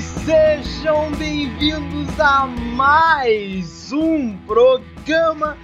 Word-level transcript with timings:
Sejam 0.00 1.10
bem-vindos 1.12 2.20
a 2.20 2.46
mais 2.46 3.90
um 3.92 4.36
programa. 4.38 5.56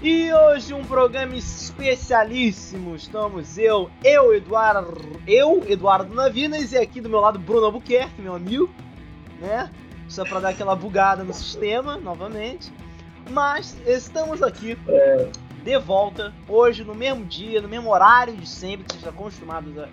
E 0.00 0.32
hoje 0.32 0.72
um 0.72 0.84
programa 0.84 1.34
especialíssimo. 1.34 2.94
Estamos 2.94 3.58
eu, 3.58 3.90
eu, 4.04 4.32
Eduardo, 4.32 5.20
eu, 5.26 5.64
Eduardo 5.66 6.14
Navinas, 6.14 6.70
e 6.70 6.78
aqui 6.78 7.00
do 7.00 7.08
meu 7.08 7.18
lado 7.18 7.36
Bruno 7.40 7.66
Albuquerque, 7.66 8.22
meu 8.22 8.36
amigo, 8.36 8.70
né? 9.40 9.68
Só 10.08 10.24
para 10.24 10.38
dar 10.38 10.48
aquela 10.50 10.76
bugada 10.76 11.24
no 11.24 11.34
sistema 11.34 11.96
novamente. 11.96 12.72
Mas 13.28 13.76
estamos 13.84 14.40
aqui 14.40 14.78
de 15.64 15.78
volta 15.80 16.32
hoje 16.46 16.84
no 16.84 16.94
mesmo 16.94 17.24
dia, 17.24 17.60
no 17.60 17.68
mesmo 17.68 17.90
horário 17.90 18.36
de 18.36 18.48
sempre 18.48 18.84
que 18.84 18.92
vocês 18.92 19.04
estão 19.04 19.12
acostumados 19.12 19.76
a, 19.76 19.88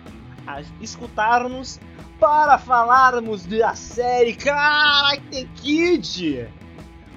a 0.46 0.62
escutar-nos 0.80 1.80
para 2.18 2.58
falarmos 2.58 3.46
da 3.46 3.74
série 3.74 4.34
Karate 4.34 5.48
Kid. 5.56 6.48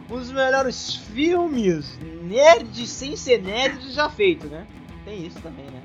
Um 0.10 0.18
dos 0.18 0.32
melhores 0.32 0.96
filmes 0.96 1.98
nerds 2.24 2.90
sem 2.90 3.16
ser 3.16 3.42
nerd 3.42 3.92
já 3.92 4.10
feito, 4.10 4.48
né? 4.48 4.68
Tem 5.04 5.26
isso 5.26 5.40
também, 5.42 5.66
né? 5.66 5.82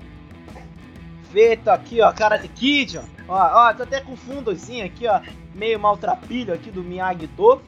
Feito 1.31 1.69
aqui, 1.69 2.01
ó, 2.01 2.13
Karate 2.13 2.49
Kid, 2.49 2.99
ó. 2.99 3.03
Ó, 3.29 3.69
ó, 3.69 3.75
tô 3.75 3.83
até 3.85 4.01
com 4.01 4.17
fundozinho 4.17 4.85
aqui, 4.85 5.07
ó, 5.07 5.21
meio 5.55 5.81
maltrapilho 5.81 6.53
aqui 6.53 6.71
do 6.71 6.83
Miyagi-Do. 6.83 7.63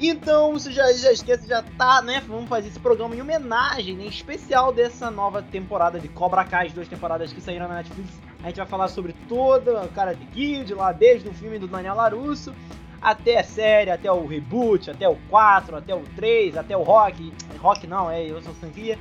Então, 0.00 0.52
você 0.52 0.70
já, 0.70 0.92
já 0.92 1.10
esquece, 1.10 1.48
já 1.48 1.62
tá, 1.76 2.00
né? 2.02 2.22
Vamos 2.26 2.48
fazer 2.48 2.68
esse 2.68 2.78
programa 2.78 3.16
em 3.16 3.20
homenagem, 3.20 3.96
né, 3.96 4.04
especial 4.04 4.72
dessa 4.72 5.10
nova 5.10 5.42
temporada 5.42 5.98
de 5.98 6.06
Cobra 6.08 6.44
Kai, 6.44 6.68
as 6.68 6.72
duas 6.72 6.86
temporadas 6.86 7.32
que 7.32 7.40
saíram 7.40 7.66
na 7.66 7.76
Netflix. 7.76 8.27
A 8.42 8.46
gente 8.46 8.56
vai 8.56 8.66
falar 8.66 8.88
sobre 8.88 9.14
toda 9.28 9.82
a 9.82 9.88
Karate 9.88 10.24
Kid, 10.26 10.72
lá 10.74 10.92
desde 10.92 11.28
o 11.28 11.34
filme 11.34 11.58
do 11.58 11.66
Daniel 11.66 11.96
Larusso, 11.96 12.54
até 13.00 13.40
a 13.40 13.44
série, 13.44 13.90
até 13.90 14.10
o 14.10 14.26
reboot, 14.26 14.90
até 14.90 15.08
o 15.08 15.16
4, 15.28 15.76
até 15.76 15.94
o 15.94 16.02
3, 16.16 16.56
até 16.56 16.76
o 16.76 16.82
Rock. 16.82 17.32
Rock 17.60 17.86
não, 17.86 18.10
é 18.10 18.24
eu 18.24 18.40
sou 18.42 18.54
franquia. 18.54 18.98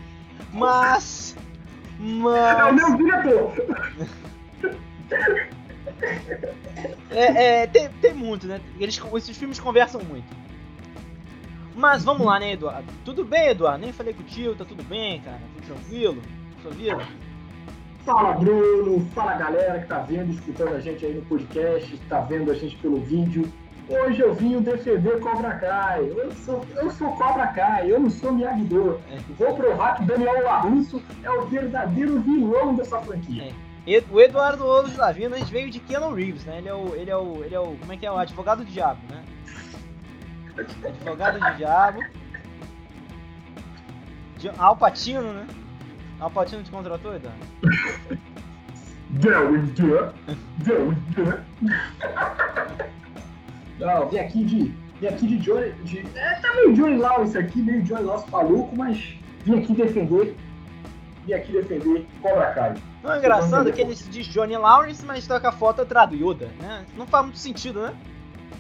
Mas. 0.52 1.36
Mas. 2.00 2.60
É 2.60 2.66
o 2.66 2.74
meu 2.74 2.98
diretor! 2.98 3.54
É, 7.10 7.62
é, 7.62 7.68
tem, 7.68 7.90
tem 8.02 8.14
muito, 8.14 8.46
né? 8.46 8.62
Eles, 8.80 9.00
esses 9.16 9.38
filmes 9.38 9.60
conversam 9.60 10.02
muito. 10.04 10.28
Mas 11.76 12.04
vamos 12.04 12.26
lá, 12.26 12.40
né, 12.40 12.54
Eduardo? 12.54 12.92
Tudo 13.06 13.24
bem, 13.24 13.50
Eduardo? 13.50 13.80
Nem 13.80 13.94
falei 13.94 14.14
contigo, 14.14 14.56
tá 14.56 14.66
tudo 14.66 14.84
bem, 14.84 15.22
cara? 15.22 15.40
Tudo 15.56 15.66
tranquilo? 15.68 16.22
Sua 16.62 16.72
vida? 16.72 17.08
Fala, 18.08 18.32
Bruno! 18.36 19.06
Fala, 19.14 19.34
galera 19.36 19.82
que 19.82 19.88
tá 19.88 20.00
vendo, 20.00 20.32
escutando 20.32 20.76
a 20.76 20.80
gente 20.80 21.06
aí 21.06 21.14
no 21.14 21.24
podcast, 21.24 21.98
tá 22.08 22.22
vendo 22.22 22.50
a 22.50 22.54
gente 22.54 22.78
pelo 22.78 23.02
vídeo. 23.02 23.52
Hoje 23.90 24.22
eu 24.22 24.34
vim 24.34 24.62
defender 24.62 25.20
Cobra 25.20 25.56
Kai. 25.56 26.10
Eu 26.16 26.32
sou, 26.32 26.66
eu 26.78 26.90
sou 26.90 27.12
Cobra 27.18 27.48
Kai, 27.48 27.92
eu 27.92 28.00
não 28.00 28.10
sou 28.10 28.32
Miyagi-Do. 28.32 29.02
É. 29.12 29.18
Vou 29.38 29.54
provar 29.56 29.96
que 29.98 30.06
Daniel 30.06 30.42
LaRusso 30.42 31.04
é 31.22 31.30
o 31.30 31.48
verdadeiro 31.48 32.18
vilão 32.22 32.76
dessa 32.76 32.98
franquia. 33.02 33.54
É. 33.86 34.04
O 34.10 34.22
Eduardo 34.22 34.66
Ouros 34.66 34.96
Lavinas 34.96 35.50
veio 35.50 35.70
de 35.70 35.80
Keanu 35.82 36.14
Reeves, 36.14 36.46
né? 36.46 36.60
Ele 36.60 36.70
é 36.70 36.74
o. 36.74 36.96
Ele 36.96 37.12
é 37.12 37.18
o. 37.18 37.44
Ele 37.44 37.56
é 37.56 37.60
o. 37.60 37.76
Como 37.76 37.92
é 37.92 37.98
que 37.98 38.06
é? 38.06 38.12
O 38.12 38.18
advogado 38.18 38.60
do 38.60 38.72
diabo, 38.72 39.02
né? 39.10 39.22
Advogado 40.86 41.40
do 41.40 41.58
diabo. 41.58 42.00
Di- 44.38 44.52
Alpatino, 44.58 45.34
né? 45.34 45.46
Alpatino 46.20 46.64
te 46.64 46.72
contratou, 46.72 47.16
Eduardo? 47.16 47.40
There 49.22 49.46
we 49.50 49.60
do. 49.60 50.14
There 50.64 50.82
we 50.82 50.96
do. 51.16 51.40
Não, 53.80 54.10
vim 54.10 54.18
aqui 54.18 54.44
de. 54.44 54.74
Vim 55.00 55.08
aqui 55.08 55.28
de 55.28 55.38
Johnny. 55.38 55.72
De, 55.84 56.00
é, 56.16 56.36
tá 56.36 56.54
meio 56.56 56.74
Johnny 56.74 56.98
Lawrence 56.98 57.38
aqui, 57.38 57.62
meio 57.62 57.84
Johnny 57.84 58.04
Lawrence 58.04 58.30
maluco, 58.32 58.76
mas 58.76 59.16
vim 59.46 59.60
aqui 59.60 59.74
defender. 59.74 60.36
Vim 61.26 61.34
aqui 61.34 61.52
defender 61.52 62.06
Cobra 62.22 62.52
Kai. 62.54 62.76
Não 63.04 63.14
é 63.14 63.18
engraçado 63.20 63.72
que 63.72 63.82
ele 63.82 63.96
se 63.96 64.10
diz 64.10 64.28
Johnny 64.28 64.58
Lawrence, 64.58 65.06
mas 65.06 65.28
toca 65.28 65.50
a 65.50 65.52
foto 65.52 65.84
atrás 65.84 66.10
do 66.10 66.16
Yoda, 66.16 66.50
né? 66.60 66.86
Não 66.98 67.06
faz 67.06 67.26
muito 67.26 67.38
sentido, 67.38 67.82
né? 67.82 67.94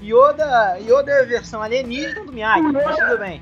Yoda, 0.01 0.77
Yoda 0.79 1.11
é 1.11 1.21
a 1.23 1.25
versão 1.25 1.61
alienígena 1.61 2.23
do 2.23 2.31
Miyagi, 2.31 2.61
mas 2.71 2.97
tudo 2.97 3.17
bem. 3.17 3.41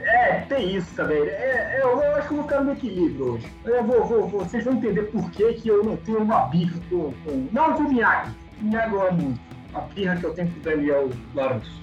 É, 0.00 0.40
tem 0.48 0.74
isso 0.76 0.94
também. 0.94 1.18
É, 1.22 1.76
é, 1.76 1.80
eu, 1.82 2.00
eu 2.00 2.16
acho 2.16 2.28
que 2.28 2.34
eu 2.34 2.38
vou 2.38 2.48
ficar 2.48 2.60
no 2.62 2.72
equilíbrio 2.72 3.34
hoje. 3.34 3.46
Eu 3.64 3.84
vou, 3.84 4.04
vou, 4.06 4.28
vou- 4.28 4.40
vocês 4.44 4.64
vão 4.64 4.74
entender 4.74 5.02
por 5.04 5.30
que, 5.30 5.52
que 5.54 5.68
eu 5.68 5.84
não 5.84 5.96
tenho 5.96 6.18
uma 6.22 6.46
birra 6.46 6.78
com, 6.90 7.12
com. 7.24 7.48
Não 7.52 7.74
com 7.74 7.82
o 7.82 7.88
Miyagi. 7.92 8.32
Miyagi 8.60 8.92
eu 8.94 9.08
amo. 9.08 9.38
A 9.74 9.80
birra 9.80 10.16
que 10.16 10.24
eu 10.24 10.34
tenho 10.34 10.50
com 10.50 10.58
o 10.60 10.62
Daniel 10.62 11.10
Larusso. 11.34 11.82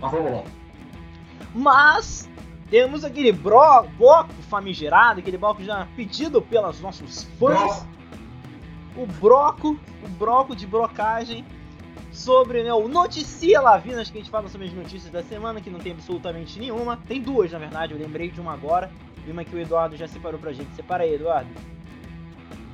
Mas 0.00 0.10
vamos 0.10 0.32
lá. 0.32 0.42
Mas 1.54 2.28
temos 2.70 3.04
aquele 3.04 3.30
bro, 3.32 3.84
bloco 3.98 4.32
famigerado, 4.48 5.20
aquele 5.20 5.38
bloco 5.38 5.62
já 5.62 5.86
pedido 5.96 6.42
pelos 6.42 6.80
nossos 6.80 7.24
fãs. 7.38 7.60
Nossa, 7.60 7.86
o 8.96 9.06
broco, 9.06 9.78
o 10.02 10.08
broco 10.08 10.56
de 10.56 10.66
brocagem 10.66 11.44
sobre 12.14 12.62
né, 12.62 12.72
o 12.72 12.86
Noticia 12.86 13.60
Lavinas, 13.60 14.08
que 14.08 14.18
a 14.18 14.20
gente 14.20 14.30
fala 14.30 14.48
sobre 14.48 14.68
as 14.68 14.72
notícias 14.72 15.10
da 15.10 15.22
semana, 15.22 15.60
que 15.60 15.68
não 15.68 15.80
tem 15.80 15.92
absolutamente 15.92 16.58
nenhuma. 16.58 16.96
Tem 17.08 17.20
duas, 17.20 17.50
na 17.50 17.58
verdade, 17.58 17.92
eu 17.92 17.98
lembrei 17.98 18.30
de 18.30 18.40
uma 18.40 18.54
agora, 18.54 18.90
e 19.26 19.30
uma 19.30 19.44
que 19.44 19.54
o 19.54 19.58
Eduardo 19.58 19.96
já 19.96 20.06
separou 20.06 20.38
pra 20.38 20.52
gente. 20.52 20.72
Separa 20.74 21.02
aí, 21.02 21.14
Eduardo. 21.14 21.50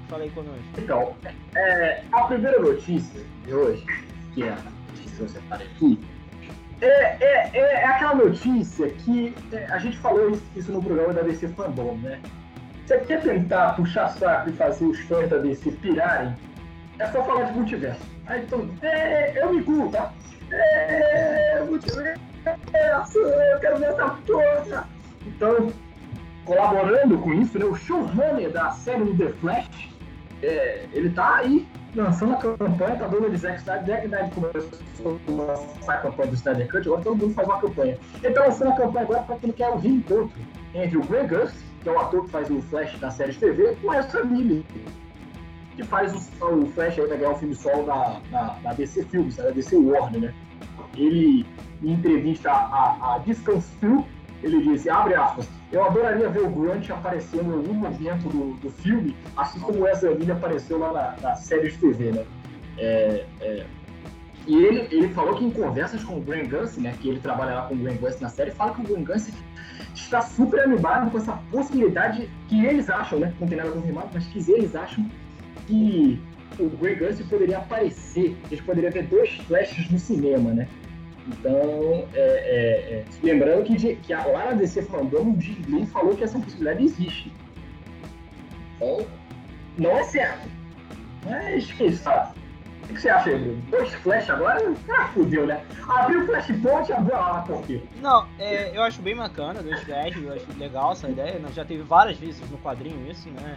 Fala 0.08 0.24
aí 0.24 0.30
conosco. 0.30 0.62
Então, 0.76 1.14
é, 1.54 2.02
a 2.12 2.22
primeira 2.24 2.60
notícia 2.60 3.22
de 3.46 3.54
hoje, 3.54 3.86
que 4.34 4.42
é 4.42 4.50
a 4.50 4.56
notícia 4.56 5.16
que 5.16 5.22
eu 5.22 5.28
separei 5.28 5.66
aqui, 5.68 6.00
é, 6.82 6.86
é, 6.86 7.50
é, 7.54 7.60
é 7.60 7.86
aquela 7.86 8.14
notícia 8.14 8.90
que 8.90 9.34
é, 9.52 9.66
a 9.66 9.78
gente 9.78 9.96
falou 9.98 10.38
isso, 10.56 10.72
no 10.72 10.82
programa 10.82 11.12
da 11.14 11.22
DC 11.22 11.48
Fandom, 11.48 11.96
né? 12.02 12.20
Você 12.84 12.98
quer 13.00 13.22
tentar 13.22 13.76
puxar 13.76 14.08
saco 14.08 14.50
e 14.50 14.52
fazer 14.52 14.84
os 14.84 14.98
fãs 15.00 15.30
da 15.30 15.38
DC 15.38 15.70
pirarem, 15.72 16.34
é 16.98 17.06
só 17.06 17.22
falar 17.22 17.44
de 17.44 17.52
multiverso. 17.52 18.00
Aí 18.30 18.46
todo 18.46 18.60
mundo, 18.60 18.78
é, 18.82 19.42
eu 19.42 19.52
me 19.52 19.58
incluo, 19.58 19.90
tá? 19.90 20.12
É, 20.52 21.60
multiverso, 21.68 23.18
eu 23.18 23.58
quero 23.58 23.78
ver 23.78 23.86
essa 23.86 24.08
porra. 24.24 24.88
Então, 25.26 25.72
colaborando 26.44 27.18
com 27.18 27.34
isso, 27.34 27.58
né, 27.58 27.64
o 27.64 27.74
showrunner 27.74 28.52
da 28.52 28.70
série 28.70 29.02
do 29.02 29.16
The 29.16 29.32
Flash, 29.40 29.90
é, 30.44 30.86
ele 30.92 31.10
tá 31.10 31.38
aí 31.38 31.66
lançando 31.96 32.34
a 32.34 32.36
campanha, 32.36 32.96
tá 32.96 33.08
dando 33.08 33.30
de 33.30 33.36
Zack 33.36 33.58
Snyder, 33.58 33.86
Zack 33.86 34.04
Snyder 34.04 34.30
começou 34.30 35.20
a 35.26 35.52
lançar 35.52 35.94
a 35.94 35.98
campanha 35.98 36.28
do 36.28 36.34
Snyder 36.36 36.70
Cut, 36.70 36.86
agora 36.86 37.02
todo 37.02 37.16
mundo 37.16 37.34
faz 37.34 37.48
uma 37.48 37.60
campanha. 37.60 37.98
Ele 38.22 38.32
tá 38.32 38.44
lançando 38.44 38.70
a 38.70 38.76
campanha 38.76 39.04
agora 39.06 39.22
para 39.22 39.36
que 39.36 39.46
ele 39.46 39.52
quer 39.54 39.70
o 39.70 39.76
reencontro 39.76 40.32
entre 40.72 40.96
o 40.96 41.02
Greg 41.02 41.34
Gus, 41.34 41.52
que 41.82 41.88
é 41.88 41.92
o 41.92 41.98
ator 41.98 42.24
que 42.26 42.30
faz 42.30 42.48
o 42.48 42.62
Flash 42.62 42.96
da 43.00 43.10
série 43.10 43.32
de 43.32 43.38
TV, 43.40 43.76
com 43.82 43.92
essa 43.92 44.22
Miller, 44.22 44.62
que 45.76 45.84
faz 45.84 46.12
o, 46.12 46.44
o 46.44 46.66
Flash 46.68 46.98
aí, 46.98 47.06
vai 47.06 47.18
ganhar 47.18 47.30
um 47.30 47.38
filme 47.38 47.54
solo 47.54 47.84
da, 47.84 48.20
da, 48.30 48.58
da 48.62 48.72
DC 48.72 49.04
Films, 49.04 49.36
da 49.36 49.50
DC 49.50 49.76
Warner, 49.76 50.20
né? 50.20 50.34
Ele, 50.96 51.46
em 51.82 51.92
entrevista 51.92 52.50
à, 52.50 53.14
à 53.14 53.18
Distance 53.18 53.70
Film, 53.78 54.02
ele 54.42 54.62
disse, 54.62 54.88
abre 54.88 55.14
aspas, 55.14 55.48
eu 55.72 55.84
adoraria 55.84 56.28
ver 56.28 56.42
o 56.42 56.50
Grant 56.50 56.90
aparecendo 56.90 57.52
em 57.52 57.56
algum 57.56 57.74
momento 57.74 58.28
do, 58.28 58.54
do 58.54 58.70
filme, 58.70 59.14
assim 59.36 59.60
como 59.60 59.80
o 59.80 59.88
Ezra 59.88 60.14
Miller 60.14 60.36
apareceu 60.36 60.78
lá 60.78 60.92
na, 60.92 61.28
na 61.28 61.34
série 61.36 61.70
de 61.70 61.78
TV, 61.78 62.12
né? 62.12 62.24
É, 62.78 63.26
é, 63.40 63.66
E 64.46 64.56
ele, 64.56 64.88
ele 64.90 65.08
falou 65.10 65.36
que 65.36 65.44
em 65.44 65.50
conversas 65.50 66.02
com 66.02 66.16
o 66.16 66.20
Grant 66.20 66.48
Gustin, 66.48 66.80
né, 66.80 66.94
que 67.00 67.08
ele 67.08 67.20
trabalha 67.20 67.54
lá 67.54 67.62
com 67.66 67.74
o 67.74 67.78
Grant 67.78 68.00
Gustin 68.00 68.22
na 68.22 68.28
série, 68.30 68.50
fala 68.50 68.74
que 68.74 68.80
o 68.80 68.84
Grant 68.84 69.06
Gustin 69.06 69.32
está 69.94 70.22
super 70.22 70.60
animado 70.60 71.10
com 71.10 71.18
essa 71.18 71.38
possibilidade 71.50 72.28
que 72.48 72.64
eles 72.64 72.88
acham, 72.88 73.20
né, 73.20 73.32
não 73.38 73.46
tem 73.46 73.58
nada 73.58 73.70
confirmado, 73.70 74.08
mas 74.12 74.26
que 74.26 74.38
eles 74.50 74.74
acham 74.74 75.08
que 75.70 76.20
o 76.58 76.68
Grant 76.68 76.98
Gustin 76.98 77.24
poderia 77.24 77.58
aparecer, 77.58 78.36
a 78.44 78.48
gente 78.48 78.62
poderia 78.64 78.90
ver 78.90 79.04
dois 79.04 79.30
flashes 79.46 79.88
no 79.90 79.98
cinema, 79.98 80.52
né? 80.52 80.68
Então, 81.28 82.08
é, 82.14 82.20
é, 82.20 82.92
é, 82.94 83.04
lembrando 83.22 83.64
que, 83.64 83.96
que 83.96 84.12
a, 84.12 84.24
lá 84.26 84.46
na 84.46 84.52
DC 84.52 84.82
Fandom, 84.82 85.30
o 85.30 85.38
Lee 85.68 85.86
falou 85.86 86.16
que 86.16 86.24
essa 86.24 86.38
possibilidade 86.38 86.84
existe. 86.84 87.32
Então, 88.76 89.06
não 89.78 89.90
é 89.92 90.02
certo. 90.04 90.48
Mas, 91.24 91.70
quem 91.72 91.92
sabe? 91.92 92.40
O 92.82 92.92
que 92.92 93.00
você 93.00 93.08
acha 93.08 93.30
Bruno? 93.30 93.62
Dois 93.70 93.94
flash 93.94 94.30
agora? 94.30 94.74
Ah, 94.88 95.06
fudeu, 95.14 95.46
né? 95.46 95.62
Abriu 95.88 96.24
o 96.24 96.26
flashpoint 96.26 96.88
e 96.88 96.92
abriu 96.92 97.14
a 97.14 97.20
lá 97.20 97.42
por 97.42 97.62
quê? 97.62 97.80
Não, 98.00 98.26
é, 98.38 98.76
eu 98.76 98.82
acho 98.82 99.00
bem 99.00 99.14
bacana, 99.14 99.62
dois 99.62 99.80
flash, 99.82 100.16
eu 100.16 100.32
acho 100.32 100.46
legal 100.58 100.92
essa 100.92 101.08
ideia, 101.08 101.38
né? 101.38 101.48
já 101.54 101.64
teve 101.64 101.82
várias 101.82 102.18
vezes 102.18 102.40
no 102.50 102.58
quadrinho 102.58 103.08
isso, 103.08 103.28
né? 103.30 103.56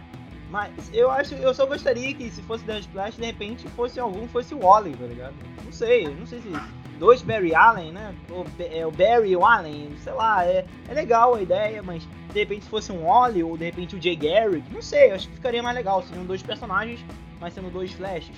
Mas 0.54 0.70
eu 0.92 1.10
acho, 1.10 1.34
eu 1.34 1.52
só 1.52 1.66
gostaria 1.66 2.14
que 2.14 2.30
se 2.30 2.40
fosse 2.42 2.64
Dead 2.64 2.84
Flash, 2.84 3.16
de 3.16 3.26
repente 3.26 3.66
fosse 3.70 3.98
algum, 3.98 4.28
fosse 4.28 4.54
o 4.54 4.60
Wally, 4.60 4.94
tá 4.94 5.04
ligado? 5.04 5.34
Não 5.64 5.72
sei, 5.72 6.06
não 6.06 6.24
sei 6.24 6.40
se 6.42 6.48
dois 6.96 7.22
Barry 7.22 7.52
Allen, 7.52 7.90
né? 7.90 8.14
O, 8.30 8.44
é, 8.62 8.86
o 8.86 8.92
Barry 8.92 9.30
e 9.30 9.36
o 9.36 9.44
Allen, 9.44 9.90
sei 9.98 10.12
lá, 10.12 10.46
é, 10.46 10.64
é 10.88 10.94
legal 10.94 11.34
a 11.34 11.42
ideia, 11.42 11.82
mas 11.82 12.06
de 12.32 12.38
repente 12.38 12.62
se 12.62 12.70
fosse 12.70 12.92
um 12.92 13.04
Wally 13.04 13.42
ou 13.42 13.58
de 13.58 13.64
repente 13.64 13.96
o 13.96 14.00
Jay 14.00 14.14
Garrick, 14.14 14.72
não 14.72 14.80
sei, 14.80 15.10
acho 15.10 15.28
que 15.28 15.34
ficaria 15.34 15.60
mais 15.60 15.74
legal, 15.74 16.04
seriam 16.04 16.24
dois 16.24 16.40
personagens, 16.40 17.04
mas 17.40 17.52
sendo 17.52 17.68
dois 17.68 17.90
Flashes. 17.90 18.36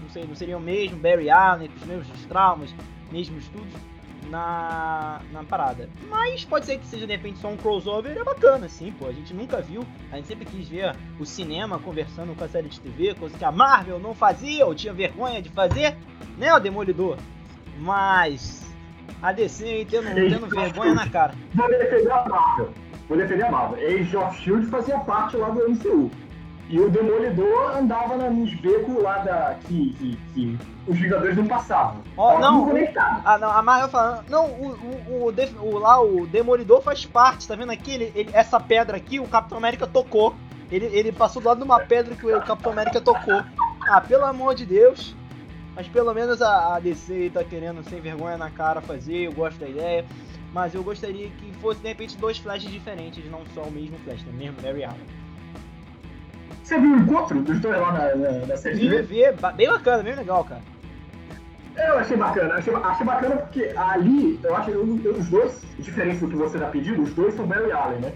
não 0.00 0.08
sei, 0.08 0.24
não 0.24 0.34
seria 0.34 0.56
o 0.56 0.60
mesmo 0.60 0.96
Barry 0.96 1.28
Allen, 1.28 1.68
com 1.68 1.76
os 1.76 1.84
mesmos 1.84 2.24
traumas, 2.24 2.74
mesmos 3.12 3.46
tudo 3.48 3.93
na, 4.30 5.20
na 5.32 5.44
parada. 5.44 5.88
Mas 6.08 6.44
pode 6.44 6.66
ser 6.66 6.78
que 6.78 6.86
seja 6.86 7.06
de 7.06 7.12
repente 7.12 7.38
só 7.38 7.48
um 7.48 7.56
crossover, 7.56 8.16
é 8.16 8.24
bacana, 8.24 8.66
assim, 8.66 8.92
pô. 8.92 9.06
A 9.06 9.12
gente 9.12 9.32
nunca 9.34 9.60
viu, 9.60 9.84
a 10.10 10.16
gente 10.16 10.26
sempre 10.26 10.44
quis 10.44 10.68
ver 10.68 10.94
o 11.18 11.24
cinema 11.24 11.78
conversando 11.78 12.34
com 12.34 12.44
a 12.44 12.48
série 12.48 12.68
de 12.68 12.80
TV, 12.80 13.14
coisa 13.14 13.36
que 13.36 13.44
a 13.44 13.52
Marvel 13.52 13.98
não 13.98 14.14
fazia 14.14 14.66
ou 14.66 14.74
tinha 14.74 14.92
vergonha 14.92 15.40
de 15.40 15.48
fazer, 15.50 15.96
né, 16.38 16.52
o 16.54 16.58
Demolidor? 16.58 17.18
Mas 17.78 18.64
a 19.22 19.32
DC 19.32 19.86
tendo, 19.90 20.14
tendo 20.14 20.46
vergonha 20.46 20.94
na 20.94 21.08
cara. 21.08 21.34
Vou 21.54 21.68
defender 21.68 22.12
a 22.12 22.28
Marvel. 22.28 22.70
Vou 23.08 23.18
defender 23.18 23.44
a 23.44 23.50
Marvel. 23.50 23.86
Age 23.86 24.16
of 24.16 24.40
Shield 24.40 24.66
fazia 24.66 24.98
parte 25.00 25.36
lá 25.36 25.50
do 25.50 25.68
MCU. 25.68 26.10
E 26.68 26.80
o 26.80 26.88
Demolidor 26.88 27.76
andava 27.76 28.16
nos 28.30 28.54
becos 28.54 29.02
lá 29.02 29.18
da. 29.18 29.56
que, 29.66 29.92
que, 29.94 30.18
que 30.32 30.58
os 30.86 30.98
Vingadores 30.98 31.36
não 31.36 31.46
passavam. 31.46 32.02
Oh, 32.16 32.38
não, 32.38 32.70
ah, 33.24 33.38
não, 33.38 33.50
a 33.50 33.62
Marvel 33.62 33.88
falando. 33.88 34.28
Não, 34.28 34.46
o, 34.46 34.72
o, 35.08 35.28
o, 35.28 35.66
o, 35.66 35.78
lá 35.78 36.00
o 36.02 36.26
Demolidor 36.26 36.80
faz 36.80 37.04
parte, 37.04 37.46
tá 37.46 37.54
vendo 37.54 37.72
aqui? 37.72 37.92
Ele, 37.92 38.12
ele, 38.14 38.30
essa 38.32 38.58
pedra 38.58 38.96
aqui, 38.96 39.20
o 39.20 39.26
Capitão 39.26 39.58
América 39.58 39.86
tocou. 39.86 40.34
Ele, 40.70 40.86
ele 40.86 41.12
passou 41.12 41.42
do 41.42 41.48
lado 41.48 41.58
de 41.58 41.64
uma 41.64 41.80
pedra 41.80 42.14
que 42.14 42.26
o 42.26 42.40
Capitão 42.42 42.72
América 42.72 43.00
tocou. 43.00 43.44
Ah, 43.86 44.00
pelo 44.00 44.24
amor 44.24 44.54
de 44.54 44.64
Deus. 44.64 45.14
Mas 45.76 45.88
pelo 45.88 46.14
menos 46.14 46.40
a, 46.40 46.76
a 46.76 46.80
DC 46.80 47.30
tá 47.34 47.42
querendo 47.42 47.82
sem 47.88 48.00
vergonha 48.00 48.36
na 48.36 48.48
cara 48.48 48.80
fazer, 48.80 49.26
eu 49.26 49.32
gosto 49.32 49.58
da 49.58 49.68
ideia. 49.68 50.04
Mas 50.52 50.74
eu 50.74 50.84
gostaria 50.84 51.28
que 51.28 51.52
fosse 51.54 51.80
de 51.80 51.88
repente 51.88 52.16
dois 52.16 52.38
flashes 52.38 52.70
diferentes, 52.70 53.28
não 53.28 53.42
só 53.54 53.62
o 53.62 53.70
mesmo 53.72 53.98
flash, 53.98 54.22
né? 54.24 54.32
mesmo 54.32 54.62
Mary 54.62 54.84
Allen. 54.84 55.23
Você 56.64 56.78
viu 56.78 56.92
o 56.92 56.96
encontro 56.96 57.42
dos 57.42 57.60
dois 57.60 57.78
lá 57.78 57.92
na, 57.92 58.16
na, 58.16 58.46
na 58.46 58.56
série? 58.56 58.76
Vi, 58.76 59.02
vi, 59.02 59.22
bem 59.54 59.68
bacana, 59.68 60.02
bem 60.02 60.14
legal, 60.14 60.42
cara. 60.44 60.62
Eu 61.76 61.98
achei 61.98 62.16
bacana, 62.16 62.54
achei, 62.54 62.74
achei 62.74 63.04
bacana 63.04 63.36
porque 63.36 63.72
ali, 63.76 64.40
eu 64.42 64.56
acho 64.56 64.70
que 64.70 65.08
os 65.08 65.28
dois, 65.28 65.62
diferente 65.78 66.20
do 66.20 66.28
que 66.28 66.36
você 66.36 66.58
tá 66.58 66.66
pedindo, 66.68 67.02
os 67.02 67.12
dois 67.12 67.34
são 67.34 67.46
Barry 67.46 67.70
Allen, 67.70 68.00
né? 68.00 68.12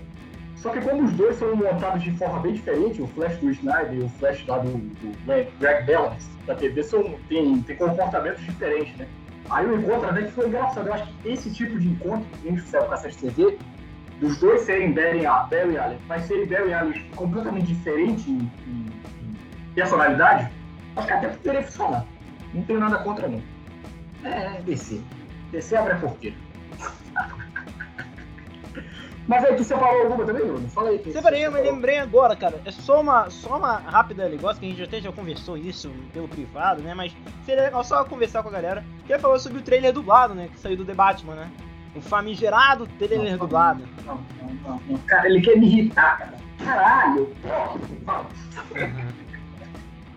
Só 0.56 0.70
que 0.70 0.80
como 0.80 1.04
os 1.04 1.12
dois 1.12 1.36
são 1.36 1.54
montados 1.54 2.02
de 2.02 2.10
forma 2.12 2.40
bem 2.40 2.54
diferente, 2.54 3.02
o 3.02 3.06
Flash 3.08 3.36
do 3.36 3.50
Snyder 3.50 3.94
e 3.94 4.02
o 4.02 4.08
Flash 4.08 4.46
lá 4.46 4.58
do, 4.58 4.70
do 4.70 5.14
Greg 5.60 5.92
Balance 5.92 6.30
da 6.46 6.54
TV 6.54 6.82
são, 6.82 7.16
tem, 7.28 7.60
tem 7.62 7.76
comportamentos 7.76 8.42
diferentes, 8.44 8.96
né? 8.96 9.06
Aí 9.50 9.66
o 9.66 9.78
encontro 9.78 10.08
até 10.08 10.22
que 10.22 10.32
foi 10.32 10.48
engraçado. 10.48 10.86
Eu 10.86 10.94
acho 10.94 11.06
que 11.06 11.28
esse 11.28 11.50
tipo 11.52 11.78
de 11.78 11.88
encontro 11.88 12.24
que 12.40 12.48
a 12.48 12.50
gente 12.50 12.62
fizer 12.62 12.82
com 12.86 12.94
essa 12.94 13.08
TV, 13.10 13.58
dos 14.20 14.38
dois 14.38 14.62
serem 14.62 14.92
Barry, 14.92 15.22
Barry 15.50 15.78
Allen, 15.78 15.98
mas 16.08 16.24
serem 16.24 16.46
Barry 16.46 16.72
Allen 16.72 17.10
completamente 17.14 17.66
diferentes 17.66 18.26
em, 18.26 18.50
em, 18.66 18.86
personalidade, 19.74 20.50
acho 20.96 21.06
que 21.06 21.12
até 21.12 21.28
poderia 21.28 21.62
funcionar. 21.62 22.04
Não 22.52 22.62
tenho 22.62 22.80
nada 22.80 22.98
contra, 22.98 23.28
não. 23.28 23.42
É, 24.24 24.60
DC. 24.62 25.00
DC 25.52 25.76
abre 25.76 25.92
a 25.92 25.96
porteira. 25.96 26.36
Mas 29.28 29.44
aí, 29.44 29.54
tu 29.56 29.62
separou 29.62 30.04
alguma 30.04 30.24
também, 30.24 30.46
Bruno? 30.46 30.66
Fala 30.70 30.88
aí. 30.88 31.12
Separei, 31.12 31.44
eu 31.44 31.52
me 31.52 31.60
lembrei 31.60 31.98
agora, 31.98 32.34
cara. 32.34 32.62
É 32.64 32.70
só 32.70 33.02
uma, 33.02 33.28
só 33.28 33.58
uma 33.58 33.76
rápida 33.76 34.26
negócio 34.26 34.58
que 34.58 34.64
a 34.64 34.70
gente 34.70 34.82
até 34.82 35.02
já 35.02 35.12
conversou 35.12 35.58
isso 35.58 35.92
pelo 36.14 36.26
privado, 36.26 36.80
né? 36.80 36.94
Mas 36.94 37.14
seria 37.44 37.64
legal 37.64 37.84
só 37.84 38.02
conversar 38.04 38.42
com 38.42 38.48
a 38.48 38.52
galera. 38.52 38.82
Queria 39.02 39.18
falar 39.18 39.38
sobre 39.38 39.58
o 39.58 39.62
trailer 39.62 39.92
dublado, 39.92 40.34
né? 40.34 40.48
Que 40.50 40.58
saiu 40.58 40.78
do 40.78 40.84
The 40.86 40.94
Batman, 40.94 41.34
né? 41.34 41.50
O 41.98 42.00
famigerado 42.00 42.86
trailer 42.98 43.32
não, 43.32 43.38
dublado. 43.38 43.82
Não, 44.06 44.20
não, 44.40 44.54
não, 44.62 44.80
não, 44.88 44.98
Cara, 44.98 45.28
ele 45.28 45.40
quer 45.40 45.56
me 45.56 45.66
irritar, 45.66 46.16
cara. 46.16 46.34
Caralho! 46.64 47.34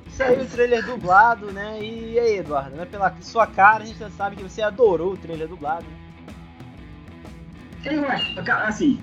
Saiu 0.10 0.44
o 0.44 0.46
trailer 0.46 0.86
dublado, 0.86 1.52
né? 1.52 1.80
E 1.82 2.20
aí, 2.20 2.38
Eduardo? 2.38 2.76
Né? 2.76 2.86
Pela 2.86 3.16
sua 3.22 3.48
cara, 3.48 3.84
a 3.84 3.86
gente 3.86 3.98
já 3.98 4.12
sabe 4.12 4.36
que 4.36 4.44
você 4.44 4.62
adorou 4.62 5.14
o 5.14 5.18
trailer 5.18 5.48
dublado, 5.48 5.84
né? 5.84 5.98
Eu 7.84 8.08
acho, 8.08 8.40
assim, 8.68 9.02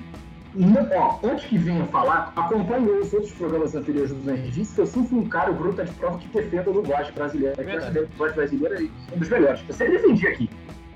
não, 0.54 0.88
ó, 0.96 1.18
antes 1.24 1.46
que 1.46 1.58
venha 1.58 1.84
falar, 1.86 2.32
acompanhe 2.36 2.88
os 2.88 3.12
outros 3.12 3.32
programas 3.32 3.74
anteriores 3.74 4.12
do 4.12 4.24
Nerdista, 4.24 4.76
que 4.76 4.80
eu 4.82 4.86
sempre 4.86 5.16
um 5.16 5.28
cara, 5.28 5.50
o 5.50 5.54
Bruto 5.54 5.84
de 5.84 5.90
prova 5.94 6.16
que 6.18 6.28
defenda 6.28 6.70
a 6.70 6.72
dublagem 6.72 7.12
brasileira. 7.12 7.60
É 7.60 7.76
a 7.76 7.90
dublagem 7.90 8.36
brasileira 8.36 8.76
é 8.80 9.14
um 9.14 9.18
dos 9.18 9.28
melhores. 9.28 9.64
Eu 9.66 9.74
sempre 9.74 9.98
defendi 9.98 10.28
aqui 10.28 10.50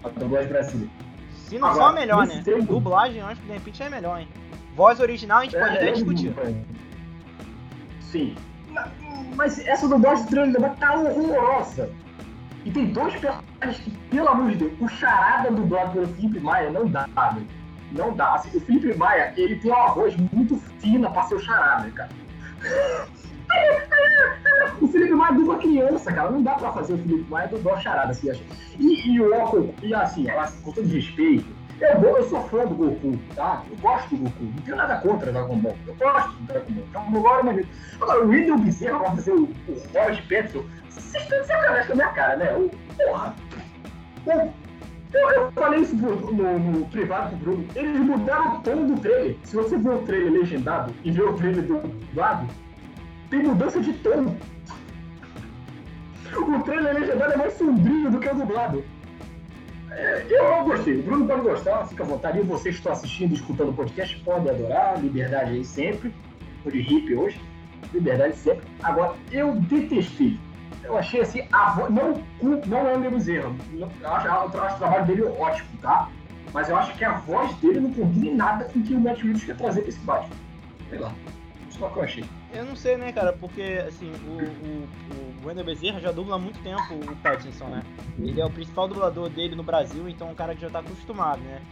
a 0.05 0.09
dublagem 0.11 0.49
brasileira. 0.49 1.12
Se 1.53 1.59
não 1.59 1.69
Agora, 1.69 1.85
for 1.85 1.91
a 1.91 1.93
melhor, 1.93 2.27
né? 2.27 2.41
Tempo... 2.43 2.63
Dublagem, 2.63 3.21
eu 3.21 3.27
acho 3.27 3.39
que 3.43 3.47
de 3.47 3.53
repente 3.53 3.83
é 3.83 3.91
melhor, 3.91 4.21
hein? 4.21 4.29
Voz 4.75 5.01
original 5.01 5.41
a 5.41 5.45
gente 5.45 5.55
pode 5.55 5.77
é, 5.77 5.77
até 5.77 5.93
discutir. 5.93 6.35
É. 6.39 6.55
Sim. 8.01 8.35
Mas 9.37 9.59
essa 9.67 9.87
dublagem 9.87 10.25
do 10.25 10.31
trailer 10.31 10.75
tá 10.77 10.95
horrorosa. 10.95 11.91
E 12.65 12.71
tem 12.71 12.87
dois 12.87 13.13
personagens 13.17 13.85
que, 13.85 13.91
pelo 13.91 14.29
amor 14.29 14.51
de 14.51 14.57
Deus, 14.57 14.73
o 14.81 14.89
charada 14.89 15.51
dublado 15.51 15.93
pelo 15.93 16.07
Felipe 16.15 16.41
Maia 16.41 16.71
não 16.71 16.87
dá, 16.87 17.05
velho 17.05 17.47
não 17.93 18.15
dá. 18.15 18.37
Assim, 18.37 18.57
o 18.57 18.61
Felipe 18.63 18.95
Maia, 18.95 19.35
ele 19.37 19.57
tem 19.57 19.71
uma 19.71 19.93
voz 19.93 20.17
muito 20.33 20.57
fina 20.79 21.11
pra 21.11 21.25
ser 21.25 21.35
o 21.35 21.41
charada, 21.41 21.91
cara. 21.91 22.11
O 24.81 24.89
Felipe 24.89 25.15
Maia 25.15 25.33
dubla 25.33 25.59
criança, 25.59 26.13
cara. 26.13 26.31
Não 26.31 26.43
dá 26.43 26.55
pra 26.55 26.73
fazer 26.73 26.95
o 26.95 26.99
Felipe 26.99 27.31
Maia 27.31 27.49
dublar 27.49 27.81
charada, 27.81 28.11
assim, 28.11 28.31
acho. 28.31 28.43
E, 28.79 29.15
e 29.15 29.21
o 29.21 29.29
Goku, 29.29 29.75
e 29.83 29.95
assim, 29.95 30.27
com 30.63 30.73
todo 30.73 30.89
respeito, 30.89 31.47
eu, 31.81 32.17
eu 32.17 32.23
sou 32.29 32.43
fã 32.49 32.65
do 32.65 32.75
Goku, 32.75 33.19
tá? 33.35 33.63
Eu 33.71 33.77
gosto 33.79 34.17
do 34.17 34.25
Goku. 34.25 34.45
Não 34.45 34.63
tenho 34.63 34.77
nada 34.77 34.97
contra 34.97 35.31
o 35.31 35.33
Dragon 35.33 35.57
Ball. 35.59 35.77
Eu 35.87 35.95
gosto 35.95 36.33
do 36.33 36.47
Dragon 36.47 36.73
Ball. 36.73 36.85
Então, 36.89 37.03
agora, 37.17 37.43
mas... 37.43 37.67
agora 38.01 38.25
o 38.25 38.29
Wendel 38.29 38.59
Bezerra 38.59 38.99
vai 38.99 39.11
fazer 39.11 39.33
o, 39.33 39.43
o 39.45 39.89
Pattinson. 39.93 40.65
Vocês 40.89 41.23
estão 41.23 41.41
de 41.41 41.47
sacanagem 41.47 41.87
com 41.87 41.93
a 41.93 41.97
minha 41.97 42.09
cara, 42.09 42.37
né? 42.37 42.53
O, 42.55 42.71
porra! 42.97 43.35
Eu, 44.27 45.31
eu 45.31 45.53
falei 45.53 45.81
isso 45.81 45.97
no, 45.97 46.33
no, 46.33 46.59
no 46.59 46.87
privado 46.87 47.37
do 47.37 47.37
Bruno. 47.37 47.67
Eles 47.75 48.01
mudaram 48.01 48.57
o 48.57 48.63
tom 48.63 48.87
do 48.87 49.01
trailer. 49.01 49.37
Se 49.43 49.57
você 49.57 49.77
ver 49.77 49.91
o 49.91 49.99
trailer 50.03 50.33
legendado 50.33 50.95
e 51.05 51.11
ver 51.11 51.23
o 51.23 51.35
trailer 51.35 51.65
do 51.65 51.83
lado, 52.15 52.47
tem 53.33 53.43
mudança 53.43 53.81
de 53.81 53.95
tom. 53.95 54.37
O 56.37 56.63
trailer 56.65 56.95
legendado 56.95 57.33
é 57.33 57.37
mais 57.39 57.55
sombrio 57.55 58.11
do 58.11 58.21
que 58.21 58.29
o 58.29 58.35
dublado. 58.35 58.85
É, 59.91 60.27
eu 60.29 60.51
não 60.51 60.65
gostei. 60.65 60.99
O 60.99 61.03
Bruno 61.03 61.27
pode 61.27 61.41
gostar, 61.41 61.87
fica 61.87 62.03
à 62.03 62.07
vontade. 62.07 62.39
E 62.39 62.43
vocês 62.43 62.75
que 62.75 62.81
estão 62.81 62.93
assistindo 62.93 63.33
escutando 63.33 63.71
o 63.71 63.73
podcast 63.73 64.19
podem 64.21 64.51
adorar. 64.51 65.01
Liberdade 65.01 65.53
aí 65.53 65.65
sempre. 65.65 66.15
Tô 66.63 66.71
de 66.71 66.81
hippie 66.81 67.15
hoje. 67.15 67.41
Liberdade 67.95 68.37
sempre. 68.37 68.67
Agora, 68.83 69.15
eu 69.31 69.55
detestei 69.57 70.39
eu 70.85 70.99
achei 70.99 71.21
assim, 71.21 71.47
a 71.53 71.71
voz, 71.71 71.91
não, 71.91 72.21
não 72.67 72.89
é 72.89 72.97
o 72.97 72.99
mesmo 72.99 73.33
erro. 73.33 73.57
Eu 73.73 73.87
acho, 74.11 74.27
eu 74.27 74.63
acho 74.65 74.75
o 74.75 74.79
trabalho 74.79 75.07
dele 75.07 75.23
ótimo, 75.23 75.69
tá? 75.81 76.09
Mas 76.53 76.69
eu 76.69 76.77
acho 76.77 76.93
que 76.99 77.05
a 77.05 77.13
voz 77.19 77.55
dele 77.57 77.79
não 77.79 77.93
combina 77.93 78.27
em 78.27 78.35
nada 78.35 78.65
com 78.65 78.81
o 78.81 78.83
que 78.83 78.93
o 78.93 79.01
Matt 79.01 79.23
Reeves 79.23 79.45
quer 79.45 79.57
trazer 79.57 79.83
pra 79.83 79.91
esse 79.91 80.01
Batman. 80.01 80.37
Sei 80.91 80.99
lá. 80.99 81.13
Só 81.71 81.89
que 81.89 81.99
eu 81.99 82.03
achei. 82.03 82.25
Eu 82.53 82.67
não 82.67 82.77
sei, 82.77 82.97
né, 82.97 83.13
cara, 83.13 83.33
porque, 83.33 83.63
assim, 83.87 84.13
o, 84.27 84.43
o, 84.43 85.43
o 85.43 85.47
Wendel 85.47 85.65
Bezerra 85.65 86.01
já 86.01 86.13
dubla 86.13 86.37
há 86.37 86.39
muito 86.39 86.63
tempo 86.63 86.95
o 86.95 87.17
Pattinson, 87.17 87.67
né? 87.67 87.83
Ele 88.19 88.41
é 88.41 88.45
o 88.45 88.51
principal 88.51 88.87
dublador 88.87 89.31
dele 89.31 89.57
no 89.57 89.63
Brasil, 89.63 90.07
então 90.09 90.29
é 90.29 90.31
um 90.33 90.35
cara 90.35 90.55
que 90.55 90.61
já 90.61 90.69
tá 90.69 90.81
acostumado, 90.81 91.41
né? 91.41 91.63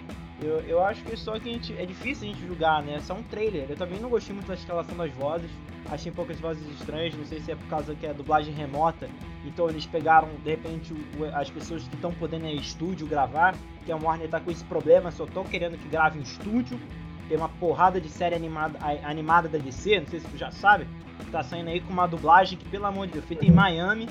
Eu, 0.42 0.60
eu 0.60 0.82
acho 0.82 1.04
que 1.04 1.14
só 1.18 1.38
que 1.38 1.50
a 1.50 1.52
gente, 1.52 1.76
é 1.76 1.84
difícil 1.84 2.28
a 2.28 2.32
gente 2.32 2.46
julgar, 2.46 2.82
né? 2.82 2.94
É 2.94 3.00
só 3.00 3.12
um 3.12 3.22
trailer. 3.22 3.66
Eu 3.68 3.76
também 3.76 4.00
não 4.00 4.08
gostei 4.08 4.34
muito 4.34 4.48
da 4.48 4.54
escalação 4.54 4.96
das 4.96 5.12
vozes. 5.12 5.50
Achei 5.90 6.10
poucas 6.10 6.40
vozes 6.40 6.66
estranhas. 6.80 7.14
Não 7.14 7.26
sei 7.26 7.40
se 7.40 7.52
é 7.52 7.54
por 7.54 7.66
causa 7.66 7.94
que 7.94 8.06
é 8.06 8.14
dublagem 8.14 8.54
remota. 8.54 9.08
Então 9.44 9.68
eles 9.68 9.84
pegaram, 9.84 10.28
de 10.42 10.50
repente, 10.50 10.94
o, 10.94 11.24
as 11.34 11.50
pessoas 11.50 11.82
que 11.86 11.94
estão 11.94 12.10
podendo 12.12 12.46
em 12.46 12.56
estúdio 12.56 13.06
gravar. 13.06 13.54
Que 13.84 13.92
a 13.92 13.96
Warner 13.96 14.30
tá 14.30 14.40
com 14.40 14.50
esse 14.50 14.64
problema. 14.64 15.10
Só 15.10 15.26
tô 15.26 15.44
querendo 15.44 15.76
que 15.76 15.88
grave 15.88 16.18
em 16.18 16.22
estúdio. 16.22 16.80
Tem 17.30 17.38
uma 17.38 17.48
porrada 17.48 18.00
de 18.00 18.08
série 18.08 18.34
animada, 18.34 18.76
animada 19.04 19.48
da 19.48 19.56
DC. 19.56 20.00
Não 20.00 20.06
sei 20.08 20.18
se 20.18 20.26
tu 20.26 20.36
já 20.36 20.50
sabe. 20.50 20.84
Que 21.20 21.30
tá 21.30 21.44
saindo 21.44 21.70
aí 21.70 21.80
com 21.80 21.92
uma 21.92 22.08
dublagem 22.08 22.58
que, 22.58 22.68
pelo 22.68 22.86
amor 22.86 23.06
de 23.06 23.12
Deus, 23.12 23.24
feita 23.24 23.46
em 23.46 23.52
Miami. 23.52 24.08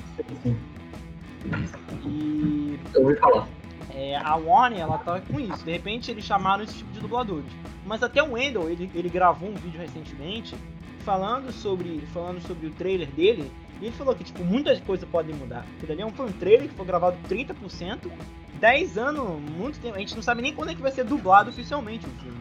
E. 2.05 2.79
Eu 2.95 3.01
ouvi 3.01 3.17
falar. 3.17 3.45
É, 3.93 4.15
a 4.15 4.37
Warner, 4.37 4.79
ela 4.79 4.97
tá 4.99 5.19
com 5.19 5.37
isso. 5.37 5.65
De 5.65 5.71
repente, 5.73 6.09
eles 6.09 6.23
chamaram 6.23 6.63
esse 6.63 6.75
tipo 6.75 6.89
de 6.93 7.01
dubladores. 7.01 7.51
Mas 7.85 8.01
até 8.01 8.23
o 8.23 8.31
Wendell, 8.31 8.69
ele, 8.69 8.89
ele 8.95 9.09
gravou 9.09 9.49
um 9.49 9.55
vídeo 9.55 9.81
recentemente 9.81 10.55
falando 10.99 11.51
sobre, 11.51 11.99
falando 12.13 12.39
sobre 12.47 12.67
o 12.67 12.71
trailer 12.71 13.09
dele. 13.09 13.51
E 13.81 13.87
ele 13.87 13.95
falou 13.97 14.15
que, 14.15 14.23
tipo, 14.23 14.45
muitas 14.45 14.79
coisas 14.79 15.05
podem 15.09 15.35
mudar. 15.35 15.65
Aquilo 15.75 15.91
ali 15.91 16.15
foi 16.15 16.25
um 16.25 16.31
trailer 16.31 16.69
que 16.69 16.75
foi 16.75 16.85
gravado 16.85 17.17
30%, 17.27 18.09
10 18.61 18.97
anos, 18.97 19.41
muito 19.57 19.77
tempo. 19.81 19.97
A 19.97 19.99
gente 19.99 20.15
não 20.15 20.23
sabe 20.23 20.41
nem 20.41 20.55
quando 20.55 20.69
é 20.69 20.75
que 20.75 20.81
vai 20.81 20.91
ser 20.91 21.03
dublado 21.03 21.49
oficialmente 21.49 22.05
o 22.05 22.09
filme, 22.21 22.39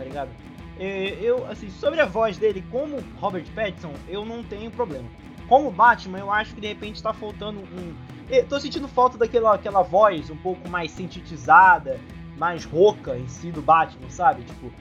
tá 0.00 0.04
ligado? 0.04 0.30
É, 0.78 1.18
eu, 1.20 1.46
assim, 1.46 1.68
sobre 1.70 2.00
a 2.00 2.06
voz 2.06 2.38
dele 2.38 2.64
como 2.70 2.98
Robert 3.20 3.44
Pattinson, 3.54 3.92
eu 4.08 4.24
não 4.24 4.42
tenho 4.42 4.70
problema. 4.70 5.08
Como 5.46 5.70
Batman, 5.70 6.18
eu 6.18 6.32
acho 6.32 6.54
que 6.54 6.60
de 6.60 6.68
repente 6.68 7.02
tá 7.02 7.12
faltando 7.12 7.60
um 7.60 7.94
eu 8.30 8.46
tô 8.46 8.60
sentindo 8.60 8.86
falta 8.86 9.18
daquela 9.18 9.56
aquela 9.56 9.82
voz 9.82 10.30
um 10.30 10.36
pouco 10.36 10.68
mais 10.68 10.92
sintetizada, 10.92 11.98
mais 12.38 12.64
rouca 12.64 13.16
em 13.16 13.26
si 13.26 13.50
do 13.50 13.60
Batman, 13.60 14.08
sabe? 14.08 14.42
Tipo, 14.42 14.72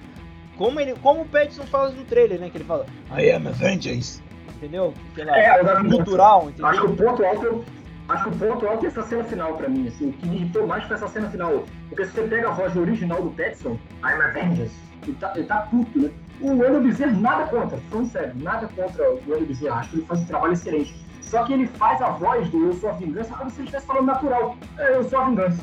como 0.56 0.80
ele, 0.80 0.94
como 1.02 1.22
o 1.22 1.26
Pattinson 1.26 1.64
fala 1.64 1.90
no 1.90 2.06
trailer, 2.06 2.40
né? 2.40 2.50
Que 2.52 2.58
ele 2.58 2.64
fala, 2.66 2.86
I 3.18 3.32
am 3.32 3.48
a 3.48 3.52
vengeance. 3.52 4.22
Entendeu? 4.56 4.94
Aquela 5.14 5.38
é, 5.38 5.90
cultural, 5.90 6.44
entendeu? 6.44 6.68
Acho 6.68 6.82
que 6.82 6.88
o 6.88 6.96
ponto 6.96 7.26
alto, 7.26 7.66
acho 8.08 8.24
que 8.24 8.30
o 8.30 8.34
ponto 8.34 8.68
alto 8.68 8.86
é 8.86 8.88
essa 8.90 9.04
cena 9.04 9.24
final 9.24 9.54
pra 9.56 9.68
mim, 9.68 9.88
assim, 9.88 10.10
o 10.10 10.14
que 10.14 10.28
me 10.28 10.36
irritou 10.36 10.68
mais 10.68 10.84
foi 10.84 10.96
essa 10.96 11.08
cena 11.08 11.30
final. 11.30 11.64
Porque 11.88 12.06
se 12.06 12.12
você 12.12 12.28
pega 12.28 12.50
a 12.50 12.52
voz 12.52 12.78
original 12.78 13.24
do 13.24 13.32
Petson, 13.32 13.80
I'm 14.04 14.22
Avengers, 14.22 14.72
ele 15.10 15.18
tá, 15.20 15.32
ele 15.36 15.46
tá 15.46 15.58
puto, 15.62 16.00
né? 16.00 16.10
O 16.42 16.52
Wendell 16.52 16.82
Bezerra, 16.82 17.12
nada 17.12 17.48
contra, 17.48 17.78
falando 17.90 18.10
sério, 18.12 18.34
nada 18.38 18.68
contra 18.70 19.10
o 19.12 19.16
Wendell 19.28 19.46
Bezerra, 19.48 19.76
acho 19.82 19.90
que 19.90 19.96
ele 19.98 20.06
faz 20.06 20.22
um 20.22 20.26
trabalho 20.26 20.54
excelente. 20.54 20.96
Só 21.22 21.44
que 21.44 21.54
ele 21.54 21.68
faz 21.68 22.02
a 22.02 22.10
voz 22.10 22.50
do 22.50 22.66
Eu 22.68 22.74
Sou 22.74 22.90
a 22.90 22.94
Vingança 22.94 23.36
como 23.36 23.50
se 23.52 23.58
ele 23.58 23.64
estivesse 23.66 23.86
falando 23.86 24.06
natural. 24.08 24.56
É, 24.78 24.96
eu 24.96 25.04
sou 25.04 25.20
a 25.20 25.26
vingança. 25.26 25.62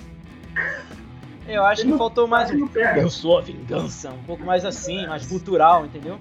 Eu 1.49 1.65
acho 1.65 1.81
Ele 1.83 1.87
que 1.87 1.91
não- 1.93 1.99
faltou 1.99 2.27
mais 2.29 2.51
um. 2.51 2.69
Eu 2.97 3.09
sou 3.11 3.39
a 3.39 3.41
vingança, 3.41 4.11
um 4.11 4.23
pouco 4.25 4.45
mais 4.45 4.65
assim, 4.65 5.07
mais 5.07 5.27
cultural, 5.27 5.85
entendeu? 5.87 6.19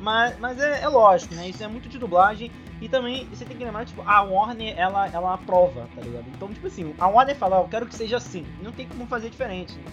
Mas, 0.00 0.38
mas 0.38 0.58
é, 0.60 0.82
é 0.82 0.88
lógico, 0.88 1.34
né? 1.34 1.48
Isso 1.48 1.62
é 1.62 1.68
muito 1.68 1.88
de 1.88 1.98
dublagem. 1.98 2.50
E 2.80 2.88
também 2.88 3.26
você 3.26 3.44
tem 3.44 3.56
que 3.56 3.64
lembrar, 3.64 3.84
tipo, 3.84 4.02
a 4.06 4.22
Warner 4.22 4.74
ela, 4.78 5.06
ela 5.08 5.34
aprova, 5.34 5.86
tá 5.94 6.00
ligado? 6.00 6.24
Então, 6.34 6.48
tipo 6.48 6.66
assim, 6.66 6.94
a 6.98 7.06
Warner 7.06 7.36
fala, 7.36 7.58
"Ó, 7.60 7.64
eu 7.64 7.68
quero 7.68 7.84
que 7.86 7.94
seja 7.94 8.16
assim. 8.16 8.46
Não 8.62 8.72
tem 8.72 8.86
como 8.88 9.06
fazer 9.06 9.28
diferente. 9.28 9.74
né? 9.74 9.84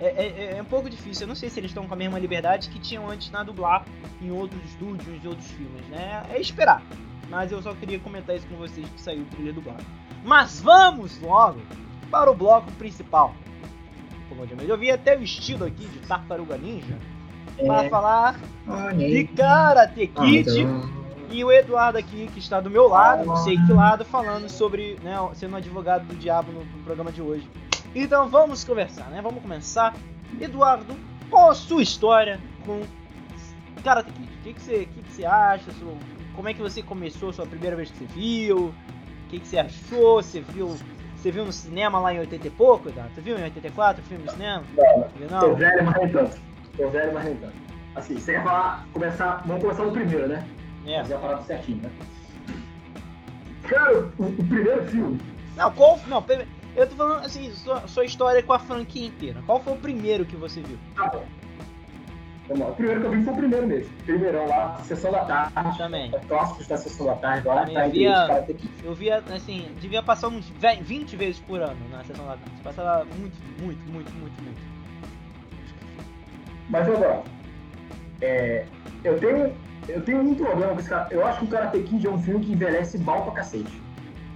É, 0.00 0.06
é- 0.06 0.56
é 0.58 0.62
um 0.62 0.64
pouco 0.64 0.88
difícil. 0.88 1.24
Eu 1.24 1.28
não 1.28 1.34
sei 1.34 1.50
se 1.50 1.58
eles 1.58 1.70
estão 1.70 1.86
com 1.86 1.94
a 1.94 1.96
mesma 1.96 2.18
liberdade 2.18 2.68
que 2.68 2.78
tinham 2.78 3.08
antes 3.08 3.30
na 3.30 3.42
dublar 3.42 3.84
em 4.22 4.30
outros 4.30 4.62
estúdios, 4.64 5.22
em 5.24 5.26
outros 5.26 5.50
filmes, 5.50 5.84
né? 5.88 6.22
É 6.30 6.40
esperar. 6.40 6.82
Mas 7.28 7.50
eu 7.52 7.60
só 7.60 7.74
queria 7.74 7.98
comentar 7.98 8.36
isso 8.36 8.46
com 8.46 8.56
vocês 8.56 8.88
que 8.88 9.00
saiu 9.00 9.22
o 9.22 9.26
trailer 9.26 9.52
dublado. 9.54 9.84
Mas 10.24 10.60
vamos 10.60 11.20
logo 11.20 11.60
para 12.10 12.30
o 12.30 12.34
bloco 12.34 12.70
principal. 12.72 13.34
Eu 14.66 14.78
vi 14.78 14.90
até 14.90 15.16
vestido 15.16 15.64
aqui 15.64 15.86
de 15.86 15.98
Tartaruga 16.00 16.56
Ninja 16.56 16.96
para 17.66 17.88
falar 17.88 18.38
de 18.96 19.24
Karate 19.36 20.06
Kid. 20.06 20.50
E 21.30 21.44
o 21.44 21.52
Eduardo 21.52 21.98
aqui, 21.98 22.28
que 22.32 22.38
está 22.38 22.58
do 22.60 22.70
meu 22.70 22.88
lado, 22.88 23.26
não 23.26 23.36
sei 23.36 23.56
que 23.66 23.72
lado, 23.72 24.04
falando 24.04 24.48
sobre, 24.48 24.96
né, 25.02 25.14
sendo 25.34 25.52
um 25.52 25.56
advogado 25.56 26.06
do 26.06 26.14
diabo 26.14 26.50
no 26.52 26.64
programa 26.84 27.12
de 27.12 27.20
hoje. 27.20 27.46
Então 27.94 28.28
vamos 28.28 28.64
conversar, 28.64 29.04
né? 29.10 29.20
Vamos 29.22 29.42
começar. 29.42 29.94
Eduardo, 30.40 30.94
qual 31.30 31.50
a 31.50 31.54
sua 31.54 31.82
história 31.82 32.38
com 32.64 32.82
Karate 33.82 34.12
Kid? 34.12 34.28
O 34.28 34.42
que, 34.42 34.54
que, 34.54 34.60
você, 34.60 34.76
o 34.82 34.86
que, 34.86 35.02
que 35.02 35.12
você 35.12 35.24
acha? 35.24 35.70
Como 36.34 36.48
é 36.48 36.54
que 36.54 36.60
você 36.60 36.82
começou 36.82 37.30
a 37.30 37.32
sua 37.32 37.46
primeira 37.46 37.76
vez 37.76 37.90
que 37.90 37.98
você 37.98 38.06
viu? 38.06 38.58
O 38.66 38.74
que, 39.28 39.40
que 39.40 39.46
você 39.48 39.58
achou? 39.58 40.22
Você 40.22 40.40
viu, 40.40 40.76
você 41.16 41.30
viu 41.30 41.44
no 41.44 41.52
cinema 41.52 41.98
lá 41.98 42.14
em 42.14 42.20
80 42.20 42.46
e 42.46 42.50
pouco, 42.50 42.88
Eduardo? 42.88 43.14
Você 43.14 43.20
viu 43.20 43.38
em 43.38 43.42
84 43.42 44.02
o 44.02 44.06
filme 44.06 44.24
no 44.24 44.30
cinema? 44.30 44.62
Não, 44.76 45.28
Não? 45.30 45.40
tô 45.40 45.54
velho, 45.56 45.84
mas 45.84 45.94
nem 45.96 46.08
tanto. 46.12 46.38
Tô 46.76 46.88
velho, 46.90 47.14
mas 47.14 47.24
nem 47.24 47.36
tanto. 47.36 47.54
Assim, 47.96 48.14
você 48.14 48.32
quer 48.34 48.44
falar, 48.44 48.86
começar, 48.92 49.42
vamos 49.46 49.62
começar 49.62 49.82
no 49.84 49.92
primeiro, 49.92 50.28
né? 50.28 50.46
É. 50.86 50.98
Fazer 51.00 51.14
a 51.14 51.18
parada 51.18 51.42
certinho, 51.42 51.82
né? 51.82 51.90
Cara, 53.64 53.98
o, 54.18 54.22
o 54.24 54.32
primeiro 54.32 54.86
filme, 54.86 55.20
Não, 55.56 55.72
qual. 55.72 55.98
Não, 56.06 56.24
eu 56.78 56.86
tô 56.86 56.94
falando 56.96 57.24
assim, 57.24 57.50
sua, 57.52 57.86
sua 57.88 58.04
história 58.04 58.42
com 58.42 58.52
a 58.52 58.58
franquia 58.58 59.06
inteira. 59.06 59.42
Qual 59.44 59.60
foi 59.60 59.72
o 59.72 59.76
primeiro 59.76 60.24
que 60.24 60.36
você 60.36 60.60
viu? 60.60 60.78
tá 60.94 61.08
bom. 61.08 61.24
Vamos 62.48 62.64
lá, 62.64 62.70
o 62.70 62.74
primeiro 62.76 63.00
que 63.00 63.06
eu 63.06 63.10
vi 63.10 63.24
foi 63.24 63.32
o 63.32 63.36
primeiro 63.36 63.66
mesmo. 63.66 63.92
Primeirão 64.06 64.46
lá, 64.46 64.78
Sessão 64.84 65.12
da 65.12 65.24
Tarde. 65.24 65.76
Também. 65.76 66.10
Clássicos 66.28 66.66
da 66.66 66.76
Sessão 66.78 67.06
da 67.06 67.14
Tarde, 67.16 67.46
lá 67.46 67.60
Também 67.66 67.74
tá 67.74 68.26
Karate 68.26 68.54
Kid. 68.54 68.70
Eu 68.82 68.94
via, 68.94 69.18
assim, 69.34 69.68
devia 69.80 70.02
passar 70.02 70.28
uns 70.28 70.48
ve- 70.50 70.80
20 70.80 71.14
vezes 71.14 71.40
por 71.40 71.60
ano 71.60 71.76
na 71.90 72.02
sessão 72.04 72.24
da 72.24 72.36
tarde. 72.36 72.62
Passava 72.64 73.04
muito, 73.04 73.36
muito, 73.60 73.92
muito, 73.92 74.10
muito, 74.14 74.42
muito. 74.42 74.60
Mas 76.70 76.88
lá. 76.88 77.22
É, 78.22 78.64
eu, 79.04 79.18
tenho, 79.18 79.54
eu 79.88 80.00
tenho 80.02 80.20
um 80.20 80.34
problema 80.34 80.72
com 80.72 80.80
esse 80.80 80.88
cara. 80.88 81.08
Eu 81.10 81.26
acho 81.26 81.40
que 81.40 81.44
o 81.44 81.48
Karate 81.48 81.82
Kid 81.82 82.06
é 82.06 82.10
um 82.10 82.18
filme 82.22 82.44
que 82.46 82.52
envelhece 82.52 82.96
mal 82.98 83.24
pra 83.24 83.32
cacete. 83.32 83.80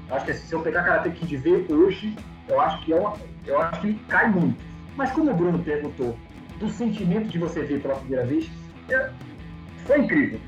Eu 0.09 0.17
acho 0.17 0.27
que 0.27 0.35
se 0.35 0.53
eu 0.53 0.61
pegar 0.61 0.83
Karate 0.83 1.11
Kid 1.13 1.35
ver 1.39 1.67
hoje, 1.73 2.15
eu 2.49 2.61
acho 2.61 2.85
que 2.85 2.93
é 2.93 2.97
uma, 2.97 3.15
eu 3.47 3.61
acho 3.61 3.81
que 3.81 3.95
cai 4.09 4.29
muito. 4.29 4.57
Mas 4.97 5.11
como 5.13 5.31
o 5.31 5.35
Bruno 5.35 5.59
perguntou 5.61 6.17
do 6.59 6.69
sentimento 6.69 7.29
de 7.29 7.39
você 7.39 7.63
ver 7.63 7.81
pela 7.81 7.97
primeira 7.97 8.25
vez, 8.27 8.51
é- 8.91 9.11
foi 9.87 10.01
incrível. 10.01 10.41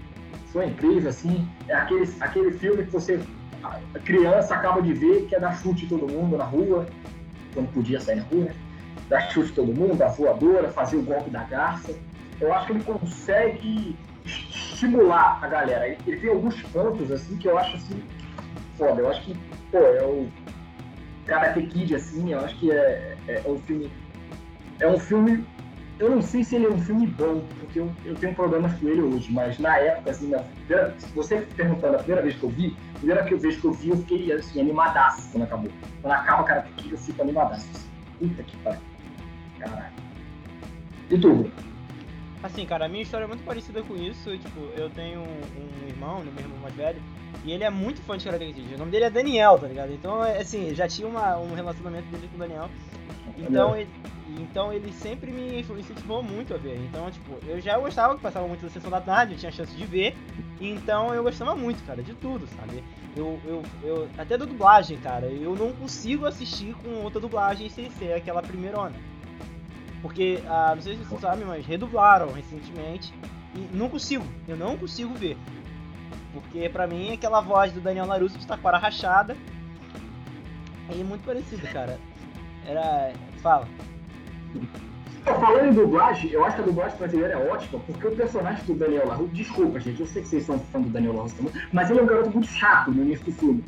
Foi 0.52 0.66
incrível, 0.66 1.10
assim. 1.10 1.48
É 1.68 1.74
aquele, 1.74 2.08
aquele 2.20 2.52
filme 2.52 2.84
que 2.84 2.90
você, 2.90 3.20
a 3.62 3.78
a 3.94 3.98
criança, 3.98 4.54
acaba 4.54 4.80
de 4.82 4.92
ver, 4.92 5.26
que 5.26 5.34
é 5.34 5.40
dar 5.40 5.56
chute 5.56 5.86
todo 5.86 6.06
mundo 6.10 6.36
na 6.36 6.44
rua, 6.44 6.86
quando 7.52 7.72
podia 7.72 8.00
sair 8.00 8.16
na 8.16 8.22
rua, 8.24 8.44
né? 8.44 8.54
Dar 9.08 9.20
chute 9.30 9.52
todo 9.52 9.72
mundo, 9.74 9.96
dar 9.96 10.08
voadora, 10.08 10.70
fazer 10.70 10.96
o 10.96 11.02
golpe 11.02 11.30
da 11.30 11.42
garça. 11.44 11.92
Eu 12.40 12.52
acho 12.52 12.66
que 12.66 12.72
ele 12.72 12.84
consegue 12.84 13.96
estimular 14.24 15.38
a 15.42 15.46
galera. 15.48 15.86
Ele, 15.88 15.98
ele 16.06 16.16
tem 16.20 16.30
alguns 16.30 16.60
pontos, 16.64 17.10
assim, 17.10 17.36
que 17.36 17.48
eu 17.48 17.58
acho, 17.58 17.76
assim, 17.76 18.02
foda. 18.76 19.00
Eu 19.00 19.10
acho 19.10 19.22
que, 19.22 19.36
pô, 19.70 19.78
é 19.78 20.02
o 20.04 20.28
Karate 21.26 21.62
Kid, 21.66 21.95
assim, 21.95 22.33
eu 22.33 22.40
acho 22.40 22.59
que 22.59 22.71
é, 22.71 23.16
é, 23.28 23.43
é 23.45 23.49
um 23.49 23.59
filme... 23.59 23.90
É 24.81 24.88
um 24.88 24.99
filme... 24.99 25.45
Eu 25.99 26.11
não 26.11 26.21
sei 26.21 26.43
se 26.43 26.57
ele 26.57 26.66
é 26.66 26.71
um 26.71 26.78
filme 26.78 27.07
bom, 27.07 27.45
porque 27.61 27.78
eu, 27.78 27.90
eu 28.04 28.14
tenho 28.16 28.35
problemas 28.35 28.73
com 28.75 28.88
ele 28.88 29.00
hoje, 29.00 29.33
mas 29.33 29.59
na 29.61 29.76
época, 29.78 30.11
assim, 30.11 30.28
na 30.28 30.40
primeira, 30.40 30.93
se 30.99 31.07
você 31.14 31.47
perguntando 31.57 31.95
a 31.95 31.99
primeira 31.99 32.23
vez 32.23 32.35
que 32.35 32.43
eu 32.43 32.49
vi, 32.49 32.76
a 32.97 32.99
primeira 32.99 33.23
vez 33.23 33.57
que 33.57 33.64
eu 33.64 33.73
vi, 33.73 33.90
eu 33.90 33.97
fiquei, 33.99 34.33
assim, 34.33 34.61
animadaço 34.61 35.28
quando 35.31 35.45
acabou. 35.45 35.71
Quando 36.02 36.12
acaba 36.12 36.43
Karate 36.43 36.73
Kid, 36.73 36.93
eu 36.93 36.99
fico 36.99 37.23
animadaço. 37.23 37.69
assim. 37.73 37.88
Puta 38.19 38.43
que 38.43 38.57
pariu. 38.59 38.81
Caralho. 39.61 39.93
E 41.11 41.19
tu? 41.19 41.50
Assim, 42.44 42.66
cara, 42.66 42.84
a 42.84 42.88
minha 42.90 43.02
história 43.02 43.24
é 43.24 43.26
muito 43.26 43.42
parecida 43.42 43.82
com 43.82 43.96
isso. 43.96 44.36
Tipo, 44.36 44.60
eu 44.76 44.90
tenho 44.90 45.20
um, 45.20 45.84
um 45.84 45.88
irmão, 45.88 46.22
né, 46.22 46.30
meu 46.30 46.44
irmão 46.44 46.58
mais 46.60 46.74
velho, 46.74 47.00
e 47.42 47.50
ele 47.52 47.64
é 47.64 47.70
muito 47.70 48.02
fã 48.02 48.18
de 48.18 48.24
Karate 48.26 48.52
Kid. 48.52 48.74
O 48.74 48.78
nome 48.78 48.90
dele 48.90 49.06
é 49.06 49.10
Daniel, 49.10 49.58
tá 49.58 49.66
ligado? 49.66 49.90
Então, 49.94 50.22
é, 50.22 50.38
assim, 50.42 50.74
já 50.74 50.86
tinha 50.86 51.08
uma, 51.08 51.38
um 51.38 51.54
relacionamento 51.54 52.06
dele 52.08 52.28
com 52.28 52.36
o 52.36 52.38
Daniel. 52.38 52.68
Então 53.38 53.74
ele, 53.74 53.88
então 54.38 54.72
ele 54.72 54.92
sempre 54.92 55.32
me 55.32 55.58
incentivou 55.58 56.22
muito 56.22 56.52
a 56.52 56.58
ver. 56.58 56.76
Então, 56.84 57.10
tipo, 57.10 57.38
eu 57.46 57.58
já 57.62 57.78
gostava 57.78 58.14
que 58.14 58.20
passava 58.20 58.46
muito 58.46 58.60
da 58.60 58.68
sessão 58.68 58.90
da 58.90 59.00
tarde, 59.00 59.32
eu 59.32 59.38
tinha 59.38 59.50
chance 59.50 59.74
de 59.74 59.86
ver. 59.86 60.14
Então 60.60 61.14
eu 61.14 61.22
gostava 61.22 61.56
muito, 61.56 61.82
cara, 61.84 62.02
de 62.02 62.12
tudo, 62.14 62.46
sabe? 62.48 62.84
Eu, 63.16 63.40
eu, 63.46 63.62
eu 63.82 64.08
até 64.18 64.36
da 64.36 64.44
dublagem, 64.44 64.98
cara, 64.98 65.26
eu 65.26 65.56
não 65.56 65.72
consigo 65.72 66.26
assistir 66.26 66.74
com 66.74 67.02
outra 67.02 67.20
dublagem 67.20 67.70
sem 67.70 67.90
ser 67.90 68.12
aquela 68.12 68.42
primeirona. 68.42 68.94
Porque, 70.04 70.38
ah, 70.46 70.75
não 70.75 70.82
sei 70.82 70.99
se 70.99 71.04
vocês 71.04 71.18
sabem, 71.23 71.46
mas 71.46 71.64
redublaram 71.64 72.30
recentemente 72.30 73.11
e 73.54 73.75
não 73.75 73.88
consigo, 73.88 74.23
eu 74.46 74.54
não 74.54 74.76
consigo 74.76 75.14
ver. 75.14 75.34
Porque 76.30 76.68
pra 76.68 76.87
mim 76.87 77.14
aquela 77.14 77.40
voz 77.40 77.73
do 77.73 77.80
Daniel 77.80 78.04
Larusso 78.04 78.37
de 78.37 78.46
taquara 78.46 78.76
rachada 78.76 79.34
é 80.90 81.02
muito 81.02 81.25
parecido, 81.25 81.66
cara. 81.68 81.99
Era. 82.66 83.14
Fala. 83.42 83.66
Pô, 85.25 85.32
Falando 85.37 85.68
em 85.68 85.73
dublagem, 85.73 86.30
eu 86.32 86.44
acho 86.44 86.56
que 86.56 86.62
a 86.62 86.66
dublagem 86.66 86.99
brasileira 86.99 87.32
é 87.32 87.50
ótima, 87.50 87.80
porque 87.80 88.06
o 88.06 88.14
personagem 88.14 88.62
do 88.66 88.75
Daniel 88.75 89.08
LaRusso, 89.08 89.32
desculpa, 89.32 89.80
gente, 89.80 90.00
eu 90.00 90.06
sei 90.06 90.20
que 90.20 90.28
vocês 90.28 90.44
são 90.44 90.58
fã 90.58 90.82
do 90.82 90.90
Daniel 90.90 91.14
LaRusso 91.14 91.37
também, 91.37 91.54
mas 91.73 91.88
ele 91.88 92.00
é 92.00 92.02
um 92.02 92.06
garoto 92.06 92.30
muito 92.30 92.46
chato 92.46 92.90
no 92.90 93.04
início 93.04 93.25
do 93.25 93.32
filme. 93.32 93.64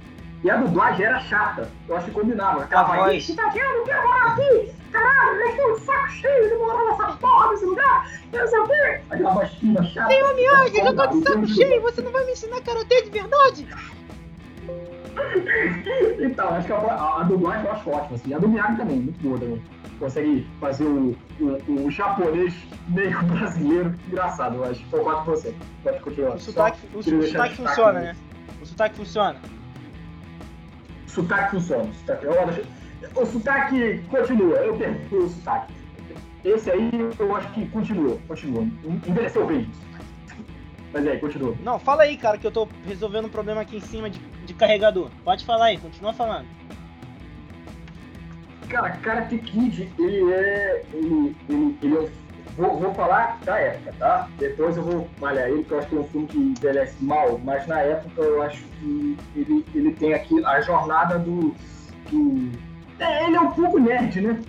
E 0.47 0.50
a 0.50 0.59
dublagem 0.59 1.05
era 1.07 1.19
chata, 1.19 1.69
eu 1.88 1.97
acho 1.97 2.05
que 2.07 2.12
combinava. 2.12 2.62
Aquela 2.62 2.83
A 2.83 2.97
voz. 2.99 3.29
"Ih, 3.29 3.35
tá 3.35 3.49
vendo? 3.49 3.83
Quer 3.85 4.00
morar 4.00 4.26
aqui? 4.29 4.73
Caralho, 4.93 5.41
eu 5.41 5.50
estou 5.50 5.75
de 5.75 5.81
saco 5.81 6.09
cheio 6.11 6.49
de 6.49 6.55
morar 6.55 6.85
nessa 6.85 7.17
porra 7.17 7.49
desse 7.49 7.65
lugar, 7.65 8.09
eu 8.33 8.41
não 8.41 8.47
sei 8.47 8.59
o 8.61 8.67
quê. 8.69 9.00
Aquela 9.11 9.31
voz 9.35 9.50
fina, 9.55 9.83
chata. 9.83 10.09
Senhor 10.09 10.35
Miyagi, 10.37 10.79
eu 10.79 10.85
já 10.85 10.93
tô 10.95 11.07
de 11.09 11.25
saco 11.25 11.47
cheio, 11.49 11.83
você 11.83 12.00
não 12.00 12.12
vai 12.12 12.25
me 12.26 12.31
ensinar 12.31 12.61
karatê 12.61 13.03
de 13.03 13.11
verdade? 13.11 13.67
Então, 16.21 16.49
acho 16.50 16.67
que 16.67 16.73
a, 16.73 16.76
a, 16.76 17.21
a 17.21 17.23
dublagem 17.25 17.65
eu 17.65 17.73
acho 17.73 17.91
ótima, 17.91 18.17
assim. 18.17 18.35
A 18.35 18.38
do 18.38 18.49
Miyagi 18.49 18.76
também, 18.76 19.00
muito 19.00 19.19
boa 19.23 19.38
também. 19.38 19.62
Consegue 19.99 20.47
fazer 20.61 20.85
o, 20.85 21.17
o, 21.41 21.87
o 21.87 21.91
japonês 21.91 22.55
meio 22.88 23.21
brasileiro 23.25 23.95
engraçado, 24.07 24.57
eu 24.57 24.65
acho. 24.65 24.85
Concordo 24.91 25.25
com 25.25 25.31
você. 25.31 25.55
Pode 25.83 26.00
continuar. 26.00 26.35
O 26.37 26.38
sotaque, 26.38 26.79
o, 26.95 26.99
o 26.99 27.03
sotaque 27.03 27.57
funciona, 27.57 28.00
né? 28.00 28.17
O 28.61 28.67
sotaque 28.67 28.97
funciona. 28.97 29.37
Sotaque 31.16 31.50
funciona. 31.52 31.85
O 31.85 31.94
sotaque, 31.94 32.26
deixa- 32.26 33.20
o 33.20 33.26
sotaque 33.26 34.02
continua, 34.11 34.56
eu 34.58 34.76
perdi 34.76 35.14
o 35.14 35.28
sotaque. 35.30 35.73
Esse 36.44 36.70
aí 36.70 36.90
eu 37.18 37.35
acho 37.35 37.50
que 37.54 37.66
continua, 37.70 38.18
continua. 38.28 38.62
Envelheceu 38.85 39.46
bem. 39.46 39.66
Mas 40.92 41.06
aí, 41.06 41.18
continua. 41.18 41.54
Não, 41.62 41.78
fala 41.78 42.02
aí, 42.02 42.16
cara, 42.18 42.37
que 42.38 42.46
eu 42.46 42.50
tô 42.52 42.68
resolvendo 42.87 43.25
um 43.25 43.30
problema 43.30 43.62
aqui 43.62 43.76
em 43.78 43.80
cima 43.80 44.11
de, 44.11 44.18
de 44.44 44.52
carregador. 44.54 45.11
Pode 45.25 45.44
falar 45.44 45.66
aí, 45.66 45.78
continua 45.78 46.12
falando. 46.12 46.46
Cara, 48.68 48.90
Karate 48.90 49.38
Kid, 49.38 49.90
ele 49.99 50.32
é. 50.32 50.82
Ele, 50.92 51.35
ele, 51.49 51.78
ele 51.82 51.96
é 51.96 52.00
um. 52.00 52.08
Vou, 52.57 52.79
vou 52.79 52.95
falar 52.95 53.39
da 53.45 53.59
época, 53.59 53.95
tá? 53.99 54.29
Depois 54.39 54.77
eu 54.77 54.83
vou 54.83 55.09
malhar 55.21 55.49
ele, 55.49 55.59
porque 55.59 55.75
eu 55.75 55.79
acho 55.79 55.89
que 55.89 55.97
é 55.97 55.99
um 55.99 56.05
filme 56.05 56.27
que 56.27 56.39
envelhece 56.39 57.05
mal, 57.05 57.39
mas 57.45 57.67
na 57.67 57.81
época 57.81 58.23
eu 58.23 58.43
acho 58.43 58.63
que 58.81 59.17
ele, 59.35 59.67
ele 59.75 59.93
tem 59.93 60.15
aqui 60.15 60.45
a 60.45 60.61
jornada 60.61 61.19
do. 61.19 61.55
do... 62.11 62.51
É, 62.99 63.27
ele 63.27 63.37
é 63.37 63.41
um 63.41 63.51
pouco 63.51 63.79
nerd, 63.79 64.21
né? 64.21 64.41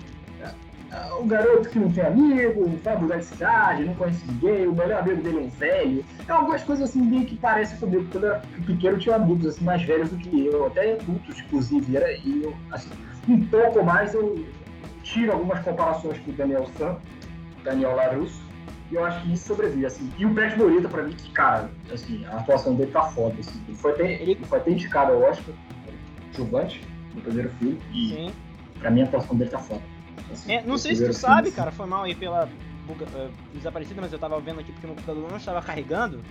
o 1.20 1.26
garoto 1.26 1.70
que 1.70 1.80
não 1.80 1.92
tem 1.92 2.04
amigo, 2.04 2.68
vai 2.84 2.98
mudar 2.98 3.18
de 3.18 3.26
cidade, 3.26 3.86
não 3.86 3.96
conhece 3.96 4.24
ninguém, 4.28 4.68
o 4.68 4.74
melhor 4.74 5.02
amigo 5.02 5.22
dele 5.22 5.38
é 5.38 5.42
um 5.42 5.50
velho. 5.50 6.06
É 6.28 6.32
algumas 6.32 6.64
coisas 6.64 6.90
assim 6.90 7.26
que 7.26 7.36
parecem 7.36 7.78
comigo. 7.78 8.08
Quando 8.12 8.24
eu 8.26 8.34
era 8.34 8.42
pequeno 8.66 8.96
eu 8.96 9.00
tinha 9.00 9.16
amigos 9.16 9.46
assim, 9.48 9.64
mais 9.64 9.82
velhos 9.84 10.10
do 10.10 10.18
que 10.18 10.46
eu, 10.46 10.68
até 10.68 10.94
adultos, 10.94 11.40
inclusive. 11.40 11.98
Era, 11.98 12.12
eu, 12.12 12.56
assim, 12.72 12.90
um 13.28 13.46
pouco 13.48 13.84
mais 13.84 14.14
eu 14.14 14.46
tiro 15.04 15.32
algumas 15.32 15.60
comparações 15.60 16.20
com 16.20 16.32
o 16.32 16.34
Daniel 16.34 16.68
San, 16.78 16.98
Daniel 17.68 17.96
Larusso, 17.96 18.42
e 18.90 18.96
eu 18.96 19.04
acho 19.04 19.22
que 19.22 19.34
isso 19.34 19.48
sobrevive, 19.48 19.86
assim. 19.86 20.12
E 20.18 20.26
o 20.26 20.30
Brad 20.30 20.58
Morita, 20.58 20.88
pra 20.88 21.04
mim, 21.04 21.14
que, 21.14 21.30
cara, 21.32 21.70
assim, 21.92 22.26
a 22.26 22.38
atuação 22.38 22.76
dele 22.76 22.92
tá 22.92 23.04
foda, 23.04 23.36
assim. 23.40 23.62
Ele 23.68 23.78
foi 23.78 23.92
até, 23.92 24.14
ele 24.22 24.36
foi 24.46 24.60
até 24.60 24.72
indicado 24.72 25.12
ao 25.12 25.22
Oscar, 25.24 25.54
Jovante, 26.34 26.82
no 27.14 27.22
primeiro 27.22 27.50
filme, 27.60 27.80
e 27.94 28.10
Sim. 28.10 28.34
pra 28.80 28.90
mim 28.90 29.02
a 29.02 29.04
atuação 29.06 29.36
dele 29.36 29.50
tá 29.50 29.60
foda. 29.60 29.82
Assim, 30.32 30.54
é, 30.54 30.64
não 30.64 30.78
sei 30.78 30.96
se 30.96 31.06
tu 31.06 31.14
sabe, 31.14 31.52
cara, 31.52 31.72
foi 31.72 31.86
mal 31.86 32.04
aí 32.04 32.16
pela 32.16 32.50
buga, 32.86 33.06
uh, 33.06 33.30
desaparecida, 33.54 34.02
mas 34.02 34.14
eu 34.14 34.20
tava 34.20 34.40
vendo 34.40 34.62
aqui 34.62 34.72
porque 34.72 34.88
meu 34.88 34.96
computador 34.96 35.30
não 35.30 35.38
estava 35.38 35.62
carregando. 35.62 36.22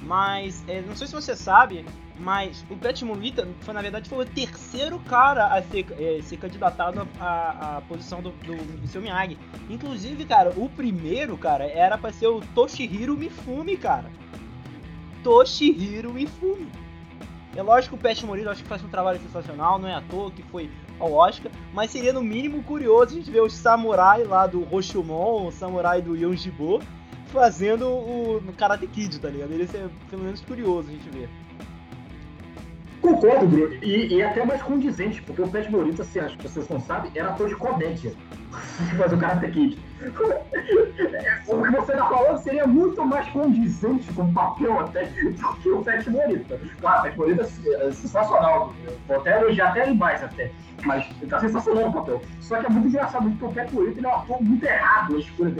Mas, 0.00 0.64
é, 0.66 0.80
não 0.80 0.96
sei 0.96 1.06
se 1.06 1.14
você 1.14 1.36
sabe, 1.36 1.84
mas 2.22 2.64
o 2.70 2.76
Pet 2.76 3.04
Morita 3.04 3.48
foi, 3.60 3.74
na 3.74 3.82
verdade, 3.82 4.08
foi 4.08 4.24
o 4.24 4.28
terceiro 4.28 4.98
cara 5.00 5.46
a 5.46 5.60
ser, 5.60 5.86
é, 5.98 6.22
ser 6.22 6.36
candidatado 6.36 7.06
à, 7.20 7.82
posição 7.88 8.22
do, 8.22 8.30
do, 8.30 8.56
do 8.80 8.86
seu 8.86 9.02
Miyagi. 9.02 9.36
Inclusive, 9.68 10.24
cara, 10.24 10.52
o 10.56 10.68
primeiro, 10.68 11.36
cara, 11.36 11.64
era 11.64 11.98
pra 11.98 12.12
ser 12.12 12.28
o 12.28 12.40
Toshihiro 12.54 13.16
Mifune, 13.16 13.76
cara. 13.76 14.08
Toshihiro 15.24 16.12
Mifune. 16.12 16.70
É 17.56 17.62
lógico 17.62 17.96
que 17.96 18.00
o 18.00 18.02
Pet 18.02 18.24
Morita 18.24 18.50
acho 18.50 18.62
que 18.62 18.68
faz 18.68 18.82
um 18.84 18.88
trabalho 18.88 19.20
sensacional, 19.20 19.78
não 19.78 19.88
é 19.88 19.94
à 19.94 20.00
toa 20.00 20.30
que 20.30 20.42
foi 20.44 20.70
ao 20.98 21.12
Oscar, 21.12 21.50
mas 21.74 21.90
seria 21.90 22.12
no 22.12 22.22
mínimo 22.22 22.62
curioso 22.62 23.14
a 23.14 23.18
gente 23.18 23.30
ver 23.30 23.42
os 23.42 23.52
samurai 23.52 24.22
lá 24.24 24.46
do 24.46 24.62
Roshumon, 24.62 25.48
o 25.48 25.52
samurai 25.52 26.00
do 26.00 26.16
Yonjibo, 26.16 26.80
fazendo 27.26 27.88
o 27.88 28.40
Karate 28.56 28.86
Kid, 28.86 29.18
tá 29.18 29.28
ligado? 29.28 29.50
Ele 29.50 29.64
é 29.64 29.88
pelo 30.08 30.22
menos 30.22 30.40
curioso 30.40 30.88
a 30.88 30.92
gente 30.92 31.08
ver. 31.10 31.28
Concordo, 33.02 33.46
Bruno. 33.48 33.74
E, 33.82 34.14
e 34.14 34.22
até 34.22 34.46
mais 34.46 34.62
condizente, 34.62 35.20
porque 35.22 35.42
o 35.42 35.48
Pet 35.48 35.70
Morita, 35.70 36.04
se 36.04 36.20
as 36.20 36.34
pessoas 36.36 36.68
não 36.68 36.80
sabem, 36.80 37.10
era 37.14 37.30
ator 37.30 37.48
de 37.48 37.56
comédia. 37.56 38.12
Mas 38.96 39.12
o 39.12 39.18
Karate 39.18 39.50
Kid. 39.50 39.78
o 41.48 41.62
que 41.62 41.70
você 41.70 41.92
tá 41.92 42.06
falando 42.06 42.38
seria 42.38 42.66
muito 42.66 43.04
mais 43.04 43.28
condizente 43.28 44.12
com 44.12 44.22
o 44.22 44.32
papel 44.32 44.80
até 44.80 45.04
do 45.04 45.54
que 45.56 45.68
o 45.68 45.82
Pet 45.82 46.08
Morita. 46.10 46.60
Claro, 46.80 47.00
o 47.00 47.02
Pet 47.02 47.18
Morita 47.18 47.42
é 47.42 47.92
sensacional. 47.92 48.72
Vou 49.08 49.16
até 49.16 49.40
elogiar 49.40 49.70
até 49.70 49.82
ele 49.82 49.94
mais 49.94 50.22
até. 50.22 50.52
Mas 50.84 51.06
tá 51.28 51.40
sensacional 51.40 51.88
o 51.88 51.92
papel. 51.92 52.22
Só 52.40 52.60
que 52.60 52.66
é 52.66 52.68
muito 52.68 52.88
engraçado, 52.88 53.28
porque 53.30 53.44
o 53.44 53.52
Pet 53.52 53.74
Morita 53.74 53.98
ele 53.98 54.06
é 54.06 54.10
um 54.10 54.14
ator 54.14 54.42
muito 54.42 54.64
errado. 54.64 55.16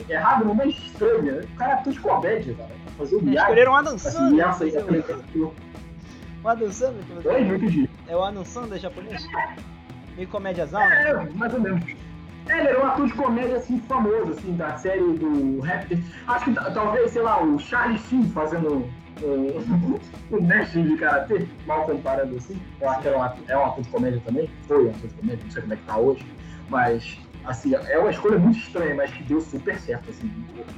Errado 0.09 0.45
numa 0.45 0.67
estranha. 0.67 1.41
O 1.43 1.57
cara 1.57 1.73
é 1.73 1.75
ator 1.75 1.93
de 1.93 2.01
comédia, 2.01 2.55
cara. 2.55 2.71
Fazer 2.99 3.17
o 3.17 3.23
Miyagi. 3.23 3.47
Escolheram 3.47 3.75
Adam 3.75 3.99
Sandler. 3.99 4.49
Assim, 4.49 4.71
o 6.43 6.49
Adam 6.49 6.73
Sandler? 6.73 7.05
Oi, 7.25 7.45
não 7.45 7.57
entendi. 7.57 7.89
É 8.09 8.17
o 8.17 8.23
Adam 8.23 8.45
Sandler 8.45 8.81
japonês? 8.81 9.27
Meio 10.17 10.29
comédiazão? 10.29 10.83
É, 10.83 11.31
mais 11.35 11.55
ou 11.55 11.61
menos. 11.61 11.85
É, 12.49 12.59
ele 12.59 12.69
era 12.69 12.83
um 12.83 12.87
ator 12.87 13.07
de 13.07 13.13
comédia 13.15 13.57
assim 13.57 13.81
famoso, 13.81 14.33
assim, 14.33 14.57
da 14.57 14.77
série 14.77 15.13
do 15.15 15.61
rap. 15.61 15.97
Acho 16.27 16.45
que 16.47 16.55
talvez, 16.55 17.13
sei 17.13 17.23
lá, 17.23 17.43
o 17.43 17.59
Charlie 17.59 17.99
Sheen 17.99 18.29
fazendo 18.31 18.91
um, 19.23 19.99
um 20.37 20.43
mestre 20.43 20.83
de 20.83 20.97
karatê, 20.97 21.47
mal 21.67 21.85
comparando 21.85 22.37
assim. 22.37 22.61
Eu 22.81 22.89
acho 22.91 23.03
que 23.03 23.09
era 23.09 23.19
um 23.19 23.23
ator, 23.23 23.45
é 23.49 23.57
um 23.57 23.65
ator 23.65 23.83
de 23.83 23.91
comédia 23.91 24.23
também. 24.25 24.51
Foi 24.67 24.87
um 24.87 24.91
ator 24.91 25.09
de 25.09 25.15
comédia, 25.15 25.45
não 25.45 25.51
sei 25.51 25.63
como 25.63 25.75
é 25.75 25.77
que 25.77 25.85
tá 25.85 25.97
hoje. 25.97 26.27
Mas 26.69 27.19
assim, 27.45 27.75
é 27.75 27.99
uma 27.99 28.11
escolha 28.11 28.39
muito 28.39 28.59
estranha, 28.59 28.95
mas 28.95 29.11
que 29.13 29.23
deu 29.25 29.41
super 29.41 29.79
certo, 29.79 30.11
assim. 30.11 30.31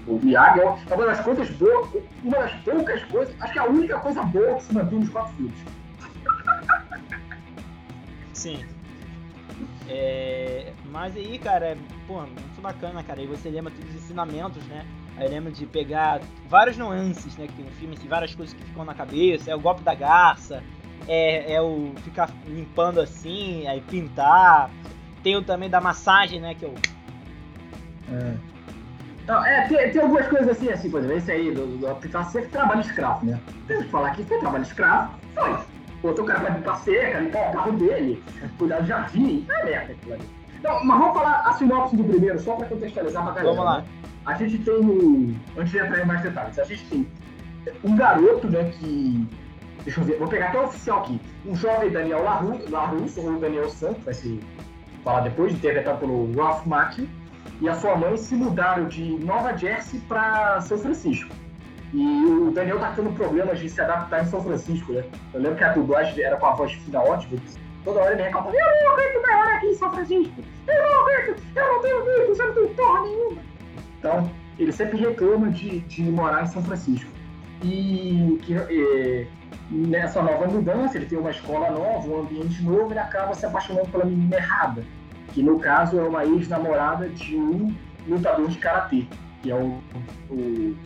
O, 0.07 0.15
o 0.15 0.21
Miyagi 0.23 0.61
é 0.61 0.95
uma 0.95 1.07
das 1.07 1.21
coisas 1.21 1.51
boas, 1.51 1.89
uma 2.23 2.39
das 2.39 2.53
poucas 2.63 3.05
coisas, 3.05 3.35
acho 3.41 3.53
que 3.53 3.59
a 3.59 3.65
única 3.65 3.99
coisa 4.01 4.23
boa 4.23 4.55
que 4.55 4.63
se 4.63 4.75
mantém 4.75 4.99
nos 5.01 5.09
quatro 5.09 5.33
filmes. 5.35 5.59
Sim. 8.33 8.65
É, 9.89 10.73
mas 10.91 11.17
aí, 11.17 11.39
cara, 11.39 11.67
é, 11.67 11.77
pô, 12.07 12.21
muito 12.21 12.61
bacana, 12.61 13.03
cara. 13.03 13.21
E 13.21 13.27
você 13.27 13.49
lembra 13.51 13.73
todos 13.73 13.91
os 13.91 13.97
ensinamentos, 13.97 14.65
né? 14.67 14.85
Aí 15.17 15.29
lembra 15.29 15.53
de 15.53 15.65
pegar 15.67 16.21
várias 16.49 16.77
nuances, 16.77 17.37
né? 17.37 17.47
Que 17.47 17.53
tem 17.55 17.65
no 17.65 17.71
filme, 17.73 17.95
assim, 17.95 18.09
várias 18.09 18.35
coisas 18.35 18.55
que 18.55 18.65
ficam 18.65 18.85
na 18.85 18.95
cabeça. 18.95 19.51
É 19.51 19.55
o 19.55 19.61
golpe 19.61 19.83
da 19.83 19.95
garça, 19.95 20.63
é, 21.07 21.53
é 21.55 21.61
o 21.61 21.93
ficar 22.03 22.31
limpando 22.47 23.01
assim, 23.01 23.67
aí 23.67 23.81
pintar. 23.83 24.71
Tem 25.25 25.37
o 25.37 25.43
também 25.43 25.71
da 25.71 25.81
massagem, 25.81 26.39
né? 26.39 26.55
Que 26.55 26.67
eu. 26.67 26.75
É. 28.13 28.35
Não, 29.27 29.45
é, 29.45 29.67
tem, 29.67 29.91
tem, 29.91 30.03
algumas 30.03 30.29
coisas 30.29 30.51
assim, 30.51 30.69
assim, 30.69 30.91
por 30.91 30.99
exemplo, 30.99 31.17
esse 31.17 31.33
aí 31.33 31.51
do, 31.51 31.79
do 31.79 32.25
seca, 32.31 32.47
trabalho 32.51 32.83
escravo, 32.83 33.25
né? 33.25 33.41
Temos 33.67 33.85
que 33.87 33.91
falar 33.91 34.11
que 34.11 34.23
foi 34.23 34.39
trabalho 34.39 34.63
escravo, 34.63 35.15
foi. 35.35 35.57
Botou 36.03 36.27
o 36.27 36.29
cara 36.29 36.41
pra 36.41 36.51
limpar 36.51 36.77
seca, 36.81 37.21
limpar 37.21 37.49
o 37.49 37.53
carro 37.55 37.73
dele, 37.73 38.23
cuidar 38.59 38.81
do 38.81 38.87
jardim, 38.87 39.47
é 39.49 39.65
merda 39.65 39.93
aquilo 39.95 40.13
ali. 40.13 40.29
Não, 40.63 40.85
mas 40.85 40.99
vamos 40.99 41.15
falar 41.17 41.41
a 41.41 41.53
sinopse 41.55 41.97
do 41.97 42.05
primeiro, 42.05 42.39
só 42.39 42.55
pra 42.57 42.67
contextualizar 42.67 43.25
pra 43.25 43.33
galera. 43.33 43.57
Vamos 43.57 43.65
lá. 43.65 43.79
Né? 43.79 43.87
A 44.27 44.35
gente 44.35 44.59
tem. 44.59 45.41
Antes 45.57 45.73
de 45.73 45.79
entrar 45.79 46.03
em 46.03 46.07
mais 46.07 46.21
detalhes, 46.21 46.59
a 46.59 46.65
gente 46.65 46.85
tem 46.85 47.07
um 47.83 47.97
garoto, 47.97 48.47
né, 48.51 48.71
que. 48.79 49.27
Deixa 49.85 50.01
eu 50.01 50.05
ver, 50.05 50.19
vou 50.19 50.29
pegar 50.29 50.49
até 50.49 50.61
o 50.61 50.65
oficial 50.65 51.01
aqui. 51.01 51.19
Um 51.47 51.55
jovem 51.55 51.91
Daniel 51.91 52.23
Larusso, 52.23 53.21
ou 53.23 53.39
Daniel 53.39 53.71
Santos, 53.71 54.05
vai 54.05 54.15
ser 54.15 54.39
falar 55.05 55.21
depois, 55.21 55.53
interpretado 55.53 55.99
pelo 55.99 56.33
Ralph 56.35 56.67
Macchio, 56.67 57.09
e 57.61 57.69
a 57.69 57.75
sua 57.75 57.95
mãe 57.95 58.17
se 58.17 58.35
mudaram 58.35 58.89
de 58.89 59.03
Nova 59.25 59.57
Jersey 59.57 60.01
para 60.09 60.61
São 60.63 60.79
Francisco. 60.79 61.31
E 61.93 62.25
o 62.27 62.51
Daniel 62.51 62.81
tá 62.81 62.93
tendo 62.97 63.13
problemas 63.13 63.61
de 63.61 63.69
se 63.69 63.81
adaptar 63.81 64.25
em 64.25 64.27
São 64.27 64.43
Francisco, 64.43 64.93
né? 64.93 65.05
Eu 65.33 65.41
lembro 65.41 65.57
que 65.57 65.65
a 65.65 65.73
dublagem 65.73 66.25
era 66.25 66.37
com 66.37 66.47
a 66.47 66.53
voz 66.55 66.73
fina 66.73 67.01
ótima, 67.01 67.41
toda 67.85 68.01
hora 68.01 68.15
ele 68.15 68.23
reclama, 68.23 68.51
eu 68.51 68.85
não 68.85 68.93
aguento 68.93 69.23
mais 69.23 69.57
aqui 69.57 69.67
em 69.67 69.75
São 69.75 69.93
Francisco, 69.93 70.43
eu 70.67 70.83
não 70.83 71.01
aguento, 71.01 71.43
eu 71.55 71.73
não 71.73 71.83
tenho 71.83 72.03
amigos, 72.03 72.39
eu 72.39 72.47
não 72.47 72.55
tenho 72.55 72.69
porra 72.71 73.01
nenhuma. 73.03 73.43
Então, 73.99 74.31
ele 74.59 74.73
sempre 74.73 74.99
reclama 74.99 75.51
de, 75.51 75.81
de 75.81 76.03
morar 76.03 76.43
em 76.43 76.47
São 76.47 76.63
Francisco. 76.63 77.11
E, 77.63 78.39
que, 78.43 79.29
e 79.71 79.75
nessa 79.75 80.23
nova 80.23 80.47
mudança, 80.47 80.97
ele 80.97 81.07
tem 81.07 81.19
uma 81.19 81.31
escola 81.31 81.71
nova, 81.71 82.07
um 82.07 82.21
ambiente 82.21 82.63
novo, 82.63 82.93
ele 82.93 82.99
acaba 82.99 83.35
se 83.35 83.47
apaixonando 83.47 83.89
pela 83.89 84.05
menina 84.05 84.37
errada, 84.37 84.85
que 85.33 85.43
no 85.43 85.59
caso 85.59 85.99
é 85.99 86.03
uma 86.03 86.25
ex-namorada 86.25 87.09
de 87.09 87.37
um 87.37 87.75
lutador 88.07 88.49
de 88.49 88.59
karatê, 88.59 89.07
que 89.43 89.51
é 89.51 89.55
o, 89.55 89.81
o 90.31 90.77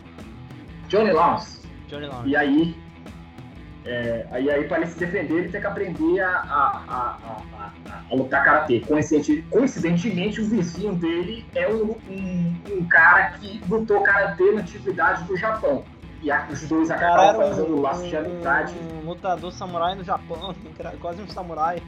Johnny 0.87 1.11
Lawrence. 1.11 1.67
Johnny 1.87 2.07
Lawrence. 2.07 2.29
E 2.29 2.35
aí, 2.35 2.75
é, 3.85 4.25
aí, 4.31 4.49
aí 4.49 4.63
para 4.65 4.77
ele 4.77 4.87
se 4.87 4.97
defender, 4.97 5.33
ele 5.33 5.49
tem 5.49 5.61
que 5.61 5.67
aprender 5.67 6.21
a, 6.21 6.29
a, 6.29 6.83
a, 6.87 7.71
a 8.09 8.15
lutar 8.15 8.43
karatê. 8.43 8.81
Coincidentemente, 9.49 10.41
o 10.41 10.45
vizinho 10.45 10.95
dele 10.95 11.45
é 11.53 11.67
um, 11.67 11.95
um, 12.09 12.55
um 12.71 12.85
cara 12.85 13.31
que 13.31 13.61
lutou 13.69 14.01
karatê 14.01 14.51
na 14.51 14.61
antiguidade 14.61 15.23
do 15.25 15.35
Japão. 15.35 15.83
E 16.21 16.31
os 16.51 16.67
dois 16.67 16.91
acabaram 16.91 17.39
fazendo 17.39 17.77
um, 17.77 17.81
laço 17.81 18.07
de 18.07 18.17
amizade. 18.17 18.73
Um 18.77 19.07
lutador 19.07 19.51
samurai 19.53 19.95
no 19.95 20.03
Japão, 20.03 20.53
quase 20.99 21.21
um 21.21 21.27
samurai. 21.27 21.81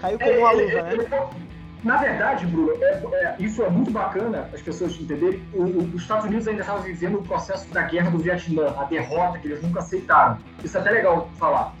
Caiu 0.00 0.18
com 0.18 0.24
é, 0.24 0.38
uma 0.38 0.52
luva, 0.52 0.82
né? 0.82 0.92
Ele, 0.92 1.08
na 1.82 1.96
verdade, 1.96 2.46
Bruno, 2.46 2.72
é, 2.80 3.02
é, 3.14 3.36
isso 3.40 3.60
é 3.62 3.68
muito 3.68 3.90
bacana 3.90 4.48
as 4.54 4.62
pessoas 4.62 4.94
entenderem. 5.00 5.42
O, 5.52 5.62
o, 5.62 5.78
os 5.94 6.02
Estados 6.02 6.26
Unidos 6.26 6.46
ainda 6.46 6.60
estavam 6.60 6.82
vivendo 6.82 7.18
o 7.18 7.22
processo 7.22 7.68
da 7.74 7.82
guerra 7.82 8.10
do 8.10 8.18
Vietnã, 8.18 8.72
a 8.78 8.84
derrota 8.84 9.38
que 9.38 9.48
eles 9.48 9.62
nunca 9.62 9.80
aceitaram. 9.80 10.38
Isso 10.62 10.76
é 10.76 10.80
até 10.80 10.90
legal 10.90 11.28
falar. 11.38 11.74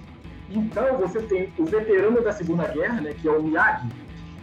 Então, 0.50 0.98
você 0.98 1.22
tem 1.22 1.52
o 1.56 1.64
veterano 1.64 2.20
da 2.20 2.32
Segunda 2.32 2.66
Guerra, 2.66 3.00
né, 3.00 3.14
que 3.14 3.28
é 3.28 3.30
o 3.30 3.42
Miyagi, 3.42 3.88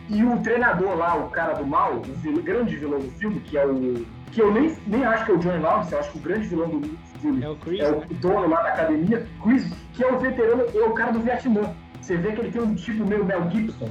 e 0.09 0.23
o 0.23 0.39
treinador 0.39 0.95
lá, 0.95 1.15
o 1.15 1.29
cara 1.29 1.53
do 1.53 1.65
mal, 1.65 1.97
o 1.97 2.41
grande 2.41 2.75
vilão 2.77 2.99
do 2.99 3.11
filme, 3.11 3.39
que 3.41 3.57
é 3.57 3.65
o 3.65 4.05
que 4.31 4.41
eu 4.41 4.53
nem, 4.53 4.75
nem 4.87 5.03
acho 5.05 5.25
que 5.25 5.31
é 5.31 5.33
o 5.33 5.37
Johnny 5.37 5.59
Lawrence, 5.59 5.93
eu 5.93 5.99
acho 5.99 6.11
que 6.11 6.17
o 6.17 6.21
grande 6.21 6.47
vilão 6.47 6.69
do 6.69 6.97
filme 7.19 7.43
é 7.43 7.49
o, 7.49 7.55
Chris, 7.57 7.79
é 7.79 7.91
o 7.91 7.99
né? 7.99 8.07
dono 8.21 8.47
lá 8.47 8.61
da 8.61 8.69
academia, 8.69 9.27
Chris, 9.43 9.71
que 9.93 10.03
é 10.03 10.11
o 10.11 10.19
veterano, 10.19 10.63
é 10.73 10.83
o 10.83 10.93
cara 10.93 11.11
do 11.11 11.19
Vietnã. 11.19 11.73
Você 12.01 12.17
vê 12.17 12.31
que 12.31 12.41
ele 12.41 12.51
tem 12.51 12.61
um 12.61 12.75
tipo 12.75 13.05
meio 13.05 13.25
Mel 13.25 13.49
Gibson, 13.51 13.89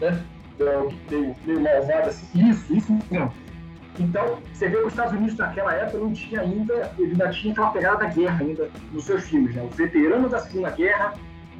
né? 0.00 0.24
Meio, 1.10 1.36
meio 1.46 1.60
malvado 1.60 2.08
assim. 2.08 2.50
Isso, 2.50 2.74
isso 2.74 2.98
não. 3.10 3.32
Então, 3.98 4.38
você 4.52 4.68
vê 4.68 4.76
que 4.76 4.82
os 4.84 4.92
Estados 4.92 5.12
Unidos 5.12 5.36
naquela 5.36 5.74
época 5.74 5.98
não 5.98 6.12
tinha 6.12 6.40
ainda, 6.40 6.92
ele 6.98 7.12
ainda 7.12 7.28
tinha 7.30 7.52
aquela 7.52 7.70
pegada 7.70 7.98
da 7.98 8.06
guerra 8.06 8.40
ainda 8.40 8.70
nos 8.92 9.04
seus 9.04 9.24
filmes, 9.24 9.54
né? 9.54 9.62
O 9.62 9.68
veterano 9.68 10.28
da 10.28 10.38
Segunda 10.38 10.70
Guerra 10.70 11.14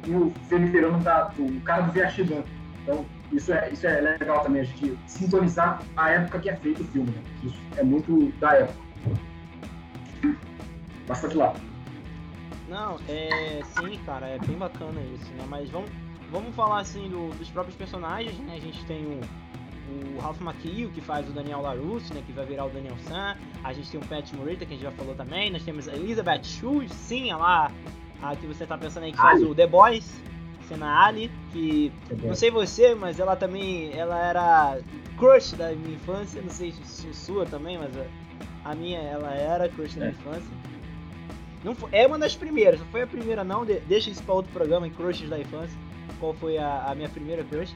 e 0.07 0.11
o 0.11 0.33
veterano 0.49 0.99
da, 0.99 1.25
do 1.25 1.61
cara 1.61 1.83
do 1.83 1.91
Vietnã. 1.91 2.43
Então, 2.81 3.05
isso 3.31 3.53
é, 3.53 3.69
isso 3.71 3.87
é 3.87 4.01
legal 4.01 4.41
também, 4.41 4.61
a 4.61 4.65
gente 4.65 4.97
sintonizar 5.07 5.81
a 5.95 6.09
época 6.09 6.39
que 6.39 6.49
é 6.49 6.55
feito 6.55 6.81
o 6.81 6.85
filme, 6.85 7.11
né? 7.11 7.21
Isso 7.43 7.57
é 7.77 7.83
muito 7.83 8.31
da 8.39 8.53
época. 8.53 8.79
Mas 11.07 11.33
lá. 11.33 11.53
Não, 12.69 12.97
é. 13.07 13.61
Sim, 13.63 13.99
cara, 14.05 14.27
é 14.27 14.39
bem 14.39 14.57
bacana 14.57 15.01
isso, 15.15 15.31
né? 15.33 15.45
Mas 15.49 15.69
vamos, 15.69 15.89
vamos 16.31 16.55
falar 16.55 16.79
assim 16.79 17.09
do, 17.09 17.29
dos 17.37 17.49
próprios 17.49 17.75
personagens, 17.75 18.37
né? 18.39 18.55
A 18.55 18.59
gente 18.59 18.85
tem 18.85 19.05
o, 19.05 19.19
o 19.91 20.19
Ralph 20.21 20.39
Macchio, 20.39 20.89
que 20.91 21.01
faz 21.01 21.27
o 21.29 21.31
Daniel 21.31 21.61
LaRusso, 21.61 22.13
né, 22.13 22.23
que 22.25 22.31
vai 22.31 22.45
virar 22.45 22.65
o 22.65 22.69
Daniel 22.69 22.97
San. 23.07 23.35
A 23.63 23.73
gente 23.73 23.91
tem 23.91 23.99
o 23.99 24.05
Pat 24.05 24.31
Morita, 24.33 24.65
que 24.65 24.73
a 24.73 24.77
gente 24.77 24.83
já 24.83 24.91
falou 24.91 25.15
também. 25.15 25.51
Nós 25.51 25.63
temos 25.63 25.87
a 25.87 25.93
Elizabeth 25.93 26.43
Shue, 26.43 26.87
sim, 26.87 27.31
a 27.31 27.37
lá, 27.37 27.71
a 28.21 28.35
que 28.35 28.47
você 28.47 28.65
tá 28.65 28.77
pensando 28.77 29.03
aí, 29.03 29.11
que 29.11 29.17
faz 29.17 29.43
o 29.43 29.53
The 29.53 29.67
Boys, 29.67 30.21
Cena 30.71 31.05
Ali, 31.05 31.29
que 31.51 31.91
não 32.23 32.33
sei 32.33 32.49
você, 32.49 32.95
mas 32.95 33.19
ela 33.19 33.35
também, 33.35 33.91
ela 33.93 34.17
era 34.17 34.79
crush 35.17 35.53
da 35.53 35.71
minha 35.73 35.95
infância, 35.95 36.41
não 36.41 36.49
sei 36.49 36.71
se 36.71 37.13
sua 37.13 37.45
também, 37.45 37.77
mas 37.77 37.91
a, 37.97 38.71
a 38.71 38.75
minha, 38.75 38.99
ela 38.99 39.33
era 39.33 39.67
crush 39.67 39.95
da 39.95 40.05
minha 40.05 40.17
é. 40.17 40.19
infância. 40.19 40.51
Não 41.63 41.75
foi, 41.75 41.89
é 41.91 42.07
uma 42.07 42.17
das 42.17 42.35
primeiras, 42.35 42.79
não 42.79 42.87
foi 42.87 43.01
a 43.01 43.07
primeira 43.07 43.43
não, 43.43 43.65
de, 43.65 43.79
deixa 43.81 44.09
isso 44.09 44.23
para 44.23 44.33
outro 44.33 44.51
programa, 44.51 44.87
em 44.87 44.91
crushes 44.91 45.29
da 45.29 45.37
infância, 45.37 45.77
qual 46.19 46.33
foi 46.33 46.57
a, 46.57 46.85
a 46.87 46.95
minha 46.95 47.09
primeira 47.09 47.43
crush. 47.43 47.75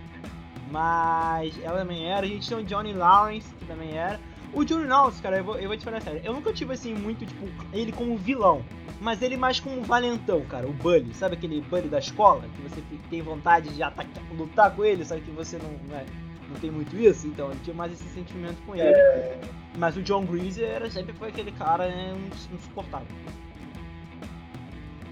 Mas 0.72 1.54
ela 1.62 1.80
também 1.80 2.10
era. 2.10 2.26
A 2.26 2.30
gente 2.30 2.48
tem 2.48 2.58
o 2.58 2.64
Johnny 2.64 2.94
Lawrence, 2.94 3.54
que 3.54 3.66
também 3.66 3.96
era. 3.96 4.20
O 4.56 4.64
Johnny 4.64 4.88
Lawrence, 4.88 5.22
cara, 5.22 5.38
eu 5.38 5.44
vou, 5.44 5.58
eu 5.58 5.68
vou 5.68 5.78
te 5.78 5.84
falar 5.84 6.02
sério. 6.02 6.22
Eu 6.24 6.34
nunca 6.34 6.54
tive, 6.54 6.74
assim, 6.74 6.96
muito, 6.96 7.26
tipo, 7.26 7.46
ele 7.74 7.92
como 7.92 8.16
vilão. 8.16 8.64
Mas 9.02 9.22
ele 9.22 9.36
mais 9.36 9.60
como 9.60 9.82
valentão, 9.82 10.42
cara. 10.46 10.66
O 10.66 10.72
Bully. 10.72 11.14
Sabe 11.14 11.36
aquele 11.36 11.60
Bully 11.60 11.90
da 11.90 12.00
escola? 12.00 12.46
Que 12.56 12.62
você 12.62 12.82
tem 13.10 13.22
vontade 13.22 13.76
de 13.76 13.84
atacar, 13.84 14.24
lutar 14.32 14.74
com 14.74 14.86
ele, 14.86 15.04
sabe 15.04 15.22
que 15.22 15.32
você 15.32 15.58
não, 15.58 15.70
não, 15.90 15.98
é, 15.98 16.06
não 16.48 16.56
tem 16.56 16.72
muito 16.72 16.96
isso? 16.96 17.28
Então, 17.28 17.50
eu 17.50 17.56
tinha 17.64 17.76
mais 17.76 17.92
esse 17.92 18.08
sentimento 18.08 18.56
com 18.66 18.74
ele. 18.74 18.96
É... 18.96 19.42
Mas 19.78 19.98
o 19.98 20.02
John 20.02 20.26
Greasy 20.26 20.64
era, 20.64 20.90
sempre 20.90 21.12
foi 21.12 21.28
aquele 21.28 21.52
cara 21.52 21.90
né, 21.90 22.16
insuportável. 22.54 23.08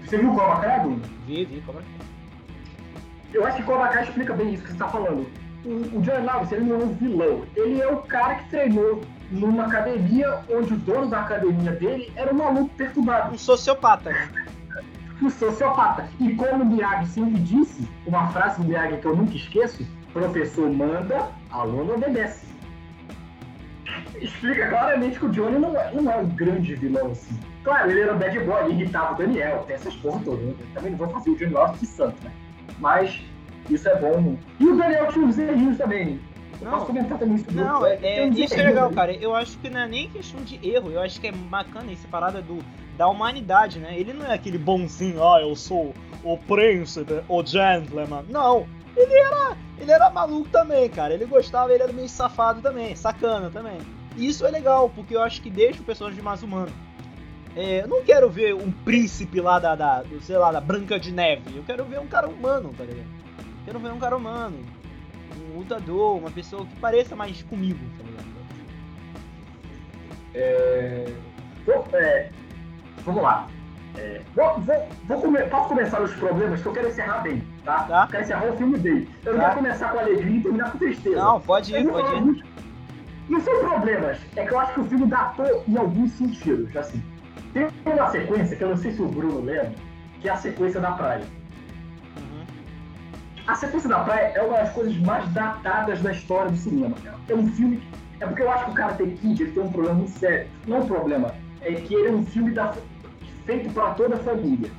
Você 0.06 0.16
viu 0.16 0.32
o 0.32 0.34
Cobra 0.34 0.56
Kai, 0.56 0.80
Bruno? 0.80 1.02
Vi, 1.26 1.44
vi, 1.44 1.60
Cobra 1.60 1.82
Kai. 1.82 2.06
Eu 3.34 3.46
acho 3.46 3.58
que 3.58 3.62
Cobra 3.64 3.88
Kai 3.88 4.04
explica 4.04 4.32
bem 4.32 4.54
isso 4.54 4.62
que 4.62 4.68
você 4.68 4.74
está 4.74 4.88
falando 4.88 5.26
o, 5.64 5.98
o 5.98 6.02
John 6.02 6.24
Lawrence, 6.24 6.54
ele 6.54 6.64
não 6.64 6.80
é 6.80 6.84
um 6.84 6.92
vilão. 6.92 7.42
Ele 7.56 7.80
é 7.80 7.88
o 7.88 7.98
cara 7.98 8.36
que 8.36 8.50
treinou 8.50 9.02
numa 9.30 9.66
academia 9.66 10.40
onde 10.50 10.74
o 10.74 10.76
dono 10.76 11.06
da 11.08 11.20
academia 11.20 11.72
dele 11.72 12.12
era 12.16 12.32
um 12.32 12.38
maluco 12.38 12.74
perturbado. 12.76 13.34
Um 13.34 13.38
sociopata, 13.38 14.10
né? 14.10 14.28
um 15.22 15.30
sociopata. 15.30 16.08
E 16.20 16.34
como 16.34 16.62
o 16.62 16.66
Miyagi 16.66 17.06
sempre 17.08 17.40
disse, 17.40 17.88
uma 18.06 18.28
frase 18.28 18.60
do 18.60 18.68
Miyagi 18.68 18.98
que 18.98 19.06
eu 19.06 19.16
nunca 19.16 19.34
esqueço, 19.34 19.86
professor 20.12 20.70
manda, 20.70 21.28
aluno 21.50 21.94
obedece. 21.94 22.46
Explica 24.20 24.68
claramente 24.68 25.18
que 25.18 25.26
o 25.26 25.28
Johnny 25.30 25.58
não 25.58 25.76
é, 25.76 25.92
não 25.92 26.10
é 26.10 26.16
um 26.16 26.28
grande 26.28 26.74
vilão 26.74 27.10
assim. 27.10 27.38
Claro, 27.62 27.90
ele 27.90 28.00
era 28.00 28.14
um 28.14 28.18
bad 28.18 28.38
boy, 28.40 28.64
ele 28.64 28.74
irritava 28.74 29.14
o 29.14 29.16
Daniel, 29.16 29.64
tem 29.66 29.76
essas 29.76 29.94
porra 29.96 30.20
todas. 30.24 30.44
Né? 30.44 30.54
Também 30.74 30.90
não 30.90 30.98
vou 30.98 31.08
fazer 31.08 31.30
o 31.30 31.36
Johnny 31.36 31.52
Lawrence 31.52 31.80
de 31.80 31.86
santo, 31.86 32.24
né? 32.24 32.30
Mas 32.78 33.22
isso 33.70 33.88
é 33.88 33.96
bom. 33.96 34.36
E 34.60 34.66
o 34.66 34.76
Daniel 34.76 35.08
tinha 35.08 35.26
os 35.26 35.38
erros 35.38 35.76
também. 35.78 36.20
Eu 36.60 36.64
não, 36.64 36.72
posso 36.72 36.86
comentar 36.86 37.18
também 37.18 37.36
isso. 37.36 37.46
Não, 37.52 37.86
é, 37.86 37.98
é 38.02 38.28
isso 38.28 38.54
é 38.54 38.62
legal, 38.62 38.90
cara. 38.90 39.12
Eu 39.12 39.34
acho 39.34 39.58
que 39.58 39.68
não 39.68 39.80
é 39.80 39.88
nem 39.88 40.08
questão 40.10 40.40
de 40.42 40.58
erro. 40.66 40.90
Eu 40.90 41.00
acho 41.00 41.20
que 41.20 41.26
é 41.26 41.32
bacana 41.32 41.92
essa 41.92 42.06
parada 42.08 42.40
do, 42.40 42.58
da 42.96 43.08
humanidade, 43.08 43.78
né? 43.78 43.98
Ele 43.98 44.12
não 44.12 44.26
é 44.26 44.34
aquele 44.34 44.58
bonzinho, 44.58 45.22
ah, 45.22 45.40
eu 45.40 45.54
sou 45.56 45.94
o 46.22 46.38
príncipe, 46.38 47.22
o 47.28 47.44
gentleman. 47.44 48.24
Não. 48.28 48.66
Ele 48.96 49.12
era, 49.12 49.56
ele 49.78 49.90
era 49.90 50.10
maluco 50.10 50.48
também, 50.48 50.88
cara. 50.88 51.14
Ele 51.14 51.26
gostava, 51.26 51.72
ele 51.72 51.82
era 51.82 51.92
meio 51.92 52.08
safado 52.08 52.60
também, 52.60 52.94
sacana 52.94 53.50
também. 53.50 53.78
Isso 54.16 54.46
é 54.46 54.50
legal, 54.50 54.88
porque 54.88 55.16
eu 55.16 55.22
acho 55.22 55.42
que 55.42 55.50
deixa 55.50 55.80
o 55.80 55.84
personagem 55.84 56.22
mais 56.22 56.42
humano. 56.42 56.72
É, 57.56 57.82
eu 57.82 57.88
não 57.88 58.02
quero 58.02 58.28
ver 58.28 58.54
um 58.54 58.70
príncipe 58.70 59.40
lá 59.40 59.58
da, 59.58 59.74
da, 59.74 60.04
sei 60.22 60.36
lá, 60.36 60.50
da 60.50 60.60
Branca 60.60 60.98
de 60.98 61.12
Neve. 61.12 61.56
Eu 61.56 61.64
quero 61.64 61.84
ver 61.84 62.00
um 62.00 62.06
cara 62.06 62.28
humano, 62.28 62.72
tá 62.76 62.84
ligado? 62.84 63.06
Quero 63.64 63.78
ver 63.78 63.92
um 63.92 63.98
cara 63.98 64.16
humano, 64.16 64.58
um 65.38 65.58
lutador, 65.58 66.16
uma 66.16 66.30
pessoa 66.30 66.66
que 66.66 66.76
pareça 66.76 67.14
mais 67.16 67.42
comigo, 67.42 67.80
tá 67.98 68.04
ligado? 68.04 68.34
É... 70.34 71.04
é... 71.94 72.30
Vamos 73.04 73.22
lá. 73.22 73.46
É... 73.96 74.20
Vou, 74.34 74.60
vou, 74.60 74.88
vou 75.04 75.20
come... 75.20 75.42
Posso 75.44 75.68
começar 75.68 76.02
os 76.02 76.12
problemas 76.14 76.60
que 76.60 76.66
eu 76.66 76.72
quero 76.72 76.88
encerrar 76.88 77.18
bem, 77.20 77.42
tá? 77.64 77.84
tá. 77.84 78.08
quero 78.10 78.22
encerrar 78.22 78.46
o 78.46 78.56
filme 78.56 78.78
bem. 78.78 79.08
Eu 79.24 79.32
não 79.32 79.40
tá. 79.40 79.48
quero 79.48 79.60
começar 79.60 79.92
com 79.92 79.98
alegria 79.98 80.36
e 80.36 80.42
terminar 80.42 80.72
com 80.72 80.78
tristeza. 80.78 81.16
Não, 81.16 81.40
pode 81.40 81.74
ir, 81.74 81.88
pode 81.88 82.16
ir. 82.16 82.20
Muito... 82.20 82.54
Não 83.28 83.40
são 83.40 83.58
problemas, 83.60 84.18
é 84.36 84.44
que 84.44 84.52
eu 84.52 84.58
acho 84.58 84.74
que 84.74 84.80
o 84.80 84.84
filme 84.84 85.06
datou 85.06 85.64
em 85.66 85.76
alguns 85.76 86.12
sentidos, 86.12 86.76
assim. 86.76 87.02
Tem 87.54 87.68
uma 87.86 88.10
sequência 88.10 88.56
que 88.56 88.64
eu 88.64 88.70
não 88.70 88.76
sei 88.76 88.92
se 88.92 89.00
o 89.00 89.06
Bruno 89.06 89.40
lembra, 89.40 89.72
que 90.20 90.28
é 90.28 90.32
a 90.32 90.36
sequência 90.36 90.80
da 90.80 90.92
praia. 90.92 91.24
A 93.46 93.54
Sequência 93.54 93.88
da 93.88 94.00
Praia 94.00 94.32
é 94.34 94.42
uma 94.42 94.56
das 94.56 94.72
coisas 94.72 94.96
mais 94.98 95.28
datadas 95.32 96.00
da 96.00 96.12
história 96.12 96.50
do 96.50 96.56
cinema. 96.56 96.96
É 97.28 97.34
um 97.34 97.46
filme. 97.48 97.82
É 98.20 98.26
porque 98.26 98.42
eu 98.42 98.50
acho 98.50 98.64
que 98.66 98.70
o 98.70 98.74
Karate 98.74 99.06
Kid 99.06 99.42
ele 99.42 99.52
tem 99.52 99.62
um 99.62 99.70
problema 99.70 99.96
muito 99.96 100.12
sério. 100.12 100.48
Não 100.66 100.78
é 100.78 100.80
um 100.80 100.86
problema, 100.86 101.34
é 101.60 101.72
que 101.72 101.94
ele 101.94 102.08
é 102.08 102.12
um 102.12 102.24
filme 102.24 102.52
da, 102.52 102.74
feito 103.44 103.72
para 103.74 103.92
toda 103.94 104.14
a 104.14 104.18
família. 104.18 104.70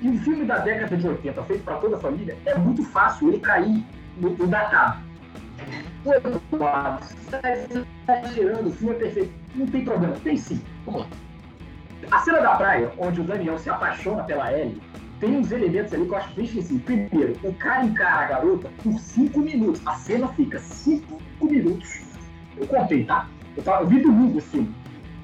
E 0.00 0.08
um 0.08 0.18
filme 0.18 0.44
da 0.46 0.58
década 0.58 0.96
de 0.96 1.06
80 1.06 1.42
feito 1.44 1.64
para 1.64 1.76
toda 1.76 1.96
a 1.96 2.00
família 2.00 2.36
é 2.46 2.56
muito 2.56 2.82
fácil 2.84 3.28
ele 3.28 3.40
cair 3.40 3.84
no, 4.18 4.30
no 4.30 4.46
datado. 4.46 5.02
Está 8.04 8.20
exagerando, 8.22 8.68
o 8.68 8.72
filme 8.72 8.94
é 8.94 8.98
perfeito. 8.98 9.32
Não 9.54 9.66
tem 9.66 9.84
problema, 9.84 10.14
tem 10.22 10.36
sim. 10.36 10.62
Vamos 10.86 11.02
lá. 11.02 11.06
A 12.10 12.18
cena 12.20 12.40
da 12.40 12.56
praia, 12.56 12.92
onde 12.98 13.20
o 13.20 13.24
Daniel 13.24 13.58
se 13.58 13.70
apaixona 13.70 14.22
pela 14.24 14.52
Ellie, 14.52 14.80
tem 15.24 15.38
uns 15.38 15.50
elementos 15.50 15.92
ali 15.94 16.04
que 16.04 16.12
eu 16.12 16.16
acho 16.16 16.34
bem 16.34 16.44
esquecido. 16.44 16.80
Primeiro, 16.84 17.34
o 17.42 17.54
cara 17.54 17.84
encara 17.84 18.24
a 18.24 18.28
garota 18.28 18.70
por 18.82 18.98
5 19.00 19.40
minutos. 19.40 19.80
A 19.86 19.94
cena 19.94 20.28
fica 20.28 20.58
5 20.58 21.18
minutos. 21.40 22.02
Eu 22.58 22.66
contei, 22.66 23.04
tá? 23.04 23.26
Eu, 23.56 23.62
tava, 23.62 23.84
eu 23.84 23.88
vi 23.88 24.02
domingo 24.02 24.38
assim. 24.38 24.72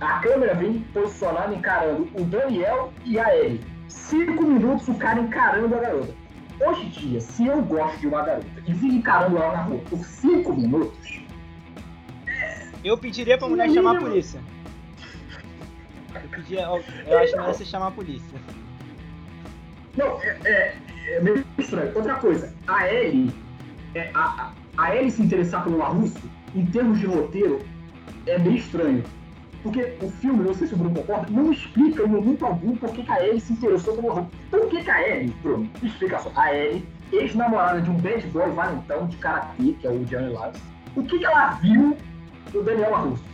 A 0.01 0.21
câmera 0.21 0.55
vem 0.55 0.81
posicionada 0.95 1.55
encarando 1.55 2.09
o 2.15 2.25
Daniel 2.25 2.93
e 3.05 3.19
a 3.19 3.37
Ellie. 3.37 3.61
5 3.89 4.43
minutos 4.43 4.89
o 4.89 4.95
cara 4.95 5.21
encarando 5.21 5.75
a 5.75 5.79
garota. 5.79 6.15
Hoje 6.67 6.87
em 6.87 6.89
dia, 6.89 7.21
se 7.21 7.47
eu 7.47 7.61
gosto 7.63 7.99
de 7.99 8.07
uma 8.07 8.23
garota 8.23 8.47
e 8.67 8.73
vi 8.73 8.89
encarando 8.89 9.37
ela 9.37 9.53
na 9.53 9.63
rua 9.63 9.81
por 9.91 9.99
5 9.99 10.55
minutos. 10.55 11.21
Eu 12.83 12.97
pediria 12.97 13.37
pra 13.37 13.49
mulher 13.49 13.69
chamar 13.69 13.99
a 13.99 14.01
polícia. 14.01 14.41
Eu, 16.15 16.29
pedia, 16.31 16.63
eu, 16.63 16.85
eu 17.07 17.19
acho 17.19 17.33
melhor 17.37 17.55
você 17.55 17.65
chamar 17.67 17.89
a 17.89 17.91
polícia. 17.91 18.41
Não, 19.97 20.21
é, 20.23 20.39
é, 20.45 20.77
é, 21.09 21.21
meio 21.21 21.45
estranho. 21.59 21.93
Outra 21.95 22.15
coisa, 22.17 22.53
a 22.67 22.93
Ellie, 22.93 23.33
é, 23.95 24.11
a, 24.15 24.53
a 24.77 24.97
Ellie 24.97 25.11
se 25.11 25.23
interessar 25.23 25.65
pelo 25.65 25.79
Larusso, 25.79 26.21
em 26.55 26.65
termos 26.67 26.99
de 26.99 27.07
roteiro, 27.07 27.61
é 28.27 28.39
meio 28.39 28.57
estranho. 28.57 29.03
Porque 29.63 29.95
o 30.01 30.09
filme, 30.09 30.43
não 30.45 30.55
sei 30.55 30.69
se 30.69 30.75
o 30.75 30.77
Bruno 30.77 30.95
concorda, 30.95 31.27
não 31.31 31.53
explica 31.53 32.03
em 32.03 32.07
momento 32.07 32.47
algum 32.47 32.75
por 32.77 32.91
que, 32.93 33.05
a 33.11 33.27
Ellie 33.27 33.41
se 33.41 33.53
interessou 33.53 33.95
pelo 33.95 34.09
Larusso. 34.09 34.31
Por 34.51 34.69
que, 34.69 34.83
que 34.83 34.91
a 34.91 35.09
Ellie, 35.09 35.35
Bruno, 35.43 35.69
explicação, 35.83 36.33
a 36.37 36.55
Ellie, 36.55 36.87
ex-namorada 37.13 37.81
de 37.81 37.91
um 37.91 37.95
bad 37.95 38.27
boy 38.29 38.51
valentão 38.53 39.07
de 39.07 39.17
karatê, 39.17 39.73
que 39.73 39.87
é 39.87 39.91
o 39.91 40.05
Johnny 40.05 40.33
Lawrence, 40.33 40.63
o 40.97 41.03
que, 41.03 41.19
que 41.19 41.25
ela 41.25 41.51
viu 41.55 41.97
do 42.53 42.63
Daniel 42.63 42.91
LaRusso? 42.91 43.25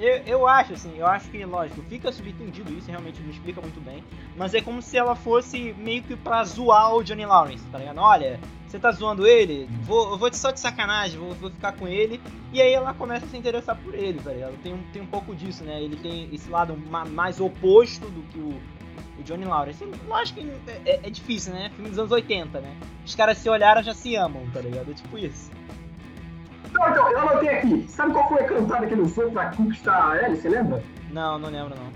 Eu, 0.00 0.22
eu 0.24 0.48
acho, 0.48 0.72
assim, 0.72 0.96
eu 0.96 1.06
acho 1.06 1.28
que, 1.28 1.44
lógico, 1.44 1.82
fica 1.82 2.10
subentendido 2.10 2.72
isso, 2.72 2.88
realmente 2.88 3.20
não 3.20 3.30
explica 3.30 3.60
muito 3.60 3.80
bem. 3.84 4.02
Mas 4.34 4.54
é 4.54 4.62
como 4.62 4.80
se 4.80 4.96
ela 4.96 5.14
fosse 5.14 5.74
meio 5.78 6.02
que 6.02 6.16
pra 6.16 6.42
zoar 6.42 6.94
o 6.94 7.04
Johnny 7.04 7.26
Lawrence, 7.26 7.62
tá 7.70 7.76
ligado? 7.76 7.98
Olha, 7.98 8.40
você 8.66 8.78
tá 8.78 8.90
zoando 8.92 9.26
ele, 9.26 9.68
vou, 9.82 10.12
eu 10.12 10.16
vou 10.16 10.32
só 10.32 10.50
de 10.50 10.58
sacanagem, 10.58 11.18
vou, 11.18 11.34
vou 11.34 11.50
ficar 11.50 11.72
com 11.72 11.86
ele. 11.86 12.18
E 12.50 12.62
aí 12.62 12.72
ela 12.72 12.94
começa 12.94 13.26
a 13.26 13.28
se 13.28 13.36
interessar 13.36 13.76
por 13.76 13.94
ele, 13.94 14.18
tá 14.20 14.32
ligado? 14.32 14.56
Tem 14.62 14.72
um, 14.72 14.82
tem 14.90 15.02
um 15.02 15.06
pouco 15.06 15.34
disso, 15.34 15.64
né? 15.64 15.82
Ele 15.82 15.96
tem 15.96 16.32
esse 16.32 16.48
lado 16.48 16.74
mais 17.10 17.38
oposto 17.38 18.08
do 18.08 18.22
que 18.28 18.38
o, 18.38 18.58
o 19.18 19.22
Johnny 19.22 19.44
Lawrence. 19.44 19.84
Lógico 20.08 20.40
que 20.40 20.70
é, 20.70 20.92
é, 20.92 21.00
é, 21.02 21.10
difícil, 21.10 21.52
né? 21.52 21.70
Filme 21.74 21.90
dos 21.90 21.98
anos 21.98 22.10
80, 22.10 22.58
né? 22.60 22.74
Os 23.04 23.14
caras 23.14 23.36
se 23.36 23.50
olharam 23.50 23.82
já 23.82 23.92
se 23.92 24.16
amam, 24.16 24.48
tá 24.50 24.60
ligado? 24.62 24.90
É 24.90 24.94
tipo 24.94 25.18
isso. 25.18 25.50
Não, 26.80 26.88
então, 26.88 27.10
eu 27.10 27.18
anotei 27.18 27.48
aqui. 27.50 27.86
Sabe 27.90 28.12
qual 28.14 28.26
foi 28.26 28.40
a 28.40 28.44
cantada 28.44 28.86
que 28.86 28.94
ele 28.94 29.02
usou 29.02 29.30
pra 29.30 29.50
conquistar 29.50 30.12
a 30.12 30.22
Ellie, 30.22 30.40
você 30.40 30.48
lembra? 30.48 30.82
Não, 31.12 31.38
não 31.38 31.50
lembro 31.50 31.74
não. 31.76 31.92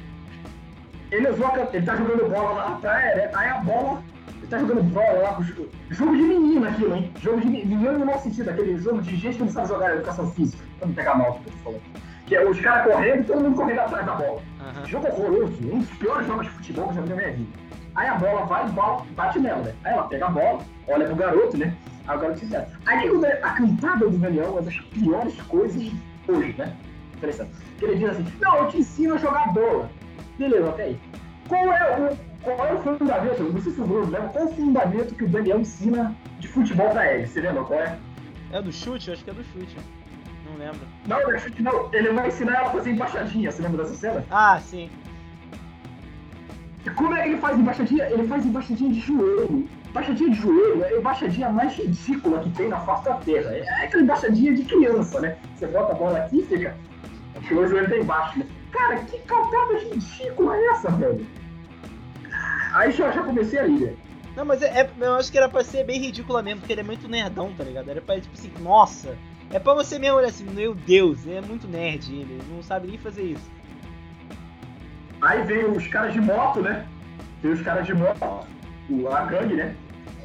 Ele 1.10 1.30
usou 1.30 1.46
a 1.46 1.68
Ele 1.72 1.86
tá 1.86 1.96
jogando 1.96 2.28
bola 2.28 2.52
lá 2.52 2.70
na 2.70 2.76
praia, 2.76 3.16
né? 3.16 3.30
Aí 3.34 3.48
a 3.48 3.58
bola. 3.60 4.02
Ele 4.36 4.46
tá 4.46 4.58
jogando 4.58 4.82
bola 4.82 5.22
lá. 5.22 5.38
Jogo 5.88 6.14
de 6.14 6.22
menino 6.22 6.68
aquilo, 6.68 6.96
hein? 6.96 7.10
Jogo 7.18 7.40
de 7.40 7.46
menino 7.46 7.98
no 7.98 8.04
mau 8.04 8.18
sentido, 8.18 8.50
aquele 8.50 8.76
jogo 8.76 9.00
de 9.00 9.16
gente 9.16 9.38
que 9.38 9.44
não 9.44 9.50
sabe 9.50 9.68
jogar 9.68 9.94
educação 9.94 10.30
física. 10.32 10.62
Pra 10.78 10.86
não 10.86 10.94
pegar 10.94 11.14
mal 11.14 11.32
que 11.32 11.48
eu 11.48 11.52
tô 11.52 11.58
falando. 11.64 11.82
Que 12.26 12.36
é 12.36 12.46
os 12.46 12.60
caras 12.60 12.92
correndo 12.92 13.20
e 13.20 13.24
todo 13.24 13.40
mundo 13.40 13.56
correndo 13.56 13.78
atrás 13.78 14.04
da 14.04 14.14
bola. 14.14 14.42
Uhum. 14.60 14.86
Jogo 14.86 15.06
horroroso, 15.06 15.58
um 15.62 15.78
dos 15.78 15.90
piores 15.90 16.26
jogos 16.26 16.44
de 16.44 16.52
futebol 16.52 16.88
que 16.88 16.90
eu 16.90 16.94
já 16.96 17.00
vi 17.02 17.08
na 17.08 17.16
minha 17.16 17.32
vida. 17.32 17.58
Aí 17.94 18.08
a 18.08 18.14
bola 18.16 18.44
vai 18.44 18.66
e 18.66 19.12
bate 19.12 19.38
nela, 19.38 19.62
né? 19.62 19.74
Aí 19.84 19.92
ela 19.94 20.02
pega 20.08 20.26
a 20.26 20.30
bola, 20.30 20.60
olha 20.88 21.06
pro 21.06 21.16
garoto, 21.16 21.56
né? 21.56 21.74
Aí 22.06 22.16
o 22.16 22.20
garoto 22.20 22.38
se 22.38 22.56
Aí 22.86 23.10
a 23.42 23.50
cantada 23.50 24.08
do 24.08 24.18
Daniel 24.18 24.44
é 24.44 24.48
uma 24.48 24.62
das 24.62 24.76
piores 24.76 25.40
coisas 25.42 25.90
hoje, 26.28 26.54
né? 26.58 26.76
Interessante. 27.16 27.52
Que 27.78 27.84
ele 27.86 27.96
diz 27.96 28.10
assim, 28.10 28.26
não, 28.40 28.56
eu 28.56 28.68
te 28.68 28.78
ensino 28.78 29.14
a 29.14 29.18
jogar 29.18 29.52
bola. 29.52 29.90
Beleza, 30.38 30.68
até 30.68 30.82
aí. 30.84 31.00
Qual 31.48 31.72
é 31.72 31.98
o, 31.98 32.16
qual 32.42 32.66
é 32.66 32.72
o 32.74 32.78
fundamento, 32.78 33.42
não 33.42 33.60
sei 33.60 33.72
se 33.72 33.80
o 33.80 33.84
Bruno 33.84 34.10
lembra, 34.10 34.28
qual 34.28 34.44
é 34.44 34.46
o 34.48 34.54
fundamento 34.54 35.14
que 35.14 35.24
o 35.24 35.28
Daniel 35.28 35.60
ensina 35.60 36.14
de 36.38 36.48
futebol 36.48 36.90
pra 36.90 37.12
ele? 37.12 37.26
Você 37.26 37.40
lembra 37.40 37.64
qual 37.64 37.80
é? 37.80 37.98
É 38.52 38.62
do 38.62 38.72
chute? 38.72 39.08
Eu 39.08 39.14
acho 39.14 39.24
que 39.24 39.30
é 39.30 39.34
do 39.34 39.44
chute. 39.44 39.76
Não 40.46 40.58
lembro. 40.58 40.80
Não, 41.06 41.20
não 41.22 41.32
é 41.32 41.38
chute 41.38 41.62
não. 41.62 41.88
Ele 41.92 42.12
vai 42.12 42.28
ensinar 42.28 42.56
ela 42.56 42.68
a 42.68 42.70
fazer 42.70 42.90
embaixadinha. 42.90 43.50
Você 43.50 43.62
lembra 43.62 43.82
dessa 43.82 43.94
cena? 43.94 44.24
Ah, 44.30 44.60
sim. 44.60 44.90
E 46.84 46.90
como 46.90 47.14
é 47.14 47.22
que 47.22 47.28
ele 47.30 47.38
faz 47.38 47.58
embaixadinha? 47.58 48.04
Ele 48.10 48.28
faz 48.28 48.44
embaixadinha 48.44 48.92
de 48.92 49.00
joelho. 49.00 49.68
Embaixadinha 49.94 50.30
de 50.30 50.40
joelho 50.40 50.82
é 50.82 50.88
a 50.88 50.98
embaixadinha 50.98 51.48
mais 51.50 51.72
ridícula 51.74 52.40
que 52.40 52.50
tem 52.50 52.68
na 52.68 52.80
face 52.80 53.04
da 53.04 53.14
terra. 53.14 53.54
É 53.54 53.84
aquela 53.84 54.02
embaixadinha 54.02 54.52
de 54.52 54.64
criança, 54.64 55.20
né? 55.20 55.36
Você 55.54 55.68
bota 55.68 55.92
a 55.92 55.94
bola 55.94 56.18
aqui 56.18 56.40
e 56.40 56.46
fica. 56.46 56.76
O 57.36 57.66
joelho 57.68 57.88
tá 57.88 57.96
embaixo, 57.96 58.40
né? 58.40 58.46
Cara, 58.72 58.96
que 59.04 59.16
calcada 59.20 59.78
ridícula 59.78 60.56
é 60.56 60.66
essa, 60.66 60.90
velho? 60.90 61.24
Aí 62.72 62.90
já, 62.90 63.12
já 63.12 63.22
comecei 63.22 63.60
a 63.60 63.68
ir, 63.68 63.96
Não, 64.34 64.44
mas 64.44 64.62
é, 64.62 64.80
é, 64.80 64.90
eu 64.98 65.14
acho 65.14 65.30
que 65.30 65.38
era 65.38 65.48
pra 65.48 65.62
ser 65.62 65.84
bem 65.84 66.00
ridícula 66.00 66.42
mesmo, 66.42 66.58
porque 66.58 66.72
ele 66.72 66.80
é 66.80 66.84
muito 66.84 67.06
nerdão, 67.06 67.54
tá 67.56 67.62
ligado? 67.62 67.88
Era 67.88 68.00
pra, 68.00 68.20
tipo 68.20 68.34
assim, 68.36 68.50
nossa. 68.60 69.16
É 69.52 69.60
pra 69.60 69.74
você 69.74 69.96
mesmo 69.96 70.16
olhar 70.16 70.26
assim, 70.26 70.50
meu 70.50 70.74
Deus, 70.74 71.24
é 71.24 71.40
muito 71.40 71.68
nerd 71.68 72.12
ele, 72.12 72.42
não 72.50 72.64
sabe 72.64 72.88
nem 72.88 72.98
fazer 72.98 73.22
isso. 73.22 73.48
Aí 75.22 75.40
veio 75.44 75.70
os 75.70 75.86
caras 75.86 76.12
de 76.12 76.20
moto, 76.20 76.62
né? 76.62 76.84
Veio 77.40 77.54
os 77.54 77.62
caras 77.62 77.86
de 77.86 77.94
moto, 77.94 78.44
a 79.12 79.24
gangue, 79.26 79.54
né? 79.54 79.76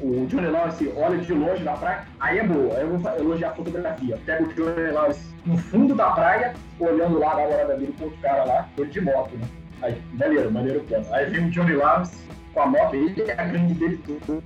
O 0.02 0.26
Johnny 0.26 0.48
Lawrence 0.48 0.92
olha 0.96 1.18
de 1.18 1.32
longe 1.32 1.62
da 1.62 1.74
praia, 1.74 2.06
aí 2.18 2.38
é 2.38 2.46
boa, 2.46 2.74
aí 2.74 2.82
eu 2.82 2.98
vou 2.98 3.12
elogiar 3.18 3.50
a 3.50 3.54
fotografia. 3.54 4.18
Pega 4.24 4.42
o 4.42 4.54
Johnny 4.54 4.90
Lawrence 4.92 5.34
no 5.44 5.58
fundo 5.58 5.94
da 5.94 6.10
praia, 6.10 6.54
olhando 6.78 7.18
lá 7.18 7.34
na 7.34 7.42
hora 7.42 7.76
dele 7.76 7.94
com 7.98 8.04
outro 8.04 8.18
cara 8.20 8.44
lá, 8.44 8.68
ele 8.78 8.90
de 8.90 9.00
moto, 9.00 9.36
né? 9.36 9.46
Aí, 9.82 10.02
maneiro, 10.14 10.50
maneiro 10.50 10.80
plano. 10.84 11.04
Aí 11.12 11.26
vem 11.26 11.46
o 11.46 11.50
Johnny 11.50 11.74
Lawrence 11.74 12.16
com 12.54 12.62
a 12.62 12.66
moto, 12.66 12.94
ele 12.94 13.22
é 13.22 13.32
a 13.32 13.44
gangue 13.44 13.74
dele 13.74 13.98
tudo, 13.98 14.42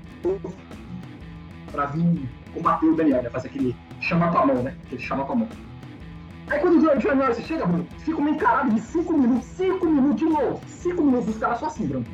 pra 1.70 1.86
vir 1.86 2.28
combater 2.52 2.86
o 2.86 2.96
Daniel, 2.96 3.22
né? 3.22 3.30
Fazer 3.30 3.48
aquele 3.48 3.76
chama 4.00 4.32
tua 4.32 4.46
mão, 4.46 4.62
né? 4.62 4.74
Aquele 4.86 5.02
chama 5.02 5.24
tua 5.24 5.36
mão. 5.36 5.48
Aí 6.48 6.58
quando 6.58 6.78
o 6.78 6.98
Johnny 6.98 7.20
Lawrence 7.20 7.42
chega, 7.42 7.64
Bruno, 7.64 7.86
fica 7.98 8.18
uma 8.18 8.30
encarada 8.30 8.70
de 8.70 8.80
5 8.80 9.12
minutos, 9.12 9.46
5 9.46 9.86
minutos 9.86 10.16
de 10.16 10.24
novo, 10.24 10.60
5 10.66 11.02
minutos, 11.02 11.28
os 11.28 11.38
caras 11.38 11.60
só 11.60 11.66
assim, 11.66 11.86
Bruno. 11.86 12.06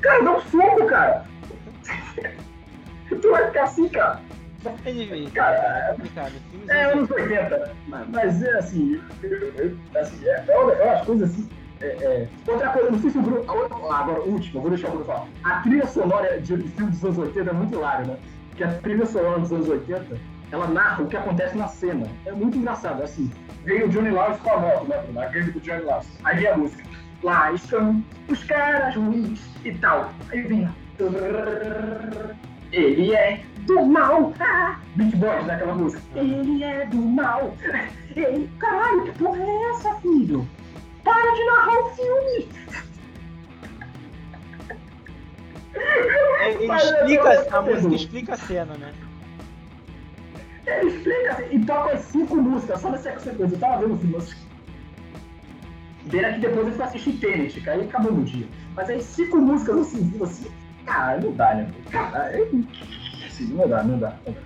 Cara, 0.00 0.22
dá 0.22 0.32
um 0.36 0.40
soco, 0.40 0.86
cara! 0.86 1.24
tu 3.20 3.30
vai 3.30 3.46
ficar 3.46 3.64
assim, 3.64 3.88
cara. 3.88 4.20
É 4.84 4.92
difícil. 4.92 5.30
Cara, 5.32 5.96
é, 6.68 6.76
é 6.76 6.92
anos 6.92 7.10
80. 7.10 7.72
Mas, 7.88 8.08
mas 8.08 8.42
é 8.42 8.58
assim, 8.58 9.00
assim 10.00 10.26
é, 10.26 10.44
é, 10.48 10.52
é 10.52 10.84
umas 10.84 11.06
coisas 11.06 11.30
assim. 11.30 11.48
É, 11.80 11.86
é. 11.86 12.28
Outra 12.46 12.68
coisa, 12.68 12.90
não 12.90 13.00
sei 13.00 13.10
se 13.10 13.18
o 13.18 13.22
Bruno. 13.22 13.50
Agora, 13.50 14.20
último, 14.20 14.60
vou 14.60 14.70
deixar 14.70 14.88
o 14.88 14.90
Bruno 14.90 15.06
falar. 15.06 15.26
A 15.44 15.60
trilha 15.62 15.86
sonora 15.86 16.40
de, 16.40 16.58
filme 16.58 16.90
dos 16.90 17.04
anos 17.04 17.18
80 17.18 17.50
é 17.50 17.52
muito 17.52 17.74
hilária, 17.74 18.06
né? 18.06 18.18
Que 18.54 18.64
a 18.64 18.72
trilha 18.80 19.06
sonora 19.06 19.40
dos 19.40 19.52
anos 19.52 19.68
80 19.68 20.18
ela 20.52 20.66
narra 20.66 21.02
o 21.04 21.06
que 21.06 21.16
acontece 21.16 21.56
na 21.56 21.68
cena. 21.68 22.06
É 22.26 22.32
muito 22.32 22.58
engraçado, 22.58 23.02
assim. 23.02 23.30
Veio 23.64 23.86
o 23.86 23.88
Johnny 23.88 24.10
Lawrence 24.10 24.40
com 24.40 24.50
a 24.50 24.58
moto, 24.58 24.88
né, 24.88 24.98
Bruno? 24.98 25.20
A 25.20 25.26
gangue 25.26 25.52
do 25.52 25.60
Johnny 25.60 25.82
Lawrence. 25.82 26.10
Aí 26.24 26.36
vem 26.36 26.48
a 26.48 26.56
música. 26.56 26.84
Lá 27.22 27.52
estão 27.52 28.02
os 28.28 28.42
caras 28.44 28.94
ruins 28.96 29.40
e 29.64 29.72
tal. 29.74 30.12
Aí 30.30 30.42
vinha. 30.42 30.74
Ele 32.72 33.14
é 33.14 33.42
do 33.66 33.84
mal. 33.84 34.32
Ah, 34.40 34.78
Beat 34.96 35.16
Boys, 35.16 35.46
naquela 35.46 35.74
né, 35.74 35.82
música. 35.82 36.02
Ele 36.14 36.64
é 36.64 36.86
do 36.86 36.96
mal. 36.96 37.54
Ei, 38.16 38.48
caralho, 38.58 39.04
que 39.04 39.18
porra 39.18 39.42
é 39.42 39.70
essa, 39.70 39.94
filho? 39.96 40.48
Para 41.04 41.34
de 41.34 41.44
narrar 41.44 41.78
o 41.78 41.90
filme! 41.90 42.48
É, 45.74 46.50
ele 46.50 46.72
explica, 46.72 47.56
a 47.56 47.62
música 47.62 47.94
explica 47.94 48.34
a 48.34 48.36
cena, 48.36 48.74
né? 48.74 48.92
Ele 50.66 50.88
explica 50.88 51.46
e 51.50 51.64
toca 51.64 51.92
as 51.92 52.00
cinco 52.02 52.36
músicas, 52.36 52.80
só 52.80 52.90
nessa 52.90 53.18
sequência. 53.18 53.54
Eu 53.54 53.60
tava 53.60 53.78
vendo 53.82 53.94
o 53.94 53.98
filme, 53.98 54.16
Pena 56.10 56.32
que 56.32 56.40
depois 56.40 56.74
foi 56.74 56.84
assistir 56.84 57.12
Tenet, 57.12 57.68
aí 57.68 57.82
acabou 57.82 58.12
no 58.12 58.24
dia. 58.24 58.46
Mas 58.74 58.90
aí 58.90 59.00
cinco 59.00 59.38
músicas 59.38 59.78
assim, 59.78 60.12
assim, 60.22 60.50
cara, 60.84 61.20
não 61.20 61.32
dá, 61.32 61.54
né? 61.54 61.70
Cara, 61.90 62.30
assim, 63.26 63.54
não 63.54 63.68
dá, 63.68 63.82
não 63.82 63.98
dá. 63.98 64.16
Não 64.26 64.32
dá. 64.32 64.40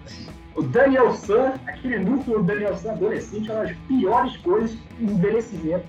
O 0.57 0.62
Daniel 0.62 1.12
San, 1.12 1.55
aquele 1.66 1.98
núcleo 1.98 2.38
do 2.38 2.44
Daniel 2.44 2.77
San 2.77 2.92
adolescente, 2.92 3.50
é 3.50 3.55
uma 3.55 3.64
das 3.64 3.77
piores 3.88 4.37
coisas 4.38 4.79
em 5.00 5.05
envelhecimento 5.05 5.87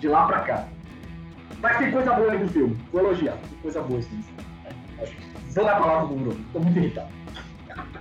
de 0.00 0.08
lá 0.08 0.26
pra 0.26 0.40
cá. 0.40 0.68
Mas 1.60 1.76
tem 1.78 1.92
coisa 1.92 2.12
boa 2.14 2.32
aí 2.32 2.38
no 2.38 2.48
filme, 2.48 2.76
vou 2.90 3.02
elogiar, 3.02 3.36
tem 3.48 3.58
coisa 3.62 3.82
boa 3.82 4.00
assim. 4.00 4.24
Vou 5.54 5.64
dar 5.64 5.76
a 5.76 5.80
palavra 5.80 6.06
pro 6.08 6.16
Bruno, 6.16 6.44
tô 6.52 6.60
muito 6.60 6.78
irritado. 6.78 7.08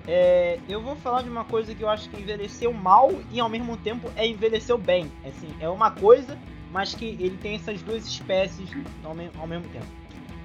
É, 0.08 0.58
eu 0.67 0.82
vou 0.82 0.95
falar 0.95 1.21
de 1.21 1.29
uma 1.29 1.45
coisa 1.45 1.75
que 1.75 1.84
eu 1.84 1.89
acho 1.89 2.10
que 2.10 2.19
envelheceu 2.19 2.73
mal 2.73 3.12
e 3.32 3.39
ao 3.39 3.49
mesmo 3.49 3.77
tempo 3.77 4.10
é 4.15 4.25
envelheceu 4.25 4.77
bem. 4.77 5.12
Assim, 5.23 5.49
é 5.60 5.69
uma 5.69 5.91
coisa 5.91 6.36
mas 6.71 6.93
que 6.93 7.05
ele 7.05 7.38
tem 7.38 7.55
essas 7.55 7.82
duas 7.82 8.05
espécies 8.05 8.69
ao, 9.03 9.13
me 9.13 9.29
ao 9.39 9.47
mesmo 9.47 9.67
tempo. 9.69 9.86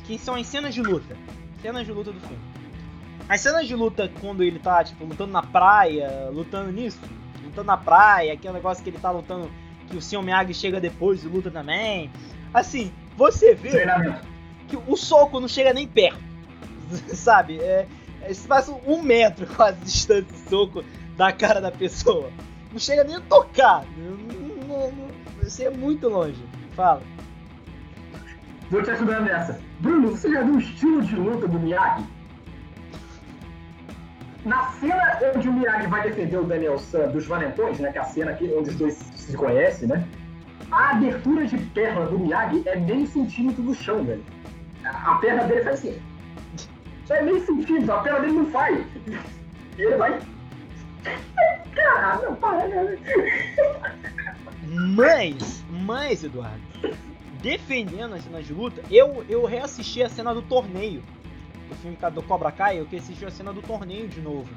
Que 0.04 0.18
são 0.18 0.34
as 0.34 0.46
cenas 0.46 0.74
de 0.74 0.82
luta. 0.82 1.16
Cenas 1.60 1.86
de 1.86 1.92
luta 1.92 2.12
do 2.12 2.20
filme. 2.20 2.42
As 3.28 3.40
cenas 3.40 3.66
de 3.66 3.74
luta 3.74 4.10
quando 4.20 4.42
ele 4.42 4.58
tá, 4.58 4.84
tipo, 4.84 5.04
lutando 5.04 5.32
na 5.32 5.42
praia, 5.42 6.28
lutando 6.30 6.70
nisso, 6.70 7.00
lutando 7.42 7.66
na 7.66 7.76
praia, 7.76 8.34
aquele 8.34 8.54
negócio 8.54 8.82
que 8.84 8.90
ele 8.90 8.98
tá 8.98 9.10
lutando, 9.10 9.50
que 9.88 9.96
o 9.96 10.02
Sr. 10.02 10.22
Miyagi 10.22 10.52
chega 10.52 10.80
depois 10.80 11.24
e 11.24 11.28
luta 11.28 11.50
também. 11.50 12.10
Assim, 12.52 12.92
você 13.16 13.54
vê 13.54 13.86
que 14.68 14.76
o 14.76 14.96
soco 14.96 15.40
não 15.40 15.48
chega 15.48 15.72
nem 15.72 15.88
perto. 15.88 16.22
Sabe? 17.14 17.60
É, 17.60 17.86
é, 18.22 18.34
se 18.34 18.46
passa 18.46 18.72
um 18.86 19.02
metro 19.02 19.46
quase 19.56 19.78
de 19.78 19.84
distância 19.84 20.22
do 20.24 20.50
soco 20.50 20.84
da 21.16 21.32
cara 21.32 21.60
da 21.60 21.70
pessoa. 21.70 22.30
Não 22.72 22.78
chega 22.78 23.04
nem 23.04 23.16
a 23.16 23.20
tocar. 23.20 23.84
Não, 23.96 24.16
não, 24.16 24.90
não, 24.92 25.08
você 25.44 25.64
é 25.64 25.70
muito 25.70 26.08
longe. 26.08 26.42
Fala. 26.74 27.02
Vou 28.70 28.82
te 28.82 28.90
ajudar 28.90 29.20
nessa. 29.20 29.60
Bruno, 29.80 30.10
você 30.10 30.32
já 30.32 30.42
viu 30.42 30.54
o 30.54 30.58
estilo 30.58 31.02
de 31.02 31.14
luta 31.14 31.46
do 31.46 31.60
Miyagi? 31.60 32.04
Na 34.44 34.66
cena 34.72 35.18
onde 35.34 35.48
o 35.48 35.52
Miyagi 35.52 35.86
vai 35.86 36.02
defender 36.02 36.38
o 36.38 36.44
Daniel 36.44 36.78
San 36.78 37.08
dos 37.08 37.26
Valentões, 37.26 37.78
né? 37.78 37.92
Que 37.92 37.98
é 37.98 38.00
a 38.00 38.04
cena 38.04 38.36
onde 38.58 38.70
os 38.70 38.76
dois 38.76 38.94
se 38.94 39.36
conhecem, 39.36 39.88
né? 39.88 40.06
A 40.70 40.90
abertura 40.90 41.46
de 41.46 41.58
perna 41.58 42.06
do 42.06 42.18
Miyagi 42.18 42.62
é 42.66 42.76
meio 42.76 43.06
centímetro 43.06 43.62
do 43.62 43.74
chão, 43.74 44.02
velho. 44.04 44.24
A 44.84 45.14
perna 45.16 45.44
dele 45.44 45.62
faz 45.62 45.78
assim. 45.78 46.00
É 47.10 47.22
meio 47.22 47.44
centímetro, 47.44 47.92
a 47.92 48.00
perna 48.00 48.20
dele 48.20 48.32
não 48.32 48.46
faz. 48.46 48.84
Ele 49.78 49.96
vai. 49.96 50.18
Caralho, 51.74 52.36
para, 52.36 52.68
né? 52.68 52.98
Mas, 54.96 55.64
mas, 55.70 56.24
Eduardo, 56.24 56.60
defendendo 57.42 58.14
as 58.14 58.24
cenas 58.24 58.46
de 58.46 58.52
luta, 58.52 58.82
eu, 58.90 59.24
eu 59.28 59.44
reassisti 59.44 60.02
a 60.02 60.08
cena 60.08 60.34
do 60.34 60.42
torneio. 60.42 61.02
Do 61.68 61.74
filme 61.76 61.96
do 62.12 62.22
Cobra 62.22 62.50
Kai, 62.50 62.80
eu 62.80 62.86
que 62.86 62.96
assisti 62.96 63.24
a 63.24 63.30
cena 63.30 63.52
do 63.52 63.62
torneio 63.62 64.08
de 64.08 64.20
novo. 64.20 64.48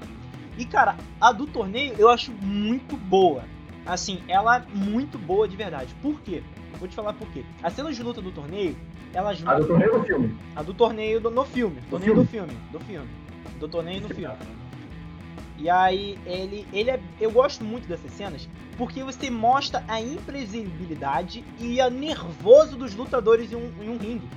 E, 0.57 0.65
cara, 0.65 0.95
a 1.19 1.31
do 1.31 1.45
torneio 1.45 1.93
eu 1.97 2.09
acho 2.09 2.31
muito 2.31 2.97
boa. 2.97 3.43
Assim, 3.85 4.21
ela 4.27 4.57
é 4.57 4.63
muito 4.73 5.17
boa 5.17 5.47
de 5.47 5.55
verdade. 5.55 5.93
Por 6.01 6.19
quê? 6.21 6.43
Vou 6.79 6.87
te 6.87 6.95
falar 6.95 7.13
por 7.13 7.27
quê. 7.29 7.43
As 7.63 7.73
cenas 7.73 7.95
de 7.95 8.03
luta 8.03 8.21
do 8.21 8.31
torneio, 8.31 8.75
elas... 9.13 9.41
A 9.45 9.55
do 9.55 9.67
torneio 9.67 9.99
do 9.99 10.03
filme? 10.03 10.37
A 10.55 10.63
do 10.63 10.73
torneio 10.73 11.21
do, 11.21 11.31
no 11.31 11.45
filme. 11.45 11.79
Do 11.81 11.89
torneio 11.89 12.13
filme. 12.13 12.25
do 12.25 12.29
filme. 12.29 12.57
Do 12.71 12.79
filme. 12.79 13.09
Do 13.59 13.67
torneio 13.67 14.01
no 14.01 14.09
filme. 14.09 14.35
E 15.57 15.69
aí, 15.69 16.19
ele, 16.25 16.67
ele 16.71 16.91
é, 16.91 16.99
eu 17.19 17.31
gosto 17.31 17.63
muito 17.63 17.87
dessas 17.87 18.11
cenas 18.11 18.47
porque 18.77 19.03
você 19.03 19.29
mostra 19.29 19.83
a 19.87 19.99
imprevisibilidade 19.99 21.43
e 21.59 21.81
a 21.81 21.89
nervoso 21.89 22.77
dos 22.77 22.93
lutadores 22.93 23.51
em 23.51 23.55
um, 23.55 23.73
em 23.81 23.89
um 23.89 23.97
ringue. 23.97 24.29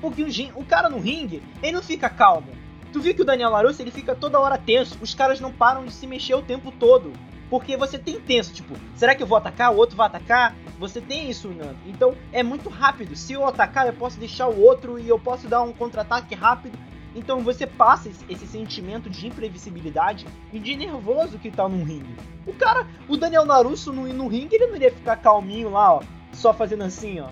Porque 0.00 0.22
o, 0.22 0.60
o, 0.60 0.64
cara 0.64 0.88
no 0.88 0.98
ringue, 0.98 1.42
ele 1.62 1.72
não 1.72 1.82
fica 1.82 2.08
calmo. 2.08 2.48
Tu 2.92 3.00
viu 3.00 3.14
que 3.14 3.22
o 3.22 3.24
Daniel 3.24 3.50
Larusso, 3.50 3.82
ele 3.82 3.90
fica 3.90 4.14
toda 4.14 4.40
hora 4.40 4.58
tenso. 4.58 4.98
Os 5.00 5.14
caras 5.14 5.40
não 5.40 5.52
param 5.52 5.84
de 5.84 5.92
se 5.92 6.06
mexer 6.06 6.34
o 6.34 6.42
tempo 6.42 6.72
todo. 6.72 7.12
Porque 7.48 7.76
você 7.76 7.98
tem 7.98 8.18
tenso, 8.18 8.54
tipo, 8.54 8.74
será 8.96 9.14
que 9.14 9.22
eu 9.22 9.26
vou 9.26 9.36
atacar? 9.36 9.70
O 9.72 9.76
outro 9.76 9.94
vai 9.94 10.06
atacar? 10.06 10.56
Você 10.78 11.02
tem 11.02 11.28
isso, 11.28 11.48
Nando. 11.48 11.76
Então 11.86 12.14
é 12.32 12.42
muito 12.42 12.70
rápido. 12.70 13.14
Se 13.14 13.34
eu 13.34 13.46
atacar, 13.46 13.86
eu 13.86 13.92
posso 13.92 14.18
deixar 14.18 14.48
o 14.48 14.58
outro 14.58 14.98
e 14.98 15.06
eu 15.06 15.18
posso 15.18 15.46
dar 15.48 15.60
um 15.60 15.72
contra-ataque 15.72 16.34
rápido 16.34 16.78
então 17.14 17.40
você 17.40 17.66
passa 17.66 18.10
esse 18.28 18.46
sentimento 18.46 19.10
de 19.10 19.26
imprevisibilidade 19.26 20.26
e 20.52 20.58
de 20.58 20.76
nervoso 20.76 21.38
que 21.38 21.50
tá 21.50 21.68
num 21.68 21.84
ringue. 21.84 22.16
O 22.46 22.52
cara, 22.54 22.86
o 23.08 23.16
Daniel 23.16 23.44
Narusso 23.44 23.92
no, 23.92 24.10
no 24.12 24.28
ringue, 24.28 24.56
ele 24.56 24.66
não 24.66 24.76
iria 24.76 24.90
ficar 24.90 25.16
calminho 25.16 25.70
lá, 25.70 25.94
ó, 25.94 26.02
só 26.32 26.52
fazendo 26.52 26.84
assim, 26.84 27.20
ó. 27.20 27.28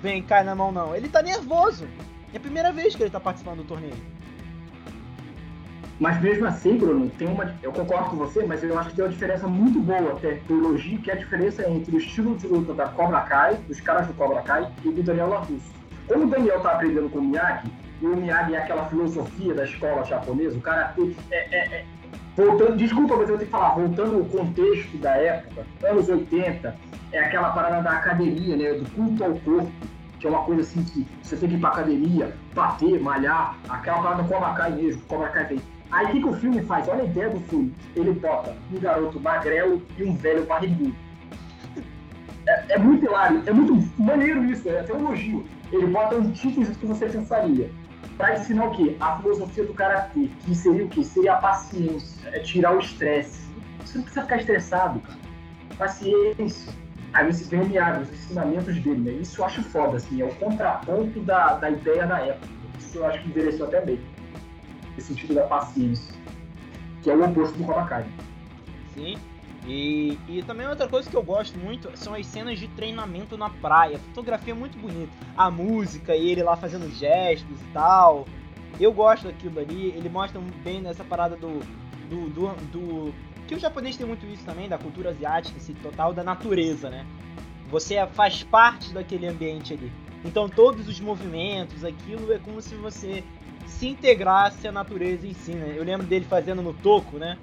Vem, 0.00 0.22
cai 0.22 0.44
na 0.44 0.54
mão, 0.54 0.70
não. 0.70 0.94
Ele 0.94 1.08
tá 1.08 1.22
nervoso. 1.22 1.88
É 2.32 2.36
a 2.36 2.40
primeira 2.40 2.70
vez 2.70 2.94
que 2.94 3.02
ele 3.02 3.10
tá 3.10 3.18
participando 3.18 3.58
do 3.58 3.64
torneio. 3.64 3.96
Mas 5.98 6.20
mesmo 6.20 6.46
assim, 6.46 6.76
Bruno, 6.76 7.08
tem 7.10 7.26
uma. 7.26 7.54
Eu 7.62 7.72
concordo 7.72 8.10
com 8.10 8.16
você, 8.16 8.44
mas 8.44 8.62
eu 8.62 8.78
acho 8.78 8.90
que 8.90 8.96
tem 8.96 9.04
uma 9.04 9.10
diferença 9.10 9.48
muito 9.48 9.80
boa 9.80 10.12
até 10.12 10.34
teologia, 10.46 10.98
que 10.98 11.10
é 11.10 11.14
a 11.14 11.16
diferença 11.16 11.68
entre 11.68 11.96
o 11.96 11.98
estilo 11.98 12.36
de 12.36 12.46
luta 12.46 12.74
da 12.74 12.86
Cobra 12.88 13.20
Kai, 13.22 13.54
dos 13.66 13.80
caras 13.80 14.06
do 14.06 14.12
Cobra 14.12 14.42
Kai, 14.42 14.70
e 14.84 14.90
do 14.90 15.02
Daniel 15.02 15.30
Larusso. 15.30 15.72
Como 16.06 16.24
o 16.24 16.30
Daniel 16.30 16.60
tá 16.60 16.72
aprendendo 16.72 17.08
com 17.08 17.18
o 17.18 17.22
Miyagi, 17.22 17.72
o 18.02 18.08
Miyagi 18.08 18.54
é 18.54 18.58
aquela 18.58 18.86
filosofia 18.86 19.54
da 19.54 19.64
escola 19.64 20.04
japonesa, 20.04 20.58
o 20.58 20.60
karatê 20.60 21.14
é, 21.30 21.56
é, 21.56 21.76
é, 21.76 21.84
voltando, 22.36 22.76
desculpa, 22.76 23.16
mas 23.16 23.28
eu 23.28 23.38
ter 23.38 23.46
que 23.46 23.50
falar, 23.50 23.74
voltando 23.74 24.18
ao 24.18 24.24
contexto 24.24 24.98
da 24.98 25.16
época, 25.16 25.66
anos 25.84 26.08
80, 26.08 26.76
é 27.12 27.18
aquela 27.18 27.50
parada 27.50 27.82
da 27.82 27.92
academia, 27.92 28.56
né? 28.56 28.74
Do 28.74 28.90
culto 28.90 29.24
ao 29.24 29.34
corpo, 29.36 29.72
que 30.20 30.26
é 30.26 30.30
uma 30.30 30.42
coisa 30.42 30.62
assim 30.62 30.84
que 30.84 31.06
você 31.22 31.36
tem 31.36 31.48
que 31.48 31.54
ir 31.54 31.58
pra 31.58 31.70
academia, 31.70 32.34
bater, 32.54 33.00
malhar, 33.00 33.56
aquela 33.68 34.02
parada 34.02 34.22
do 34.22 34.28
Cobra 34.28 34.52
Kai 34.52 34.72
mesmo, 34.72 35.02
Cobra 35.02 35.28
Kai 35.28 35.46
vem. 35.46 35.60
Aí 35.90 36.06
o 36.06 36.10
que, 36.10 36.20
que 36.20 36.28
o 36.28 36.32
filme 36.34 36.62
faz? 36.62 36.88
Olha 36.88 37.02
a 37.02 37.06
ideia 37.06 37.30
do 37.30 37.40
filme. 37.40 37.72
Ele 37.94 38.12
bota 38.12 38.54
um 38.72 38.80
garoto 38.80 39.20
magrelo 39.20 39.80
e 39.96 40.04
um 40.04 40.16
velho 40.16 40.44
barrigudo. 40.44 40.94
É, 42.48 42.74
é, 42.74 42.78
muito 42.78 43.04
hilário, 43.04 43.42
é 43.46 43.52
muito 43.52 43.88
maneiro 44.00 44.44
isso, 44.44 44.68
é 44.68 44.80
até 44.80 44.92
um 44.92 45.00
elogio. 45.00 45.46
Ele 45.72 45.86
bota 45.86 46.16
antíteses 46.16 46.76
que 46.76 46.86
você 46.86 47.06
pensaria. 47.06 47.70
Pra 48.16 48.34
ensinar 48.34 48.66
o 48.66 48.70
quê? 48.70 48.96
A 48.98 49.18
filosofia 49.18 49.64
do 49.64 49.74
karatê, 49.74 50.30
que 50.44 50.54
seria 50.54 50.84
o 50.84 50.88
quê? 50.88 51.04
Seria 51.04 51.34
a 51.34 51.36
paciência, 51.36 52.28
é 52.30 52.40
tirar 52.40 52.74
o 52.74 52.78
estresse. 52.78 53.46
Você 53.84 53.98
não 53.98 54.04
precisa 54.04 54.22
ficar 54.22 54.36
estressado, 54.38 55.00
cara. 55.00 55.18
Paciência. 55.76 56.72
Aí 57.12 57.32
você 57.32 57.56
o 57.56 57.66
Miyagi, 57.66 58.02
os 58.02 58.12
ensinamentos 58.12 58.74
dele, 58.76 59.00
né? 59.00 59.12
Isso 59.20 59.40
eu 59.40 59.44
acho 59.44 59.62
foda, 59.62 59.96
assim, 59.96 60.20
é 60.20 60.24
o 60.24 60.34
contraponto 60.34 61.20
da, 61.20 61.54
da 61.54 61.70
ideia 61.70 62.06
da 62.06 62.18
época. 62.20 62.48
Isso 62.78 62.98
eu 62.98 63.06
acho 63.06 63.22
que 63.22 63.28
envelheceu 63.28 63.66
até 63.66 63.80
bem. 63.84 64.00
Esse 64.96 65.08
sentido 65.08 65.34
da 65.34 65.46
paciência. 65.46 66.14
Que 67.02 67.10
é 67.10 67.14
o 67.14 67.24
oposto 67.24 67.56
do 67.56 67.64
Kobakai. 67.64 68.06
Sim. 68.94 69.16
E, 69.66 70.16
e 70.28 70.42
também 70.42 70.66
outra 70.68 70.86
coisa 70.86 71.10
que 71.10 71.16
eu 71.16 71.22
gosto 71.22 71.58
muito 71.58 71.90
são 71.96 72.14
as 72.14 72.26
cenas 72.26 72.58
de 72.58 72.68
treinamento 72.68 73.36
na 73.36 73.50
praia. 73.50 73.96
A 73.96 74.00
fotografia 74.00 74.52
é 74.52 74.56
muito 74.56 74.78
bonita. 74.78 75.12
A 75.36 75.50
música 75.50 76.14
e 76.14 76.30
ele 76.30 76.42
lá 76.42 76.56
fazendo 76.56 76.88
gestos 76.94 77.60
e 77.60 77.72
tal. 77.72 78.26
Eu 78.78 78.92
gosto 78.92 79.26
daquilo 79.26 79.58
ali. 79.58 79.88
Ele 79.88 80.08
mostra 80.08 80.40
bem 80.62 80.80
nessa 80.80 81.02
parada 81.02 81.36
do, 81.36 81.60
do, 82.08 82.28
do, 82.30 82.48
do 82.70 83.14
que 83.46 83.54
o 83.54 83.58
japonês 83.58 83.96
tem 83.96 84.06
muito 84.06 84.26
isso 84.26 84.44
também, 84.44 84.68
da 84.68 84.76
cultura 84.76 85.10
asiática, 85.10 85.56
esse 85.56 85.72
total 85.74 86.12
da 86.12 86.22
natureza, 86.22 86.90
né? 86.90 87.06
Você 87.70 87.94
faz 88.08 88.42
parte 88.42 88.92
daquele 88.92 89.26
ambiente 89.26 89.72
ali. 89.72 89.90
Então 90.24 90.48
todos 90.48 90.88
os 90.88 91.00
movimentos, 91.00 91.84
aquilo 91.84 92.32
é 92.32 92.38
como 92.38 92.60
se 92.60 92.74
você 92.74 93.22
se 93.66 93.88
integrasse 93.88 94.66
à 94.66 94.72
natureza 94.72 95.26
em 95.26 95.34
si, 95.34 95.52
né? 95.52 95.74
Eu 95.76 95.84
lembro 95.84 96.06
dele 96.06 96.24
fazendo 96.24 96.62
no 96.62 96.72
toco, 96.72 97.18
né? 97.18 97.38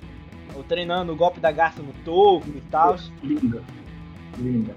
Ou 0.55 0.63
treinando 0.63 1.11
o 1.11 1.15
golpe 1.15 1.39
da 1.39 1.51
garça 1.51 1.81
no 1.81 1.93
toco 2.05 2.49
e 2.49 2.61
tal. 2.69 2.97
Linda. 3.21 3.63
Linda. 4.37 4.75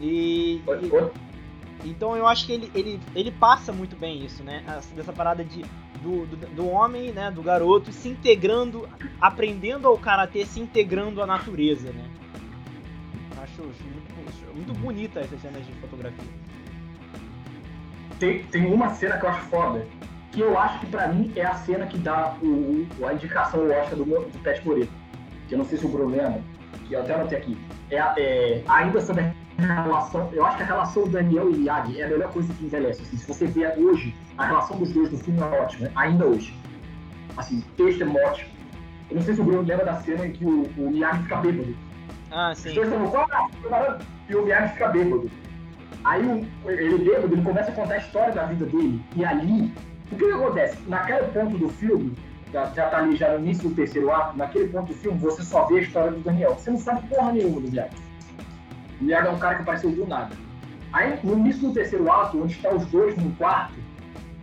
E, 0.00 0.60
e, 0.64 1.88
então 1.88 2.16
eu 2.16 2.26
acho 2.26 2.46
que 2.46 2.52
ele, 2.52 2.70
ele, 2.74 3.00
ele 3.14 3.30
passa 3.30 3.72
muito 3.72 3.96
bem 3.96 4.24
isso, 4.24 4.42
né? 4.42 4.64
Dessa 4.94 5.12
parada 5.12 5.44
de, 5.44 5.62
do, 6.02 6.26
do, 6.26 6.36
do, 6.54 6.68
homem, 6.68 7.12
né? 7.12 7.30
Do 7.30 7.42
garoto 7.42 7.92
se 7.92 8.08
integrando, 8.08 8.88
aprendendo 9.20 9.86
ao 9.86 9.98
karatê, 9.98 10.44
se 10.46 10.60
integrando 10.60 11.22
à 11.22 11.26
natureza, 11.26 11.92
né? 11.92 12.04
Acho, 13.42 13.62
acho 13.62 13.84
muito, 13.84 14.54
muito 14.54 14.72
bonita 14.74 15.20
essas 15.20 15.40
cenas 15.40 15.66
de 15.66 15.72
fotografia. 15.74 16.30
Tem, 18.18 18.44
tem 18.44 18.72
uma 18.72 18.90
cena 18.90 19.18
que 19.18 19.24
eu 19.24 19.30
acho 19.30 19.40
foda, 19.46 19.86
que 20.30 20.40
eu 20.40 20.56
acho 20.56 20.78
que 20.80 20.86
pra 20.86 21.08
mim 21.08 21.32
é 21.34 21.44
a 21.44 21.54
cena 21.54 21.86
que 21.86 21.98
dá 21.98 22.36
o, 22.40 22.86
o 23.00 23.06
a 23.06 23.14
indicação 23.14 23.68
Oscar 23.68 23.96
do, 23.96 24.04
do 24.04 24.42
Pet 24.42 24.64
Moreto 24.64 25.01
que 25.52 25.54
eu 25.54 25.58
não 25.58 25.66
sei 25.66 25.76
se 25.76 25.84
o 25.84 25.88
Bruno 25.90 26.16
lembra, 26.16 26.40
que 26.88 26.94
eu 26.94 27.00
até 27.00 27.14
anotei 27.14 27.36
aqui, 27.36 27.58
é, 27.90 27.96
é, 27.96 28.64
ainda 28.66 29.02
sobre 29.02 29.22
a 29.58 29.82
relação, 29.82 30.30
eu 30.32 30.46
acho 30.46 30.56
que 30.56 30.62
a 30.62 30.66
relação 30.66 31.02
do 31.02 31.10
Daniel 31.10 31.50
e 31.50 31.58
Miyagi 31.58 32.00
é 32.00 32.06
a 32.06 32.08
melhor 32.08 32.32
coisa 32.32 32.50
que 32.54 32.64
envelhece. 32.64 33.02
Assim, 33.02 33.18
se 33.18 33.28
você 33.28 33.46
vê 33.46 33.68
hoje, 33.76 34.14
a 34.38 34.46
relação 34.46 34.78
dos 34.78 34.90
dois 34.92 35.12
no 35.12 35.18
filme 35.18 35.40
é 35.40 35.44
ótima, 35.44 35.90
ainda 35.94 36.24
hoje. 36.24 36.56
Assim, 37.36 37.62
texto 37.76 38.02
é 38.02 38.06
ótimo. 38.06 38.50
Eu 39.10 39.16
não 39.16 39.22
sei 39.22 39.34
se 39.34 39.40
o 39.42 39.44
Bruno 39.44 39.60
lembra 39.60 39.84
da 39.84 39.96
cena 39.96 40.26
em 40.26 40.32
que 40.32 40.42
o, 40.42 40.62
o 40.78 40.90
Miyagi 40.90 41.22
fica 41.24 41.36
bêbado. 41.36 41.76
Ah, 42.30 42.54
sim. 42.54 42.70
Os 42.70 42.74
dois 42.74 42.88
estão 42.90 43.26
ah, 43.70 43.98
e 44.30 44.34
o 44.34 44.42
Miyagi 44.44 44.72
fica 44.72 44.88
bêbado. 44.88 45.30
Aí 46.04 46.48
ele 46.66 46.98
bêbado, 46.98 47.34
ele 47.34 47.42
começa 47.42 47.70
a 47.70 47.74
contar 47.74 47.94
a 47.94 47.98
história 47.98 48.32
da 48.32 48.46
vida 48.46 48.64
dele. 48.64 49.04
E 49.14 49.22
ali, 49.22 49.70
o 50.10 50.16
que, 50.16 50.24
que 50.24 50.32
acontece? 50.32 50.78
Naquele 50.88 51.26
ponto 51.28 51.58
do 51.58 51.68
filme, 51.68 52.16
já, 52.52 52.66
já 52.66 52.88
tá 52.88 52.98
ali 52.98 53.16
já 53.16 53.32
no 53.32 53.44
início 53.44 53.68
do 53.68 53.74
terceiro 53.74 54.12
ato, 54.12 54.36
naquele 54.36 54.68
ponto 54.68 54.88
do 54.88 54.94
filme, 54.94 55.18
você 55.18 55.42
só 55.42 55.64
vê 55.66 55.78
a 55.78 55.82
história 55.82 56.12
do 56.12 56.20
Daniel. 56.20 56.54
Você 56.54 56.70
não 56.70 56.78
sabe 56.78 57.06
porra 57.08 57.32
nenhuma 57.32 57.60
do 57.60 57.70
Miyagi. 57.70 57.96
O 59.00 59.04
Miyagi 59.04 59.26
é 59.26 59.30
um 59.30 59.38
cara 59.38 59.54
que 59.56 59.62
apareceu 59.62 59.90
do 59.90 60.06
nada. 60.06 60.36
Aí, 60.92 61.18
no 61.24 61.38
início 61.38 61.68
do 61.68 61.74
terceiro 61.74 62.10
ato, 62.12 62.40
onde 62.40 62.52
estão 62.52 62.76
os 62.76 62.84
dois 62.86 63.16
num 63.16 63.34
quarto, 63.36 63.74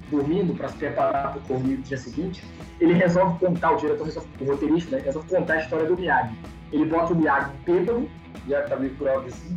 dormindo 0.10 0.56
para 0.56 0.70
se 0.70 0.78
preparar 0.78 1.34
para 1.34 1.56
o 1.56 1.60
dia 1.62 1.98
seguinte, 1.98 2.44
ele 2.80 2.94
resolve 2.94 3.38
contar, 3.40 3.74
o 3.74 3.76
diretor, 3.78 4.08
o 4.42 4.46
roteirista, 4.46 4.96
né, 4.96 5.04
resolve 5.04 5.30
contar 5.30 5.54
a 5.54 5.60
história 5.60 5.86
do 5.86 5.96
Miyagi. 5.96 6.36
Ele 6.72 6.86
bota 6.86 7.14
o 7.14 7.16
Miyagi 7.16 7.52
bêbado, 7.64 8.10
já 8.48 8.64
tá 8.64 8.76
meio 8.76 8.96
por 8.96 9.08
assim, 9.08 9.56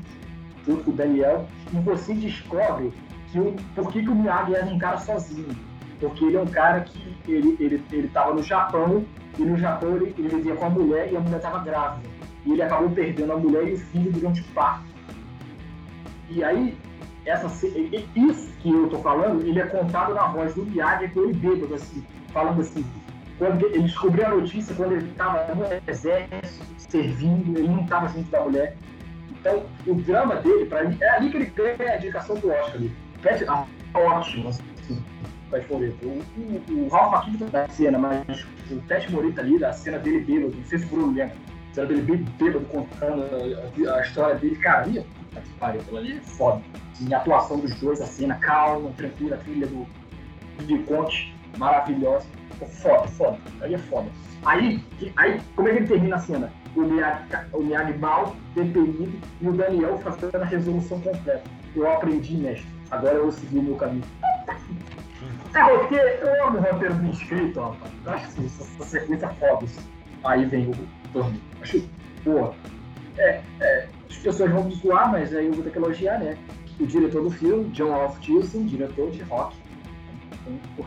junto 0.67 0.85
com 0.85 0.91
o 0.91 0.95
Daniel, 0.95 1.47
e 1.73 1.77
você 1.81 2.13
descobre 2.13 2.93
que 3.31 3.41
o, 3.41 3.57
por 3.75 3.91
que, 3.91 4.03
que 4.03 4.11
o 4.11 4.15
Miyagi 4.15 4.55
era 4.55 4.67
um 4.67 4.79
cara 4.79 4.99
sozinho 4.99 5.72
porque 6.03 6.25
ele 6.25 6.37
é 6.37 6.41
um 6.41 6.47
cara 6.47 6.81
que 6.81 7.17
ele, 7.29 7.57
ele, 7.61 7.85
ele 7.93 8.09
tava 8.09 8.35
no 8.35 8.43
Japão, 8.43 9.05
e 9.39 9.43
no 9.43 9.57
Japão 9.57 9.97
ele, 9.97 10.13
ele 10.19 10.29
vivia 10.29 10.57
com 10.57 10.67
a 10.67 10.71
mulher 10.71 11.13
e 11.13 11.17
a 11.17 11.21
mulher 11.21 11.37
estava 11.37 11.61
grávida. 11.61 12.09
E 12.45 12.53
ele 12.53 12.63
acabou 12.63 12.91
perdendo 12.91 13.33
a 13.33 13.37
mulher 13.37 13.69
e 13.69 13.75
o 13.75 13.79
filho 13.79 14.11
durante 14.11 14.41
o 14.41 14.45
parto. 14.47 14.85
E 16.29 16.43
aí, 16.43 16.77
essa, 17.25 17.47
isso 17.47 18.53
que 18.61 18.69
eu 18.69 18.89
tô 18.89 18.99
falando, 18.99 19.47
ele 19.47 19.61
é 19.61 19.67
contado 19.67 20.13
na 20.13 20.27
voz 20.27 20.55
do 20.55 20.65
Miyagi 20.65 21.09
com 21.09 21.21
ele 21.21 21.35
bêbado, 21.35 21.75
assim, 21.75 22.05
falando 22.33 22.61
assim, 22.61 22.85
quando 23.39 23.65
ele 23.67 23.83
descobriu 23.83 24.27
a 24.27 24.31
notícia 24.31 24.75
quando 24.75 24.93
ele 24.93 25.09
estava 25.09 25.55
no 25.55 25.65
exército, 25.87 26.67
servindo, 26.79 27.59
ele 27.59 27.69
não 27.69 27.83
estava 27.83 28.09
junto 28.09 28.29
da 28.29 28.41
mulher. 28.41 28.77
Então, 29.31 29.63
o 29.87 29.95
drama 29.95 30.37
dele, 30.37 30.67
para 30.67 30.85
mim, 30.85 30.99
é 31.01 31.11
ali 31.11 31.31
que 31.31 31.37
ele 31.37 31.47
ganha 31.47 31.93
a 31.93 31.97
indicação 31.97 32.37
do 32.37 32.51
Oscar. 32.51 32.75
Ali. 32.75 32.93
Ah, 33.47 33.65
ótimo, 33.95 34.49
assim 34.49 34.72
O, 35.53 36.07
o, 36.07 36.85
o 36.85 36.89
Ralph 36.89 37.13
Macchio 37.13 37.47
da 37.49 37.69
cena, 37.69 37.99
mas 37.99 38.47
o 38.71 38.77
Pet 38.89 39.13
Morita 39.13 39.41
ali, 39.41 39.59
da 39.59 39.73
cena 39.73 39.99
dele 39.99 40.21
bêbado, 40.21 40.57
não 40.57 40.65
sei 40.65 40.79
se 40.79 40.87
o 40.87 40.89
Bruno 40.89 41.13
lembra, 41.13 41.35
a 41.71 41.75
cena 41.75 41.87
dele 41.87 42.27
bêbado 42.39 42.65
contando 42.67 43.25
a, 43.25 43.95
a, 43.97 44.03
história 44.03 44.35
dele, 44.37 44.57
cara, 44.57 44.83
ali, 44.83 45.05
pariu, 45.59 45.81
aquilo 45.81 45.99
ali 45.99 46.17
é 46.17 46.21
foda. 46.21 46.63
Assim, 46.93 47.13
a 47.13 47.19
atuação 47.19 47.59
dos 47.59 47.75
dois, 47.81 48.01
a 48.01 48.07
cena 48.07 48.35
calma, 48.37 48.91
tranquila, 48.97 49.37
a 49.37 49.39
trilha 49.39 49.67
do, 49.67 49.87
do 50.67 50.83
Conte, 50.85 51.35
maravilhosa. 51.59 52.27
Foda, 52.81 53.09
foda, 53.09 53.39
aí 53.61 53.75
é 53.75 53.79
foda. 53.79 54.09
Aí, 54.45 54.83
aí, 55.17 55.41
como 55.55 55.69
é 55.69 55.73
que 55.73 55.79
ele 55.79 55.87
termina 55.87 56.17
a 56.17 56.19
cena? 56.19 56.53
O 56.75 56.83
Miyagi, 56.83 57.93
o 57.93 57.99
mal, 57.99 58.35
deprimido, 58.55 59.19
e 59.41 59.49
o 59.49 59.53
Daniel 59.53 59.99
fazendo 59.99 60.37
a 60.37 60.45
resolução 60.45 61.01
completa. 61.01 61.43
Eu 61.75 61.91
aprendi, 61.91 62.37
mestre. 62.37 62.67
Agora 62.91 63.15
eu 63.15 63.23
vou 63.23 63.33
seguir 63.33 63.59
o 63.59 63.63
meu 63.63 63.77
caminho. 63.77 64.05
É 65.55 65.79
porque 65.79 65.95
eu 65.95 66.47
amo 66.47 66.59
o 66.59 66.63
roteiro 66.63 66.95
bem 66.95 67.11
escrito, 67.11 67.61
rapaz. 67.61 67.93
Eu 68.05 68.13
acho 68.13 68.33
que 68.33 68.47
essa, 68.47 68.63
essa 68.63 68.85
sequência 68.85 69.29
foda. 69.29 69.65
Assim. 69.65 69.81
Aí 70.25 70.45
vem 70.47 70.71
o 70.71 70.75
torneio. 71.13 71.43
Acho, 71.61 71.89
pô. 72.25 72.55
É, 73.19 73.43
é, 73.61 73.89
as 74.09 74.17
pessoas 74.17 74.51
vão 74.51 74.65
me 74.65 74.75
zoar, 74.75 75.11
mas 75.11 75.35
aí 75.35 75.47
eu 75.47 75.53
vou 75.53 75.63
ter 75.63 75.71
que 75.71 75.79
elogiar, 75.79 76.19
né? 76.19 76.39
O 76.81 76.87
diretor 76.87 77.23
do 77.23 77.31
filme, 77.31 77.69
John 77.71 77.93
Alf 77.93 78.19
Tilson, 78.21 78.65
diretor 78.65 79.11
de 79.11 79.23
rock. 79.25 79.55
Então, 80.49 80.87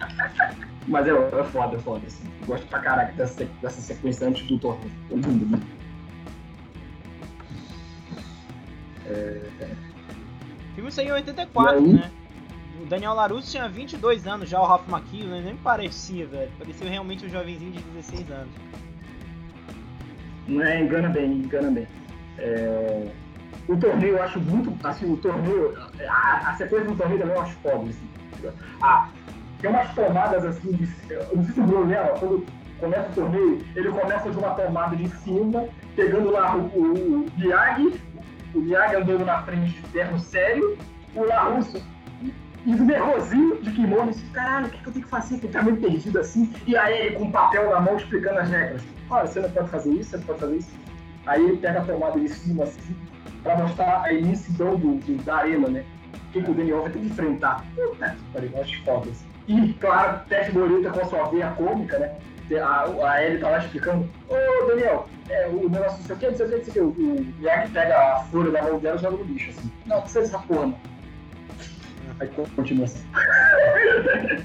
mas 0.88 1.06
é, 1.06 1.10
é 1.10 1.44
foda, 1.44 1.76
é 1.76 1.78
foda. 1.78 2.06
Assim. 2.06 2.28
Gosto 2.46 2.66
pra 2.66 2.80
caraca 2.80 3.12
dessa, 3.12 3.44
dessa 3.62 3.80
sequência 3.80 4.26
antes 4.26 4.44
do 4.48 4.58
torneio. 4.58 4.90
É 5.10 5.14
lindo, 5.14 5.46
né? 5.46 5.62
É... 9.06 9.42
O 10.72 10.74
filme 10.74 10.92
saiu 10.92 11.10
em 11.10 11.12
84, 11.12 11.80
né? 11.80 12.10
O 12.82 12.86
Daniel 12.86 13.14
LaRusso 13.14 13.50
tinha 13.50 13.68
22 13.68 14.26
anos 14.26 14.48
já, 14.48 14.60
o 14.60 14.64
Ralph 14.64 14.86
Macchio, 14.88 15.26
né? 15.26 15.42
Nem 15.44 15.56
parecia, 15.56 16.26
velho. 16.26 16.50
Parecia 16.58 16.88
realmente 16.88 17.26
um 17.26 17.28
jovenzinho 17.28 17.72
de 17.72 17.80
16 17.80 18.30
anos. 18.30 18.52
Não 20.46 20.62
é, 20.62 20.80
engana 20.80 21.08
bem, 21.08 21.32
engana 21.32 21.70
bem. 21.70 21.86
É... 22.38 23.08
O 23.68 23.76
torneio 23.76 24.16
eu 24.16 24.22
acho 24.22 24.40
muito. 24.40 24.74
Assim, 24.86 25.12
o 25.12 25.16
torneio. 25.16 25.76
A, 26.08 26.50
a 26.50 26.56
sequência 26.56 26.86
do 26.86 26.96
torneio 26.96 27.20
também 27.20 27.36
eu 27.36 27.42
acho 27.42 27.56
foda, 27.56 27.90
assim. 27.90 28.08
Ah, 28.80 29.08
tem 29.60 29.70
umas 29.70 29.92
tomadas 29.94 30.44
assim 30.44 30.72
de. 30.72 30.88
Eu 31.10 31.36
não 31.36 31.44
sei 31.44 31.54
se 31.54 31.60
o 31.60 31.64
Bruno 31.64 31.86
lembra, 31.86 32.14
quando 32.18 32.46
começa 32.78 33.10
o 33.10 33.14
torneio, 33.14 33.66
ele 33.74 33.90
começa 33.90 34.30
de 34.30 34.38
uma 34.38 34.50
tomada 34.50 34.96
de 34.96 35.08
cima, 35.18 35.68
pegando 35.96 36.30
lá 36.30 36.56
o, 36.56 36.60
o, 36.60 37.26
o 37.26 37.32
Miyagi, 37.36 38.00
andando 38.96 39.24
na 39.24 39.42
frente 39.42 39.72
de 39.72 39.82
terno 39.88 40.18
sério, 40.18 40.78
o 41.14 41.24
Larusso 41.24 41.82
e 42.68 42.82
nervosinho 42.82 43.62
de 43.62 43.70
kimono, 43.72 44.10
assim, 44.10 44.26
caralho, 44.28 44.66
o 44.66 44.70
que, 44.70 44.78
que 44.78 44.88
eu 44.88 44.92
tenho 44.92 45.04
que 45.06 45.10
fazer? 45.10 45.38
Que 45.38 45.48
tá 45.48 45.62
meio 45.62 45.78
perdido 45.78 46.18
assim. 46.18 46.52
E 46.66 46.76
aí 46.76 47.06
ele 47.06 47.16
com 47.16 47.24
um 47.24 47.30
papel 47.30 47.70
na 47.70 47.80
mão 47.80 47.96
explicando 47.96 48.40
as 48.40 48.50
regras. 48.50 48.82
Olha, 49.08 49.26
você 49.26 49.40
não 49.40 49.50
pode 49.50 49.70
fazer 49.70 49.90
isso, 49.92 50.10
você 50.10 50.16
não 50.18 50.24
pode 50.24 50.40
fazer 50.40 50.56
isso. 50.56 50.70
Aí 51.26 51.42
ele 51.42 51.56
pega 51.56 51.80
a 51.80 51.84
tomada 51.84 52.20
de 52.20 52.28
cima 52.28 52.64
assim, 52.64 52.94
pra 53.42 53.56
mostrar 53.56 54.02
a 54.02 54.12
imensidão 54.12 54.76
do, 54.76 54.96
do, 54.96 55.24
da 55.24 55.36
arena, 55.36 55.68
né? 55.68 55.84
O 56.14 56.32
que, 56.32 56.42
que 56.42 56.50
o 56.50 56.54
Daniel 56.54 56.82
vai 56.82 56.90
ter 56.90 56.98
que 56.98 57.06
enfrentar. 57.06 57.64
Puta 57.74 58.10
que 58.10 58.32
pariu, 58.32 58.50
foda. 58.84 59.10
Assim. 59.10 59.26
E, 59.48 59.72
claro, 59.74 60.20
Teste 60.28 60.52
Bonita 60.52 60.90
com 60.90 61.00
a 61.00 61.04
sua 61.06 61.24
veia 61.30 61.50
cômica, 61.52 61.98
né? 61.98 62.16
a, 62.56 62.84
a 63.12 63.24
Ellie 63.24 63.40
tá 63.40 63.50
lá 63.50 63.58
explicando, 63.58 64.08
ô 64.28 64.66
Daniel, 64.66 65.06
é, 65.28 65.46
o 65.48 65.68
negócio 65.68 65.98
não 65.98 66.06
sei 66.06 66.16
o 66.16 66.18
que, 66.18 66.26
não 66.26 66.36
sei 66.36 66.46
o 66.46 66.48
que, 66.48 66.56
não 66.56 66.64
sei 66.64 66.82
o 66.82 66.92
que, 66.92 67.00
o 67.02 67.34
Miyagi 67.38 67.72
pega 67.72 68.14
a 68.14 68.24
folha 68.24 68.50
da 68.50 68.62
mão 68.62 68.78
dela 68.78 68.96
e 68.96 69.02
joga 69.02 69.16
no 69.16 69.24
lixo, 69.24 69.50
assim. 69.50 69.70
Não, 69.86 69.96
não 69.96 70.02
precisa 70.02 70.20
dessa 70.20 70.38
porra, 70.38 70.66
não. 70.66 70.97
Aí 72.20 72.28
continua 72.56 72.84
assim. 72.84 73.04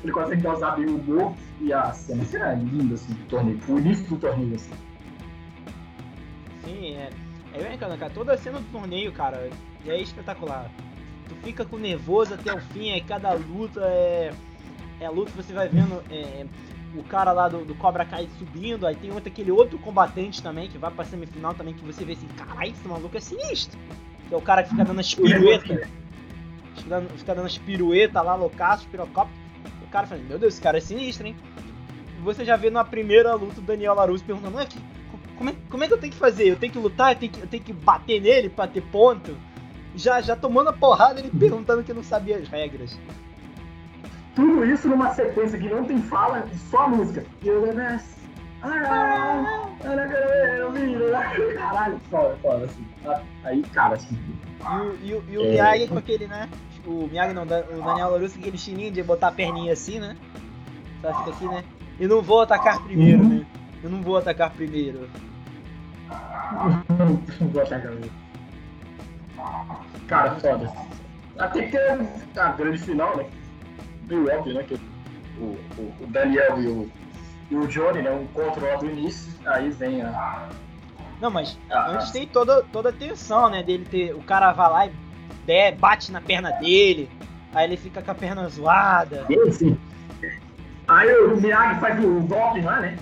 Ele 0.04 0.12
consegue 0.12 0.42
causar 0.42 0.72
bem 0.72 0.86
o 0.86 0.98
humor 0.98 1.34
e 1.60 1.74
a 1.74 1.92
cena 1.92 2.24
será 2.26 2.54
linda, 2.54 2.96
assim, 2.96 3.14
do 3.14 3.26
torneio, 3.26 3.60
o 3.68 3.80
início 3.80 4.06
do 4.08 4.18
torneio, 4.18 4.56
assim. 4.56 4.74
Sim, 6.64 6.96
é. 6.96 7.10
É 7.54 7.64
bem 7.64 7.78
cara, 7.78 8.10
toda 8.10 8.34
a 8.34 8.38
cena 8.38 8.60
do 8.60 8.72
torneio, 8.72 9.12
cara, 9.12 9.50
é 9.86 10.02
espetacular. 10.02 10.70
Tu 11.28 11.36
fica 11.44 11.64
com 11.64 11.78
nervoso 11.78 12.34
até 12.34 12.54
o 12.54 12.60
fim, 12.60 12.92
aí 12.92 13.02
cada 13.02 13.34
luta 13.34 13.82
é. 13.84 14.34
É 15.00 15.06
a 15.06 15.10
luta 15.12 15.32
que 15.32 15.38
você 15.38 15.54
vai 15.54 15.68
vendo. 15.68 16.04
É, 16.10 16.46
o 16.96 17.04
cara 17.04 17.32
lá 17.32 17.48
do, 17.48 17.66
do 17.66 17.74
Cobra 17.76 18.06
Kai 18.06 18.28
subindo, 18.38 18.86
aí 18.86 18.96
tem 18.96 19.12
outro, 19.12 19.30
aquele 19.30 19.52
outro 19.52 19.80
combatente 19.80 20.42
também, 20.44 20.68
que 20.70 20.78
vai 20.78 20.92
pra 20.92 21.04
semifinal 21.04 21.54
também, 21.54 21.74
que 21.74 21.84
você 21.84 22.06
vê 22.06 22.14
assim, 22.14 22.28
caralho, 22.38 22.72
esse 22.72 22.88
maluco 22.88 23.18
é 23.18 23.20
sinistro. 23.20 23.80
Que 24.28 24.34
é 24.34 24.38
o 24.38 24.42
cara 24.42 24.64
que 24.64 24.70
fica 24.70 24.86
dando 24.86 25.00
as 25.00 25.14
piruetas. 25.14 25.88
Fica 26.76 26.90
dando, 26.90 27.10
fica 27.18 27.36
dando 27.36 27.46
as 27.46 27.58
piruetas 27.58 28.26
lá, 28.26 28.36
loucaço, 28.36 28.88
pirocópio. 28.88 29.34
O 29.82 29.88
cara 29.90 30.08
fala, 30.08 30.22
meu 30.22 30.40
Deus, 30.40 30.54
esse 30.54 30.62
cara 30.62 30.78
é 30.78 30.82
sinistro, 30.82 31.28
hein? 31.28 31.36
Você 32.24 32.44
já 32.46 32.56
vê 32.56 32.70
na 32.70 32.84
primeira 32.84 33.34
luta 33.36 33.60
o 33.60 33.64
Daniel 33.64 33.96
Larusso 33.96 34.24
perguntando, 34.24 34.60
é 34.60 34.66
que, 34.66 34.80
como, 35.38 35.50
é, 35.50 35.56
como 35.70 35.84
é 35.84 35.88
que 35.88 35.94
eu 35.94 35.98
tenho 35.98 36.14
que 36.14 36.20
fazer? 36.20 36.48
Eu 36.48 36.56
tenho 36.56 36.72
que 36.72 36.80
lutar? 36.80 37.14
Eu 37.14 37.20
tenho 37.20 37.32
que, 37.32 37.40
eu 37.42 37.48
tenho 37.48 37.64
que 37.64 37.74
bater 37.74 38.22
nele 38.22 38.50
pra 38.50 38.68
ter 38.68 38.82
ponto? 38.82 39.36
Já, 39.96 40.22
já 40.22 40.36
tomando 40.36 40.70
a 40.70 40.74
porrada, 40.74 41.20
ele 41.20 41.30
perguntando 41.30 41.84
que 41.84 41.94
não 41.94 42.04
sabia 42.04 42.38
as 42.38 42.48
regras. 42.48 42.98
Tudo 44.36 44.66
isso 44.66 44.88
numa 44.88 45.14
sequência 45.14 45.60
que 45.60 45.70
não 45.70 45.84
tem 45.84 46.02
fala, 46.02 46.48
só 46.72 46.90
música. 46.90 47.24
Caralho, 51.56 52.00
foda, 52.10 52.38
foda, 52.42 52.66
assim. 52.66 52.88
Aí, 53.44 53.62
cara, 53.74 53.96
assim. 53.96 54.18
E, 55.02 55.14
o, 55.14 55.24
e 55.30 55.38
o 55.38 55.46
é... 55.46 55.50
Miyagi 55.52 55.88
com 55.88 55.98
aquele, 55.98 56.28
né? 56.28 56.50
O 56.86 57.08
Miyagi 57.08 57.34
não, 57.34 57.44
o 57.44 57.46
Daniel 57.46 58.12
Larusso 58.12 58.36
com 58.36 58.42
aquele 58.42 58.58
chininho 58.58 58.92
de 58.92 59.04
botar 59.04 59.30
a 59.30 59.32
perninha 59.32 59.74
assim, 59.74 60.00
né? 60.00 60.16
Só 61.02 61.14
fica 61.20 61.32
aqui, 61.32 61.48
né? 61.48 61.64
E 62.00 62.08
não 62.08 62.22
vou 62.22 62.42
atacar 62.42 62.84
primeiro, 62.84 63.24
uhum. 63.24 63.40
né? 63.40 63.46
Eu 63.84 63.90
não 63.90 64.02
vou 64.02 64.18
atacar 64.18 64.52
primeiro. 64.52 65.10
não 67.40 67.48
vou 67.50 67.62
atacar 67.62 67.92
primeiro. 67.92 68.14
Cara, 70.08 70.36
foda. 70.40 70.72
Até 71.38 71.68
que 71.68 71.78
a 71.78 72.52
grande 72.52 72.78
final, 72.78 73.18
né? 73.18 73.26
meio 74.08 74.30
óbvio, 74.32 74.54
né? 74.54 74.64
Que 74.64 74.76
o, 75.40 75.58
o, 75.78 75.94
o 76.02 76.08
Daniel 76.08 76.62
e 76.62 76.68
o, 76.68 76.92
e 77.52 77.56
o 77.56 77.68
Johnny, 77.68 78.02
né? 78.02 78.12
Um 78.12 78.28
contra 78.28 78.66
lá 78.66 78.76
do 78.76 78.90
início, 78.90 79.32
aí 79.46 79.70
vem 79.70 80.02
a. 80.02 80.50
Não, 81.24 81.32
mas 81.32 81.58
ah, 81.70 81.92
antes 81.92 82.12
tem 82.12 82.28
toda, 82.28 82.64
toda 82.64 82.90
a 82.90 82.92
tensão, 82.92 83.50
né? 83.50 83.64
Dele 83.64 83.86
ter. 83.90 84.14
O 84.14 84.22
cara 84.22 84.52
vai 84.52 84.70
lá 84.70 84.86
e 85.48 85.72
bate 85.72 86.12
na 86.12 86.20
perna 86.20 86.52
dele, 86.52 87.10
aí 87.56 87.64
ele 87.64 87.78
fica 87.78 88.02
com 88.02 88.12
a 88.12 88.14
perna 88.14 88.50
zoada. 88.50 89.26
Sim, 89.28 89.52
sim. 89.52 89.80
Aí 90.86 91.10
o 91.20 91.38
Miyagi 91.38 91.80
faz 91.80 92.04
o 92.04 92.20
golpe 92.20 92.60
lá, 92.60 92.82
né? 92.82 92.98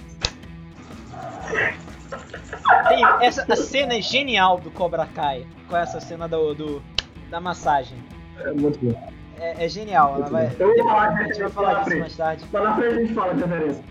Tem, 2.89 3.03
essa 3.22 3.43
a 3.51 3.55
cena 3.55 3.95
é 3.95 4.01
genial 4.03 4.59
do 4.59 4.69
Cobra 4.69 5.07
Kai, 5.07 5.47
com 5.67 5.76
essa 5.76 5.99
cena 5.99 6.28
do, 6.28 6.53
do 6.53 6.84
da 7.32 7.41
massagem. 7.41 7.97
É 8.38 8.51
muito 8.51 8.78
bom 8.86 9.11
é, 9.39 9.65
é 9.65 9.67
genial. 9.67 10.13
Ela 10.17 10.30
vai, 10.30 10.45
então, 10.45 10.72
depois, 10.76 10.95
a 10.95 11.24
gente 11.24 11.39
vai 11.39 11.49
falar 11.49 11.84
disso 11.84 11.97
mais 11.97 12.15
tarde. 12.15 12.45
Na 12.53 12.76
frente 12.76 12.93
a 12.93 12.99
gente 12.99 13.13
fala 13.15 13.34
de 13.34 13.41
referência. 13.41 13.84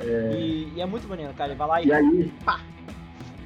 É... 0.00 0.30
E, 0.34 0.72
e, 0.76 0.80
é 0.82 0.84
muito 0.84 1.08
bonito, 1.08 1.32
cara. 1.32 1.52
Ele 1.52 1.58
vai 1.58 1.68
lá 1.68 1.80
e. 1.80 1.86
E 1.86 1.92
aí? 1.94 2.32
Pá! 2.44 2.60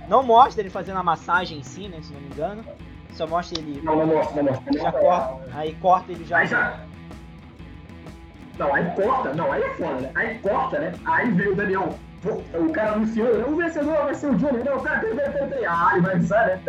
Não 0.09 0.23
mostra 0.23 0.63
ele 0.63 0.71
fazendo 0.71 0.99
a 0.99 1.03
massagem 1.03 1.59
em 1.59 1.63
si, 1.63 1.89
né? 1.89 1.99
Se 2.03 2.13
não 2.13 2.21
me 2.21 2.29
engano. 2.29 2.65
Só 3.13 3.27
mostra 3.27 3.59
ele. 3.59 3.81
Não, 3.83 3.97
não 3.97 4.07
mostra, 4.07 4.43
não 4.43 4.53
mostra. 4.53 4.73
Já 4.73 4.93
corta. 4.93 5.51
Aí 5.55 5.75
corta 5.75 6.13
ele 6.13 6.25
já. 6.25 6.39
Aí 6.39 6.47
já. 6.47 6.81
Não, 8.59 8.75
aí 8.75 8.91
corta, 8.95 9.35
não, 9.35 9.53
aí 9.53 9.63
é 9.63 9.75
foda, 9.75 10.01
né? 10.01 10.11
Aí 10.15 10.39
corta, 10.39 10.79
né? 10.79 10.93
Aí 11.05 11.31
veio 11.31 11.53
o 11.53 11.57
Daniel 11.57 11.95
o 12.55 12.73
cara 12.73 12.93
anunciou, 12.93 13.39
né? 13.39 13.45
o 13.47 13.57
vencedor 13.57 14.05
vai 14.05 14.15
ser 14.15 14.29
o 14.29 14.35
Johnny. 14.35 14.63
Não, 14.65 14.81
pera, 14.81 15.01
pera, 15.01 15.15
pera, 15.15 15.31
pera, 15.31 15.47
pera. 15.47 15.71
Ah, 15.71 15.91
ele 15.93 16.01
vai 16.01 16.15
avisar, 16.15 16.47
né? 16.47 16.61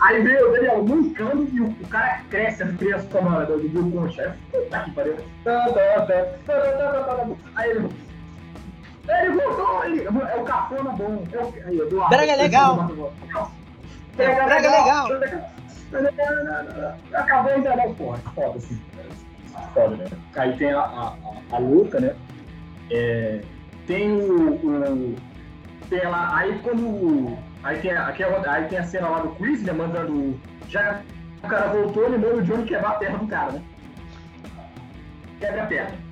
Aí 0.00 0.22
veio 0.22 0.48
o 0.48 0.52
Daniel 0.52 0.84
mancando 0.84 1.48
e 1.52 1.60
o, 1.60 1.68
o 1.68 1.88
cara 1.88 2.20
cresce, 2.28 2.62
as 2.62 2.76
crianças 2.76 3.08
tomando 3.08 3.46
do 3.46 3.68
Bill 3.68 3.90
Concha. 3.90 4.36
Puta 4.50 4.80
que 4.80 4.90
pariu. 4.90 5.16
Aí 7.54 7.70
ele. 7.70 7.88
Ele 9.08 9.30
voltou, 9.40 9.84
ele, 9.84 10.04
é 10.04 10.36
o 10.36 10.44
cafona 10.44 10.90
bom. 10.90 11.24
É 11.32 11.38
o, 11.38 11.54
aí, 11.66 11.80
Eduardo. 11.80 12.16
Brega 12.16 12.36
legal. 12.36 12.76
Brega, 14.16 14.44
Brega 14.44 14.70
legal. 14.70 15.08
Acabou 17.14 17.52
ainda 17.52 17.76
não, 17.76 17.94
porra. 17.94 18.18
Foda, 18.34 18.58
assim. 18.58 18.80
Foda, 19.74 19.96
né? 19.96 20.06
Aí 20.36 20.56
tem 20.56 20.72
a, 20.72 20.80
a, 20.80 21.16
a, 21.50 21.56
a 21.56 21.58
luta, 21.58 22.00
né? 22.00 22.14
É, 22.90 23.40
tem 23.86 24.12
o, 24.12 24.54
o 24.54 25.16
tem 25.88 26.06
lá, 26.06 26.36
aí 26.36 26.58
quando 26.62 27.36
aí 27.62 27.78
tem, 27.80 27.92
aqui, 27.92 28.22
é 28.22 28.48
aí 28.48 28.64
tem 28.68 28.78
a 28.78 28.84
cena 28.84 29.08
lá 29.08 29.20
do 29.20 29.34
Chris, 29.34 29.62
né, 29.62 29.72
mandando 29.72 30.40
já 30.68 31.02
o 31.42 31.48
cara 31.48 31.68
voltou, 31.68 32.04
ele 32.04 32.18
manda 32.18 32.36
o 32.36 32.42
Johnny 32.42 32.64
quebrar 32.64 32.92
a 32.92 32.94
perna 32.94 33.18
do 33.18 33.26
cara, 33.26 33.52
né? 33.52 33.62
Quebra 35.40 35.64
a 35.64 35.66
perna. 35.66 36.11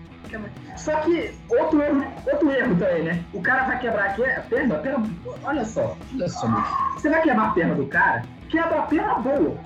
Só 0.77 0.97
que 1.01 1.35
outro 1.49 1.83
erro, 1.83 2.05
outro 2.31 2.51
erro 2.51 2.77
também, 2.77 3.03
né? 3.03 3.25
O 3.33 3.43
cara 3.43 3.65
vai 3.65 3.79
quebrar 3.79 4.07
aqui 4.07 4.25
a 4.25 4.41
perna, 4.43 4.77
a 4.77 4.79
perna, 4.79 5.11
olha 5.45 5.65
só, 5.65 5.97
olha 6.15 6.29
só, 6.29 6.47
você 6.95 7.09
vai 7.09 7.23
quebrar 7.23 7.49
a 7.49 7.51
perna 7.51 7.75
do 7.75 7.87
cara, 7.87 8.23
quebra 8.49 8.79
a 8.79 8.83
perna 8.83 9.15
boa. 9.15 9.59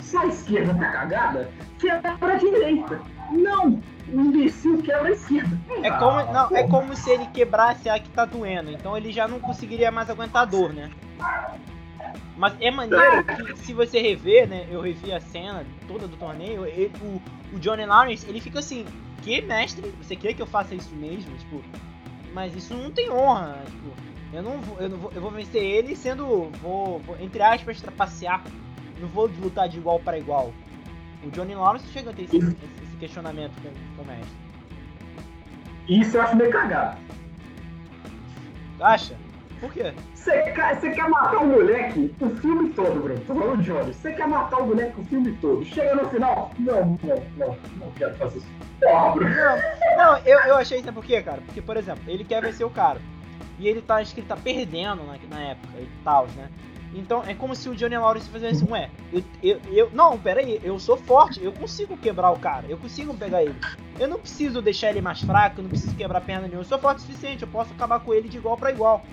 Se 0.00 0.16
a 0.16 0.26
esquerda 0.26 0.74
tá 0.74 0.90
cagada, 0.90 1.50
quebra 1.78 2.32
a 2.32 2.36
direita. 2.36 3.00
Não, 3.30 3.82
o 4.12 4.20
imbecil 4.20 4.82
quebra 4.82 5.08
a 5.08 5.12
esquerda. 5.12 5.58
É 5.82 5.90
como, 5.90 6.32
não, 6.32 6.56
é 6.56 6.68
como 6.68 6.94
se 6.94 7.10
ele 7.10 7.26
quebrasse 7.26 7.88
a 7.88 7.98
que 7.98 8.08
tá 8.10 8.24
doendo, 8.24 8.70
então 8.70 8.96
ele 8.96 9.12
já 9.12 9.26
não 9.26 9.40
conseguiria 9.40 9.90
mais 9.90 10.08
aguentar 10.08 10.42
a 10.42 10.44
dor, 10.46 10.72
né? 10.72 10.90
Mas 12.36 12.54
é 12.60 12.70
maneiro 12.70 13.24
que, 13.24 13.58
se 13.58 13.72
você 13.72 14.00
rever, 14.00 14.48
né? 14.48 14.66
Eu 14.70 14.80
revi 14.80 15.12
a 15.12 15.20
cena 15.20 15.64
toda 15.86 16.08
do 16.08 16.16
torneio, 16.16 16.66
ele, 16.66 16.92
o, 17.00 17.22
o 17.54 17.58
Johnny 17.58 17.86
Lawrence, 17.86 18.28
ele 18.28 18.40
fica 18.40 18.58
assim, 18.58 18.84
que 19.24 19.40
mestre, 19.40 19.90
você 20.02 20.14
quer 20.14 20.34
que 20.34 20.42
eu 20.42 20.46
faça 20.46 20.74
isso 20.74 20.94
mesmo? 20.94 21.34
Tipo, 21.38 21.62
mas 22.34 22.54
isso 22.54 22.74
não 22.74 22.90
tem 22.90 23.10
honra, 23.10 23.62
tipo, 23.64 23.90
eu 24.34 24.42
não 24.42 24.60
vou, 24.60 24.78
eu 24.80 24.88
não 24.90 24.98
vou, 24.98 25.12
eu 25.14 25.20
vou 25.22 25.30
vencer 25.30 25.62
ele 25.62 25.96
sendo, 25.96 26.50
vou, 26.60 26.98
vou 26.98 27.16
entre 27.18 27.40
aspas, 27.42 27.80
trapacear, 27.80 28.44
não 29.00 29.08
vou 29.08 29.26
lutar 29.40 29.68
de 29.68 29.78
igual 29.78 29.98
para 29.98 30.18
igual. 30.18 30.52
O 31.24 31.30
Johnny 31.30 31.54
Lawrence 31.54 31.86
chega 31.88 32.10
a 32.10 32.12
ter 32.12 32.24
esse, 32.24 32.36
esse 32.36 32.96
questionamento 33.00 33.54
com, 33.62 33.70
com 33.96 34.02
o 34.02 34.06
mestre. 34.06 34.44
Isso 35.88 36.16
eu 36.18 36.22
acho 36.22 36.36
meio 36.36 36.50
cagado. 36.50 36.98
Acha? 38.80 39.16
Por 39.60 39.72
quê? 39.72 39.94
Você 40.14 40.42
quer, 40.52 40.80
quer 40.80 41.08
matar 41.08 41.38
o 41.38 41.46
moleque 41.46 42.14
o 42.20 42.30
filme 42.36 42.70
todo, 42.70 43.00
Bruno. 43.00 43.20
Tô 43.20 43.34
falando 43.34 43.62
de 43.62 43.70
Johnny. 43.70 43.94
Você 43.94 44.12
quer 44.12 44.28
matar 44.28 44.58
o 44.58 44.66
moleque 44.66 45.00
o 45.00 45.04
filme 45.04 45.32
todo. 45.40 45.64
Chega 45.64 45.94
no 45.94 46.08
final. 46.10 46.50
Não, 46.58 46.98
não, 47.02 47.24
não. 47.38 47.58
Não 47.78 47.90
quero 47.92 48.14
fazer 48.16 48.38
isso. 48.38 48.63
Não, 48.82 49.16
não 49.96 50.18
eu, 50.18 50.38
eu 50.40 50.56
achei 50.56 50.80
isso 50.80 50.92
por 50.92 51.04
quê, 51.04 51.22
cara? 51.22 51.40
Porque, 51.42 51.62
por 51.62 51.76
exemplo, 51.76 52.02
ele 52.06 52.24
quer 52.24 52.42
vencer 52.42 52.66
o 52.66 52.70
cara. 52.70 53.00
E 53.58 53.68
ele 53.68 53.80
tá, 53.80 54.02
ele 54.02 54.22
tá 54.22 54.36
perdendo 54.36 55.04
na, 55.04 55.16
na 55.28 55.40
época 55.40 55.78
e 55.78 55.88
tal, 56.02 56.26
né? 56.36 56.48
Então 56.94 57.24
é 57.26 57.34
como 57.34 57.56
se 57.56 57.68
o 57.68 57.74
Johnny 57.74 57.96
Lawrence 57.96 58.30
fizesse 58.30 58.62
assim, 58.62 58.72
ué, 58.72 58.88
eu, 59.12 59.22
eu, 59.42 59.60
eu, 59.72 59.90
não, 59.92 60.16
peraí, 60.16 60.60
eu 60.62 60.78
sou 60.78 60.96
forte, 60.96 61.42
eu 61.42 61.52
consigo 61.52 61.96
quebrar 61.96 62.30
o 62.30 62.38
cara, 62.38 62.66
eu 62.68 62.78
consigo 62.78 63.12
pegar 63.14 63.42
ele. 63.42 63.56
Eu 63.98 64.06
não 64.06 64.18
preciso 64.18 64.62
deixar 64.62 64.90
ele 64.90 65.00
mais 65.00 65.20
fraco, 65.20 65.58
eu 65.58 65.62
não 65.62 65.70
preciso 65.70 65.94
quebrar 65.96 66.20
perna 66.20 66.42
nenhuma, 66.42 66.60
eu 66.60 66.64
sou 66.64 66.78
forte 66.78 66.98
o 66.98 67.00
suficiente, 67.00 67.42
eu 67.42 67.48
posso 67.48 67.72
acabar 67.72 67.98
com 67.98 68.14
ele 68.14 68.28
de 68.28 68.36
igual 68.38 68.56
para 68.56 68.70
igual. 68.70 69.04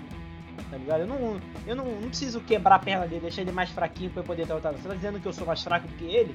Tá 0.70 0.76
ligado? 0.76 1.00
Eu 1.00 1.06
não, 1.06 1.40
eu 1.66 1.76
não, 1.76 1.84
não 1.84 2.08
preciso 2.08 2.40
quebrar 2.40 2.76
a 2.76 2.78
perna 2.78 3.06
dele, 3.06 3.22
deixar 3.22 3.42
ele 3.42 3.52
mais 3.52 3.70
fraquinho 3.70 4.10
pra 4.10 4.20
eu 4.20 4.24
poder 4.24 4.46
derrotar. 4.46 4.72
Você 4.72 4.88
tá 4.88 4.94
dizendo 4.94 5.18
que 5.18 5.26
eu 5.26 5.32
sou 5.32 5.46
mais 5.46 5.62
fraco 5.62 5.88
do 5.88 5.94
que 5.94 6.04
ele? 6.04 6.34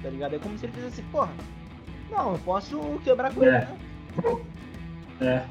Tá 0.00 0.08
ligado? 0.08 0.36
É 0.36 0.38
como 0.38 0.56
se 0.56 0.64
ele 0.64 0.72
fizesse 0.72 1.00
assim, 1.00 1.10
porra, 1.10 1.32
não, 2.14 2.32
eu 2.32 2.38
posso 2.38 3.00
quebrar 3.02 3.32
com 3.34 3.42
é. 3.42 3.46
ele, 3.46 3.56
né? 3.58 3.68
É. 5.20 5.42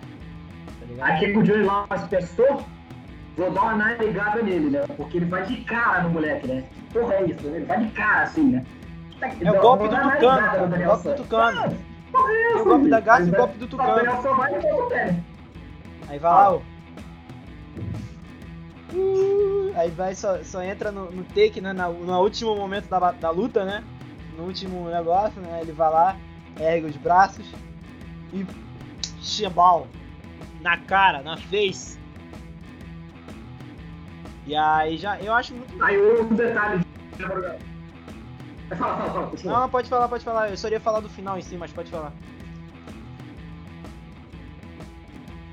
Tá 0.97 1.07
Aqui 1.07 1.31
que 1.31 1.37
o 1.37 1.43
Johnny 1.43 1.63
Lawrence 1.63 2.07
testou 2.07 2.65
vou 3.35 3.51
dar 3.51 3.61
uma 3.61 3.75
navegada 3.75 4.41
nele, 4.41 4.69
né? 4.69 4.85
Porque 4.95 5.17
ele 5.17 5.25
vai 5.25 5.45
de 5.45 5.57
cara 5.61 6.03
no 6.03 6.09
moleque, 6.09 6.47
né? 6.47 6.63
Porra, 6.91 7.15
é 7.15 7.25
isso, 7.25 7.47
né? 7.47 7.57
Ele 7.57 7.65
vai 7.65 7.83
de 7.83 7.91
cara 7.91 8.23
assim, 8.23 8.51
né? 8.51 8.65
É 9.41 9.51
o 9.51 9.61
golpe 9.61 9.87
do 9.87 9.95
tucano, 9.95 10.47
é 10.47 10.63
o 10.63 10.85
golpe 10.85 11.09
do 11.09 11.15
tucano. 11.15 11.77
É 12.13 12.55
o 12.55 12.65
golpe 12.65 12.89
da 12.89 12.99
gata 12.99 13.23
e 13.23 13.29
o 13.29 13.35
golpe 13.35 13.57
do 13.57 13.67
tucano. 13.67 14.21
Só 14.21 14.35
vai 14.35 14.53
e 14.53 15.23
Aí 16.09 16.19
vai 16.19 16.31
lá, 16.31 16.53
ó. 16.53 16.61
Uh, 18.93 19.71
aí 19.75 19.89
vai, 19.89 20.13
só, 20.13 20.43
só 20.43 20.61
entra 20.61 20.91
no, 20.91 21.09
no 21.09 21.23
take, 21.23 21.59
né? 21.59 21.73
Na, 21.73 21.89
no 21.89 22.19
último 22.19 22.55
momento 22.55 22.87
da, 22.87 23.11
da 23.11 23.29
luta, 23.31 23.65
né? 23.65 23.83
No 24.37 24.43
último 24.43 24.87
negócio, 24.89 25.41
né? 25.41 25.59
Ele 25.61 25.71
vai 25.71 25.89
lá, 25.89 26.15
ergue 26.59 26.87
os 26.87 26.97
braços 26.97 27.45
e. 28.33 28.45
Chebal. 29.21 29.87
na 30.61 30.77
cara, 30.77 31.21
na 31.21 31.37
face. 31.37 31.97
E 34.45 34.55
aí 34.55 34.97
já, 34.97 35.17
eu 35.19 35.33
acho 35.33 35.53
muito. 35.53 35.81
Aí 35.81 35.97
um 35.97 36.27
detalhe. 36.35 36.83
Fala, 37.17 37.57
fala, 38.77 39.11
fala, 39.11 39.27
continua. 39.27 39.59
Não, 39.59 39.69
pode 39.69 39.89
falar, 39.89 40.07
pode 40.07 40.23
falar. 40.23 40.49
Eu 40.49 40.57
só 40.57 40.67
ia 40.67 40.79
falar 40.79 40.99
do 40.99 41.09
final 41.09 41.37
em 41.37 41.41
si, 41.41 41.55
mas 41.55 41.71
pode 41.71 41.89
falar. 41.89 42.11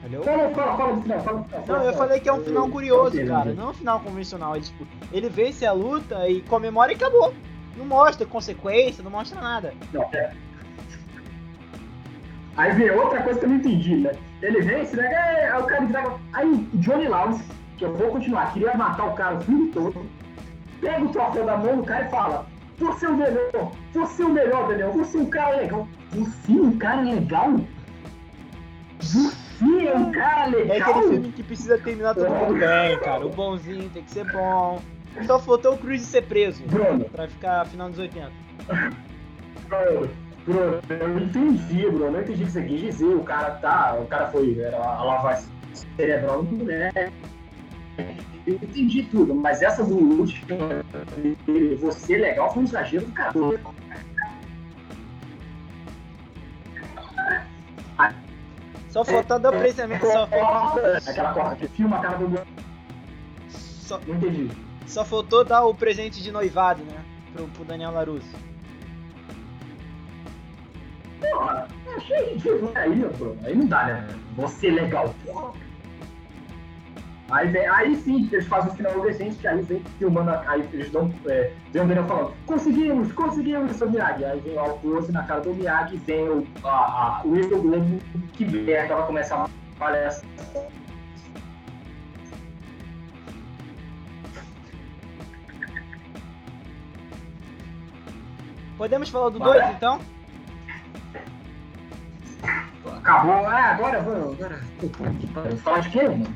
Entendeu? 0.00 0.22
Fala, 0.24 0.50
fala, 0.50 0.76
fala 0.76 0.96
do 0.96 1.02
final, 1.02 1.20
fala 1.20 1.38
do 1.38 1.44
final. 1.44 1.64
Não, 1.66 1.84
eu 1.84 1.92
falei 1.92 2.20
que 2.20 2.28
é 2.28 2.32
um 2.32 2.42
final 2.42 2.68
curioso, 2.68 3.26
cara. 3.26 3.52
Não 3.52 3.68
é 3.68 3.70
um 3.70 3.74
final 3.74 4.00
convencional. 4.00 4.56
Ele, 4.56 4.64
tipo, 4.64 4.86
ele 5.12 5.28
vence 5.28 5.64
a 5.64 5.72
luta 5.72 6.28
e 6.28 6.40
comemora 6.42 6.92
e 6.92 6.96
acabou. 6.96 7.32
Não 7.76 7.84
mostra 7.84 8.26
consequência, 8.26 9.04
não 9.04 9.10
mostra 9.10 9.40
nada. 9.40 9.72
Não, 9.92 10.02
é. 10.12 10.34
Aí 12.60 12.72
vem 12.72 12.90
outra 12.90 13.22
coisa 13.22 13.38
que 13.40 13.46
eu 13.46 13.48
não 13.48 13.56
entendi, 13.56 13.96
né? 13.96 14.12
Ele 14.42 14.60
vence, 14.60 14.94
né? 14.94 15.10
É, 15.46 15.56
o 15.56 15.64
cara 15.64 15.82
entrega. 15.82 16.12
Aí 16.34 16.68
Johnny 16.74 17.08
Lawrence, 17.08 17.42
que 17.78 17.86
eu 17.86 17.96
vou 17.96 18.10
continuar, 18.10 18.52
queria 18.52 18.74
matar 18.74 19.06
o 19.06 19.14
cara 19.14 19.36
o 19.36 19.40
filme 19.40 19.70
todo, 19.70 20.04
pega 20.78 21.02
o 21.02 21.08
troféu 21.08 21.46
da 21.46 21.56
mão 21.56 21.78
do 21.78 21.84
cara 21.84 22.04
e 22.04 22.10
fala: 22.10 22.46
Você 22.78 23.06
é 23.06 23.08
o 23.08 23.16
melhor, 23.16 23.72
você 23.94 24.22
é 24.22 24.26
o 24.26 24.28
melhor, 24.28 24.68
Daniel, 24.68 24.92
você 24.92 25.16
é 25.16 25.20
um 25.22 25.30
cara 25.30 25.56
legal. 25.56 25.88
Você 26.12 26.52
é 26.52 26.60
um 26.60 26.76
cara 26.76 27.00
legal? 27.00 27.60
Você 29.00 29.88
é 29.88 29.96
um 29.96 30.12
cara 30.12 30.46
legal? 30.50 30.76
É 30.76 30.80
aquele 30.82 31.08
filme 31.08 31.32
que 31.32 31.42
precisa 31.42 31.78
terminar 31.78 32.14
todo 32.14 32.28
mundo 32.28 32.58
bem, 32.60 32.98
cara. 32.98 33.24
O 33.24 33.30
bonzinho 33.30 33.88
tem 33.88 34.02
que 34.02 34.10
ser 34.10 34.30
bom. 34.30 34.82
Só 35.26 35.38
faltou 35.38 35.76
o 35.76 35.78
Cruz 35.78 36.02
ser 36.02 36.24
preso. 36.24 36.62
Bruno. 36.64 37.06
Pra 37.06 37.26
ficar 37.26 37.64
final 37.66 37.88
dos 37.88 37.98
80. 37.98 38.30
Bruno, 39.66 40.10
Bruno, 40.44 40.80
eu 40.88 41.18
entendi, 41.18 41.82
Bruno. 41.90 42.16
Eu 42.16 42.22
entendi 42.22 42.42
o 42.42 42.46
que 42.46 42.52
você 42.52 42.62
quis 42.62 42.80
dizer. 42.80 43.14
O 43.14 43.22
cara 43.24 43.50
tá. 43.56 43.94
O 44.00 44.06
cara 44.06 44.28
foi. 44.28 44.58
Era 44.58 44.76
a 44.78 45.04
lavagem 45.04 45.44
cerebral 45.96 46.42
do 46.42 46.56
mulher. 46.56 47.12
Eu 48.46 48.54
entendi 48.54 49.02
tudo, 49.04 49.34
mas 49.34 49.60
essa 49.62 49.84
do 49.84 49.94
último, 49.96 50.58
você 51.78 52.16
legal, 52.16 52.52
foi 52.52 52.62
um 52.62 52.66
exagero 52.66 53.04
do 53.04 53.12
cara. 53.12 53.32
Só 58.88 59.04
faltando 59.04 59.46
o 59.48 59.50
apreciamento. 59.50 60.06
Só, 60.06 60.24
Aquela 61.10 61.32
corda 61.32 61.56
que 61.56 61.68
filma 61.68 61.98
a 61.98 62.00
cara 62.00 62.18
do. 62.18 62.40
só, 63.48 64.00
Não 64.06 64.16
entendi. 64.16 64.50
só 64.86 65.04
faltou 65.04 65.44
dar 65.44 65.64
o 65.64 65.74
presente 65.74 66.22
de 66.22 66.32
noivado, 66.32 66.82
né? 66.82 67.04
Pro, 67.32 67.46
pro 67.48 67.64
Daniel 67.64 67.92
Larusso. 67.92 68.34
Porra, 71.20 71.68
achei 71.96 72.32
ridículo. 72.34 72.72
Aí, 72.74 73.04
aí 73.44 73.56
não 73.56 73.66
dá, 73.66 73.84
né? 73.86 74.08
Você 74.36 74.68
é 74.68 74.72
legal, 74.72 75.14
porra. 75.24 75.52
Aí, 77.30 77.46
vem, 77.48 77.64
aí 77.68 77.94
sim, 77.94 78.28
eles 78.32 78.46
fazem 78.48 78.72
o 78.72 78.74
final 78.74 79.00
decente, 79.02 79.36
que 79.36 79.46
aí 79.46 79.62
vem 79.62 79.84
filmando, 80.00 80.30
a- 80.30 80.42
aí 80.48 80.68
eles 80.72 80.90
dão, 80.90 81.14
é, 81.26 81.52
vem 81.72 81.82
o 81.82 81.86
Daniel 81.86 82.04
falando, 82.06 82.34
conseguimos, 82.44 83.12
conseguimos, 83.12 83.76
seu 83.76 83.88
Miyagi. 83.88 84.24
Aí 84.24 84.40
vem 84.40 84.54
lá 84.54 84.64
o 84.64 84.78
close 84.80 85.12
na 85.12 85.22
cara 85.22 85.40
do 85.40 85.54
Miyagi, 85.54 85.96
vem 85.98 86.28
o, 86.28 86.44
a, 86.64 86.68
a, 86.68 87.22
o 87.24 87.28
Globo, 87.30 87.98
que 88.32 88.44
merda, 88.44 88.94
ela 88.94 89.06
começa 89.06 89.36
a 89.36 89.48
palestra. 89.78 90.28
Podemos 98.76 99.08
falar 99.10 99.28
do 99.30 99.38
Bora. 99.38 99.60
2 99.62 99.76
então? 99.76 100.00
Acabou, 102.96 103.46
ah, 103.46 103.70
agora 103.72 104.00
vamos, 104.02 104.34
agora. 104.40 104.60
Vamos 105.34 105.60
falar 105.62 105.80
de 105.80 105.90
quê, 105.90 106.02
mano? 106.08 106.26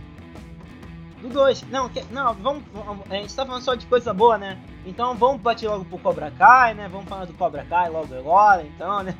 Do 1.22 1.28
2. 1.30 1.62
Não, 1.70 1.88
que- 1.88 2.04
não 2.10 2.34
vamos, 2.34 2.62
vamos- 2.72 3.10
A 3.10 3.14
gente 3.14 3.34
tá 3.34 3.46
falando 3.46 3.62
só 3.62 3.74
de 3.74 3.86
coisa 3.86 4.12
boa, 4.12 4.36
né? 4.36 4.58
Então 4.84 5.14
vamos 5.14 5.40
partir 5.40 5.66
logo 5.66 5.84
pro 5.86 5.98
Cobra 5.98 6.30
Kai, 6.38 6.74
né? 6.74 6.86
Vamos 6.88 7.08
falar 7.08 7.24
do 7.24 7.32
Cobra 7.34 7.64
Kai 7.64 7.88
logo 7.88 8.14
agora, 8.14 8.62
então, 8.62 9.02
né? 9.02 9.14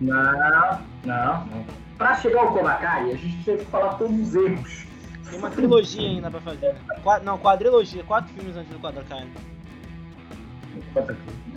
Não, 0.00 0.22
não, 0.32 0.80
não. 1.04 1.64
Pra 1.96 2.14
chegar 2.16 2.40
ao 2.40 2.52
Cobra 2.52 2.74
Kai, 2.74 3.12
a 3.12 3.16
gente 3.16 3.44
tem 3.44 3.56
que 3.58 3.64
falar 3.66 3.94
todos 3.94 4.18
os 4.18 4.34
erros. 4.34 4.86
Tem 5.30 5.38
uma 5.38 5.50
trilogia 5.50 6.08
ainda 6.08 6.30
pra 6.30 6.40
fazer, 6.40 6.72
né? 6.74 6.80
Qua- 7.02 7.20
não, 7.20 7.38
quadrilogia. 7.38 8.02
Quatro 8.04 8.32
filmes 8.34 8.56
antes 8.56 8.70
do 8.72 8.78
Cobra 8.80 9.04
Kai, 9.08 9.24
né? 9.24 9.30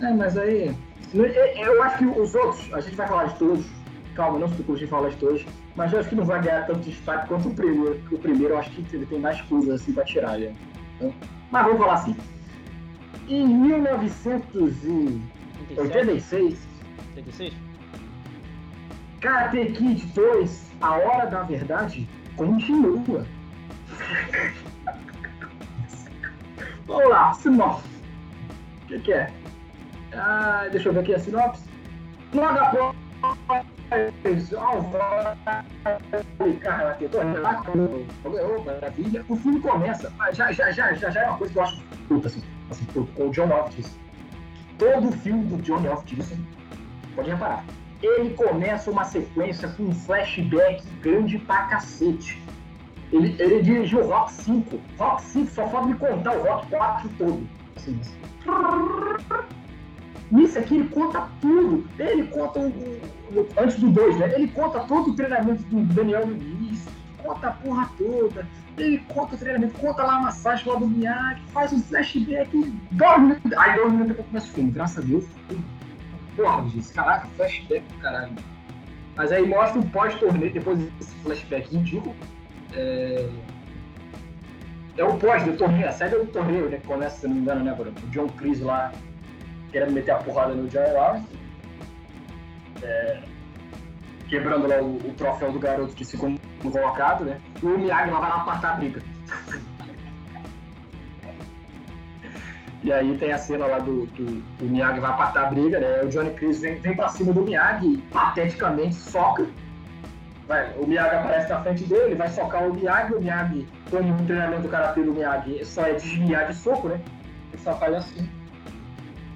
É, 0.00 0.12
mas 0.14 0.36
aí. 0.38 0.74
Eu, 1.12 1.24
eu 1.26 1.82
acho 1.82 1.98
que 1.98 2.06
os 2.06 2.34
outros, 2.36 2.72
a 2.72 2.80
gente 2.80 2.94
vai 2.96 3.08
falar 3.08 3.24
de 3.24 3.34
todos. 3.38 3.66
Calma, 4.14 4.38
não 4.38 4.48
se 4.48 4.62
em 4.62 4.86
falar 4.86 5.12
todos. 5.14 5.44
Mas 5.76 5.92
eu 5.92 6.00
acho 6.00 6.08
que 6.08 6.14
não 6.14 6.24
vai 6.24 6.42
ganhar 6.42 6.66
tanto 6.66 6.80
destaque 6.80 7.28
quanto 7.28 7.48
o 7.48 7.54
primeiro. 7.54 8.00
O 8.10 8.18
primeiro 8.18 8.54
eu 8.54 8.58
acho 8.58 8.70
que 8.70 8.96
ele 8.96 9.06
tem 9.06 9.18
mais 9.20 9.40
coisas 9.42 9.80
assim 9.80 9.92
pra 9.92 10.04
tirar. 10.04 10.38
Né? 10.38 10.54
Então, 10.96 11.14
mas 11.50 11.64
vamos 11.64 11.78
falar 11.80 11.94
assim. 11.94 12.16
Em 13.28 13.46
1986, 13.46 15.20
37? 15.68 16.58
36? 17.14 17.54
Karate 19.20 19.72
Kid 19.72 20.06
2, 20.14 20.72
A 20.80 20.96
Hora 20.96 21.26
da 21.26 21.42
Verdade, 21.42 22.08
continua. 22.36 23.26
Vamos 26.86 27.08
lá, 27.08 27.32
sinopse. 27.34 27.88
O 28.82 28.86
que, 28.86 28.98
que 28.98 29.12
é? 29.12 29.30
Ah, 30.12 30.66
deixa 30.72 30.88
eu 30.88 30.92
ver 30.92 31.00
aqui 31.00 31.14
a 31.14 31.20
sinopse. 31.20 31.62
Logo 32.34 32.58
após 32.58 32.96
O 39.28 39.36
filme 39.36 39.60
começa. 39.60 40.12
Já, 40.32 40.52
já, 40.52 40.70
já, 40.70 40.94
já, 40.94 41.20
é 41.22 41.28
uma 41.28 41.38
coisa 41.38 41.52
que 41.52 41.58
eu 41.58 41.62
acho 41.62 41.82
puta, 42.08 42.28
assim, 42.28 42.42
assim, 42.70 42.84
com 42.86 43.28
o 43.28 43.30
John 43.30 43.50
Office. 43.50 43.98
Todo 44.78 45.12
filme 45.12 45.44
do 45.44 45.56
John 45.62 45.86
Office, 45.92 46.38
pode 47.14 47.30
reparar 47.30 47.64
ele 48.02 48.30
começa 48.30 48.90
uma 48.90 49.04
sequência 49.04 49.68
com 49.68 49.84
um 49.84 49.92
flashback 49.92 50.82
grande 51.02 51.38
pra 51.38 51.64
cacete. 51.64 52.40
Ele, 53.12 53.34
ele 53.38 53.62
dirigiu 53.62 54.00
o 54.00 54.08
Rock 54.08 54.32
5. 54.32 54.80
Rock 54.98 55.22
5 55.22 55.50
só 55.50 55.66
pode 55.66 55.88
me 55.88 55.94
contar 55.94 56.36
o 56.36 56.42
Rock 56.42 56.68
4 56.68 57.10
todo. 57.18 57.46
Assim, 57.76 58.00
Nisso 60.30 60.58
aqui 60.58 60.76
ele 60.76 60.88
conta 60.88 61.28
tudo. 61.40 61.84
Ele 61.98 62.24
conta 62.28 62.60
o, 62.60 62.68
o- 62.68 63.48
antes 63.58 63.78
do 63.80 63.90
2, 63.90 64.16
né? 64.18 64.32
Ele 64.34 64.48
conta 64.48 64.80
todo 64.80 65.10
o 65.10 65.16
treinamento 65.16 65.62
do 65.64 65.80
Daniel 65.94 66.26
no 66.26 66.34
início, 66.36 66.90
conta 67.22 67.48
a 67.48 67.52
porra 67.52 67.90
toda. 67.98 68.46
Ele 68.78 68.98
conta 69.08 69.34
o 69.34 69.38
treinamento, 69.38 69.76
conta 69.78 70.02
lá 70.04 70.16
a 70.16 70.20
massagem 70.22 70.72
lá 70.72 70.78
do 70.78 70.86
Miyagi, 70.86 71.42
faz 71.52 71.72
um 71.72 71.80
flashback, 71.82 72.56
dorme. 72.92 73.36
Aí 73.58 73.76
minutos 73.84 74.08
depois 74.08 74.26
começa 74.28 74.46
o 74.46 74.50
filme, 74.50 74.70
graças 74.70 74.98
a 75.04 75.06
Deus. 75.06 75.24
Porra, 76.36 76.68
gente, 76.68 76.88
caraca, 76.92 77.26
flashback 77.36 77.84
do 77.92 77.98
caralho. 77.98 78.32
Mas 79.16 79.32
aí 79.32 79.46
mostra 79.46 79.80
o 79.80 79.86
pós-torneio, 79.90 80.52
depois 80.52 80.78
desse 80.78 81.14
flashback 81.16 81.76
ridículo. 81.76 82.14
É, 82.72 83.28
é 84.96 85.04
o 85.04 85.16
pós 85.16 85.42
do 85.44 85.56
torneio, 85.56 85.88
a 85.88 85.92
série 85.92 86.16
do 86.16 86.26
torneio, 86.26 86.70
né? 86.70 86.76
Que 86.78 86.86
começa, 86.86 87.20
se 87.20 87.26
não 87.26 87.34
me 87.34 87.40
engano, 87.42 87.64
né, 87.64 87.74
Bruno? 87.74 87.92
O 88.02 88.06
John 88.10 88.28
Chris 88.28 88.60
lá 88.60 88.92
querendo 89.70 89.92
meter 89.92 90.12
a 90.12 90.16
porrada 90.18 90.54
no 90.54 90.68
John 90.68 90.92
Lawrence. 90.92 91.26
É, 92.82 93.20
quebrando 94.28 94.66
lá 94.66 94.80
o, 94.80 94.96
o 94.96 95.14
troféu 95.16 95.52
do 95.52 95.58
garoto 95.58 95.94
de 95.94 96.04
segundo 96.04 96.40
colocado, 96.62 97.24
né? 97.24 97.40
E 97.62 97.66
o 97.66 97.78
Miyagi 97.78 98.10
vai 98.10 98.20
lá 98.20 98.36
apartar 98.36 98.72
a 98.72 98.76
briga. 98.76 99.02
E 102.82 102.90
aí 102.90 103.14
tem 103.18 103.30
a 103.30 103.36
cena 103.36 103.66
lá 103.66 103.78
do, 103.78 104.06
do, 104.06 104.40
do 104.56 104.64
Miyagi 104.64 105.00
vai 105.00 105.10
apartar 105.10 105.48
a 105.48 105.50
briga, 105.50 105.78
né? 105.78 106.02
O 106.02 106.08
Johnny 106.08 106.30
Chris 106.30 106.62
vem, 106.62 106.76
vem 106.76 106.96
pra 106.96 107.08
cima 107.08 107.30
do 107.30 107.42
Miyagi 107.42 107.86
e 107.86 107.98
pateticamente 108.10 108.94
soca. 108.94 109.46
Vai, 110.48 110.72
o 110.78 110.86
Miyagi 110.86 111.14
aparece 111.14 111.50
na 111.50 111.62
frente 111.62 111.84
dele, 111.84 112.14
vai 112.14 112.28
socar 112.28 112.66
o 112.66 112.72
Miyagi, 112.72 113.12
o 113.12 113.20
Miyagi, 113.20 113.68
como 113.90 114.14
o 114.14 114.26
treinamento 114.26 114.62
do 114.62 114.68
karatê 114.70 115.02
do 115.02 115.12
Miyagi, 115.12 115.62
só 115.62 115.82
é 115.82 115.92
desviar 115.92 116.46
de 116.46 116.54
soco, 116.54 116.88
né? 116.88 117.00
Ele 117.52 117.62
só 117.62 117.74
faz 117.74 117.94
assim. 117.94 118.39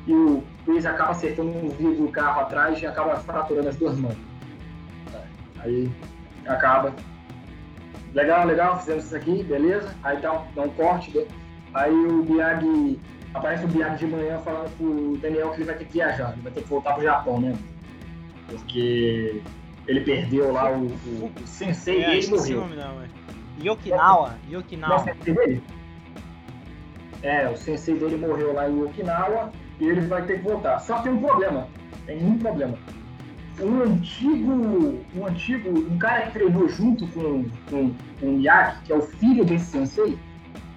E 0.06 0.12
o 0.12 0.42
Chris 0.64 0.84
acaba 0.84 1.12
acertando 1.12 1.50
um 1.50 1.68
vidro 1.70 2.06
do 2.06 2.08
carro 2.12 2.40
atrás 2.42 2.80
e 2.80 2.86
acaba 2.86 3.16
fraturando 3.16 3.68
as 3.68 3.76
duas 3.76 3.96
mãos. 3.98 4.16
Aí 5.60 5.90
acaba. 6.46 6.92
Legal, 8.12 8.46
legal, 8.46 8.78
fizemos 8.78 9.06
isso 9.06 9.16
aqui, 9.16 9.42
beleza. 9.42 9.94
Aí 10.02 10.20
dá 10.20 10.32
um, 10.32 10.44
dá 10.54 10.62
um 10.62 10.68
corte. 10.70 11.16
né? 11.16 11.24
Aí 11.72 11.92
o 11.92 12.24
Miyagi. 12.24 13.00
Aparece 13.32 13.64
o 13.64 13.68
Miyagi 13.68 14.06
de 14.06 14.12
manhã 14.12 14.38
falando 14.38 14.70
pro 14.76 15.16
Daniel 15.16 15.50
que 15.50 15.56
ele 15.56 15.64
vai 15.64 15.74
ter 15.74 15.84
que 15.86 15.94
viajar, 15.94 16.32
ele 16.34 16.42
vai 16.42 16.52
ter 16.52 16.62
que 16.62 16.68
voltar 16.68 16.92
pro 16.94 17.02
Japão, 17.02 17.40
né? 17.40 17.56
Porque 18.48 19.42
ele 19.88 20.00
perdeu 20.02 20.52
lá 20.52 20.70
o, 20.70 20.84
o, 20.86 21.32
o 21.42 21.46
sensei 21.46 22.04
É, 22.04 22.14
e 22.14 22.18
ele 22.18 22.28
morreu. 22.28 22.60
nome 22.60 22.76
não, 22.76 23.02
é. 23.02 23.06
Yokinawa. 23.60 24.34
Yokinawa. 24.48 24.98
sensei 25.00 25.34
dele? 25.34 25.62
É, 27.22 27.48
o 27.48 27.56
sensei 27.56 27.98
dele 27.98 28.16
morreu 28.16 28.52
lá 28.52 28.68
em 28.68 28.82
Okinawa 28.84 29.50
e 29.80 29.84
ele 29.84 30.02
vai 30.02 30.22
ter 30.22 30.38
que 30.38 30.44
voltar. 30.44 30.78
Só 30.80 30.96
que 30.96 31.04
tem 31.04 31.12
um 31.12 31.20
problema. 31.20 31.68
Tem 32.06 32.24
um 32.24 32.38
problema. 32.38 32.76
um 33.60 33.82
antigo, 33.82 34.52
um 35.16 35.26
antigo, 35.26 35.70
um 35.70 35.98
cara 35.98 36.22
que 36.22 36.32
treinou 36.32 36.68
junto 36.68 37.06
com, 37.08 37.44
com, 37.70 37.94
com 38.20 38.26
o 38.26 38.32
Miyagi, 38.32 38.78
que 38.84 38.92
é 38.92 38.96
o 38.96 39.02
filho 39.02 39.44
desse 39.44 39.66
sensei, 39.66 40.18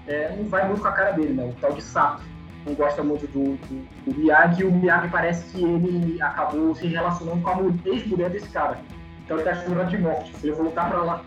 é, 0.08 0.36
não 0.36 0.46
vai 0.46 0.66
muito 0.68 0.82
com 0.82 0.88
a 0.88 0.92
cara 0.92 1.12
dele, 1.12 1.34
né? 1.34 1.46
O 1.46 1.54
tal 1.60 1.74
de 1.74 1.82
Sato. 1.82 2.24
Não 2.66 2.74
gosta 2.74 3.02
muito 3.02 3.26
do, 3.28 3.56
do, 3.68 3.88
do 4.06 4.20
Miyagi, 4.20 4.62
e 4.62 4.66
o 4.66 4.72
Miyagi 4.72 5.10
parece 5.10 5.46
que 5.52 5.64
ele 5.64 6.22
acabou 6.22 6.76
se 6.76 6.88
relacionando 6.88 7.42
com 7.42 7.50
a 7.50 7.90
ex-mulher 7.90 8.30
desse 8.30 8.50
cara. 8.50 8.78
Então 9.24 9.38
ele 9.38 9.50
tá 9.50 9.56
chorando 9.56 9.90
de 9.90 9.98
morte. 9.98 10.36
Se 10.38 10.48
ele 10.48 10.56
voltar 10.56 10.90
pra 10.90 11.04
lá. 11.04 11.22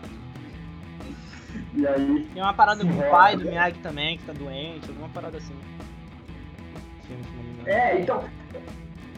E 1.73 1.87
aí. 1.87 2.29
Tem 2.33 2.43
uma 2.43 2.53
parada 2.53 2.83
com 2.83 2.91
o 2.91 3.09
pai 3.09 3.35
do 3.37 3.45
Miyagi 3.45 3.79
também, 3.79 4.17
que 4.17 4.25
tá 4.25 4.33
doente, 4.33 4.89
alguma 4.89 5.09
parada 5.09 5.37
assim. 5.37 5.55
É, 7.65 7.99
então, 7.99 8.23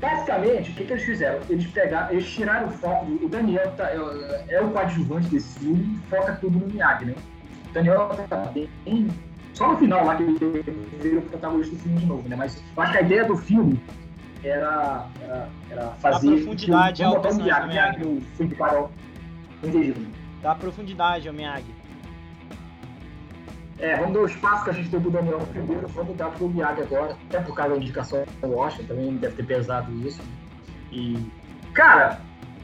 Basicamente, 0.03 0.69
o 0.69 0.73
que, 0.73 0.84
que 0.84 0.91
eles 0.91 1.05
fizeram? 1.05 1.39
Eles 1.49 1.65
pegaram, 1.67 2.11
eles 2.11 2.29
tiraram 2.29 2.67
o 2.67 2.71
foco. 2.71 3.05
O 3.05 3.29
Daniel 3.29 3.71
tá, 3.77 3.89
é, 3.89 4.45
é, 4.49 4.61
o 4.61 4.69
coadjuvante 4.71 5.29
desse 5.29 5.59
filme 5.59 5.95
e 5.95 6.09
foca 6.09 6.34
tudo 6.41 6.59
no 6.59 6.67
Miyagi, 6.67 7.05
né? 7.05 7.15
O 7.69 7.73
Daniel 7.73 8.09
tá 8.29 8.36
bem. 8.53 8.69
Só 9.53 9.71
no 9.71 9.77
final 9.77 10.05
lá 10.05 10.17
que 10.17 10.23
ele 10.23 10.63
vira 11.01 11.19
o 11.19 11.21
protagonista 11.21 11.73
do 11.73 11.81
filme 11.81 11.99
de 11.99 12.05
novo, 12.05 12.27
né? 12.27 12.36
Mas 12.36 12.61
eu 12.75 12.84
acho 12.84 12.91
que 12.91 12.97
a 12.97 13.01
ideia 13.01 13.23
do 13.23 13.38
filme 13.38 13.81
era, 14.43 15.07
era, 15.21 15.49
era 15.69 15.88
fazer. 16.01 16.27
Dá 16.27 16.36
profundidade 16.36 17.03
ao 17.03 17.21
personagem 17.21 17.67
Miyagi, 17.69 17.99
do 18.01 18.09
Miyagi. 18.09 18.25
filme 18.36 18.51
de 18.51 18.55
Carol. 18.57 18.91
Entendi. 19.63 19.95
Dá 20.41 20.55
profundidade 20.55 21.27
ao 21.29 21.34
Miyagi. 21.34 21.73
É, 23.80 23.97
vamos 23.97 24.13
dar 24.13 24.19
o 24.21 24.26
espaço 24.26 24.63
que 24.63 24.69
a 24.69 24.74
gente 24.74 24.89
deu 24.89 25.01
pro 25.01 25.11
Daniel 25.11 25.39
primeiro, 25.51 25.88
vamos 25.88 26.15
dar 26.15 26.30
pro 26.30 26.47
Miyagi 26.47 26.82
agora, 26.82 27.17
até 27.28 27.39
por 27.39 27.55
causa 27.55 27.71
da 27.71 27.78
indicação 27.78 28.24
do 28.41 28.47
Washington, 28.47 28.88
também 28.88 29.17
deve 29.17 29.36
ter 29.36 29.45
pesado 29.45 29.91
isso. 30.07 30.21
E, 30.91 31.17
cara, 31.74 32.19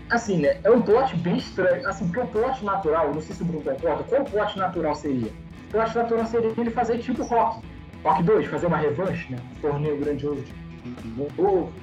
assim, 0.10 0.38
né, 0.38 0.60
é 0.64 0.70
um 0.70 0.82
plot 0.82 1.16
bem 1.18 1.38
estranho, 1.38 1.88
assim, 1.88 2.06
porque 2.08 2.20
o 2.20 2.28
plot 2.28 2.64
natural, 2.64 3.14
não 3.14 3.22
sei 3.22 3.36
se 3.36 3.42
o 3.42 3.46
Bruno 3.46 3.64
concorda, 3.64 4.04
qual 4.04 4.24
plot 4.24 4.58
natural 4.58 4.96
seria? 4.96 5.32
O 5.68 5.72
plot 5.72 5.96
natural 5.96 6.26
seria 6.28 6.54
ele 6.56 6.70
fazer 6.70 7.00
tipo 7.00 7.24
Rock, 7.24 7.66
Rock 8.04 8.24
2, 8.24 8.48
fazer 8.48 8.68
uma 8.68 8.78
revanche, 8.78 9.32
né, 9.32 9.40
um 9.58 9.62
torneio 9.62 9.98
grandioso 9.98 10.44
de 10.84 11.08
novo, 11.10 11.74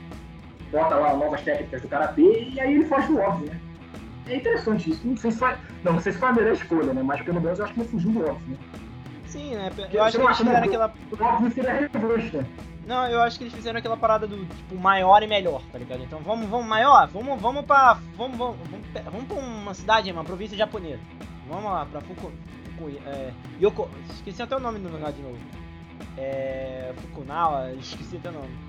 bota 0.71 0.95
lá 0.95 1.15
novas 1.15 1.43
técnicas 1.43 1.83
do 1.83 1.89
Karatê, 1.89 2.49
e 2.53 2.61
aí 2.61 2.75
ele 2.75 2.85
foge 2.87 3.09
do 3.09 3.19
óbvio, 3.19 3.51
né. 3.51 3.61
É 4.29 4.37
interessante 4.37 4.91
isso, 4.91 5.07
não 5.07 5.17
sei 5.17 5.31
se 5.33 5.39
foi, 5.39 5.55
não, 5.85 5.95
não 5.95 6.01
sei 6.01 6.13
se 6.13 6.19
foi 6.19 6.29
a 6.29 6.33
melhor 6.33 6.53
escolha, 6.55 6.93
né, 6.93 7.03
mas 7.03 7.21
pelo 7.23 7.41
menos 7.41 7.59
eu 7.59 7.65
acho 7.65 7.75
que 7.75 7.81
ele 7.81 7.89
fugiu 7.89 8.13
do 8.13 8.21
óbvio, 8.21 8.51
né. 8.51 8.57
Sim, 9.37 9.55
né? 9.55 9.71
Eu 9.93 10.03
acho 10.03 10.17
que 10.19 10.25
eles 10.25 10.39
fizeram 10.39 10.65
aquela. 10.65 10.95
Não, 12.87 13.07
eu 13.09 13.21
acho 13.21 13.37
que 13.37 13.45
eles 13.45 13.55
fizeram 13.55 13.79
aquela 13.79 13.97
parada 13.97 14.27
do 14.27 14.47
tipo 14.47 14.77
maior 14.77 15.23
e 15.23 15.27
melhor, 15.27 15.61
tá 15.71 15.79
ligado? 15.79 16.03
Então 16.03 16.21
vamos, 16.21 16.49
vamos 16.49 16.67
maior, 16.67 17.07
vamos, 17.09 17.41
vamos 17.41 17.65
pra. 17.67 17.99
Vamos, 18.17 18.39
vamos, 18.39 18.57
vamos, 18.71 18.87
vamos 19.05 19.27
pra 19.27 19.37
uma 19.37 19.75
cidade, 19.75 20.11
uma 20.11 20.25
província 20.25 20.57
japonesa. 20.57 21.01
Vamos 21.49 21.71
lá, 21.71 21.85
pra 21.85 22.01
Fuku. 22.01 22.33
Fuku 22.77 22.91
é, 23.07 23.33
Yoko. 23.61 23.91
Esqueci 24.11 24.41
até 24.41 24.57
o 24.57 24.61
nome 24.61 24.79
do 24.79 24.89
lugar 24.89 25.13
de 25.13 25.21
novo. 25.21 25.39
É. 26.17 26.95
Fukunawa, 26.97 27.73
esqueci 27.73 28.17
até 28.17 28.31
o 28.31 28.33
nome. 28.33 28.66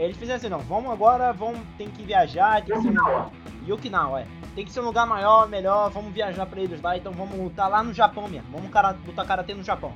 Aí 0.00 0.06
eles 0.06 0.16
fizeram 0.16 0.38
assim, 0.38 0.48
não, 0.48 0.60
vamos 0.60 0.90
agora, 0.90 1.30
vamos, 1.30 1.60
tem 1.76 1.90
que 1.90 2.02
viajar, 2.02 2.64
tem 2.64 2.74
que 2.74 2.82
ser 2.82 2.88
um... 2.88 3.30
Yokinawa, 3.68 4.22
é. 4.22 4.26
Tem 4.54 4.64
que 4.64 4.72
ser 4.72 4.80
um 4.80 4.86
lugar 4.86 5.06
maior, 5.06 5.46
melhor, 5.46 5.90
vamos 5.90 6.10
viajar 6.10 6.46
pra 6.46 6.58
eles 6.58 6.80
lá, 6.80 6.96
então 6.96 7.12
vamos 7.12 7.38
lutar 7.38 7.68
lá 7.68 7.82
no 7.82 7.92
Japão 7.92 8.26
mesmo. 8.26 8.48
Vamos 8.50 8.70
cara, 8.70 8.96
lutar 9.06 9.26
karatê 9.26 9.52
no 9.52 9.62
Japão. 9.62 9.92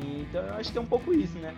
Então 0.00 0.40
eu 0.42 0.54
acho 0.54 0.72
que 0.72 0.78
é 0.78 0.80
um 0.80 0.86
pouco 0.86 1.12
isso, 1.12 1.38
né? 1.38 1.54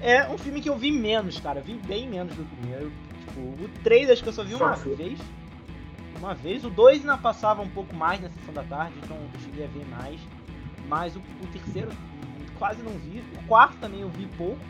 É 0.00 0.28
um 0.28 0.38
filme 0.38 0.60
que 0.60 0.68
eu 0.68 0.76
vi 0.76 0.92
menos, 0.92 1.40
cara. 1.40 1.58
Eu 1.58 1.64
vi 1.64 1.74
bem 1.74 2.08
menos 2.08 2.36
do 2.36 2.44
primeiro. 2.44 2.92
Tipo, 3.18 3.40
o 3.40 3.68
3 3.82 4.10
acho 4.10 4.22
que 4.22 4.28
eu 4.28 4.32
só 4.32 4.44
vi 4.44 4.54
uma 4.54 4.76
só 4.76 4.88
vez. 4.90 5.18
Uma 6.20 6.34
vez. 6.34 6.64
O 6.64 6.70
2 6.70 7.00
ainda 7.00 7.18
passava 7.18 7.62
um 7.62 7.68
pouco 7.68 7.96
mais 7.96 8.20
na 8.20 8.28
sessão 8.28 8.54
da 8.54 8.62
tarde, 8.62 8.94
então 9.02 9.16
eu 9.16 9.40
cheguei 9.40 9.64
a 9.64 9.68
ver 9.68 9.84
mais. 9.88 10.20
Mas 10.86 11.16
o, 11.16 11.18
o 11.18 11.46
terceiro 11.52 11.90
quase 12.60 12.80
não 12.80 12.92
vi. 12.92 13.24
O 13.34 13.46
quarto 13.48 13.76
também 13.78 14.02
eu 14.02 14.08
vi 14.08 14.26
pouco. 14.36 14.60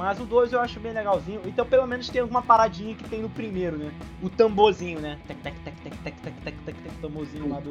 Mas 0.00 0.18
o 0.18 0.24
2 0.24 0.54
eu 0.54 0.60
acho 0.60 0.80
bem 0.80 0.94
legalzinho. 0.94 1.42
Então 1.44 1.66
pelo 1.66 1.86
menos 1.86 2.08
tem 2.08 2.22
alguma 2.22 2.40
paradinha 2.40 2.94
que 2.94 3.06
tem 3.06 3.20
no 3.20 3.28
primeiro, 3.28 3.76
né? 3.76 3.92
O 4.22 4.30
tamborzinho, 4.30 4.98
né? 4.98 5.18
Tec, 5.28 5.38
tec, 5.42 5.54
tec, 5.62 5.76
tec, 5.76 5.94
tec, 5.98 6.16
tec, 6.22 6.34
tec, 6.42 6.56
tec, 6.64 6.76
tec, 6.82 6.94
tamborzinho 7.02 7.50
lá 7.50 7.60
do. 7.60 7.70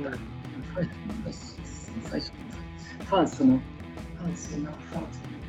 Faz 3.09 3.33
isso 3.33 3.43
não. 3.43 3.59
Isso 4.31 4.59
não. 4.59 4.71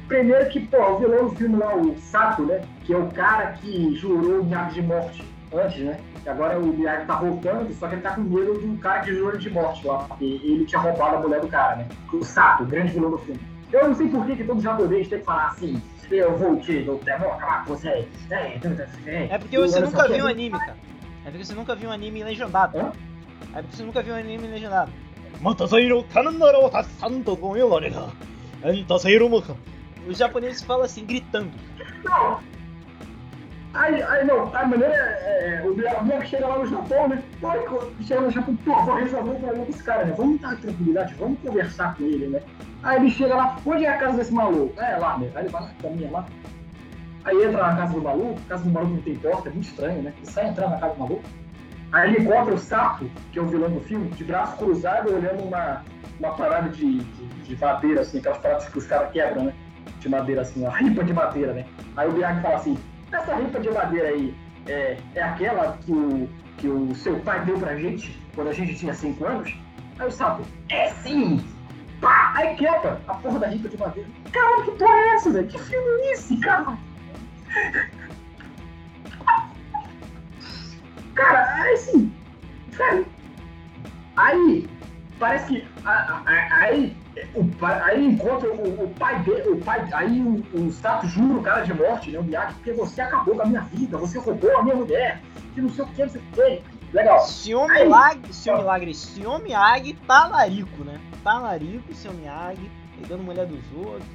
Primeiro 0.08 0.48
que, 0.48 0.60
pô, 0.60 0.94
o 0.94 0.98
vilão 1.00 1.28
do 1.28 1.36
filme 1.36 1.56
lá, 1.56 1.76
o 1.76 1.94
Sato, 1.98 2.46
né? 2.46 2.62
Que 2.86 2.94
é 2.94 2.96
o 2.96 3.10
cara 3.10 3.52
que 3.52 3.94
jurou 3.96 4.40
o 4.40 4.44
Miyagi 4.44 4.80
de 4.80 4.82
morte 4.82 5.22
antes, 5.52 5.84
né? 5.84 6.00
E 6.24 6.28
agora 6.30 6.58
o 6.58 6.66
Miyagi 6.66 7.04
tá 7.04 7.16
voltando, 7.16 7.70
só 7.74 7.88
que 7.88 7.96
ele 7.96 8.02
tá 8.02 8.14
com 8.14 8.22
medo 8.22 8.54
do 8.54 8.78
cara 8.78 9.00
que 9.00 9.12
jurou 9.12 9.36
de 9.36 9.50
morte 9.50 9.86
lá. 9.86 10.04
Porque 10.04 10.24
ele 10.24 10.64
tinha 10.64 10.80
roubado 10.80 11.16
a 11.16 11.20
mulher 11.20 11.42
do 11.42 11.48
cara, 11.48 11.76
né? 11.76 11.88
O 12.10 12.24
Sato, 12.24 12.62
o 12.62 12.66
grande 12.66 12.94
vilão 12.94 13.10
do 13.10 13.18
filme. 13.18 13.40
Eu 13.70 13.86
não 13.86 13.94
sei 13.94 14.08
por 14.08 14.24
que, 14.24 14.34
que 14.34 14.44
todo 14.44 14.62
japonês 14.62 15.06
tem 15.08 15.18
que 15.18 15.26
falar 15.26 15.48
assim 15.48 15.80
eu 16.16 16.36
vou 16.36 16.56
te 16.56 16.80
lutar, 16.80 17.18
vou 17.18 17.30
acabar 17.30 17.64
com 17.64 17.74
você. 17.74 18.06
É 19.30 19.38
porque 19.38 19.58
você 19.58 19.80
nunca 19.80 20.08
viu 20.08 20.24
um 20.24 20.28
anime, 20.28 20.58
cara. 20.58 20.76
É 21.24 21.30
porque 21.30 21.44
você 21.44 21.54
nunca 21.54 21.74
viu 21.74 21.88
um 21.88 21.92
anime 21.92 22.24
legendado. 22.24 22.78
Hã? 22.78 22.92
É 23.54 23.62
porque 23.62 23.76
você 23.76 23.82
nunca 23.82 24.02
viu 24.02 24.14
um 24.14 24.16
anime 24.18 24.46
legendado. 24.46 24.92
Os 30.06 30.18
japoneses 30.18 30.62
falam 30.62 30.84
assim, 30.84 31.04
gritando. 31.04 31.50
Não. 32.04 32.40
Aí, 33.72 34.02
aí 34.02 34.26
não, 34.26 34.54
a 34.54 34.66
maneira 34.66 34.92
é, 34.94 35.62
é 35.62 35.68
o 35.68 35.74
Bianco 35.74 36.26
chega 36.26 36.46
lá 36.46 36.58
no 36.58 36.66
Japão, 36.66 37.08
né? 37.08 37.22
Chega 38.02 38.20
no 38.20 38.30
Japão, 38.30 38.56
pô, 38.56 38.82
vou 38.82 38.96
resolver 38.96 39.30
o 39.30 39.34
problema 39.36 39.64
desse 39.64 39.82
cara, 39.84 40.04
né? 40.04 40.14
Vamos 40.16 40.40
dar 40.40 40.56
tranquilidade, 40.56 41.14
vamos 41.14 41.38
conversar 41.40 41.94
com 41.94 42.02
ele, 42.02 42.26
né? 42.26 42.40
Aí 42.82 42.96
ele 42.96 43.10
chega 43.10 43.36
lá, 43.36 43.56
onde 43.64 43.84
é 43.84 43.88
a 43.88 43.98
casa 43.98 44.16
desse 44.16 44.34
maluco? 44.34 44.80
É 44.80 44.96
lá, 44.96 45.18
né? 45.18 45.30
Aí 45.36 45.42
ele 45.44 45.50
vai 45.50 45.62
lá, 45.62 45.70
caminha 45.80 46.10
lá. 46.10 46.26
Aí 47.24 47.36
entra 47.36 47.62
na 47.62 47.76
casa 47.76 47.92
do 47.92 48.02
maluco, 48.02 48.40
a 48.46 48.48
casa 48.48 48.64
do 48.64 48.70
maluco 48.70 48.94
não 48.94 49.02
tem 49.02 49.14
porta, 49.16 49.48
é 49.48 49.52
muito 49.52 49.68
estranho, 49.68 50.02
né? 50.02 50.12
Ele 50.16 50.26
sai 50.26 50.48
entrando 50.48 50.70
na 50.70 50.78
casa 50.78 50.94
do 50.94 51.00
maluco. 51.00 51.22
Aí 51.92 52.10
ele 52.10 52.22
encontra 52.22 52.54
o 52.54 52.58
Sato, 52.58 53.10
que 53.30 53.38
é 53.38 53.42
o 53.42 53.46
vilão 53.46 53.70
do 53.70 53.80
filme, 53.80 54.08
de 54.10 54.24
braço 54.24 54.56
cruzado, 54.56 55.12
olhando 55.12 55.44
uma, 55.44 55.84
uma 56.18 56.34
parada 56.34 56.70
de, 56.70 56.98
de, 56.98 57.26
de 57.44 57.56
madeira, 57.60 58.00
assim, 58.00 58.18
aquelas 58.18 58.38
paradas 58.38 58.68
que 58.68 58.78
os 58.78 58.86
caras 58.86 59.12
quebram, 59.12 59.44
né? 59.44 59.54
De 60.00 60.08
madeira, 60.08 60.40
assim, 60.40 60.60
uma 60.60 60.70
ripa 60.70 61.04
de 61.04 61.12
madeira, 61.12 61.52
né? 61.52 61.66
Aí 61.96 62.08
o 62.08 62.12
Biag 62.12 62.40
fala 62.40 62.56
assim, 62.56 62.76
essa 63.12 63.34
ripa 63.34 63.60
de 63.60 63.70
madeira 63.70 64.08
aí 64.08 64.34
é, 64.66 64.98
é 65.14 65.22
aquela 65.22 65.78
que 65.78 65.92
o, 65.92 66.28
que 66.58 66.68
o 66.68 66.94
seu 66.94 67.18
pai 67.20 67.44
deu 67.44 67.58
pra 67.58 67.76
gente 67.76 68.18
quando 68.34 68.48
a 68.48 68.52
gente 68.52 68.74
tinha 68.76 68.94
5 68.94 69.24
anos? 69.24 69.54
Aí 69.98 70.06
o 70.06 70.10
Sato, 70.10 70.42
é 70.70 70.90
sim! 70.90 71.44
Pá! 72.00 72.32
Aí 72.34 72.54
quebra 72.56 73.00
a 73.06 73.14
porra 73.14 73.38
da 73.40 73.48
ripa 73.48 73.68
de 73.68 73.76
madeira. 73.76 74.08
Caralho, 74.32 74.64
que 74.64 74.70
porra 74.72 74.94
é 74.94 75.14
essa, 75.14 75.30
velho? 75.30 75.48
Que 75.48 75.58
filme 75.58 75.86
é 76.02 76.36
cara? 76.40 76.78
Cara, 81.14 81.62
aí 81.62 81.76
sim. 81.76 82.12
Aí, 84.16 84.68
parece 85.18 85.46
que. 85.46 85.68
Aí, 86.52 86.96
o 87.34 87.44
pai, 87.44 87.80
aí 87.82 88.06
encontra 88.06 88.50
o, 88.50 88.84
o 88.84 88.94
pai 88.94 89.18
dele, 89.20 89.50
o 89.50 89.60
pai. 89.60 89.88
Aí 89.92 90.20
o, 90.20 90.44
o 90.56 90.72
Sato 90.72 91.06
jura 91.06 91.38
o 91.38 91.42
cara 91.42 91.62
de 91.62 91.74
morte, 91.74 92.10
né? 92.10 92.18
O 92.18 92.24
Miyagi, 92.24 92.54
porque 92.54 92.72
você 92.72 93.00
acabou 93.00 93.34
com 93.34 93.42
a 93.42 93.46
minha 93.46 93.60
vida, 93.62 93.96
você 93.96 94.18
roubou 94.18 94.56
a 94.56 94.62
minha 94.62 94.76
mulher, 94.76 95.20
que 95.54 95.60
não 95.60 95.70
sei 95.70 95.84
o 95.84 95.88
que, 95.88 96.02
não 96.02 96.08
sei 96.10 96.20
o 96.20 96.24
que. 96.34 96.62
Legal. 96.92 97.20
Senhor 97.20 97.68
Milagre, 97.68 98.32
senhor 98.32 98.58
Milagre, 98.58 98.94
senhor 98.94 99.42
Miyagi 99.42 99.94
talarico, 100.06 100.84
né? 100.84 101.00
Talarico, 101.22 101.94
senhor 101.94 102.14
Miyagi, 102.16 102.70
pegando 103.00 103.22
mulher 103.22 103.46
dos 103.46 103.60
outros. 103.76 104.08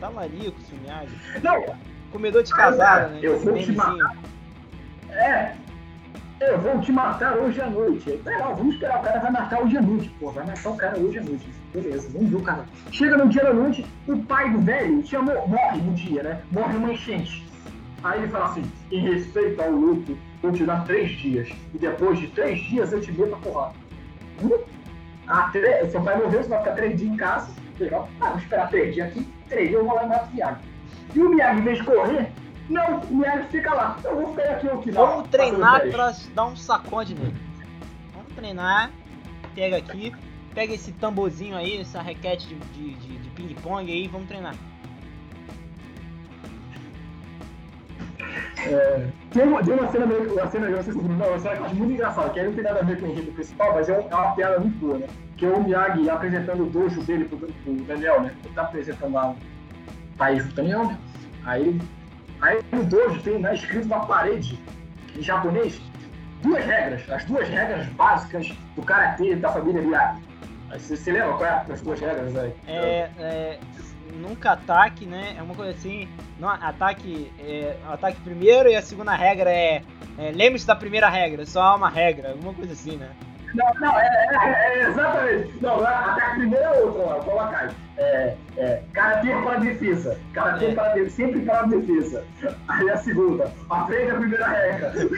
Talarico, 0.00 0.60
senhor 0.62 0.82
Miyagi. 0.82 1.40
Não. 1.42 1.76
Comedor 2.10 2.42
de 2.42 2.52
casada, 2.52 3.08
né? 3.08 3.20
Eu 3.22 3.38
vou 3.38 3.56
te 3.56 3.72
matar. 3.72 4.16
É. 5.10 5.54
Eu 6.48 6.58
vou 6.60 6.80
te 6.80 6.90
matar 6.90 7.38
hoje 7.38 7.60
à 7.60 7.70
noite. 7.70 8.20
Legal, 8.24 8.56
vamos 8.56 8.74
esperar. 8.74 8.98
O 8.98 9.02
cara 9.02 9.20
vai 9.20 9.30
matar 9.30 9.62
hoje 9.62 9.76
à 9.76 9.80
noite. 9.80 10.12
Pô, 10.18 10.32
vai 10.32 10.44
matar 10.44 10.70
o 10.70 10.76
cara 10.76 10.98
hoje 10.98 11.18
à 11.20 11.22
noite. 11.22 11.48
Beleza, 11.72 12.08
vamos 12.12 12.30
ver 12.30 12.36
o 12.36 12.42
cara. 12.42 12.64
Chega 12.90 13.16
no 13.16 13.28
dia 13.28 13.44
da 13.44 13.54
noite, 13.54 13.86
o 14.08 14.18
pai 14.24 14.50
do 14.50 14.60
velho 14.60 15.06
chamou, 15.06 15.46
morre 15.46 15.80
no 15.80 15.94
dia, 15.94 16.22
né? 16.24 16.42
Morre 16.50 16.76
uma 16.76 16.92
enchente. 16.92 17.46
Aí 18.02 18.18
ele 18.18 18.28
fala 18.28 18.46
assim: 18.46 18.64
em 18.90 19.00
respeito 19.08 19.62
ao 19.62 19.70
luto, 19.70 20.18
vou 20.42 20.50
te 20.50 20.64
dar 20.64 20.84
três 20.84 21.12
dias. 21.12 21.48
E 21.72 21.78
depois 21.78 22.18
de 22.18 22.26
três 22.26 22.58
dias 22.62 22.92
eu 22.92 23.00
te 23.00 23.12
meto 23.12 23.34
a 23.34 23.38
porrada. 23.38 23.74
Hum? 24.42 24.58
Ah, 25.28 25.48
seu 25.90 26.02
pai 26.02 26.16
morreu, 26.16 26.42
você 26.42 26.48
vai 26.48 26.58
ficar 26.58 26.72
três 26.72 26.98
dias 26.98 27.12
em 27.12 27.16
casa. 27.16 27.52
Legal. 27.78 28.08
Ah, 28.20 28.30
vou 28.30 28.38
esperar 28.38 28.68
três 28.68 28.92
dias 28.92 29.08
aqui. 29.08 29.28
Três 29.48 29.68
dias 29.68 29.80
eu 29.80 29.86
vou 29.86 29.94
lá 29.94 30.04
e 30.04 30.08
mato 30.08 30.28
o 30.28 30.34
Miyagi. 30.34 30.60
E 31.14 31.20
o 31.20 31.28
Miyagi, 31.28 31.60
em 31.60 31.62
vez 31.62 31.78
de 31.78 31.84
correr, 31.84 32.32
não, 32.72 33.00
o 33.00 33.14
Miyagi 33.14 33.48
fica 33.48 33.74
lá. 33.74 33.98
Eu 34.02 34.16
vou 34.16 34.34
ficar 34.34 34.52
aqui 34.52 34.68
aqui. 34.68 34.90
Vamos 34.90 35.28
treinar 35.28 35.88
pra 35.90 36.12
dar 36.34 36.46
um 36.46 36.56
sacode 36.56 37.14
nele. 37.14 37.34
Vamos 38.14 38.32
treinar. 38.34 38.90
Pega 39.54 39.76
aqui. 39.76 40.12
Pega 40.54 40.74
esse 40.74 40.92
tamborzinho 40.92 41.56
aí, 41.56 41.80
essa 41.80 42.02
raquete 42.02 42.46
de, 42.46 42.54
de, 42.54 42.94
de, 42.94 43.18
de 43.18 43.30
ping-pong 43.30 43.90
aí, 43.90 44.06
vamos 44.06 44.28
treinar. 44.28 44.54
É, 48.66 49.08
tem, 49.30 49.44
uma, 49.44 49.62
tem 49.62 49.74
uma 49.74 49.90
cena 49.90 50.06
meio. 50.06 50.32
Uma 50.32 50.50
cena, 50.50 50.68
não 50.68 50.82
sei 50.82 50.92
se 50.92 50.98
não, 50.98 51.04
uma 51.04 51.38
que 51.38 51.46
eu 51.46 51.64
acho 51.64 51.74
muito 51.74 51.92
engraçada, 51.92 52.30
que 52.30 52.40
aí 52.40 52.46
não 52.46 52.54
tem 52.54 52.64
nada 52.64 52.80
a 52.80 52.82
ver 52.82 53.00
com 53.00 53.06
o 53.06 53.10
enredo 53.10 53.32
principal, 53.32 53.74
mas 53.74 53.88
é, 53.88 53.98
um, 53.98 54.08
é 54.10 54.14
uma 54.14 54.34
piada 54.34 54.60
muito 54.60 54.78
boa, 54.78 54.98
né? 54.98 55.06
Que 55.36 55.46
é 55.46 55.48
o 55.48 55.62
Miyagi 55.62 56.08
apresentando 56.08 56.62
o 56.64 56.70
dojo 56.70 57.02
dele 57.02 57.24
pro, 57.24 57.38
pro 57.38 57.74
Daniel, 57.84 58.20
né? 58.20 58.34
Ele 58.44 58.54
tá 58.54 58.62
apresentando 58.62 59.12
lá 59.12 59.30
o 59.30 59.36
país 60.16 60.46
do 60.46 60.52
Daniel, 60.54 60.84
né? 60.84 60.98
Aí, 61.44 61.80
aí 62.42 62.60
no 62.72 62.84
dojo 62.84 63.22
tem 63.22 63.38
né, 63.38 63.54
escrito 63.54 63.88
na 63.88 64.00
parede, 64.00 64.58
em 65.16 65.22
japonês, 65.22 65.80
duas 66.42 66.64
regras, 66.64 67.08
as 67.10 67.24
duas 67.24 67.48
regras 67.48 67.86
básicas 67.88 68.52
do 68.76 68.82
karatê 68.82 69.36
da 69.36 69.50
família 69.50 69.80
Miyagi. 69.80 70.20
Você, 70.72 70.96
você 70.96 71.12
lembra 71.12 71.34
qual 71.34 71.44
é 71.44 71.64
as 71.70 71.80
duas 71.80 72.00
regras 72.00 72.36
aí? 72.36 72.52
É, 72.66 73.10
é, 73.18 73.58
nunca 74.14 74.52
ataque, 74.52 75.06
né? 75.06 75.34
É 75.38 75.42
uma 75.42 75.54
coisa 75.54 75.70
assim. 75.70 76.08
Não, 76.38 76.48
ataque, 76.48 77.30
é, 77.38 77.76
ataque 77.88 78.20
primeiro 78.22 78.68
e 78.68 78.74
a 78.74 78.82
segunda 78.82 79.14
regra 79.14 79.50
é, 79.50 79.82
é 80.18 80.30
lembre-se 80.32 80.66
da 80.66 80.74
primeira 80.74 81.08
regra, 81.08 81.46
só 81.46 81.62
há 81.62 81.74
uma 81.74 81.90
regra, 81.90 82.30
alguma 82.30 82.54
coisa 82.54 82.72
assim, 82.72 82.96
né? 82.96 83.10
Não, 83.54 83.74
não, 83.80 83.98
é, 83.98 84.06
é, 84.06 84.78
é 84.78 84.88
exatamente. 84.88 85.52
Não, 85.60 85.84
ataque 85.84 86.36
primeiro 86.36 86.64
é 86.64 86.80
outra 86.80 87.02
lá, 87.02 87.20
coloca 87.20 87.58
aí. 87.58 87.70
É, 87.98 88.36
é, 88.56 88.82
karatê 88.92 89.34
para 89.42 89.58
defesa. 89.60 90.18
Karatê 90.32 90.66
é. 90.66 90.74
para 90.74 90.94
defesa, 90.94 91.16
sempre 91.16 91.40
para 91.42 91.66
defesa. 91.66 92.24
Aí 92.68 92.90
a 92.90 92.96
segunda, 92.96 93.52
a 93.68 93.84
primeira 93.84 94.46
regra. 94.46 94.92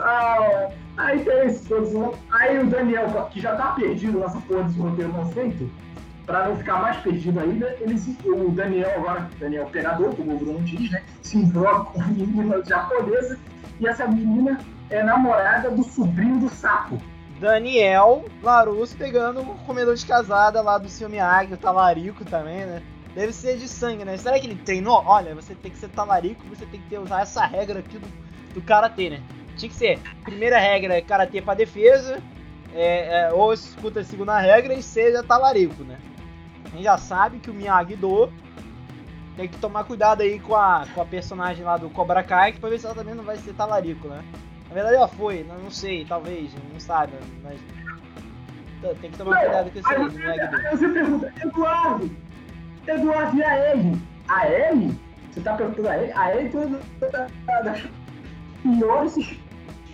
ah, 0.00 0.68
Aí 0.96 1.24
tem 1.24 1.46
esses 1.46 1.66
todos. 1.66 1.92
Aí 2.30 2.58
o 2.58 2.66
Daniel, 2.66 3.08
que 3.32 3.40
já 3.40 3.56
tá 3.56 3.72
perdido 3.72 4.18
nessa 4.18 4.40
porra 4.40 4.64
desse 4.64 4.78
roteiro 4.78 5.12
não 5.12 5.30
feito, 5.30 5.70
pra 6.26 6.48
não 6.48 6.56
ficar 6.56 6.80
mais 6.80 6.96
perdido 6.98 7.40
ainda, 7.40 7.74
eles, 7.80 8.06
o 8.24 8.50
Daniel 8.50 8.90
agora, 8.96 9.28
Daniel 9.38 9.66
Penador, 9.66 10.14
como 10.14 10.34
o 10.34 10.38
Bruno 10.38 10.60
diz, 10.60 10.90
né? 10.90 11.02
Se 11.22 11.38
envolve 11.38 11.92
com 11.92 12.02
menina 12.04 12.62
japonesa 12.64 13.38
e 13.80 13.86
essa 13.86 14.06
menina 14.06 14.58
é 14.90 15.02
namorada 15.02 15.70
do 15.70 15.82
sobrinho 15.82 16.38
do 16.38 16.48
sapo. 16.48 16.98
Daniel 17.40 18.24
Larusso 18.42 18.96
pegando 18.96 19.40
o 19.40 19.58
comedor 19.66 19.96
de 19.96 20.06
casada 20.06 20.60
lá 20.60 20.78
do 20.78 20.88
seu 20.88 21.08
Miyagi, 21.08 21.54
o 21.54 21.56
talarico 21.56 22.24
também, 22.24 22.64
né? 22.64 22.82
Deve 23.14 23.32
ser 23.32 23.58
de 23.58 23.68
sangue, 23.68 24.04
né? 24.04 24.16
Será 24.16 24.38
que 24.38 24.46
ele 24.46 24.54
treinou? 24.54 25.02
Olha, 25.04 25.34
você 25.34 25.54
tem 25.54 25.70
que 25.70 25.76
ser 25.76 25.88
talarico, 25.88 26.46
você 26.46 26.64
tem 26.66 26.80
que 26.80 26.88
ter, 26.88 26.98
usar 26.98 27.22
essa 27.22 27.44
regra 27.44 27.80
aqui 27.80 27.98
do, 27.98 28.08
do 28.54 28.62
karatê, 28.62 29.10
né? 29.10 29.22
Tinha 29.56 29.68
que 29.68 29.74
ser, 29.74 29.98
primeira 30.22 30.58
regra 30.58 30.96
é 30.96 31.02
karatê 31.02 31.42
pra 31.42 31.54
defesa, 31.54 32.22
é, 32.74 33.26
é, 33.26 33.32
ou 33.32 33.52
escuta 33.52 34.00
a 34.00 34.04
segunda 34.04 34.38
regra 34.38 34.72
e 34.72 34.82
seja 34.82 35.22
talarico, 35.22 35.82
né? 35.82 35.98
A 36.66 36.68
gente 36.68 36.84
já 36.84 36.96
sabe 36.96 37.38
que 37.38 37.50
o 37.50 37.54
Miyagi-Do 37.54 38.32
tem 39.36 39.48
que 39.48 39.58
tomar 39.58 39.84
cuidado 39.84 40.22
aí 40.22 40.38
com 40.38 40.54
a, 40.54 40.86
com 40.94 41.00
a 41.00 41.06
personagem 41.06 41.64
lá 41.64 41.76
do 41.76 41.90
Cobra 41.90 42.22
Kai, 42.22 42.52
que 42.52 42.60
pra 42.60 42.70
ver 42.70 42.78
se 42.78 42.86
ela 42.86 42.94
também 42.94 43.14
não 43.14 43.24
vai 43.24 43.36
ser 43.36 43.54
talarico, 43.54 44.08
né? 44.08 44.22
Na 44.68 44.74
verdade 44.74 44.96
ela 44.96 45.08
foi, 45.08 45.44
não, 45.44 45.58
não 45.58 45.70
sei, 45.70 46.04
talvez, 46.04 46.52
não 46.72 46.80
sabe, 46.80 47.12
mas 47.42 47.58
tem 49.00 49.10
que 49.10 49.18
tomar 49.18 49.38
cuidado 49.38 49.70
com 49.70 49.78
esse 49.78 49.94
aí. 49.94 50.40
Aí 50.40 50.76
você 50.76 50.88
pergunta, 50.88 51.32
Eduardo, 51.42 52.10
Eduardo, 52.86 53.36
e 53.36 53.44
a 53.44 53.70
Ellie? 53.70 54.02
A 54.28 54.48
Ellie? 54.48 54.98
Você 55.30 55.40
tá 55.40 55.54
perguntando 55.54 55.88
a 55.88 55.96
Ellie? 55.98 56.12
A 56.12 56.36
Ellie 56.36 56.50
tem 56.50 56.80
das 57.62 57.82
piores 58.62 59.16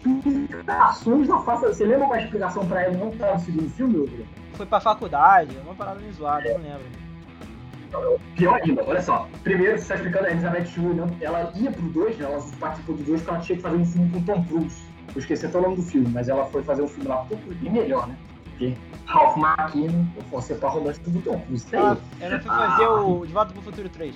explicações 0.05 1.29
na 1.29 1.41
face. 1.41 1.67
Você 1.67 1.85
lembra 1.85 2.07
qual 2.07 2.19
a 2.19 2.23
explicação 2.23 2.67
pra 2.67 2.83
ela 2.83 2.97
não 2.97 3.11
estar 3.11 3.35
no 3.35 3.41
segundo 3.41 3.71
filme? 3.71 4.27
Foi 4.55 4.67
pra 4.67 4.81
faculdade, 4.81 5.57
é 5.57 5.61
uma 5.61 5.75
parada 5.75 6.01
zoada, 6.13 6.53
não 6.55 6.63
lembro. 6.63 7.08
Pior 8.37 8.61
ainda, 8.63 8.85
olha 8.85 9.03
só. 9.03 9.29
Primeiro, 9.43 9.73
você 9.73 9.83
está 9.83 9.95
explicando 9.97 10.27
a 10.27 10.31
Elizabeth 10.31 10.67
Shue, 10.67 10.85
ela 11.21 11.53
ia 11.57 11.71
pro 11.71 11.89
2, 11.89 12.19
né? 12.19 12.27
Ela 12.27 12.43
participou 12.61 12.97
do 12.97 13.03
2 13.03 13.21
porque 13.21 13.35
ela 13.35 13.43
tinha 13.43 13.57
que 13.57 13.63
fazer 13.63 13.77
um 13.77 13.85
filme 13.85 14.11
com 14.11 14.23
Tom 14.23 14.45
Cruise. 14.45 14.83
Eu 15.15 15.19
esqueci 15.19 15.47
até 15.47 15.59
o 15.59 15.63
nome 15.63 15.77
do 15.77 15.83
filme, 15.83 16.09
mas 16.13 16.29
ela 16.29 16.45
foi 16.47 16.63
fazer 16.63 16.83
um 16.83 16.89
filme 16.89 17.09
lá 17.09 17.23
um 17.23 17.27
pouco 17.27 17.45
melhor, 17.63 18.07
né? 18.07 18.17
Porque 18.45 18.75
Ralph 19.07 19.37
Macchino, 19.37 20.13
você 20.31 20.55
para 20.55 20.69
romântico 20.69 21.11
do 21.11 21.21
Tom 21.23 21.41
Cruise. 21.41 21.67
Ela, 21.73 21.99
ela 22.21 22.41
foi 22.41 22.51
fazer 22.51 22.85
ah. 22.85 23.01
o 23.01 23.27
De 23.27 23.33
Volta 23.33 23.53
pro 23.53 23.63
Futuro 23.63 23.89
3. 23.89 24.15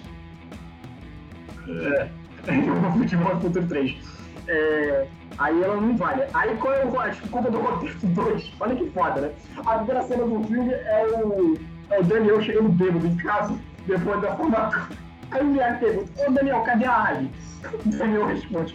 É, 1.69 2.09
De 3.07 3.17
Volta 3.17 3.37
pro 3.37 3.41
Futuro 3.41 3.67
3. 3.67 4.23
É, 4.49 5.07
aí 5.39 5.63
ela 5.63 5.81
não 5.81 5.97
vale. 5.97 6.25
Aí 6.35 6.57
qual 6.57 6.75
é 6.75 6.85
o 6.85 7.13
tipo, 7.13 7.29
conta 7.29 7.51
do 7.51 7.59
roteiro 7.59 7.97
2? 8.03 8.53
Olha 8.61 8.77
que 8.77 8.91
foda, 8.91 9.21
né? 9.21 9.33
A 9.65 9.77
primeira 9.77 10.03
cena 10.03 10.25
do 10.25 10.43
filme 10.45 10.73
é 10.73 11.07
o, 11.25 11.57
o 12.01 12.05
Daniel 12.05 12.41
chegando 12.41 12.69
bêbado 12.69 13.07
em 13.07 13.17
casa, 13.17 13.55
depois 13.87 14.21
da 14.21 14.37
formatura. 14.37 14.89
Aí 15.31 15.43
o 15.43 15.47
Miyagi 15.47 15.81
pergunta, 15.81 16.27
ô 16.27 16.31
Daniel, 16.31 16.63
cadê 16.63 16.85
a 16.85 17.05
Ali? 17.05 17.31
O 17.65 17.89
Daniel 17.89 18.27
responde, 18.27 18.75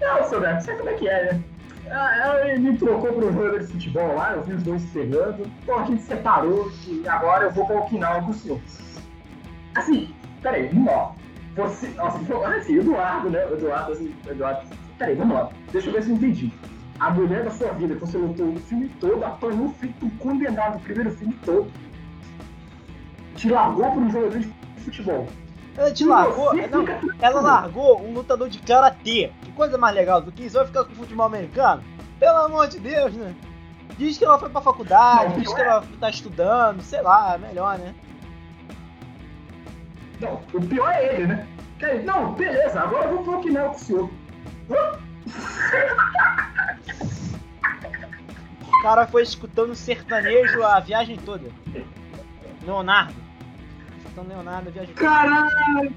não, 0.00 0.24
seu 0.28 0.40
Neto, 0.40 0.64
sabe 0.64 0.78
como 0.78 0.90
é 0.90 0.94
que 0.94 1.08
é, 1.08 1.32
né? 1.32 1.42
Ah, 1.90 2.58
me 2.58 2.76
trocou 2.76 3.16
um 3.16 3.32
jogador 3.32 3.60
de 3.60 3.66
futebol 3.66 4.14
lá, 4.14 4.32
eu 4.32 4.42
vi 4.42 4.54
os 4.54 4.62
dois 4.62 4.84
pegando, 4.86 5.46
pô, 5.66 5.76
a 5.76 5.84
gente 5.84 6.02
separou 6.02 6.72
e 6.86 7.06
agora 7.06 7.44
eu 7.44 7.50
vou 7.52 7.66
para 7.66 7.76
o 7.76 7.78
Okinawa 7.80 8.22
com 8.22 8.30
o 8.30 8.34
senhor. 8.34 8.60
Assim, 9.74 10.14
peraí, 10.42 10.68
vamos 10.68 10.86
lá. 10.86 11.12
Você, 11.56 11.88
nossa, 11.90 12.18
assim, 12.56 12.78
Eduardo, 12.78 13.30
né? 13.30 13.44
Eduardo, 13.52 13.92
assim, 13.92 14.14
Eduardo 14.28 14.66
Peraí, 14.98 15.14
vamos 15.14 15.34
lá. 15.34 15.50
Deixa 15.72 15.88
eu 15.88 15.92
ver 15.92 16.02
se 16.02 16.10
eu 16.10 16.16
entendi. 16.16 16.52
A 17.00 17.10
mulher 17.10 17.44
da 17.44 17.50
sua 17.50 17.72
vida, 17.72 17.94
que 17.94 18.00
você 18.00 18.16
lutou 18.16 18.48
o 18.48 18.58
filme 18.60 18.88
todo, 19.00 19.24
apanhou 19.24 19.68
feito 19.70 20.08
condenado 20.18 20.76
o 20.76 20.80
primeiro 20.80 21.10
filme 21.10 21.36
todo, 21.44 21.70
te 23.34 23.50
largou 23.50 23.90
para 23.90 24.00
um 24.00 24.10
jogador 24.10 24.38
de 24.38 24.52
futebol. 24.78 25.26
Ela 25.76 25.90
te 25.90 26.04
largou? 26.04 26.54
Não, 26.54 26.84
ela 27.20 27.40
largou 27.40 28.00
um 28.00 28.14
lutador 28.14 28.48
de 28.48 28.58
karatê. 28.60 29.32
Que 29.42 29.52
coisa 29.52 29.76
mais 29.76 29.94
legal 29.94 30.20
do 30.20 30.30
que 30.30 30.44
isso? 30.44 30.56
Vai 30.56 30.66
ficar 30.66 30.84
com 30.84 30.94
futebol 30.94 31.26
americano? 31.26 31.82
Pelo 32.18 32.38
amor 32.38 32.68
de 32.68 32.78
Deus, 32.78 33.12
né? 33.14 33.34
Diz 33.98 34.16
que 34.16 34.24
ela 34.24 34.38
foi 34.38 34.48
pra 34.48 34.60
faculdade, 34.60 35.34
não, 35.34 35.40
diz 35.40 35.52
que 35.52 35.60
é... 35.60 35.64
ela 35.64 35.84
tá 36.00 36.10
estudando, 36.10 36.80
sei 36.82 37.00
lá, 37.02 37.36
melhor, 37.38 37.78
né? 37.78 37.94
Não, 40.20 40.40
o 40.52 40.60
pior 40.60 40.90
é 40.90 41.14
ele, 41.14 41.26
né? 41.26 41.46
Não, 42.04 42.32
beleza, 42.32 42.80
agora 42.80 43.06
eu 43.06 43.16
vou 43.16 43.24
pro 43.24 43.38
Okinawa 43.38 43.70
com 43.70 43.76
o 43.76 43.78
senhor. 43.78 44.10
O 48.66 48.82
cara 48.82 49.06
foi 49.06 49.22
escutando 49.22 49.74
sertanejo 49.74 50.62
a 50.62 50.80
viagem 50.80 51.16
toda. 51.18 51.50
Leonardo. 52.62 53.23
Escutando 54.14 54.28
Leonardo 54.28 54.70
toda. 54.70 54.86
Caralho! 54.94 55.92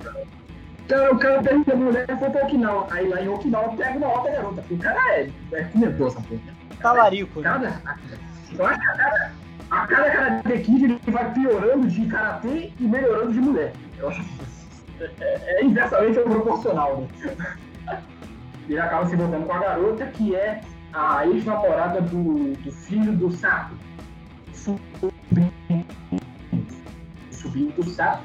Então, 0.86 1.12
o 1.12 1.20
cara 1.20 1.44
pergunta 1.44 1.74
a 1.74 1.76
mulher 1.76 2.08
foi 2.08 2.30
pra 2.32 2.46
Okinawa. 2.46 2.88
Aí 2.90 3.08
lá 3.08 3.22
em 3.22 3.28
Okinawa 3.28 3.76
pega 3.76 3.98
uma 3.98 4.08
outra 4.08 4.32
garota. 4.32 4.64
O 4.72 4.78
cara 4.80 5.00
é, 5.12 5.30
é 5.52 5.64
comedor 5.66 6.08
essa 6.08 6.22
porra. 6.22 6.42
Talarico, 6.82 7.42
né? 7.42 7.50
Cada, 7.50 7.82
que 8.50 8.62
a 8.62 8.78
cada, 8.78 9.32
a 9.70 9.88
cada 9.88 10.12
Karate 10.12 10.60
Kid 10.64 10.84
ele 10.86 11.00
vai 11.08 11.32
piorando 11.34 11.88
de 11.88 12.06
karatê 12.08 12.72
e 12.80 12.84
melhorando 12.84 13.34
de 13.34 13.40
mulher. 13.40 13.74
Eu 14.00 14.10
acho 14.10 14.26
é, 15.00 15.10
é, 15.20 15.64
inversamente 15.64 16.20
proporcional, 16.20 17.02
né? 17.02 17.58
ele 18.68 18.80
acaba 18.80 19.06
se 19.06 19.14
envolvendo 19.14 19.46
com 19.46 19.54
a 19.54 19.60
garota, 19.60 20.08
que 20.08 20.36
é 20.36 20.62
a 20.94 21.28
ex-namorada 21.28 22.02
do, 22.02 22.54
do 22.56 22.72
filho 22.72 23.12
do. 23.14 23.30
Sobrinho, 24.54 25.86
sobrinho 27.58 27.72
do 27.72 27.84
Sato, 27.90 28.24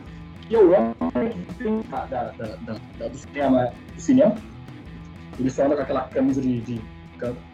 que 0.49 0.57
o 0.57 0.73
homem 0.73 1.31
que 1.31 1.55
tem 1.55 1.83
da, 1.91 2.05
da, 2.05 2.25
da, 2.33 2.77
da, 2.99 3.09
do 3.09 3.17
cinema. 3.17 3.73
Do 3.95 4.01
cinema. 4.01 4.35
Ele 5.39 5.51
só 5.51 5.65
anda 5.65 5.77
com 5.77 5.83
aquela 5.83 6.03
camisa 6.03 6.41
de. 6.41 6.61
de 6.61 6.81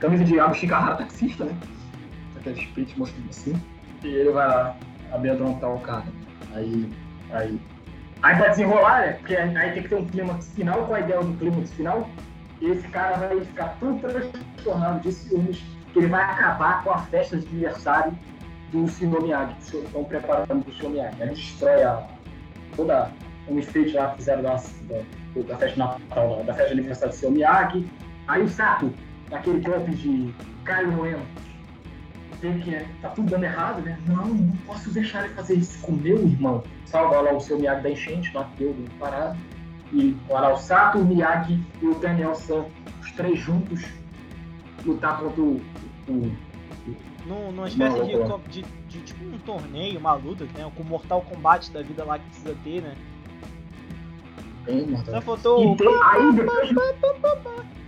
camisa 0.01 0.25
de 0.25 0.41
Abu 0.41 0.55
Shikahara 0.55 0.97
taxista, 0.97 1.45
né? 1.47 1.57
Aqueles 2.37 2.65
peitos 2.71 2.95
mostrando 2.97 3.31
assim. 3.31 3.61
E 4.03 4.09
ele 4.09 4.31
vai 4.31 4.49
lá 4.49 4.77
amedrontar 5.13 5.71
o 5.71 5.81
cara. 5.81 6.07
Aí. 6.55 6.91
Aí. 7.31 7.61
Aí 8.23 8.37
pra 8.37 8.49
desenrolar, 8.49 9.01
né? 9.01 9.13
Porque 9.13 9.37
aí 9.37 9.73
tem 9.73 9.83
que 9.83 9.89
ter 9.89 9.95
um 9.95 10.07
clímax 10.07 10.53
final. 10.55 10.85
Qual 10.87 10.95
a 10.95 11.01
ideia 11.01 11.21
do 11.21 11.39
clímax 11.39 11.73
final? 11.73 12.09
esse 12.61 12.89
cara 12.89 13.17
vai 13.19 13.41
ficar 13.41 13.77
tão 13.79 13.97
transtornado 14.01 14.99
de 14.99 15.13
ciúmes 15.13 15.63
que 15.93 16.01
ele 16.01 16.09
vai 16.09 16.25
acabar 16.25 16.83
com 16.83 16.91
a 16.91 16.99
festa 17.03 17.37
de 17.37 17.47
aniversário 17.47 18.19
do 18.73 18.87
Sr. 18.89 19.23
Miyagi, 19.23 19.55
que 19.55 19.77
estão 19.77 20.05
preparando 20.05 20.65
para 20.65 20.71
o 20.71 20.75
Sr. 20.75 20.89
Miyagi. 20.91 21.23
Ele 21.23 21.31
destrói 21.31 21.83
a, 21.83 22.07
toda 22.77 23.11
um 23.49 23.59
enfeite 23.59 23.95
lá 23.95 24.11
que 24.11 24.17
fizeram 24.19 24.43
da, 24.43 24.55
da, 24.55 25.43
da 25.43 25.57
festa 25.57 25.79
Natal, 25.79 26.45
da 26.45 26.55
festa 26.55 26.73
aniversário 26.73 27.15
do 27.15 27.19
Sr. 27.19 27.31
Miyagi. 27.31 27.89
Aí 28.27 28.43
o 28.43 28.49
Sato, 28.49 28.93
naquele 29.31 29.61
golpe 29.61 29.91
de 29.93 30.35
Caio 30.65 30.93
Noema, 30.93 31.23
vê 32.41 32.53
que 32.59 32.75
é, 32.75 32.87
tá 33.01 33.09
tudo 33.11 33.31
dando 33.31 33.45
errado, 33.45 33.81
né? 33.83 33.99
Não, 34.07 34.27
não 34.27 34.57
posso 34.67 34.91
deixar 34.91 35.25
ele 35.25 35.35
fazer 35.35 35.55
isso 35.55 35.81
com 35.81 35.93
meu 35.93 36.19
irmão. 36.19 36.63
Salva 36.85 37.21
lá 37.21 37.33
o 37.33 37.41
Sr. 37.41 37.57
Miyagi 37.57 37.83
da 37.83 37.91
enchente, 37.91 38.31
bateu, 38.33 38.75
parado 38.99 39.39
e 39.93 40.17
o 40.29 40.37
Arausato, 40.37 40.99
o 40.99 41.05
Miyagi 41.05 41.59
e 41.81 41.87
o 41.87 41.95
Daniel 41.95 42.35
San, 42.35 42.65
os 43.01 43.13
três 43.13 43.39
juntos, 43.39 43.83
lutar 44.85 45.19
contra 45.19 45.41
o. 45.41 45.61
o, 46.09 46.48
num, 47.29 47.53
numa 47.53 47.69
espécie 47.69 47.97
de, 48.05 48.63
de, 48.63 48.63
de, 48.89 49.01
tipo 49.03 49.25
um 49.25 49.39
torneio, 49.39 49.99
uma 49.99 50.15
luta, 50.15 50.45
né? 50.45 50.71
Com 50.75 50.83
o 50.83 50.87
Mortal 50.87 51.21
Kombat 51.23 51.71
da 51.71 51.83
vida 51.83 52.05
lá 52.05 52.19
que 52.19 52.25
precisa 52.27 52.57
ter, 52.65 52.83
né? 52.83 52.97
Bem 54.65 54.87
mortal. 54.87 55.15
Só 55.15 55.21
faltou 55.21 55.73
o. 55.73 55.77
Tem, 55.77 55.89
aí 56.03 56.33
depois 56.33 56.71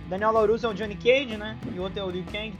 Daniel 0.07 0.31
LaRusso 0.31 0.67
é 0.67 0.69
o 0.69 0.73
Johnny 0.73 0.95
Cage, 0.95 1.37
né? 1.37 1.57
E 1.73 1.79
o 1.79 1.83
outro 1.83 1.99
é 1.99 2.03
o 2.03 2.09
Liu 2.09 2.23
Kang. 2.31 2.53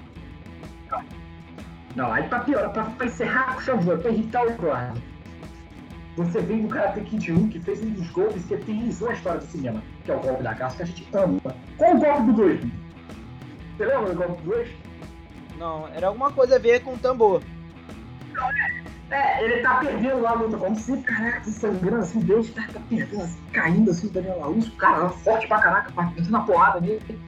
Não, 1.95 2.11
aí 2.11 2.23
pra 2.27 2.39
piorar, 2.39 2.71
pra, 2.71 2.85
pra 2.85 3.05
encerrar 3.05 3.55
com 3.55 3.61
chave, 3.61 3.97
pra 3.97 4.09
irritar 4.09 4.45
o 4.45 4.49
Eduardo. 4.49 5.01
Você 6.15 6.41
vem 6.41 6.63
do 6.63 6.67
Karate 6.67 7.01
Kid 7.01 7.31
1, 7.31 7.49
que 7.49 7.59
fez 7.59 7.81
um 7.81 7.89
dos 7.91 8.09
golpes 8.11 8.45
que 8.45 8.53
eternizou 8.53 9.09
a 9.09 9.13
história 9.13 9.39
do 9.39 9.45
cinema, 9.45 9.81
que 10.03 10.11
é 10.11 10.15
o 10.15 10.19
golpe 10.19 10.43
da 10.43 10.53
caça, 10.53 10.77
que 10.77 10.83
a 10.83 10.85
gente 10.85 11.07
ama. 11.13 11.39
Qual 11.77 11.95
o 11.95 11.99
golpe 11.99 12.23
do 12.23 12.33
2? 12.33 12.61
Você 13.77 13.85
lembra 13.85 14.13
do 14.13 14.15
golpe 14.15 14.41
do 14.43 14.49
2? 14.49 14.69
Não, 15.61 15.87
era 15.89 16.07
alguma 16.07 16.31
coisa 16.31 16.55
a 16.55 16.59
ver 16.59 16.81
com 16.81 16.95
o 16.95 16.97
tambor. 16.97 17.39
É, 19.11 19.43
ele 19.43 19.61
tá 19.61 19.75
perdendo 19.75 20.19
lá 20.19 20.31
a 20.31 20.33
luta, 20.33 20.57
como 20.57 20.75
se, 20.75 20.97
caraca, 21.03 21.43
sangrando 21.43 21.97
assim, 21.97 22.19
Deus 22.21 22.49
tá, 22.49 22.63
tá 22.73 22.79
perdendo, 22.89 23.21
assim, 23.21 23.39
caindo 23.53 23.91
assim, 23.91 24.07
o 24.07 24.09
Daniel 24.09 24.39
Larusso, 24.39 24.71
o 24.71 24.75
cara 24.77 25.09
forte 25.09 25.47
pra 25.47 25.59
caraca, 25.59 26.01
metendo 26.01 26.35
a 26.35 26.39
porrada 26.39 26.81
nele. 26.81 27.19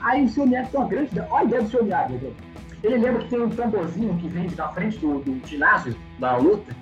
Aí 0.00 0.24
o 0.26 0.28
seu 0.28 0.46
Miyagi 0.46 0.70
tem 0.72 0.80
uma 0.80 0.88
grande 0.90 1.12
ideia, 1.12 1.26
olha 1.30 1.40
a 1.40 1.44
ideia 1.44 1.62
do 1.62 1.70
seu 1.70 1.84
Miyagi? 1.84 2.36
Ele 2.82 2.98
lembra 2.98 3.22
que 3.22 3.30
tem 3.30 3.40
um 3.40 3.48
tamborzinho 3.48 4.18
que 4.18 4.28
vem 4.28 4.46
da 4.48 4.68
frente 4.68 4.98
do, 4.98 5.20
do 5.20 5.46
ginásio, 5.46 5.96
da 6.18 6.36
luta, 6.36 6.76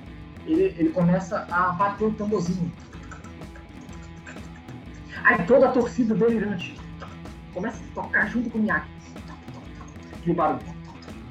ele, 0.46 0.74
ele 0.76 0.88
começa 0.88 1.46
a 1.48 1.70
bater 1.74 2.06
o 2.06 2.12
tamborzinho. 2.14 2.72
Aí 5.22 5.46
toda 5.46 5.68
a 5.68 5.72
torcida 5.72 6.12
delirante 6.12 6.76
começa 7.54 7.80
a 7.80 8.02
tocar 8.02 8.26
junto 8.26 8.50
com 8.50 8.58
o 8.58 8.62
Miyagi. 8.62 8.91
Barulho. 10.30 10.60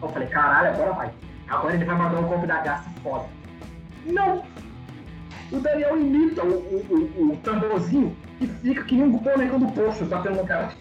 Eu 0.01 0.09
falei, 0.09 0.27
caralho, 0.27 0.69
agora 0.69 0.93
vai. 0.93 1.11
Agora 1.47 1.75
ele 1.75 1.85
vai 1.85 1.95
mandar 1.95 2.19
um 2.19 2.27
golpe 2.27 2.47
da 2.47 2.61
garça 2.61 2.89
foda. 3.03 3.25
Não! 4.05 4.43
O 5.51 5.59
Daniel 5.59 5.99
imita 5.99 6.43
o, 6.43 6.53
o, 6.53 6.85
o, 6.89 7.33
o 7.33 7.37
tamborzinho 7.37 8.15
e 8.39 8.47
fica 8.47 8.83
que 8.83 8.95
nem 8.95 9.03
um 9.03 9.17
boneco 9.17 9.59
do 9.59 9.67
poço 9.73 10.05
batendo 10.05 10.37
no 10.37 10.47
cara. 10.47 10.71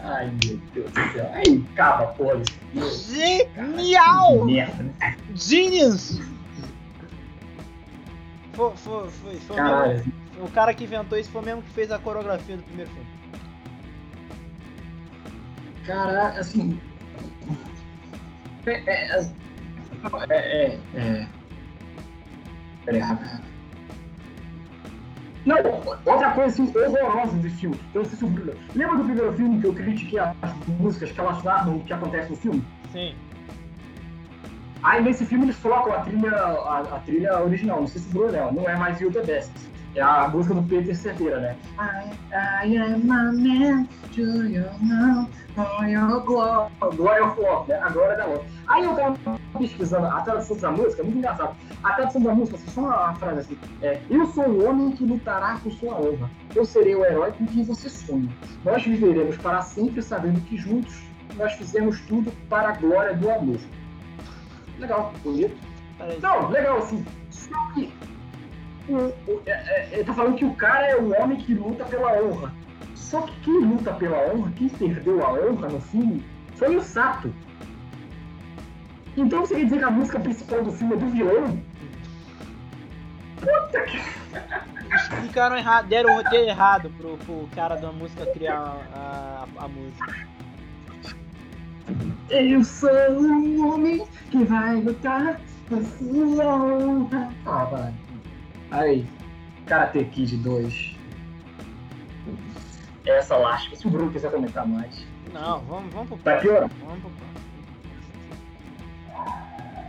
Ai 0.00 0.30
meu 0.44 0.60
Deus 0.72 0.90
do 0.90 1.12
céu. 1.12 1.30
Aí 1.32 1.64
acaba, 1.72 2.06
porra. 2.14 2.42
Genial! 2.74 4.44
Merda, 4.44 4.82
né? 4.82 5.16
Genius! 5.34 6.20
Foi, 8.52 8.76
foi, 8.76 9.10
foi, 9.10 9.36
foi 9.40 9.56
Caralho. 9.56 10.21
O 10.40 10.50
cara 10.50 10.72
que 10.74 10.84
inventou 10.84 11.18
isso 11.18 11.30
foi 11.30 11.42
o 11.42 11.44
mesmo 11.44 11.62
que 11.62 11.70
fez 11.70 11.90
a 11.90 11.98
coreografia 11.98 12.56
do 12.56 12.62
primeiro 12.62 12.90
filme. 12.90 13.06
Cara, 15.86 16.28
assim. 16.28 16.80
É. 18.66 18.72
É. 18.72 19.20
É. 20.30 20.34
é, 20.34 20.78
é. 20.94 21.28
Peraí. 22.84 23.02
Não, 25.44 25.56
outra 26.06 26.30
coisa 26.32 26.48
assim, 26.48 26.72
horrorosa 26.76 27.36
desse 27.38 27.56
filme. 27.56 27.78
Eu 27.94 28.02
não 28.02 28.08
sei 28.08 28.18
se 28.18 28.24
o 28.24 28.28
Bruno. 28.28 28.52
Lembra 28.74 28.96
do 28.96 29.04
primeiro 29.04 29.32
filme 29.32 29.60
que 29.60 29.66
eu 29.66 29.74
critiquei 29.74 30.18
as 30.20 30.56
músicas 30.68 31.10
que 31.10 31.20
elas 31.20 31.42
narram 31.42 31.76
o 31.76 31.84
que 31.84 31.92
acontece 31.92 32.30
no 32.30 32.36
filme? 32.36 32.64
Sim. 32.92 33.14
Aí 34.84 35.02
nesse 35.02 35.24
filme 35.24 35.46
eles 35.46 35.56
colocam 35.56 35.92
a 35.92 36.00
trilha, 36.00 36.30
a, 36.30 36.80
a 36.80 37.00
trilha 37.00 37.40
original, 37.40 37.80
não 37.80 37.86
sei 37.86 38.00
se 38.00 38.08
o 38.08 38.12
Bruno 38.12 38.52
não 38.52 38.68
é 38.68 38.76
mais 38.76 38.98
The 38.98 39.22
Best. 39.22 39.71
É 39.94 40.00
a 40.00 40.26
música 40.28 40.54
do 40.54 40.62
Peter 40.62 40.96
Cerdeira, 40.96 41.38
né? 41.38 41.56
I, 41.78 42.66
I 42.66 42.76
am 42.78 43.10
a 43.10 43.32
man, 43.32 43.86
do 44.14 44.46
you 44.48 44.64
know, 44.80 45.28
for 45.54 45.86
your 45.86 46.20
glory. 46.24 46.70
Glory 46.96 47.20
of 47.20 47.40
War, 47.40 47.66
né? 47.68 47.78
A 47.78 47.90
glória 47.90 48.16
da 48.16 48.24
Lua. 48.24 48.42
Aí 48.68 48.84
eu 48.84 48.96
tava 48.96 49.18
pesquisando 49.58 50.06
a 50.06 50.22
tradução 50.22 50.56
da 50.56 50.70
música, 50.70 51.02
é 51.02 51.04
muito 51.04 51.18
engraçado. 51.18 51.54
A 51.82 51.92
tradução 51.92 52.22
da 52.22 52.34
música, 52.34 52.58
só 52.70 52.80
uma 52.80 53.14
frase 53.16 53.40
assim, 53.40 53.58
é 53.82 54.00
Eu 54.08 54.26
sou 54.28 54.44
o 54.48 54.66
homem 54.66 54.92
que 54.92 55.04
lutará 55.04 55.58
por 55.62 55.70
sua 55.72 55.94
honra. 56.00 56.30
Eu 56.54 56.64
serei 56.64 56.94
o 56.94 57.04
herói 57.04 57.32
com 57.32 57.46
quem 57.46 57.62
você 57.62 57.90
sonha. 57.90 58.30
Nós 58.64 58.82
viveremos 58.82 59.36
para 59.36 59.60
sempre 59.60 60.00
sabendo 60.00 60.40
que 60.42 60.56
juntos 60.56 61.02
nós 61.36 61.52
fizemos 61.52 62.00
tudo 62.02 62.32
para 62.48 62.70
a 62.70 62.72
glória 62.72 63.14
do 63.14 63.30
amor. 63.30 63.60
Legal, 64.78 65.12
bonito. 65.22 65.56
Não, 66.20 66.48
legal 66.48 66.78
assim. 66.78 67.04
Só 67.30 67.54
que. 67.74 67.92
É- 69.46 69.52
é- 69.52 69.88
Ele 69.92 70.04
tá 70.04 70.14
falando 70.14 70.36
que 70.36 70.44
o 70.44 70.54
cara 70.54 70.86
é 70.86 70.96
o 70.96 71.12
homem 71.20 71.38
que 71.38 71.54
luta 71.54 71.84
pela 71.84 72.12
honra. 72.22 72.52
Só 72.94 73.22
que 73.22 73.40
quem 73.40 73.60
luta 73.60 73.92
pela 73.94 74.16
honra, 74.32 74.52
quem 74.56 74.68
perdeu 74.68 75.24
a 75.24 75.32
honra 75.32 75.68
no 75.68 75.80
filme, 75.80 76.24
foi 76.56 76.76
o 76.76 76.82
Sato. 76.82 77.32
Então 79.16 79.40
você 79.40 79.56
quer 79.56 79.64
dizer 79.64 79.78
que 79.78 79.84
a 79.84 79.90
música 79.90 80.18
principal 80.18 80.62
do 80.64 80.72
filme 80.72 80.94
é 80.94 80.96
do 80.96 81.06
vilão? 81.08 81.62
Puta 83.38 83.80
que. 83.82 84.00
Explicaram 84.94 85.56
errado, 85.56 85.88
deram 85.88 86.12
o 86.12 86.16
roteiro 86.16 86.48
errado 86.48 86.90
pro, 86.98 87.16
pro 87.18 87.48
cara 87.54 87.76
da 87.76 87.90
música 87.92 88.26
criar 88.26 88.76
a, 88.94 89.46
a, 89.58 89.64
a 89.64 89.68
música. 89.68 90.26
Eu 92.30 92.64
sou 92.64 92.90
um 93.20 93.74
homem 93.74 94.06
que 94.30 94.44
vai 94.44 94.76
lutar 94.76 95.40
por 95.68 95.82
sua 95.82 96.44
honra. 96.44 97.32
Ah, 97.44 97.64
vai. 97.64 97.92
Aí, 98.72 99.06
Karate 99.66 100.02
Kid 100.06 100.36
2. 100.38 100.96
Essa 103.04 103.36
lástima, 103.36 103.76
se 103.76 103.86
o 103.86 103.90
Bruno 103.90 104.10
quiser 104.10 104.30
comentar 104.30 104.66
mais. 104.66 105.06
Não, 105.32 105.60
vamos, 105.60 105.92
vamos 105.92 106.08
pro 106.08 106.16
Vai 106.16 106.40
próximo. 106.40 106.52
piorar? 106.52 106.70
Vamos 106.80 107.00
pro 107.00 107.10
próximo. 107.10 107.32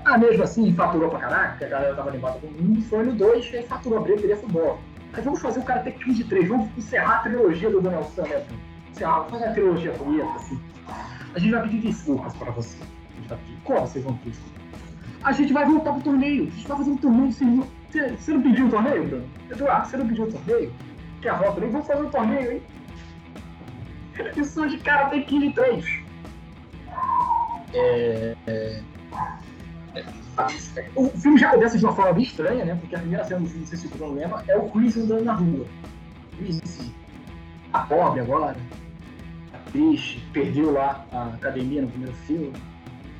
Ah, 0.05 0.17
mesmo 0.17 0.43
assim, 0.43 0.73
faturou 0.73 1.09
pra 1.09 1.19
caraca, 1.19 1.57
que 1.57 1.63
a 1.63 1.69
galera 1.69 1.95
tava 1.95 2.09
animada 2.09 2.37
com 2.39 2.47
um, 2.47 2.81
foi 2.81 3.05
no 3.05 3.13
2, 3.13 3.53
aí 3.53 3.63
faturou 3.63 3.99
a 3.99 4.01
bilheteria 4.01 4.35
foi 4.35 4.49
boa. 4.49 4.77
Mas 5.13 5.23
vamos 5.23 5.41
fazer 5.41 5.59
o 5.61 5.63
Karate 5.63 5.91
Kid 5.91 6.25
3, 6.25 6.49
vamos 6.49 6.69
encerrar 6.77 7.19
a 7.19 7.19
trilogia 7.19 7.69
do 7.69 7.79
Daniel 7.79 8.03
San, 8.03 8.23
né? 8.23 8.45
Encerrar, 8.91 9.15
vamos 9.19 9.31
fazer 9.31 9.45
uma 9.45 9.53
trilogia 9.53 9.91
bonita, 9.93 10.31
assim. 10.35 10.59
A 11.33 11.39
gente 11.39 11.51
vai 11.51 11.61
pedir 11.63 11.79
desculpas 11.79 12.33
pra 12.35 12.51
você. 12.51 12.77
A 12.83 13.15
gente 13.15 13.29
vai 13.29 13.37
pedir. 13.37 13.57
Como 13.63 13.79
vocês 13.79 14.03
vão 14.03 14.17
pedir 14.17 14.31
desculpas? 14.31 14.63
A 15.23 15.31
gente 15.31 15.53
vai 15.53 15.65
voltar 15.65 15.93
pro 15.93 16.01
torneio. 16.01 16.47
A 16.47 16.51
gente 16.51 16.67
vai 16.67 16.77
fazer 16.77 16.91
um 16.91 16.97
torneio 16.97 17.31
sem. 17.31 17.55
Você, 17.57 17.67
você 17.99 18.33
não 18.33 18.41
pediu 18.41 18.67
o 18.67 18.69
torneio, 18.69 19.07
Bruno? 19.07 19.29
Eduardo, 19.49 19.87
você 19.87 19.97
não 19.97 20.07
pediu 20.07 20.25
o 20.25 20.31
torneio? 20.31 20.73
Quer 21.21 21.29
a 21.29 21.35
volta? 21.35 21.61
Vamos 21.61 21.87
fazer 21.87 22.01
um 22.01 22.09
torneio, 22.09 22.51
hein? 22.53 22.61
Isso 24.37 24.67
de 24.67 24.77
Karate 24.77 25.21
Kid 25.23 25.53
3. 25.53 25.85
É. 27.73 28.35
é... 28.47 28.81
O 30.95 31.07
filme 31.09 31.37
já 31.37 31.51
começa 31.51 31.77
de 31.77 31.85
uma 31.85 31.93
forma 31.93 32.13
bem 32.13 32.23
estranha, 32.23 32.65
né? 32.65 32.75
Porque 32.75 32.95
a 32.95 32.99
primeira 32.99 33.23
cena 33.23 33.41
do 33.41 33.47
filme, 33.47 33.61
não 33.61 33.67
sei 33.67 33.77
se 33.77 33.87
o 33.87 33.89
Bruno 33.91 34.15
lembra, 34.15 34.43
é 34.47 34.57
o 34.57 34.69
Chris 34.69 34.97
andando 34.97 35.23
na 35.23 35.33
rua. 35.33 35.65
Chris 36.37 36.91
tá 37.71 37.79
pobre 37.81 38.21
agora, 38.21 38.55
tá 39.51 39.59
triste, 39.71 40.23
perdeu 40.33 40.71
lá 40.71 41.05
a 41.11 41.27
academia 41.27 41.83
no 41.83 41.87
primeiro 41.87 42.15
filme, 42.27 42.53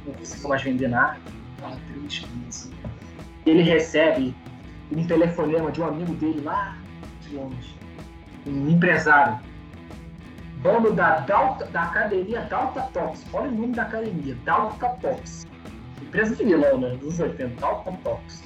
não 0.06 0.14
conseguiu 0.14 0.50
mais 0.50 0.64
vender 0.64 0.88
nada, 0.88 1.18
tá 1.62 1.72
triste. 1.92 2.28
Assim. 2.50 2.72
Ele 3.46 3.62
recebe 3.62 4.34
um 4.92 5.06
telefonema 5.06 5.72
de 5.72 5.82
um 5.82 5.88
amigo 5.88 6.14
dele 6.16 6.42
lá 6.42 6.78
de 7.22 7.36
longe, 7.36 7.76
um 8.46 8.70
empresário, 8.70 9.40
dono 10.62 10.92
da, 10.92 11.20
Dalta, 11.20 11.66
da 11.66 11.84
academia 11.84 12.42
Dalta 12.42 12.82
Tox. 12.94 13.26
Olha 13.34 13.50
o 13.50 13.52
nome 13.52 13.74
da 13.74 13.84
academia, 13.84 14.36
Dalta 14.44 14.90
Tox 15.02 15.44
empresa 16.14 16.36
de 16.36 16.44
vilão, 16.44 16.78
né? 16.80 16.96
Dos 16.98 17.20
80, 17.20 17.60
Dalton 17.60 17.98
Tox. 18.04 18.44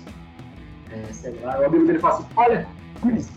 É, 0.90 1.04
sei 1.12 1.38
lá, 1.42 1.60
o 1.60 1.66
amigo 1.66 1.86
dele 1.86 2.00
fala 2.00 2.16
assim: 2.16 2.28
Olha, 2.38 2.68
Chris, 3.02 3.30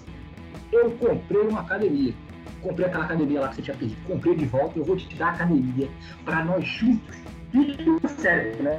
eu 0.71 0.91
comprei 0.93 1.43
uma 1.43 1.61
academia. 1.61 2.15
Comprei 2.63 2.87
aquela 2.87 3.05
academia 3.05 3.41
lá 3.41 3.49
que 3.49 3.57
você 3.57 3.63
tinha 3.63 3.77
perdido. 3.77 4.01
Comprei 4.07 4.37
de 4.37 4.45
volta 4.47 4.79
eu 4.79 4.85
vou 4.85 4.97
te 4.97 5.13
dar 5.17 5.29
a 5.29 5.31
academia 5.33 5.89
pra 6.25 6.45
nós 6.45 6.65
juntos. 6.65 7.17
E 7.53 8.09
sério, 8.09 8.63
né? 8.63 8.79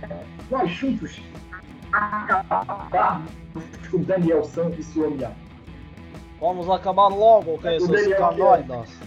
Nós 0.50 0.72
juntos 0.72 1.22
acabarmos 1.92 3.32
o 3.94 3.98
Daniel 4.00 4.44
San 4.44 4.70
e 4.78 4.84
seu 4.84 5.12
Miyagi. 5.12 5.36
Vamos 6.40 6.70
acabar 6.70 7.08
logo 7.08 7.58
com 7.60 7.70
esses 7.70 7.88
Daniel 7.88 8.18
canoides. 8.18 9.00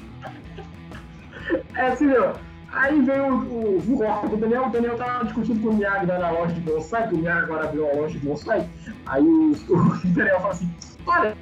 É 1.74 1.86
assim, 1.88 2.06
meu. 2.06 2.32
Aí 2.72 3.00
veio 3.02 3.26
o, 3.26 3.38
o, 3.38 3.78
o, 3.78 4.34
o 4.34 4.36
Daniel, 4.36 4.66
o 4.66 4.70
Daniel 4.70 4.96
tava 4.96 5.24
discutindo 5.24 5.62
com 5.62 5.68
o 5.68 5.74
Miyagi 5.74 6.06
na 6.06 6.30
loja 6.30 6.52
de 6.54 6.60
bonsai, 6.60 7.08
que 7.08 7.14
o 7.14 7.18
Miyagi 7.18 7.44
agora 7.44 7.64
abriu 7.64 7.86
uma 7.86 8.02
loja 8.02 8.18
de 8.18 8.26
bonsai. 8.26 8.68
Aí 9.06 9.22
o, 9.22 9.52
o 9.52 10.08
Daniel 10.08 10.40
fala 10.40 10.52
assim, 10.52 10.74
olha, 11.06 11.36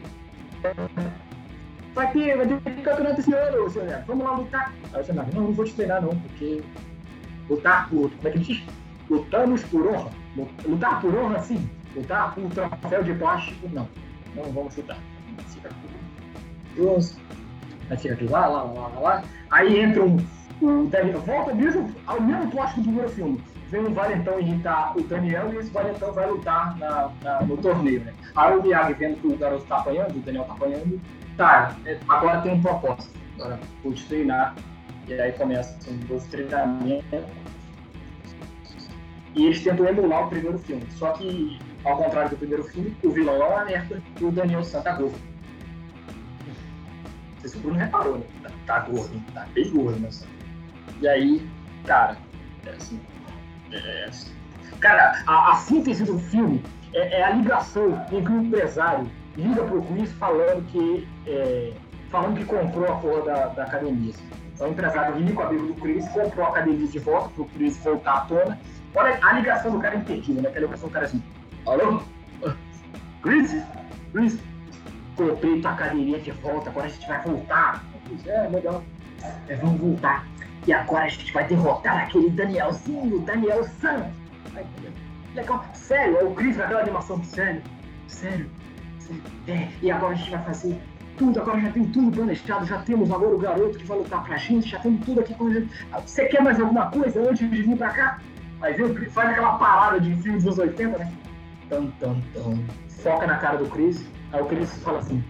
vai 1.94 2.12
ter, 2.12 2.36
vai 2.36 2.46
ter 2.46 2.82
campeonato 2.82 3.20
esse 3.20 3.32
ano, 3.32 3.70
seu 3.70 3.84
Miyagi, 3.84 4.04
vamos 4.06 4.24
lá 4.24 4.32
lutar. 4.32 4.72
Aí 4.92 5.00
o 5.00 5.04
seu 5.04 5.14
não, 5.14 5.24
não 5.24 5.52
vou 5.52 5.64
te 5.64 5.74
treinar 5.74 6.02
não, 6.02 6.10
porque 6.10 6.62
lutar 7.48 7.88
por, 7.88 8.10
como 8.10 8.28
é 8.28 8.30
que 8.30 8.38
ele 8.38 8.44
diz? 8.44 8.62
Lutamos 9.08 9.62
por 9.64 9.86
honra. 9.86 10.10
Lutar 10.66 11.00
por 11.00 11.14
honra, 11.14 11.40
sim. 11.40 11.68
Lutar 11.94 12.34
por 12.34 12.50
troféu 12.50 13.02
de 13.02 13.14
plástico, 13.14 13.68
não. 13.72 13.88
Não 14.34 14.44
vamos 14.52 14.76
lutar. 14.76 14.98
Fica 15.48 15.70
bronze. 16.74 17.16
Aí 17.90 17.96
fica 17.96 18.14
aqui 18.14 18.24
lá, 18.24 18.46
lá, 18.46 18.62
lá, 18.62 18.88
lá. 19.00 19.24
Aí 19.50 19.78
entra 19.78 20.02
um 20.02 20.16
o 20.62 20.86
Daniel 20.86 21.20
volta 21.20 21.52
mesmo 21.54 21.92
ao 22.06 22.20
mesmo 22.20 22.50
plot 22.50 22.74
do 22.76 22.82
primeiro 22.82 23.10
filme. 23.10 23.42
vem 23.68 23.80
um 23.80 23.94
valentão 23.94 24.38
irritar 24.38 24.96
o 24.96 25.02
Daniel 25.02 25.52
e 25.52 25.56
esse 25.56 25.70
valentão 25.70 26.12
vai 26.12 26.30
lutar 26.30 26.78
na, 26.78 27.10
na, 27.22 27.42
no 27.42 27.56
torneio, 27.56 28.00
né? 28.04 28.12
Aí 28.36 28.56
o 28.56 28.62
Miyagi 28.62 28.94
vendo 28.94 29.20
que 29.20 29.26
o 29.26 29.36
garoto 29.36 29.64
tá 29.64 29.78
apanhando, 29.78 30.16
o 30.16 30.20
Daniel 30.20 30.44
tá 30.44 30.52
apanhando, 30.52 31.00
tá, 31.36 31.74
é, 31.86 31.98
agora 32.08 32.42
tem 32.42 32.52
um 32.52 32.62
propósito, 32.62 33.12
agora 33.34 33.58
vou 33.82 33.92
te 33.92 34.06
treinar. 34.06 34.54
E 35.08 35.14
aí 35.14 35.32
começa 35.32 35.76
um 35.90 35.94
novo 36.06 36.28
treinamento. 36.28 37.24
E 39.34 39.46
eles 39.46 39.64
tentam 39.64 39.86
emular 39.86 40.26
o 40.26 40.28
primeiro 40.28 40.58
filme, 40.58 40.86
só 40.90 41.12
que, 41.12 41.58
ao 41.84 41.96
contrário 41.96 42.30
do 42.30 42.36
primeiro 42.36 42.64
filme, 42.64 42.96
o 43.02 43.10
vilão 43.10 43.36
é 43.36 43.48
o 43.48 43.56
Alerta 43.56 44.02
e 44.20 44.24
o 44.24 44.30
Daniel 44.30 44.62
Santa 44.62 44.92
gordo. 44.92 45.18
Não 46.06 47.40
sei 47.40 47.50
se 47.50 47.56
o 47.56 47.60
Bruno 47.60 47.78
reparou, 47.78 48.18
né? 48.18 48.26
Tá, 48.42 48.50
tá 48.66 48.78
gordo, 48.80 49.22
tá 49.34 49.46
bem 49.52 49.70
gordo, 49.70 49.98
né? 49.98 50.08
E 51.00 51.08
aí, 51.08 51.50
cara, 51.84 52.16
é 52.66 52.70
assim, 52.70 53.00
é, 53.72 54.10
cara, 54.80 55.22
a, 55.26 55.52
a, 55.52 55.56
síntese 55.56 56.04
do 56.04 56.18
filme 56.18 56.62
é, 56.92 57.20
é, 57.20 57.24
a 57.24 57.30
ligação 57.30 58.04
que 58.08 58.14
o 58.14 58.42
empresário 58.42 59.10
liga 59.36 59.64
pro 59.64 59.82
Chris 59.82 60.12
falando 60.12 60.64
que, 60.68 61.08
é, 61.26 61.72
falando 62.10 62.36
que 62.36 62.44
comprou 62.44 62.86
a 62.86 62.96
porra 62.96 63.22
da, 63.22 63.46
da 63.48 63.64
academia. 63.64 64.10
Assim. 64.10 64.24
Então, 64.54 64.68
o 64.68 64.70
empresário 64.70 65.16
rico, 65.16 65.42
amigo 65.42 65.66
do 65.66 65.74
Chris, 65.74 66.06
comprou 66.08 66.46
a 66.46 66.50
academia 66.50 66.86
de 66.86 66.98
volta 66.98 67.30
pro 67.30 67.44
Chris 67.46 67.76
voltar 67.78 68.12
à 68.12 68.20
tona. 68.22 68.60
Olha 68.94 69.18
a 69.22 69.32
ligação 69.32 69.72
do 69.72 69.80
cara 69.80 69.96
imperdível, 69.96 70.42
né? 70.42 70.48
Aquela 70.50 70.66
ligação 70.66 70.88
do 70.88 70.92
cara 70.92 71.06
assim, 71.06 71.22
alô? 71.66 72.02
Chris? 73.22 73.56
Chris? 74.12 74.38
Comprei 75.16 75.60
tua 75.60 75.72
academia 75.72 76.18
de 76.18 76.30
volta, 76.32 76.70
agora 76.70 76.86
a 76.86 76.88
gente 76.88 77.06
vai 77.06 77.22
voltar. 77.22 77.84
É, 78.26 78.48
legal. 78.48 78.82
É, 79.48 79.56
vamos 79.56 79.80
voltar. 79.80 80.26
E 80.66 80.72
agora 80.72 81.04
a 81.04 81.08
gente 81.08 81.32
vai 81.32 81.46
derrotar 81.46 82.04
aquele 82.04 82.30
Danielzinho, 82.30 83.20
Daniel 83.20 83.64
San. 83.64 84.10
Legal, 85.34 85.64
sério, 85.72 86.18
é 86.18 86.24
o 86.24 86.34
Chris 86.34 86.56
naquela 86.56 86.82
animação, 86.82 87.22
sério, 87.24 87.62
sério, 88.06 88.50
sério. 88.98 89.22
É, 89.48 89.68
e 89.80 89.90
agora 89.90 90.12
a 90.12 90.16
gente 90.16 90.30
vai 90.30 90.42
fazer 90.44 90.78
tudo, 91.16 91.40
agora 91.40 91.60
já 91.60 91.70
tem 91.72 91.84
tudo 91.86 92.10
planejado, 92.10 92.66
já 92.66 92.78
temos 92.80 93.10
agora 93.10 93.34
o 93.34 93.38
garoto 93.38 93.78
que 93.78 93.84
vai 93.86 93.98
lutar 93.98 94.22
pra 94.24 94.36
gente, 94.36 94.68
já 94.68 94.78
temos 94.78 95.04
tudo 95.04 95.20
aqui 95.20 95.34
com 95.34 95.46
a 95.46 95.54
gente. 95.54 95.70
Você 96.06 96.26
quer 96.26 96.42
mais 96.42 96.60
alguma 96.60 96.90
coisa 96.90 97.20
antes 97.20 97.50
de 97.50 97.62
vir 97.62 97.76
pra 97.76 97.90
cá? 97.90 98.18
Aí 98.60 98.74
vem, 98.74 98.94
faz 99.10 99.30
aquela 99.30 99.58
parada 99.58 100.00
de 100.00 100.14
filmes 100.16 100.44
dos 100.44 100.58
80, 100.58 100.98
né? 100.98 101.12
Tan, 101.72 101.86
tan, 102.00 102.20
tan. 102.34 102.58
Foca 103.02 103.26
na 103.26 103.38
cara 103.38 103.56
do 103.56 103.66
Chris, 103.70 104.04
aí 104.30 104.42
o 104.42 104.44
Chris 104.44 104.70
fala 104.84 104.98
assim: 104.98 105.24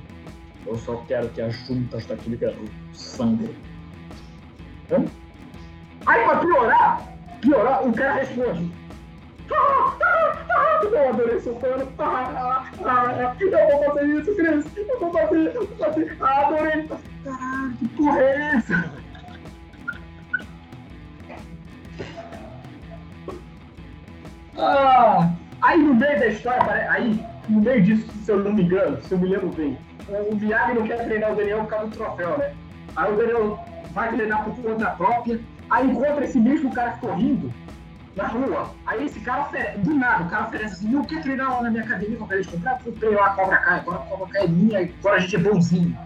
Eu 0.66 0.76
só 0.76 0.96
quero 1.06 1.28
que 1.28 1.40
as 1.40 1.54
juntas 1.68 2.04
daquele 2.04 2.36
garoto 2.36 2.68
sangrem. 2.92 3.54
Hã? 4.90 5.04
Aí 6.04 6.24
pra 6.24 6.36
piorar, 6.38 7.08
piorar, 7.40 7.86
o 7.86 7.92
cara 7.92 8.14
responde. 8.14 8.72
Eu 10.82 11.08
adorei 11.10 11.38
seu 11.38 11.54
pano. 11.54 11.88
Eu 13.40 13.48
vou 13.48 13.84
fazer 13.84 14.06
isso, 14.08 14.34
Cris. 14.34 14.76
Eu 14.76 14.98
vou 14.98 15.12
fazer, 15.12 15.54
eu 15.54 15.64
vou 15.64 15.76
fazer. 15.76 16.16
Ah, 16.20 16.46
adorei. 16.48 16.88
Caralho, 17.22 17.76
que 17.78 17.88
porra 17.88 18.20
é 18.20 18.56
essa? 18.56 18.92
Ah, 24.54 25.32
aí 25.62 25.82
no 25.82 25.94
meio 25.94 26.18
da 26.18 26.26
história, 26.26 26.90
aí, 26.90 27.24
no 27.48 27.60
meio 27.60 27.82
disso, 27.82 28.06
se 28.24 28.30
eu 28.30 28.40
não 28.40 28.52
me 28.52 28.62
engano, 28.62 29.00
se 29.02 29.12
eu 29.12 29.18
me 29.18 29.28
lembro 29.28 29.48
bem, 29.50 29.78
o 30.08 30.34
Miyagi 30.34 30.74
não 30.74 30.86
quer 30.86 31.04
treinar 31.04 31.32
o 31.32 31.36
Daniel 31.36 31.60
por 31.60 31.68
causa 31.68 31.86
do 31.86 31.96
troféu, 31.96 32.38
né? 32.38 32.52
Aí 32.96 33.12
o 33.12 33.16
Daniel 33.16 33.64
vai 33.92 34.12
treinar 34.12 34.44
por 34.44 34.54
conta 34.56 34.90
própria, 34.90 35.40
Aí 35.72 35.90
encontra 35.90 36.22
esse 36.22 36.38
mesmo 36.38 36.70
cara 36.74 36.92
correndo 37.00 37.50
na 38.14 38.26
rua. 38.26 38.74
Aí 38.84 39.06
esse 39.06 39.18
cara 39.20 39.44
oferece, 39.44 39.78
do 39.78 39.94
nada, 39.94 40.24
o 40.24 40.28
cara 40.28 40.44
oferece 40.44 40.74
assim, 40.74 40.88
não 40.88 41.02
quer 41.02 41.22
treinar 41.22 41.50
lá 41.50 41.62
na 41.62 41.70
minha 41.70 41.82
academia 41.82 42.18
eu 42.18 42.26
quero 42.26 42.46
comprar, 42.46 42.78
eu 42.84 42.92
treinar 42.92 43.24
a 43.24 43.30
Cobra 43.30 43.56
Kai, 43.56 43.78
agora 43.80 43.96
a 43.96 44.02
Cobra 44.02 44.26
Kai 44.34 44.44
é 44.44 44.48
minha, 44.48 44.80
agora 44.80 45.16
a 45.16 45.18
gente 45.20 45.36
é 45.36 45.38
bonzinho. 45.38 45.98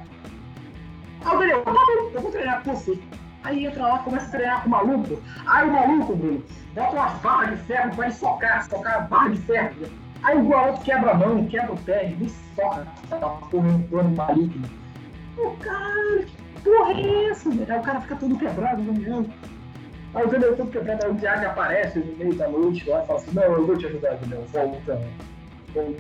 Aí 1.25 1.35
o 1.35 1.39
Daniel, 1.41 1.63
tá 1.63 1.73
bom, 1.73 2.11
eu 2.15 2.21
vou 2.21 2.31
treinar 2.31 2.63
com 2.63 2.77
você. 2.77 2.97
Aí 3.47 3.65
entra 3.65 3.81
lá, 3.81 3.99
começa 4.01 4.27
a 4.27 4.31
treinar 4.31 4.63
com 4.63 4.67
o 4.67 4.71
maluco. 4.73 5.23
Aí 5.47 5.69
o 5.69 5.73
maluco, 5.73 6.17
Bruno, 6.17 6.43
bota 6.75 6.97
umas 6.97 7.13
barras 7.21 7.51
de 7.51 7.65
ferro 7.67 7.95
pra 7.95 8.07
ele 8.07 8.15
socar, 8.15 8.69
socar 8.69 8.97
a 8.97 9.01
barra 9.03 9.29
de 9.29 9.39
ferro. 9.43 9.75
Aí 10.25 10.37
o 10.37 10.49
garoto 10.49 10.81
quebra 10.81 11.13
a 11.13 11.15
mão, 11.15 11.47
quebra 11.47 11.73
o 11.73 11.81
pé, 11.83 12.07
ele 12.07 12.29
soca 12.57 12.85
essa 13.05 13.19
porra 13.19 13.69
um 13.69 13.83
plano 13.83 14.17
maligno. 14.17 14.69
O 15.39 15.51
cara, 15.59 16.25
que 16.25 16.63
porra 16.65 16.93
é 16.93 17.31
essa? 17.31 17.49
Aí 17.49 17.79
o 17.79 17.83
cara 17.83 18.01
fica 18.01 18.17
todo 18.17 18.37
quebrado, 18.37 18.83
Daniel. 18.83 19.25
Aí 20.13 20.25
o 20.25 20.29
Daniel 20.29 20.57
todo 20.57 20.71
quebrado, 20.73 21.05
aí 21.05 21.11
o 21.13 21.15
Diago 21.15 21.47
aparece 21.47 22.01
no 22.01 22.17
meio 22.17 22.35
da 22.35 22.49
noite 22.49 22.91
lá 22.91 23.05
e 23.05 23.07
fala 23.07 23.21
assim, 23.21 23.31
não, 23.33 23.43
eu 23.45 23.65
vou 23.65 23.79
te 23.79 23.87
ajudar, 23.87 24.17
Daniel, 24.17 24.45
volta, 24.53 25.01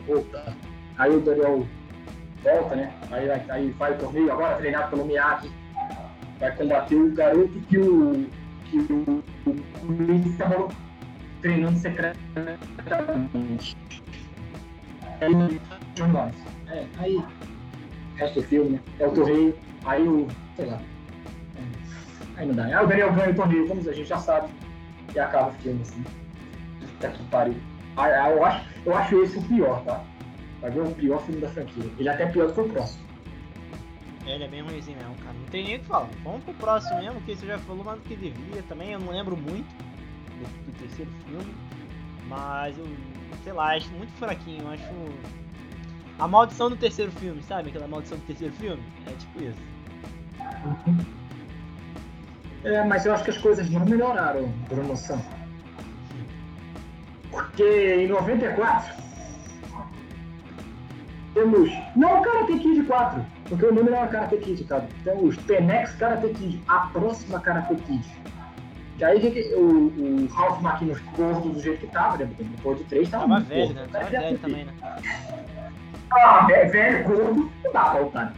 volta. 0.09 0.57
Aí 0.99 1.14
o 1.14 1.20
Daniel 1.20 1.64
volta, 2.42 2.74
né? 2.74 2.92
Aí, 3.12 3.30
aí 3.51 3.70
vai 3.78 3.92
o 3.92 3.99
torneio, 3.99 4.32
agora 4.32 4.57
treinado 4.57 4.90
pelo 4.90 5.05
Miyagi, 5.05 5.49
vai 6.39 6.55
combater 6.57 6.97
o 6.97 7.14
garoto 7.14 7.61
que 7.68 7.78
o 7.78 8.26
que 8.64 8.78
o, 8.78 9.22
o 9.47 10.28
estava 10.28 10.68
treinando 11.41 11.78
secretamente. 11.78 13.76
Aí, 15.20 15.61
é, 16.68 16.87
aí, 16.99 17.24
resto 18.16 18.41
do 18.41 18.47
filme, 18.47 18.70
né? 18.70 18.80
É 18.99 19.07
o 19.07 19.12
torneio, 19.12 19.57
aí 19.84 20.07
o, 20.07 20.26
sei 20.57 20.66
lá, 20.66 20.80
Aí 22.37 22.47
não 22.47 22.55
dá. 22.55 22.64
Aí 22.64 22.84
o 22.84 22.87
Daniel 22.87 23.12
ganha 23.14 23.30
o 23.30 23.34
torneio, 23.34 23.66
como 23.66 23.80
a 23.80 23.93
gente 23.93 24.09
já 24.09 24.18
sabe. 24.18 24.49
E 25.14 25.18
acaba 25.18 25.49
o 25.49 25.53
filme 25.55 25.80
assim. 25.82 26.05
Puta 26.80 27.09
que 27.09 27.22
pariu. 27.24 27.57
Aí, 27.97 28.32
eu, 28.32 28.45
acho, 28.45 28.64
eu 28.84 28.97
acho 28.97 29.22
esse 29.22 29.39
o 29.39 29.43
pior, 29.43 29.82
tá? 29.84 30.03
Vai 30.61 30.70
ver 30.70 30.80
o 30.80 30.91
pior 30.93 31.20
filme 31.22 31.41
da 31.41 31.49
franquia. 31.49 31.91
Ele 31.99 32.09
é 32.09 32.12
até 32.12 32.26
pior 32.26 32.49
do 32.49 32.53
que 32.53 32.61
o 32.61 32.68
próximo. 32.68 33.06
Ele 34.27 34.45
é 34.45 34.49
bem 34.49 34.62
ruimzinho 34.62 34.99
mesmo, 34.99 35.14
cara. 35.16 35.35
Não 35.35 35.47
tem 35.47 35.64
nem 35.64 35.77
o 35.77 35.79
que 35.81 35.87
falar. 35.87 36.09
Vamos 36.24 36.43
pro 36.45 36.55
próximo 36.55 36.99
mesmo, 37.01 37.20
que 37.22 37.37
você 37.37 37.47
já 37.47 37.59
falou 37.59 37.85
mais 37.85 38.01
do 38.01 38.09
que 38.09 38.16
devia 38.16 38.62
também. 38.68 38.93
Eu 38.93 39.01
não 39.01 39.12
lembro 39.12 39.37
muito 39.37 39.68
do, 39.74 40.66
do 40.66 40.79
terceiro 40.79 41.11
filme. 41.27 41.55
Mas 42.29 42.77
eu, 42.77 42.87
sei 43.45 43.53
lá, 43.53 43.74
acho 43.74 43.89
muito 43.93 44.12
fraquinho. 44.14 44.68
Acho. 44.68 44.85
A 46.18 46.27
maldição 46.27 46.70
do 46.70 46.77
terceiro 46.77 47.12
filme, 47.12 47.43
sabe? 47.43 47.68
Aquela 47.68 47.87
maldição 47.87 48.18
do 48.18 48.24
terceiro 48.24 48.55
filme? 48.55 48.83
É 49.07 49.12
tipo 49.12 49.43
isso. 49.43 49.77
É, 52.64 52.83
mas 52.85 53.07
eu 53.07 53.14
acho 53.14 53.22
que 53.22 53.31
as 53.31 53.39
coisas 53.39 53.70
não 53.70 53.85
melhoraram, 53.85 54.53
promoção. 54.68 55.22
Porque 57.31 57.97
em 58.01 58.09
94 58.09 59.07
temos. 61.37 61.70
Não 61.95 62.18
o 62.18 62.22
Karate 62.22 62.59
Kid 62.59 62.83
4, 62.85 63.24
porque 63.49 63.66
o 63.66 63.74
nome 63.74 63.90
não 63.90 64.05
é 64.05 64.07
Karate 64.09 64.36
Kid, 64.38 64.64
cara. 64.64 64.88
Temos 65.05 65.36
Penex 65.36 65.94
Karate 65.97 66.28
Kid, 66.34 66.62
a 66.68 66.78
próxima 66.88 67.40
Karate 67.40 67.74
Kid. 67.76 68.05
Que 68.99 69.05
aí 69.05 69.55
o, 69.55 69.61
o 69.61 70.26
Ralph 70.32 70.61
Macchino 70.62 70.97
gordo 71.16 71.51
do 71.51 71.61
jeito 71.61 71.80
que 71.80 71.86
tava, 71.88 72.16
né? 72.16 72.30
Depois 72.38 72.78
do 72.78 72.84
3 72.84 73.09
tava. 73.11 73.28
Tava 73.28 73.40
velho, 73.40 73.66
gordo. 73.66 73.80
né? 73.80 73.88
Tava 73.92 74.11
velho 74.11 74.38
também, 74.38 74.64
né? 74.64 74.72
Ah, 76.12 76.47
é 76.51 76.64
velho, 76.66 77.05
gordo, 77.05 77.53
não 77.64 77.72
dá 77.72 77.84
pra 77.84 78.01
voltar. 78.01 78.34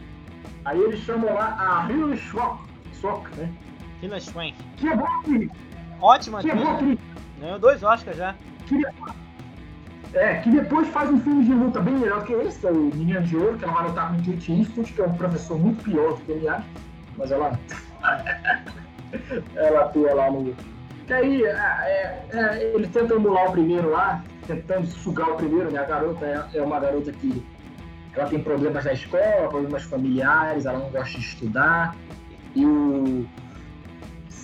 Aí 0.65 0.79
eles 0.79 0.99
chamam 0.99 1.33
lá 1.33 1.55
a 1.57 1.91
Hill 1.91 2.15
Shock, 2.17 2.61
Shock, 2.99 3.35
né? 3.37 3.49
Hilary 4.01 4.21
Swank. 4.21 4.55
Que 4.77 4.87
é 4.87 4.95
bom. 4.95 5.05
Ótima 6.01 6.41
que 6.41 6.51
é 6.51 6.55
bom 6.55 6.71
atriz. 6.75 6.99
Ganhou 7.39 7.59
dois 7.59 7.83
Oscars 7.83 8.17
já. 8.17 8.35
Que, 8.67 8.85
é, 8.85 8.91
que 10.43 10.49
depois 10.49 10.87
faz 10.89 11.09
um 11.09 11.19
filme 11.19 11.45
de 11.45 11.53
luta 11.53 11.79
bem 11.79 11.95
melhor 11.95 12.23
que 12.25 12.33
esse, 12.33 12.65
é 12.65 12.71
o 12.71 12.75
Menino 12.75 13.21
de 13.21 13.37
Ouro, 13.37 13.57
que 13.57 13.63
ela 13.63 13.73
vai 13.73 13.87
lutar 13.87 14.09
com 14.09 14.19
o 14.19 14.23
Clint 14.23 14.49
Eastwood, 14.49 14.93
que 14.93 15.01
é 15.01 15.05
um 15.05 15.13
professor 15.13 15.59
muito 15.59 15.83
pior 15.83 16.15
do 16.15 16.21
que 16.21 16.31
o 16.31 16.35
Miyagi, 16.37 16.65
mas 17.17 17.31
ela... 17.31 17.59
ela 19.55 19.81
atua 19.81 20.13
lá 20.13 20.31
no... 20.31 20.55
Que 21.05 21.13
aí, 21.13 21.43
é, 21.43 21.49
é, 21.49 22.25
é, 22.31 22.71
ele 22.73 22.87
tenta 22.87 23.15
emular 23.15 23.49
o 23.49 23.51
primeiro 23.51 23.89
lá, 23.89 24.23
tentando 24.45 24.85
sugar 24.87 25.29
o 25.29 25.35
primeiro, 25.35 25.71
né? 25.71 25.79
A 25.79 25.85
garota 25.85 26.25
é, 26.25 26.57
é 26.57 26.61
uma 26.61 26.79
garota 26.79 27.11
que 27.11 27.43
ela 28.15 28.27
tem 28.27 28.39
problemas 28.41 28.85
na 28.85 28.93
escola, 28.93 29.49
problemas 29.49 29.83
familiares, 29.83 30.65
ela 30.65 30.79
não 30.79 30.89
gosta 30.89 31.17
de 31.17 31.25
estudar, 31.25 31.95
e 32.55 32.65
o 32.65 33.27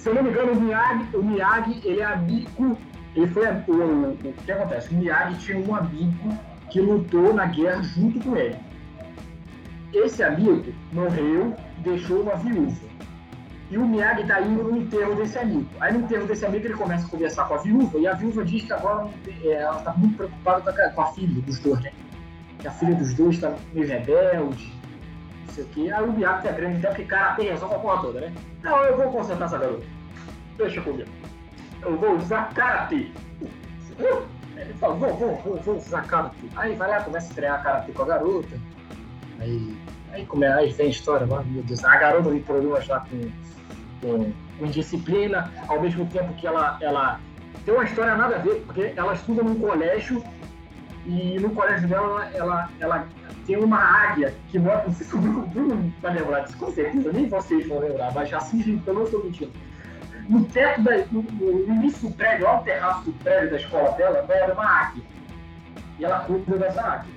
se 0.05 0.09
eu 0.09 0.13
não 0.13 0.21
me 0.21 0.29
engano, 0.29 0.51
o 0.51 0.61
Miyagi, 0.61 1.17
o 1.17 1.23
Miyagi 1.23 1.81
ele 1.83 1.99
é 1.99 2.05
amigo. 2.05 2.77
Ele 3.15 3.27
foi. 3.27 3.47
O, 3.47 3.71
o, 3.71 4.11
o 4.11 4.33
que 4.45 4.51
acontece? 4.51 4.93
O 4.93 4.97
Miyagi 4.97 5.37
tinha 5.39 5.57
um 5.57 5.75
amigo 5.75 6.37
que 6.69 6.81
lutou 6.81 7.33
na 7.33 7.45
guerra 7.45 7.81
junto 7.83 8.19
com 8.19 8.35
ele. 8.35 8.57
Esse 9.93 10.23
amigo 10.23 10.73
morreu 10.91 11.55
e 11.77 11.81
deixou 11.81 12.21
uma 12.21 12.35
viúva. 12.35 12.85
E 13.71 13.77
o 13.77 13.85
Miyagi 13.85 14.21
está 14.21 14.41
indo 14.41 14.63
no 14.63 14.77
enterro 14.77 15.15
desse 15.15 15.39
amigo. 15.39 15.67
Aí 15.79 15.93
no 15.93 16.01
enterro 16.01 16.27
desse 16.27 16.45
amigo 16.45 16.65
ele 16.65 16.73
começa 16.73 17.07
a 17.07 17.09
conversar 17.09 17.47
com 17.47 17.55
a 17.55 17.57
viúva 17.57 17.97
e 17.97 18.07
a 18.07 18.13
viúva 18.13 18.43
diz 18.43 18.63
que 18.63 18.73
agora 18.73 19.07
é, 19.43 19.53
ela 19.53 19.77
está 19.77 19.93
muito 19.93 20.17
preocupada 20.17 20.71
com 20.71 20.81
a, 20.81 20.89
com 20.89 21.01
a, 21.01 21.05
filha 21.13 21.41
dos 21.41 21.59
dois, 21.59 21.79
né? 21.81 21.91
Que 22.59 22.67
a 22.67 22.71
filha 22.71 22.95
dos 22.95 23.13
dois 23.13 23.35
está 23.35 23.55
meio 23.73 23.87
rebelde, 23.87 24.73
não 25.47 25.53
sei 25.53 25.63
o 25.63 25.67
quê. 25.67 25.91
Aí 25.91 26.03
o 26.03 26.11
Miyagi 26.11 26.43
tá 26.43 26.51
grande 26.51 26.77
até 26.77 26.87
porque 26.89 27.05
cara 27.05 27.35
tem 27.35 27.49
resolve 27.49 27.75
a 27.75 27.79
porra 27.79 28.01
toda, 28.01 28.21
né? 28.21 28.33
Não, 28.61 28.83
eu 28.83 28.97
vou 28.97 29.11
consertar 29.11 29.45
essa 29.45 29.57
garota 29.57 29.85
deixa 30.57 30.81
comigo. 30.81 31.09
Eu 31.85 31.97
vou 31.97 32.17
usar 32.17 32.53
karate. 32.53 33.11
Ele 34.57 34.73
fala, 34.79 34.95
vou, 34.95 35.13
vou, 35.15 35.35
vou, 35.43 35.55
vou 35.57 35.77
usar 35.77 36.01
karate. 36.03 36.49
Aí 36.55 36.75
vai 36.75 36.89
lá, 36.89 37.01
começa 37.01 37.31
a 37.31 37.35
treinar 37.35 37.63
karate 37.63 37.91
com 37.91 38.03
a 38.03 38.05
garota. 38.05 38.59
Aí, 39.39 39.77
aí, 40.11 40.25
come, 40.25 40.45
aí 40.45 40.71
vem 40.71 40.87
a 40.87 40.89
história 40.89 41.27
lá, 41.27 41.43
meu 41.43 41.63
Deus. 41.63 41.83
A 41.83 41.95
garota 41.97 42.29
tem 42.29 42.41
problemas 42.41 42.87
lá 42.87 43.01
com, 43.01 43.31
com, 44.01 44.31
com 44.57 44.65
indisciplina, 44.65 45.51
ao 45.67 45.81
mesmo 45.81 46.05
tempo 46.07 46.33
que 46.33 46.47
ela, 46.47 46.77
ela 46.81 47.19
tem 47.65 47.73
uma 47.73 47.83
história 47.83 48.15
nada 48.15 48.35
a 48.35 48.39
ver, 48.39 48.63
porque 48.65 48.93
ela 48.95 49.13
estuda 49.13 49.43
num 49.43 49.55
colégio 49.55 50.23
e 51.05 51.37
no 51.39 51.51
colégio 51.51 51.87
dela 51.87 52.29
ela, 52.33 52.69
ela 52.79 53.07
tem 53.45 53.57
uma 53.57 53.77
águia 53.77 54.33
que 54.49 54.57
mora. 54.57 54.83
Não 54.85 54.93
sei 54.93 55.05
se 55.05 55.15
o 55.15 55.19
Bruno 55.19 55.93
vai 56.01 56.13
lembrar 56.13 56.41
disso, 56.41 56.57
com 56.57 56.71
certeza, 56.71 57.11
nem 57.11 57.27
vocês 57.27 57.67
vão 57.67 57.79
lembrar, 57.79 58.13
mas 58.13 58.33
assim, 58.33 58.81
eu 58.85 58.93
não 58.93 59.03
estou 59.03 59.23
mentindo. 59.23 59.51
No 60.27 60.43
teto, 60.45 60.81
da, 60.81 60.97
no, 61.11 61.21
no, 61.21 61.73
início 61.75 62.09
do 62.09 62.15
prédio, 62.15 62.45
lá 62.45 62.57
no 62.57 62.63
terraço 62.63 63.05
do 63.05 63.13
prédio 63.23 63.51
da 63.51 63.57
escola 63.57 63.91
dela, 63.91 64.25
era 64.29 64.53
uma 64.53 64.65
águia. 64.65 65.03
E 65.99 66.05
ela 66.05 66.19
cuida 66.21 66.57
dessa 66.57 66.81
águia. 66.81 67.13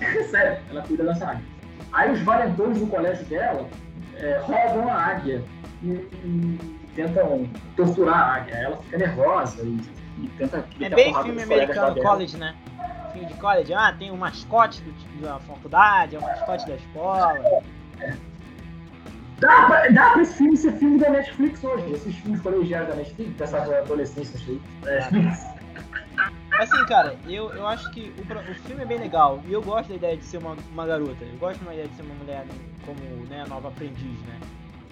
Sério, 0.28 0.58
ela 0.70 0.82
cuida 0.82 1.04
dessa 1.04 1.30
águia. 1.30 1.44
Aí 1.92 2.10
os 2.12 2.20
valentões 2.20 2.78
do 2.78 2.86
colégio 2.86 3.24
dela 3.26 3.68
é, 4.16 4.38
roubam 4.42 4.88
a 4.88 4.94
águia 4.94 5.42
e, 5.82 5.88
e, 5.88 6.58
tentam 6.94 7.48
torturar 7.76 8.18
a 8.18 8.34
águia. 8.34 8.54
Ela 8.54 8.76
fica 8.78 8.98
nervosa 8.98 9.62
e, 9.62 9.80
e 10.18 10.28
tenta. 10.36 10.66
É 10.80 10.88
bem 10.88 11.14
filme 11.14 11.42
americano, 11.42 12.02
college, 12.02 12.36
né? 12.36 12.54
Filme 13.12 13.28
de 13.28 13.34
college, 13.34 13.72
ah, 13.72 13.94
tem 13.96 14.10
o 14.10 14.16
mascote 14.16 14.82
do, 14.82 15.22
da 15.22 15.38
faculdade, 15.40 16.16
é 16.16 16.18
o 16.18 16.22
mascote 16.22 16.66
da 16.66 16.74
escola. 16.74 17.62
Dá 19.44 19.66
pra, 19.66 19.88
dá 19.88 20.10
pra 20.10 20.22
esse 20.22 20.34
filme 20.36 20.56
ser 20.56 20.72
filme 20.72 20.98
da 20.98 21.10
Netflix 21.10 21.62
hoje, 21.62 21.92
esses 21.92 22.14
filmes 22.16 22.40
colegiais 22.40 22.88
da 22.88 22.94
Netflix, 22.94 23.36
dessa 23.36 23.58
adolescência 23.58 24.40
aí. 24.48 24.60
É. 24.86 25.54
Assim, 26.58 26.86
cara, 26.86 27.16
eu, 27.26 27.50
eu 27.52 27.66
acho 27.66 27.90
que 27.90 28.14
o, 28.16 28.50
o 28.50 28.54
filme 28.54 28.82
é 28.82 28.86
bem 28.86 28.98
legal 28.98 29.42
e 29.46 29.52
eu 29.52 29.60
gosto 29.60 29.88
da 29.88 29.96
ideia 29.96 30.16
de 30.16 30.24
ser 30.24 30.38
uma, 30.38 30.56
uma 30.72 30.86
garota. 30.86 31.24
Eu 31.24 31.36
gosto 31.38 31.62
da 31.62 31.72
ideia 31.72 31.88
de 31.88 31.94
ser 31.94 32.02
uma 32.02 32.14
mulher 32.14 32.46
como 32.86 33.26
né, 33.26 33.44
nova 33.46 33.68
aprendiz, 33.68 34.18
né? 34.20 34.40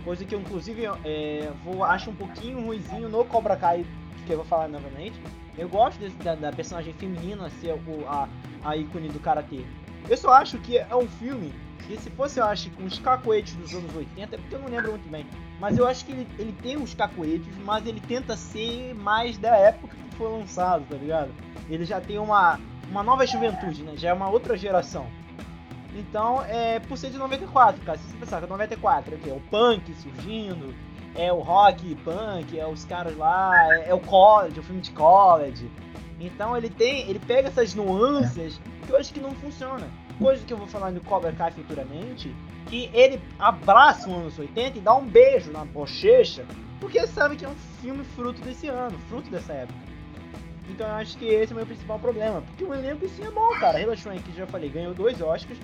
Coisa 0.04 0.24
que 0.24 0.34
eu, 0.34 0.40
inclusive, 0.40 0.84
é, 1.04 1.50
vou, 1.64 1.84
acho 1.84 2.10
um 2.10 2.14
pouquinho 2.14 2.66
ruizinho 2.66 3.08
no 3.08 3.24
Cobra 3.24 3.56
Kai, 3.56 3.86
que 4.26 4.32
eu 4.32 4.38
vou 4.38 4.44
falar 4.44 4.68
novamente. 4.68 5.18
Eu 5.56 5.68
gosto 5.68 5.98
desse, 5.98 6.16
da, 6.16 6.34
da, 6.34 6.52
personagem 6.52 6.92
feminina 6.94 7.48
ser 7.60 7.72
o, 7.72 8.08
a, 8.08 8.28
a 8.64 8.76
ícone 8.76 9.08
do 9.08 9.20
Karatê. 9.20 9.64
Eu 10.10 10.16
só 10.16 10.34
acho 10.34 10.58
que 10.58 10.76
é 10.76 10.96
um 10.96 11.08
filme 11.08 11.54
que 11.86 11.96
se 12.00 12.10
fosse, 12.10 12.40
eu 12.40 12.44
acho, 12.44 12.70
com 12.70 12.84
os 12.84 12.98
cacoetes 12.98 13.54
dos 13.54 13.72
anos 13.74 13.94
80, 13.94 14.34
é 14.34 14.38
porque 14.38 14.54
eu 14.54 14.60
não 14.60 14.68
lembro 14.68 14.90
muito 14.90 15.08
bem. 15.08 15.26
Mas 15.60 15.78
eu 15.78 15.86
acho 15.86 16.04
que 16.04 16.12
ele, 16.12 16.28
ele 16.38 16.52
tem 16.62 16.76
os 16.76 16.94
cacoetes, 16.94 17.56
mas 17.64 17.86
ele 17.86 18.00
tenta 18.00 18.36
ser 18.36 18.94
mais 18.94 19.36
da 19.38 19.56
época 19.56 19.96
que 19.96 20.16
foi 20.16 20.30
lançado, 20.30 20.84
tá 20.88 20.96
ligado? 20.96 21.30
Ele 21.68 21.84
já 21.84 22.00
tem 22.00 22.18
uma, 22.18 22.58
uma 22.90 23.02
nova 23.02 23.26
juventude, 23.26 23.82
né? 23.82 23.92
Já 23.96 24.10
é 24.10 24.12
uma 24.12 24.28
outra 24.28 24.56
geração. 24.56 25.06
Então, 25.94 26.42
é 26.42 26.80
por 26.80 26.96
ser 26.96 27.10
de 27.10 27.18
94, 27.18 27.80
cara. 27.84 27.98
Se 27.98 28.04
você 28.08 28.16
pensar 28.16 28.38
que 28.38 28.46
é 28.46 28.48
94 28.48 29.18
é 29.26 29.32
o 29.32 29.40
punk 29.50 29.94
surgindo, 29.94 30.74
é 31.14 31.32
o 31.32 31.40
rock 31.40 31.94
punk, 31.96 32.58
é 32.58 32.66
os 32.66 32.84
caras 32.84 33.16
lá, 33.16 33.52
é, 33.74 33.90
é 33.90 33.94
o 33.94 34.00
college, 34.00 34.58
o 34.58 34.62
filme 34.62 34.80
de 34.80 34.90
college. 34.92 35.70
Então 36.18 36.56
ele 36.56 36.70
tem, 36.70 37.08
ele 37.08 37.18
pega 37.18 37.48
essas 37.48 37.74
nuances 37.74 38.60
que 38.86 38.92
eu 38.92 38.96
acho 38.96 39.12
que 39.12 39.20
não 39.20 39.32
funciona. 39.32 39.86
Coisa 40.18 40.44
que 40.44 40.52
eu 40.52 40.58
vou 40.58 40.66
falar 40.66 40.90
no 40.90 41.00
Cobra 41.00 41.32
Kai 41.32 41.50
futuramente, 41.50 42.34
que 42.66 42.90
ele 42.92 43.20
abraça 43.38 44.08
os 44.08 44.14
anos 44.14 44.38
80 44.38 44.78
e 44.78 44.80
dá 44.80 44.94
um 44.94 45.04
beijo 45.04 45.50
na 45.50 45.64
bochecha, 45.64 46.44
porque 46.80 47.06
sabe 47.06 47.36
que 47.36 47.44
é 47.44 47.48
um 47.48 47.54
filme 47.80 48.04
fruto 48.04 48.40
desse 48.42 48.68
ano, 48.68 48.98
fruto 49.08 49.30
dessa 49.30 49.52
época. 49.52 49.92
Então 50.68 50.86
eu 50.86 50.94
acho 50.94 51.18
que 51.18 51.26
esse 51.26 51.52
é 51.52 51.54
o 51.54 51.56
meu 51.56 51.66
principal 51.66 51.98
problema. 51.98 52.42
Porque 52.42 52.64
o 52.64 52.74
elenco 52.74 53.08
sim 53.08 53.24
é 53.24 53.30
bom, 53.30 53.50
cara. 53.58 53.96
Swank, 53.96 54.22
que 54.22 54.32
já 54.32 54.46
falei, 54.46 54.70
ganhou 54.70 54.94
dois 54.94 55.20
Oscars. 55.20 55.58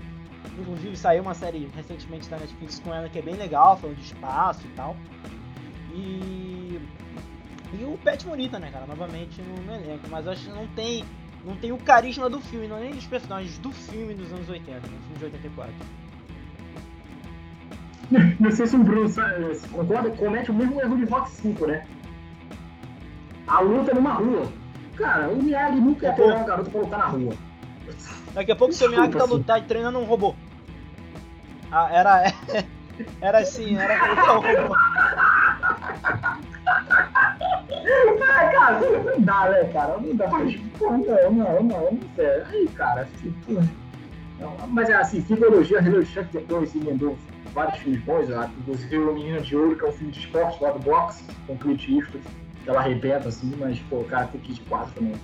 Inclusive 0.59 0.96
saiu 0.96 1.22
uma 1.22 1.34
série 1.34 1.68
recentemente 1.74 2.28
da 2.28 2.36
Netflix 2.36 2.78
com 2.80 2.92
ela 2.92 3.09
que 3.09 3.18
é 3.18 3.22
bem 3.22 3.34
legal, 3.34 3.76
falando 3.76 3.96
de 3.96 4.05
espaço 4.05 4.66
e 4.66 4.70
tal. 4.70 4.96
E. 5.94 6.80
E 7.72 7.84
o 7.84 7.99
Pet 8.03 8.26
Morita, 8.26 8.59
né, 8.59 8.70
cara? 8.70 8.86
Novamente 8.86 9.42
no, 9.42 9.62
no 9.62 9.74
elenco. 9.74 10.09
Mas 10.11 10.26
eu 10.26 10.32
acho 10.32 10.44
que 10.44 10.51
não 10.51 10.66
tem. 10.68 11.05
Não 11.49 11.57
tem 11.57 11.72
o 11.72 11.78
carisma 11.78 12.28
do 12.28 12.42
filme, 12.42 12.68
não 12.68 12.76
é 12.76 12.80
nem 12.80 12.90
dos 12.90 13.07
personagens 13.07 13.57
do 13.57 13.72
filme 13.72 14.12
dos 14.12 14.30
anos 14.30 14.51
80, 14.51 14.80
no 14.80 14.82
filme 14.82 15.18
de 15.18 15.24
84. 15.24 15.74
Não 18.38 18.51
sei 18.51 18.66
se 18.66 18.76
o 18.76 18.84
Bruno 18.84 19.09
se 19.09 19.68
concorda, 19.68 20.11
comete 20.11 20.51
o 20.51 20.55
mesmo 20.55 20.78
erro 20.78 20.99
de 20.99 21.05
Rock 21.07 21.30
5, 21.30 21.66
né? 21.66 21.86
A 23.46 23.61
luta 23.61 23.94
numa 23.94 24.12
rua. 24.12 24.53
Cara, 24.94 25.28
o 25.30 25.42
Miyagi 25.42 25.80
nunca 25.80 26.07
ia 26.07 26.12
treinar 26.12 26.42
um 26.42 26.44
garoto 26.44 26.70
pra 26.70 26.80
lutar 26.82 26.99
na 26.99 27.07
rua. 27.07 27.34
Daqui 28.34 28.53
a 28.53 28.57
pouco 28.57 28.74
o 28.74 28.76
seu 28.76 28.90
Miyagi 28.90 29.12
tá, 29.12 29.24
lutar, 29.24 29.62
treinando 29.64 29.99
um 30.01 30.05
robô. 30.05 30.34
Ah, 31.72 31.88
era. 31.90 32.32
Era 33.22 33.38
assim, 33.38 33.76
era 33.76 33.94
um 34.12 34.40
robô. 34.40 34.74
É, 37.70 38.48
cara, 38.52 38.80
não 38.80 39.20
dá, 39.20 39.48
né, 39.50 39.64
cara? 39.72 39.98
Não 39.98 40.14
dá. 40.16 40.28
Pô, 40.28 40.90
não, 40.90 40.98
não, 40.98 41.62
não, 41.62 41.62
não, 41.62 41.98
sério. 42.14 42.46
Aí, 42.50 42.68
cara, 42.68 43.02
assim, 43.02 43.34
pô. 43.46 43.60
Não, 44.40 44.68
mas 44.68 44.88
é 44.88 44.94
assim, 44.94 45.20
fibologia, 45.22 45.78
Hello 45.78 46.04
Chuck 46.06 46.28
depois 46.32 46.74
emendou 46.74 47.18
vários 47.52 47.78
filmes 47.78 48.00
bons, 48.02 48.28
né? 48.28 48.48
inclusive 48.60 48.98
o 48.98 49.12
Menino 49.12 49.40
de 49.40 49.56
Ouro, 49.56 49.76
que 49.76 49.84
é 49.84 49.88
um 49.88 49.92
filme 49.92 50.12
de 50.12 50.20
esporte 50.20 50.62
lá 50.62 50.70
do 50.70 50.78
boxe, 50.78 51.24
com 51.46 51.56
Clint 51.58 51.88
Eastwood, 51.88 52.24
que 52.62 52.70
ela 52.70 52.78
arrebenta 52.78 53.28
assim, 53.28 53.52
mas, 53.58 53.80
pô, 53.90 54.04
cara, 54.04 54.26
tem 54.28 54.40
Kid 54.40 54.60
4 54.68 54.92
também. 54.94 55.14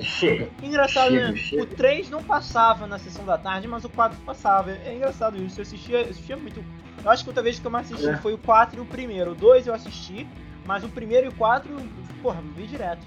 Chega. 0.00 0.48
Engraçado, 0.62 1.10
chega, 1.10 1.28
né? 1.28 1.36
Chega. 1.36 1.62
O 1.62 1.66
3 1.66 2.10
não 2.10 2.22
passava 2.22 2.86
na 2.86 2.98
sessão 2.98 3.24
da 3.24 3.38
tarde, 3.38 3.66
mas 3.66 3.84
o 3.84 3.88
4 3.88 4.18
passava. 4.26 4.70
É 4.70 4.94
engraçado 4.94 5.36
isso. 5.42 5.58
Eu 5.58 5.62
assistia, 5.62 6.00
assistia 6.02 6.36
muito. 6.36 6.62
Eu 7.02 7.10
acho 7.10 7.24
que 7.24 7.30
outra 7.30 7.42
vez 7.42 7.58
que 7.58 7.66
eu 7.66 7.70
mais 7.70 7.90
assisti 7.90 8.10
É. 8.10 8.16
foi 8.18 8.34
o 8.34 8.38
4 8.38 8.78
e 8.78 8.82
o 8.82 8.84
primeiro. 8.84 9.32
O 9.32 9.34
2 9.34 9.66
eu 9.66 9.74
assisti, 9.74 10.26
mas 10.66 10.84
o 10.84 10.88
primeiro 10.88 11.26
e 11.26 11.28
o 11.28 11.34
4, 11.34 11.70
porra, 12.22 12.40
vi 12.54 12.66
direto. 12.66 13.06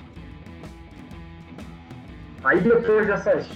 Aí 2.43 2.61
depois 2.61 3.05
dessas 3.05 3.49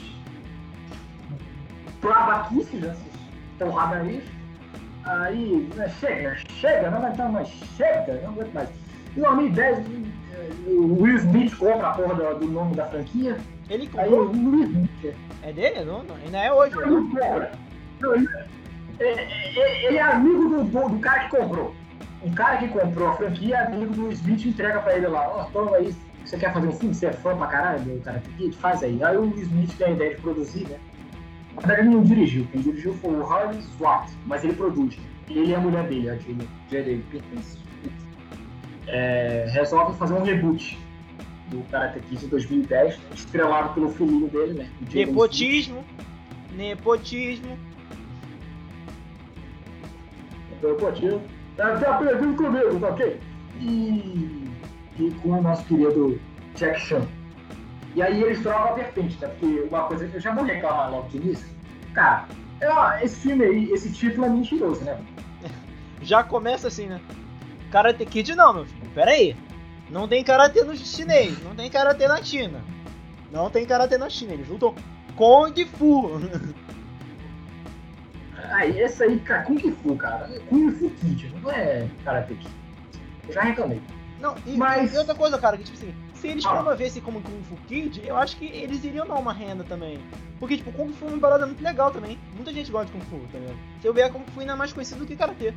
babaquices, 2.01 2.82
dessas 2.82 3.04
porradarias, 3.58 4.24
aí 5.06 5.70
né, 5.76 5.88
chega, 5.99 6.36
chega, 6.49 6.91
não 6.91 6.97
aguenta 6.97 7.30
mais, 7.30 7.47
chega, 7.78 8.20
não 8.24 8.32
aguento 8.32 8.54
mais. 8.54 8.70
Em 9.16 9.22
2010, 9.22 9.88
o 10.68 11.01
Will 11.01 11.16
Smith 11.18 11.56
compra 11.58 11.89
a 11.89 11.93
porra 11.93 12.36
do, 12.36 12.45
nome 12.47 12.76
da 12.76 12.86
franquia, 12.88 13.38
Ele 13.70 13.89
aí 13.97 14.10
o 14.10 14.28
comprou? 14.28 14.51
Will 14.51 14.64
Smith 14.64 15.15
É 15.44 15.53
dele? 15.53 15.86
Não, 15.86 16.03
não, 16.03 16.15
ainda 16.15 16.38
é 16.40 16.52
hoje. 16.52 16.76
ele 16.77 17.14
né? 17.14 17.52
ele, 18.02 18.30
é, 18.99 19.06
é- 19.06 19.86
ele 19.88 19.98
é 19.98 20.02
amigo 20.02 20.49
do, 20.49 20.64
do, 20.65 20.90
do 20.90 20.99
cara 20.99 21.30
que 21.30 21.38
comprou. 21.38 21.73
Um 22.24 22.32
cara 22.32 22.58
que 22.58 22.68
comprou 22.70 23.10
a 23.10 23.16
franquia 23.16 23.58
é 23.58 23.66
amigo 23.66 23.94
do 23.94 24.12
Smith 24.12 24.45
entrega 24.45 24.80
pra 24.80 24.95
ele 24.95 25.08
lá, 25.08 25.28
ó, 25.28 25.44
toma 25.52 25.76
aí, 25.76 25.94
você 26.24 26.38
quer 26.38 26.54
fazer 26.54 26.68
um 26.68 26.72
filme? 26.72 26.95
Você 26.95 27.08
é 27.08 27.14
fã 27.14 27.36
pra 27.36 27.48
caralho 27.48 27.82
do 27.82 28.02
cara 28.02 28.24
que 28.38 28.52
faz 28.54 28.82
aí. 28.82 29.04
Aí 29.04 29.18
o 29.18 29.26
Smith 29.38 29.76
tem 29.78 29.88
a 29.88 29.91
ideia 29.91 30.16
de 30.16 30.22
produzir, 30.22 30.68
né? 30.68 30.80
Na 31.56 31.62
verdade 31.62 31.82
ele 31.82 31.95
não 31.95 32.04
dirigiu, 32.04 32.48
quem 32.52 32.62
dirigiu 32.62 32.94
foi 32.95 33.14
o 33.14 33.26
Harley 33.26 33.62
Swart, 33.78 34.10
mas 34.26 34.44
ele 34.44 34.54
produz. 34.54 34.98
Ele 35.30 35.52
e 35.52 35.56
a 35.56 35.60
mulher 35.60 35.88
dele, 35.88 36.10
a 36.10 36.16
Jada 36.16 37.02
Pinkett 37.12 37.24
Smith, 37.36 37.60
é, 38.88 39.45
resolvem 39.50 39.95
fazer 39.95 40.14
um 40.14 40.24
reboot 40.24 40.78
do 41.50 41.62
Karate 41.70 42.00
Kid 42.00 42.26
em 42.26 42.30
2010, 42.30 43.00
estrelado 43.14 43.74
pelo 43.74 43.90
filhinho 43.90 44.28
dele, 44.30 44.54
né? 44.54 44.70
o 44.82 44.86
Jaden 44.86 45.02
Smith. 45.02 45.16
Nepotismo. 46.58 47.58
Nepotismo. 50.62 51.22
Tá, 51.55 51.77
tá 51.77 51.95
aprendendo 51.95 52.35
comigo, 52.35 52.80
tá 52.80 52.88
ok? 52.88 53.19
E, 53.59 54.49
e 54.99 55.11
com 55.21 55.30
o 55.30 55.41
nosso 55.41 55.63
querido 55.65 56.19
Jack 56.55 56.80
Chan. 56.80 57.07
E 57.95 58.01
aí 58.01 58.23
eles 58.23 58.41
trocam 58.41 58.69
a 58.69 58.73
vertente, 58.73 59.17
tá? 59.17 59.27
Porque 59.27 59.67
uma 59.69 59.84
coisa 59.84 60.09
eu 60.11 60.19
já 60.19 60.34
vou 60.34 60.43
reclamar 60.43 60.91
logo 60.91 61.09
de 61.09 61.17
início. 61.17 61.47
Cara, 61.93 62.25
é, 62.59 63.05
esse 63.05 63.17
filme 63.17 63.43
aí, 63.45 63.71
esse 63.71 63.91
título 63.91 64.25
é 64.25 64.30
mentiroso, 64.30 64.84
né? 64.84 64.97
Já 66.01 66.23
começa 66.23 66.67
assim, 66.67 66.88
né? 66.88 66.99
Karate 67.71 68.05
Kid 68.05 68.35
não, 68.35 68.53
meu 68.53 68.65
filho. 68.65 68.89
Pera 68.93 69.11
aí. 69.11 69.35
Não 69.89 70.07
tem 70.07 70.23
karatê 70.23 70.63
no 70.63 70.75
chinês, 70.75 71.41
não 71.43 71.55
tem 71.55 71.69
karatê 71.69 72.07
na 72.07 72.21
China. 72.23 72.61
Não 73.31 73.49
tem 73.49 73.65
karatê 73.65 73.97
na 73.97 74.09
China, 74.09 74.34
eles 74.34 74.47
lutam 74.47 74.73
Kung 75.15 75.53
Fu. 75.65 76.19
Aí, 78.52 78.80
esse 78.80 79.03
aí, 79.03 79.20
cara, 79.20 79.44
Kung 79.44 79.57
Fu, 79.57 79.95
cara. 79.95 80.30
é 80.34 80.40
Kung 80.49 80.72
Fu 80.72 80.90
Kid, 80.90 81.34
não 81.41 81.52
é 81.52 81.88
Karate 82.03 82.36
Kid. 82.36 82.52
Eu 83.28 83.34
já 83.34 83.41
reclamei. 83.41 83.82
Não, 84.20 84.36
e, 84.45 84.56
Mas- 84.57 84.94
e 84.94 84.98
outra 84.98 85.15
coisa, 85.15 85.38
cara, 85.38 85.57
que 85.57 85.64
tipo 85.64 85.78
assim, 85.78 85.94
se 86.14 86.28
eles 86.28 86.45
Ah. 86.45 86.52
promovessem 86.56 87.02
como 87.02 87.22
Kung 87.22 87.41
Fu 87.44 87.56
Kid, 87.68 88.02
eu 88.06 88.15
acho 88.18 88.38
que 88.38 88.45
eles 88.45 88.84
iriam 88.84 89.06
dar 89.07 89.15
uma 89.15 89.34
renda 89.34 89.64
também. 89.64 89.99
Porque, 90.40 90.57
tipo, 90.57 90.72
Kung 90.72 90.91
Fu 90.94 91.06
é 91.06 91.10
uma 91.10 91.20
parada 91.20 91.45
muito 91.45 91.61
legal 91.64 91.91
também. 91.91 92.18
Muita 92.36 92.53
gente 92.53 92.72
gosta 92.72 92.88
de 92.88 92.91
Kung 92.94 93.06
Fu, 93.06 93.28
tá 93.32 93.40
ligado? 93.40 93.57
Se 93.82 93.88
eu 93.88 93.94
ver 93.94 94.03
a 94.03 94.10
Kung 94.10 94.24
Fu 94.34 94.40
ainda 94.40 94.53
é 94.53 94.56
mais 94.56 94.72
conhecido 94.74 94.99
do 94.99 95.06
que 95.06 95.15
Karatê. 95.15 95.53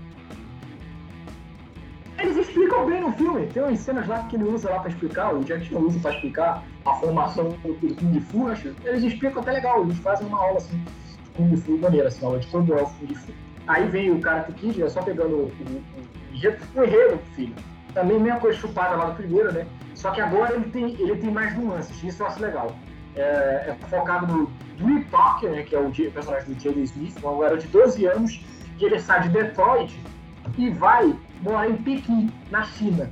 Eles 2.18 2.36
explicam 2.38 2.86
bem 2.86 3.00
no 3.02 3.12
filme. 3.12 3.46
Tem 3.48 3.62
umas 3.62 3.78
cenas 3.80 4.08
lá 4.08 4.22
que 4.24 4.36
ele 4.36 4.44
usa 4.44 4.70
lá 4.70 4.78
pra 4.80 4.88
explicar, 4.88 5.34
o 5.34 5.44
Jack 5.44 5.66
Chan 5.66 5.78
usa 5.78 5.98
pra 6.00 6.12
explicar 6.12 6.62
a 6.84 6.94
formação 6.94 7.50
do 7.50 7.94
Kung 7.94 8.20
Fu, 8.20 8.48
acho. 8.48 8.74
Eles 8.84 9.04
explicam 9.04 9.42
até 9.42 9.52
legal, 9.52 9.82
eles 9.82 9.98
fazem 9.98 10.26
uma 10.26 10.38
aula 10.40 10.56
assim, 10.56 10.82
Kung 11.36 11.56
Fu 11.56 11.78
maneira, 11.78 12.08
assim, 12.08 12.24
aula 12.24 12.38
de 12.38 12.46
como 12.48 12.72
é 12.72 12.82
o 12.82 12.86
Kung 12.86 13.14
Fu. 13.14 13.32
Aí 13.66 13.88
vem 13.88 14.12
o 14.12 14.20
Karate 14.20 14.52
Kid, 14.52 14.82
é 14.82 14.88
só 14.88 15.02
pegando 15.02 15.36
o, 15.36 15.42
o, 15.44 15.48
o, 15.48 16.80
o 16.80 16.84
enredo 16.84 17.16
do 17.16 17.34
filho. 17.34 17.54
Também 17.92 18.20
mesma 18.20 18.40
coisa 18.40 18.58
chupada 18.58 18.96
lá 18.96 19.06
do 19.06 19.16
primeiro, 19.16 19.52
né? 19.52 19.66
Só 19.94 20.10
que 20.10 20.20
agora 20.20 20.54
ele 20.54 20.70
tem, 20.70 20.84
ele 21.00 21.16
tem 21.16 21.30
mais 21.30 21.56
nuances, 21.56 22.02
isso 22.02 22.22
eu 22.22 22.26
acho 22.26 22.40
legal. 22.40 22.76
É, 23.16 23.70
é 23.70 23.76
focado 23.88 24.26
no 24.26 24.46
Dewey 24.76 25.04
Parker, 25.04 25.50
né, 25.50 25.62
que 25.62 25.74
é 25.74 25.78
o 25.78 25.90
personagem 25.90 26.52
do 26.52 26.62
Jaden 26.62 26.82
Smith, 26.82 27.16
um 27.24 27.38
garoto 27.38 27.62
de 27.62 27.68
12 27.68 28.04
anos, 28.04 28.44
que 28.78 28.84
ele 28.84 29.00
sai 29.00 29.22
de 29.22 29.30
Detroit 29.30 29.98
e 30.58 30.70
vai 30.70 31.18
morar 31.40 31.68
em 31.68 31.76
Pequim, 31.76 32.30
na 32.50 32.62
China. 32.62 33.10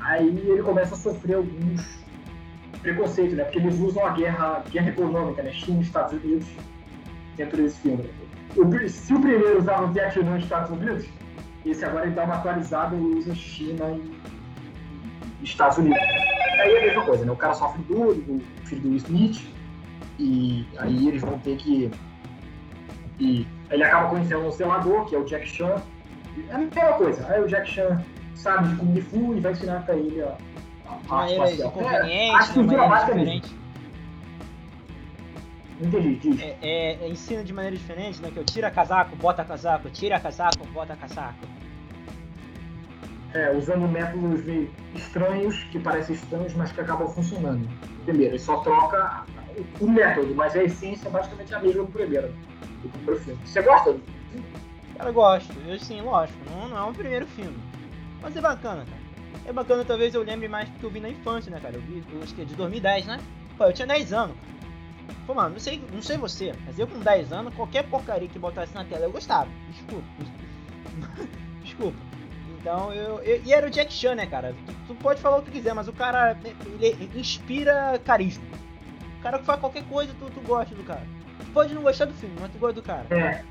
Aí 0.00 0.26
ele 0.26 0.62
começa 0.62 0.94
a 0.94 0.98
sofrer 0.98 1.36
alguns 1.36 2.04
preconceitos, 2.82 3.36
né? 3.36 3.44
Porque 3.44 3.58
eles 3.58 3.78
usam 3.78 4.04
a 4.04 4.10
guerra, 4.10 4.64
guerra 4.70 4.88
econômica, 4.88 5.42
né? 5.42 5.52
China 5.52 5.78
e 5.78 5.82
Estados 5.82 6.12
Unidos 6.12 6.46
dentro 7.36 7.56
desse 7.56 7.80
filme. 7.80 8.10
O, 8.56 8.88
se 8.88 9.12
o 9.12 9.20
primeiro 9.20 9.58
usava 9.58 9.84
o 9.84 9.92
Vietnã 9.92 10.36
e 10.36 10.42
Estados 10.42 10.70
Unidos, 10.70 11.06
esse 11.66 11.84
agora 11.84 12.06
ele 12.06 12.14
dá 12.14 12.24
uma 12.24 12.34
atualizada 12.34 12.94
e 12.94 13.00
usa 13.00 13.34
China 13.34 13.84
e 13.90 15.44
Estados 15.44 15.78
Unidos. 15.78 15.98
Aí 15.98 16.72
é 16.72 16.78
a 16.78 16.86
mesma 16.86 17.04
coisa, 17.04 17.24
né? 17.24 17.32
O 17.32 17.36
cara 17.36 17.54
sofre 17.54 17.82
duro, 17.82 18.12
o 18.12 18.66
filho 18.66 18.82
do 18.82 18.96
Smith, 18.96 19.42
e 20.18 20.66
aí 20.78 21.08
eles 21.08 21.22
vão 21.22 21.38
ter 21.38 21.56
que. 21.56 21.90
E 23.18 23.46
ele 23.70 23.82
acaba 23.82 24.10
conhecendo 24.10 24.46
um 24.46 24.52
selador, 24.52 25.06
que 25.06 25.14
é 25.14 25.18
o 25.18 25.24
Jack 25.24 25.48
Chan. 25.48 25.82
É 26.48 26.54
a 26.54 26.58
mesma 26.58 26.92
coisa. 26.94 27.26
Aí 27.28 27.42
o 27.42 27.48
Jack 27.48 27.70
Chan 27.70 28.04
sabe 28.34 28.68
de 28.68 28.76
Kung 28.76 29.00
Fu 29.00 29.34
e 29.34 29.40
vai 29.40 29.52
ensinar 29.52 29.84
pra 29.84 29.96
ele 29.96 30.22
a. 30.22 30.36
a 31.08 31.14
maneira 31.14 31.66
inconveniente, 31.66 32.12
é, 32.12 32.34
a 32.34 32.40
estrutura 32.40 32.88
básica 32.88 33.14
diferente. 33.14 33.54
Não 33.54 33.63
entendi. 35.84 36.42
É, 36.42 36.56
é, 36.62 37.04
é, 37.04 37.08
ensina 37.08 37.42
de 37.42 37.52
maneira 37.52 37.76
diferente, 37.76 38.20
né? 38.20 38.30
Que 38.30 38.38
eu 38.38 38.44
tira 38.44 38.70
casaco, 38.70 39.16
bota 39.16 39.44
casaco, 39.44 39.90
tira 39.90 40.18
casaco, 40.20 40.66
bota 40.72 40.96
casaco. 40.96 41.46
É, 43.32 43.50
usando 43.50 43.88
métodos 43.88 44.44
meio 44.44 44.70
estranhos, 44.94 45.64
que 45.64 45.78
parecem 45.78 46.14
estranhos, 46.14 46.54
mas 46.54 46.70
que 46.70 46.80
acabam 46.80 47.08
funcionando. 47.08 47.68
Primeiro, 48.04 48.32
ele 48.32 48.38
só 48.38 48.58
troca 48.58 49.24
o 49.80 49.88
método, 49.88 50.34
mas 50.34 50.54
a 50.54 50.62
essência 50.62 51.08
é 51.08 51.10
basicamente 51.10 51.54
a 51.54 51.58
mesma 51.60 51.82
do 51.82 51.90
primeiro, 51.90 52.28
do 52.82 52.88
primeiro 52.90 53.20
filme. 53.20 53.40
Você 53.44 53.62
gosta? 53.62 53.96
Cara, 54.96 55.10
eu 55.10 55.14
gosto. 55.14 55.52
Eu, 55.66 55.78
sim, 55.78 56.00
lógico. 56.00 56.38
Não, 56.50 56.68
não 56.68 56.78
é 56.78 56.90
o 56.90 56.94
primeiro 56.94 57.26
filme. 57.26 57.56
Mas 58.22 58.36
é 58.36 58.40
bacana, 58.40 58.84
cara. 58.84 59.04
É 59.46 59.52
bacana, 59.52 59.84
talvez 59.84 60.14
eu 60.14 60.22
lembre 60.22 60.48
mais 60.48 60.68
porque 60.68 60.86
eu 60.86 60.90
vi 60.90 61.00
na 61.00 61.08
infância, 61.08 61.50
né, 61.50 61.58
cara? 61.60 61.74
Eu 61.74 61.80
vi, 61.82 62.02
eu 62.12 62.22
acho 62.22 62.34
que 62.34 62.42
é 62.42 62.44
de 62.44 62.54
2010, 62.54 63.06
né? 63.06 63.20
Pô, 63.58 63.64
eu 63.64 63.72
tinha 63.72 63.86
10 63.86 64.12
anos, 64.12 64.36
cara. 64.36 64.63
Pô, 65.26 65.34
mano, 65.34 65.50
não 65.50 65.58
sei, 65.58 65.82
não 65.92 66.02
sei 66.02 66.16
você, 66.16 66.52
mas 66.66 66.78
eu 66.78 66.86
com 66.86 66.98
10 66.98 67.32
anos, 67.32 67.54
qualquer 67.54 67.84
porcaria 67.84 68.28
que 68.28 68.38
botasse 68.38 68.74
na 68.74 68.84
tela 68.84 69.04
eu 69.04 69.12
gostava. 69.12 69.48
Desculpa. 69.70 70.06
Desculpa. 71.62 71.98
Então 72.60 72.92
eu, 72.92 73.18
eu, 73.20 73.42
E 73.44 73.52
era 73.52 73.66
o 73.66 73.70
Jack 73.70 73.92
Chan, 73.92 74.14
né, 74.14 74.26
cara? 74.26 74.54
Tu, 74.66 74.74
tu, 74.88 74.94
pode 74.94 75.20
falar 75.20 75.38
o 75.38 75.42
que 75.42 75.50
quiser, 75.50 75.74
mas 75.74 75.88
o 75.88 75.92
cara 75.92 76.36
ele 76.80 77.10
inspira 77.14 77.98
carisma. 78.04 78.44
O 79.18 79.22
cara 79.22 79.38
que 79.38 79.44
faz 79.44 79.60
qualquer 79.60 79.84
coisa, 79.84 80.12
tu, 80.18 80.30
tu 80.30 80.40
gosta 80.40 80.74
do 80.74 80.82
cara. 80.82 81.02
Tu 81.38 81.46
pode 81.52 81.74
não 81.74 81.82
gostar 81.82 82.06
do 82.06 82.14
filme, 82.14 82.34
mas 82.40 82.50
tu 82.50 82.58
gosta 82.58 82.74
do 82.74 82.82
cara. 82.82 83.06
É. 83.10 83.44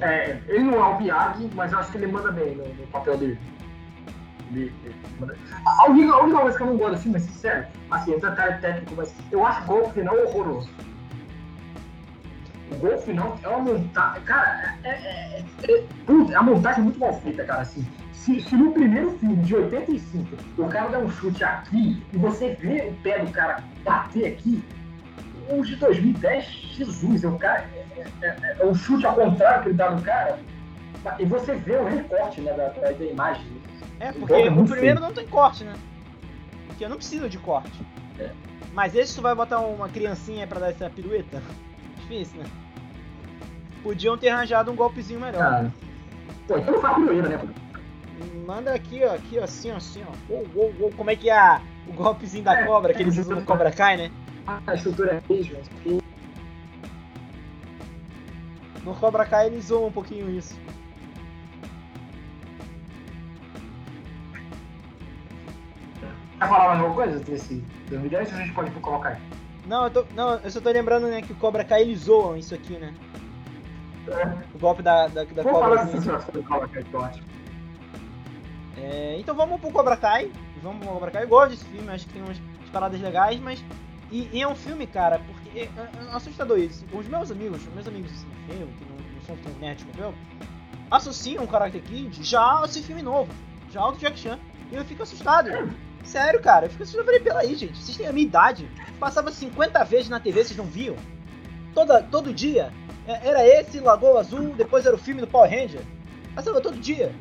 É, 0.00 0.42
ele 0.48 0.64
não 0.64 0.74
é 0.74 0.88
o 0.88 0.98
Miyagi, 0.98 1.50
mas 1.54 1.72
eu 1.72 1.78
acho 1.78 1.92
que 1.92 1.98
ele 1.98 2.08
manda 2.08 2.30
bem 2.32 2.54
no, 2.54 2.66
no 2.66 2.86
papel 2.88 3.16
dele. 3.16 3.38
A, 5.66 5.90
única, 5.90 6.40
coisa 6.40 6.56
que 6.56 6.62
eu 6.62 6.66
não 6.66 6.76
gosto 6.76 6.94
assim, 6.94 7.10
mas 7.10 7.22
sincero, 7.22 7.66
assim, 7.90 8.14
é 8.14 8.18
detalhe 8.18 8.60
técnico, 8.60 8.94
mas 8.96 9.14
eu 9.32 9.44
acho 9.46 9.62
o 9.62 9.66
golpe 9.66 9.92
final 9.94 10.16
horroroso. 10.16 10.70
O 12.70 12.76
gol 12.76 12.98
final 12.98 13.38
é 13.42 13.48
uma 13.48 13.60
montagem. 13.60 14.22
Cara, 14.22 14.76
é, 14.84 14.88
é, 14.88 15.44
é, 15.68 15.72
é, 15.72 16.34
a 16.34 16.42
montagem 16.42 16.80
é 16.80 16.84
muito 16.84 16.98
mal 16.98 17.12
feita, 17.20 17.44
cara. 17.44 17.62
Assim, 17.62 17.86
se, 18.12 18.40
se, 18.40 18.56
no 18.56 18.72
primeiro 18.72 19.10
filme 19.18 19.36
de 19.36 19.54
85 19.54 20.36
o 20.56 20.68
cara 20.68 20.88
dá 20.88 20.98
um 20.98 21.10
chute 21.10 21.44
aqui 21.44 22.02
e 22.12 22.16
você 22.16 22.54
vê 22.54 22.88
o 22.88 23.02
pé 23.02 23.18
do 23.18 23.30
cara 23.30 23.62
bater 23.84 24.32
aqui, 24.32 24.64
o 25.50 25.62
de 25.62 25.76
2010, 25.76 26.44
Jesus, 26.44 27.24
é 27.24 27.28
o 27.28 27.38
cara. 27.38 27.68
É, 27.74 28.26
é, 28.26 28.56
é, 28.60 28.64
um 28.64 28.74
chute 28.74 29.04
ao 29.04 29.14
contrário 29.14 29.62
que 29.62 29.68
ele 29.68 29.76
dá 29.76 29.90
no 29.90 30.00
cara. 30.02 30.38
E 31.18 31.24
você 31.26 31.54
vê 31.54 31.76
o 31.76 31.84
recorte 31.84 32.40
né, 32.40 32.52
da, 32.54 32.68
da, 32.68 32.92
da 32.92 33.04
imagem. 33.04 33.44
É, 34.04 34.12
porque 34.12 34.34
o, 34.34 34.60
o 34.60 34.68
primeiro 34.68 35.00
não 35.00 35.14
tem 35.14 35.26
corte, 35.26 35.64
né? 35.64 35.74
Porque 36.66 36.84
eu 36.84 36.90
não 36.90 36.96
preciso 36.96 37.26
de 37.26 37.38
corte. 37.38 37.80
É. 38.18 38.30
Mas 38.74 38.94
esse 38.94 39.14
tu 39.14 39.22
vai 39.22 39.34
botar 39.34 39.60
uma 39.60 39.88
criancinha 39.88 40.46
pra 40.46 40.60
dar 40.60 40.70
essa 40.70 40.90
pirueta? 40.90 41.42
Difícil, 42.00 42.40
né? 42.40 42.44
Podiam 43.82 44.18
ter 44.18 44.28
arranjado 44.28 44.70
um 44.70 44.76
golpezinho 44.76 45.20
melhor. 45.20 45.42
Ah. 45.42 45.70
Pô, 46.46 46.58
então 46.58 46.78
faz 46.82 46.96
pirueta, 46.96 47.28
né? 47.30 47.54
Manda 48.46 48.74
aqui, 48.74 49.02
ó, 49.04 49.14
aqui, 49.14 49.38
ó, 49.38 49.44
assim, 49.44 49.70
ó, 49.70 49.76
assim, 49.76 50.02
ó. 50.06 50.32
Uou, 50.32 50.46
uou, 50.54 50.74
uou. 50.78 50.92
Como 50.92 51.10
é 51.10 51.16
que 51.16 51.30
é 51.30 51.60
o 51.88 51.92
golpezinho 51.94 52.44
da 52.44 52.60
é, 52.60 52.66
cobra 52.66 52.92
que 52.92 53.02
eles 53.02 53.16
usam 53.16 53.36
no 53.36 53.46
Cobra 53.46 53.72
Kai, 53.72 53.96
né? 53.96 54.10
Ah, 54.46 54.60
a 54.66 54.74
estrutura 54.74 55.12
é 55.12 55.32
mesmo. 55.32 56.02
No 58.84 58.94
Cobra 58.96 59.24
Kai 59.24 59.46
eles 59.46 59.64
zoam 59.64 59.86
um 59.86 59.92
pouquinho 59.92 60.28
isso. 60.28 60.54
Quer 66.44 66.50
falar 66.50 66.68
mais 66.68 66.80
alguma 66.80 66.94
coisa 66.94 67.18
desse 67.20 67.64
2010 67.88 68.28
ou 68.28 68.34
a 68.34 68.40
gente 68.42 68.52
pode 68.52 68.70
Cobra 68.72 69.00
Kai? 69.00 69.20
Não, 69.66 69.84
eu, 69.84 69.90
tô, 69.90 70.04
não, 70.14 70.34
eu 70.34 70.50
só 70.50 70.60
tô 70.60 70.70
lembrando, 70.70 71.06
né, 71.06 71.22
que 71.22 71.32
o 71.32 71.36
Cobra 71.36 71.64
Kai 71.64 71.80
eles 71.80 72.00
zoam 72.00 72.36
isso 72.36 72.54
aqui, 72.54 72.76
né? 72.76 72.94
O 74.54 74.58
golpe 74.58 74.82
da, 74.82 75.06
da, 75.06 75.24
da 75.24 75.42
Vamos 75.42 75.58
cobra. 75.58 75.86
Falar 75.86 76.18
do 76.32 76.42
Cobra 76.42 76.68
Kai, 76.68 76.84
que 76.84 76.92
eu 76.92 77.02
acho. 77.02 77.22
É, 78.76 79.16
então 79.18 79.34
vamos 79.34 79.58
pro 79.58 79.70
Cobra 79.70 79.96
Kai. 79.96 80.30
Vamos 80.62 80.84
pro 80.84 80.92
Cobra 80.92 81.10
Kai. 81.10 81.24
Eu 81.24 81.28
gosto 81.28 81.52
desse 81.52 81.64
filme, 81.64 81.88
acho 81.90 82.06
que 82.06 82.12
tem 82.12 82.22
umas 82.22 82.38
paradas 82.70 83.00
legais, 83.00 83.40
mas. 83.40 83.64
E, 84.12 84.28
e 84.30 84.42
é 84.42 84.46
um 84.46 84.54
filme, 84.54 84.86
cara, 84.86 85.18
porque. 85.20 85.60
É, 85.60 85.62
é, 85.62 85.68
é 86.12 86.14
assustador 86.14 86.58
isso. 86.58 86.84
Os 86.92 87.08
meus 87.08 87.30
amigos, 87.30 87.66
os 87.66 87.72
meus 87.72 87.88
amigos 87.88 88.12
assim, 88.12 88.26
eu, 88.50 88.66
que 88.66 88.84
não, 88.84 88.96
não 88.96 89.22
são 89.22 89.36
tão 89.38 89.52
nerds 89.58 89.86
como 89.90 90.04
eu, 90.04 90.14
associam 90.90 91.42
o 91.42 91.48
Karate 91.48 91.80
Kid 91.80 92.22
já 92.22 92.60
a 92.60 92.66
esse 92.66 92.82
filme 92.82 93.00
novo. 93.00 93.32
Já 93.70 93.80
ao 93.80 93.92
do 93.92 93.98
Jack 93.98 94.18
Chan. 94.18 94.38
E 94.70 94.74
eu 94.74 94.84
fico 94.84 95.02
assustado. 95.02 95.48
Sério, 96.04 96.40
cara, 96.40 96.66
eu 96.66 96.70
fico. 96.70 96.84
Eu 96.84 97.04
falei, 97.04 97.20
peraí, 97.20 97.54
gente, 97.54 97.76
vocês 97.76 97.96
têm 97.96 98.06
a 98.06 98.12
minha 98.12 98.26
idade. 98.26 98.68
Passava 99.00 99.32
50 99.32 99.82
vezes 99.84 100.08
na 100.08 100.20
TV, 100.20 100.44
vocês 100.44 100.56
não 100.56 100.66
viam? 100.66 100.96
Toda, 101.74 102.02
todo 102.02 102.32
dia. 102.32 102.72
É, 103.06 103.28
era 103.28 103.46
esse, 103.46 103.80
Lagoa 103.80 104.20
Azul, 104.20 104.54
depois 104.54 104.86
era 104.86 104.94
o 104.94 104.98
filme 104.98 105.20
do 105.20 105.26
Power 105.26 105.50
Ranger. 105.50 105.80
Passava 106.34 106.60
todo 106.60 106.78
dia. 106.78 107.12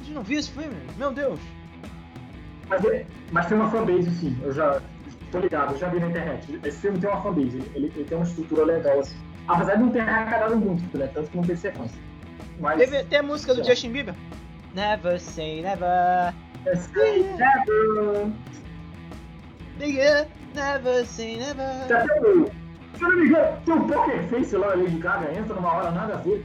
Gente 0.00 0.12
não 0.12 0.22
viu 0.22 0.38
esse 0.38 0.50
filme? 0.50 0.76
Meu 0.96 1.12
Deus. 1.12 1.40
Mas, 2.68 2.84
é, 2.84 3.06
mas 3.32 3.46
tem 3.46 3.56
uma 3.56 3.70
fanbase, 3.70 4.10
sim. 4.10 4.38
Eu 4.42 4.52
já 4.52 4.80
tô 5.32 5.40
ligado, 5.40 5.72
eu 5.72 5.78
já 5.78 5.88
vi 5.88 6.00
na 6.00 6.08
internet. 6.08 6.60
Esse 6.62 6.78
filme 6.78 6.98
tem 6.98 7.10
uma 7.10 7.22
fanbase, 7.22 7.62
ele, 7.74 7.92
ele 7.94 8.04
tem 8.04 8.16
uma 8.16 8.26
estrutura 8.26 8.64
legal, 8.64 9.00
assim. 9.00 9.16
Apesar 9.48 9.76
de 9.76 9.82
não 9.82 9.90
ter 9.90 10.00
arrecadado 10.00 10.56
muito, 10.56 10.98
né? 10.98 11.08
Tanto 11.12 11.30
que 11.30 11.36
não 11.36 11.44
teve 11.44 11.58
sequência. 11.58 11.98
Mas, 12.60 12.78
Teve, 12.78 13.04
tem 13.04 13.18
a 13.20 13.22
música 13.22 13.54
do 13.54 13.64
Justin 13.64 13.92
Bieber. 13.92 14.14
Never 14.74 15.18
say 15.18 15.62
never. 15.62 16.34
Never. 16.74 18.32
Nigga, 19.78 20.28
never 20.54 21.06
say 21.06 21.36
never. 21.36 21.86
Tá 21.88 22.04
se 22.98 23.04
eu 23.04 23.10
não 23.10 23.16
me 23.16 23.28
engano, 23.28 23.60
tem 23.64 23.74
um 23.74 23.86
Poker 23.86 24.28
Face 24.28 24.56
lá, 24.56 24.74
Lady 24.74 24.98
Gaga 24.98 25.32
entra 25.32 25.54
numa 25.54 25.72
hora 25.72 25.90
nada 25.92 26.14
a 26.14 26.16
ver. 26.16 26.44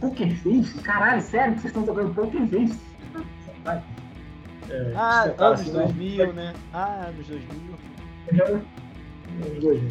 Poker 0.00 0.36
Face? 0.36 0.78
Caralho, 0.82 1.22
sério 1.22 1.54
que 1.54 1.60
vocês 1.60 1.70
estão 1.70 1.84
tocando 1.84 2.12
Poker 2.12 2.46
Face? 2.48 2.80
É, 4.68 4.92
ah, 4.96 5.32
anos 5.38 5.60
assim, 5.60 5.72
2000, 5.72 6.32
né? 6.32 6.52
Ah, 6.72 7.06
anos 7.06 7.26
2000. 7.28 7.74
Anos 8.42 9.62
2000. 9.62 9.90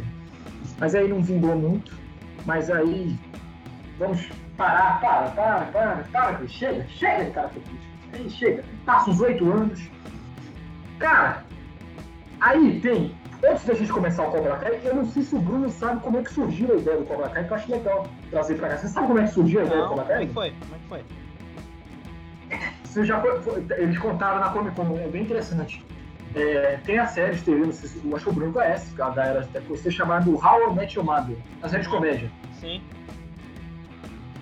Mas 0.79 0.95
aí 0.95 1.07
não 1.07 1.23
vingou 1.23 1.55
muito. 1.55 1.97
Mas 2.45 2.69
aí. 2.69 3.17
Vamos 3.97 4.27
parar, 4.57 4.99
para, 4.99 5.29
para, 5.29 5.65
para, 5.65 6.03
para, 6.11 6.47
chega, 6.47 6.85
chega 6.87 7.25
de 7.25 7.31
cara 7.31 7.51
Aí 8.13 8.29
chega, 8.29 8.63
passa 8.85 9.09
uns 9.09 9.19
oito 9.21 9.51
anos. 9.51 9.81
Cara, 10.99 11.43
aí 12.39 12.79
tem 12.79 13.15
Antes 13.43 13.65
da 13.65 13.73
gente 13.73 13.91
começar 13.91 14.27
o 14.27 14.31
Cobra 14.31 14.55
Kai, 14.57 14.79
eu 14.83 14.95
não 14.95 15.05
sei 15.05 15.23
se 15.23 15.35
o 15.35 15.39
Bruno 15.39 15.67
sabe 15.71 15.99
como 16.01 16.19
é 16.19 16.21
que 16.21 16.31
surgiu 16.31 16.73
a 16.73 16.75
ideia 16.75 16.97
do 16.97 17.05
Cobra 17.05 17.27
Kai, 17.29 17.43
que 17.43 17.51
eu 17.51 17.57
acho 17.57 17.71
legal 17.71 18.07
trazer 18.29 18.55
pra 18.55 18.69
cá. 18.69 18.77
Você 18.77 18.87
sabe 18.87 19.07
como 19.07 19.19
é 19.19 19.23
que 19.23 19.31
surgiu 19.31 19.61
a 19.61 19.63
ideia 19.63 19.79
não, 19.79 19.87
do 19.87 19.89
Cobra 19.89 20.05
Kai? 20.05 20.27
Como 20.27 20.45
é 20.45 20.49
que 20.49 20.55
foi? 20.55 20.55
Como 20.59 20.75
é 20.75 20.77
que 20.77 20.87
foi? 20.87 21.03
Você 22.83 23.05
já 23.05 23.19
foi, 23.19 23.41
foi, 23.41 23.65
eles 23.77 23.97
contaram 23.97 24.39
na 24.41 24.49
Comic 24.49 24.75
Con, 24.75 24.95
é 24.99 25.07
bem 25.07 25.23
interessante. 25.23 25.83
É, 26.35 26.79
tem 26.85 26.99
a 26.99 27.07
série 27.07 27.35
de 27.35 27.41
TV, 27.41 27.65
não 27.65 27.71
sei 27.71 27.89
se, 27.89 28.07
eu 28.07 28.15
acho 28.15 28.25
que 28.25 28.31
o 28.31 28.33
Bruno 28.33 28.53
conhece, 28.53 29.01
a 29.01 29.09
da 29.09 29.25
era 29.25 29.39
até 29.41 29.59
você 29.61 29.89
chamado 29.89 30.35
How 30.35 30.71
I 30.71 30.75
Met 30.75 30.95
Your 30.95 31.05
Mother, 31.05 31.37
a 31.63 31.69
série 31.69 31.81
de 31.81 31.89
comédia. 31.89 32.29
Sim. 32.59 32.81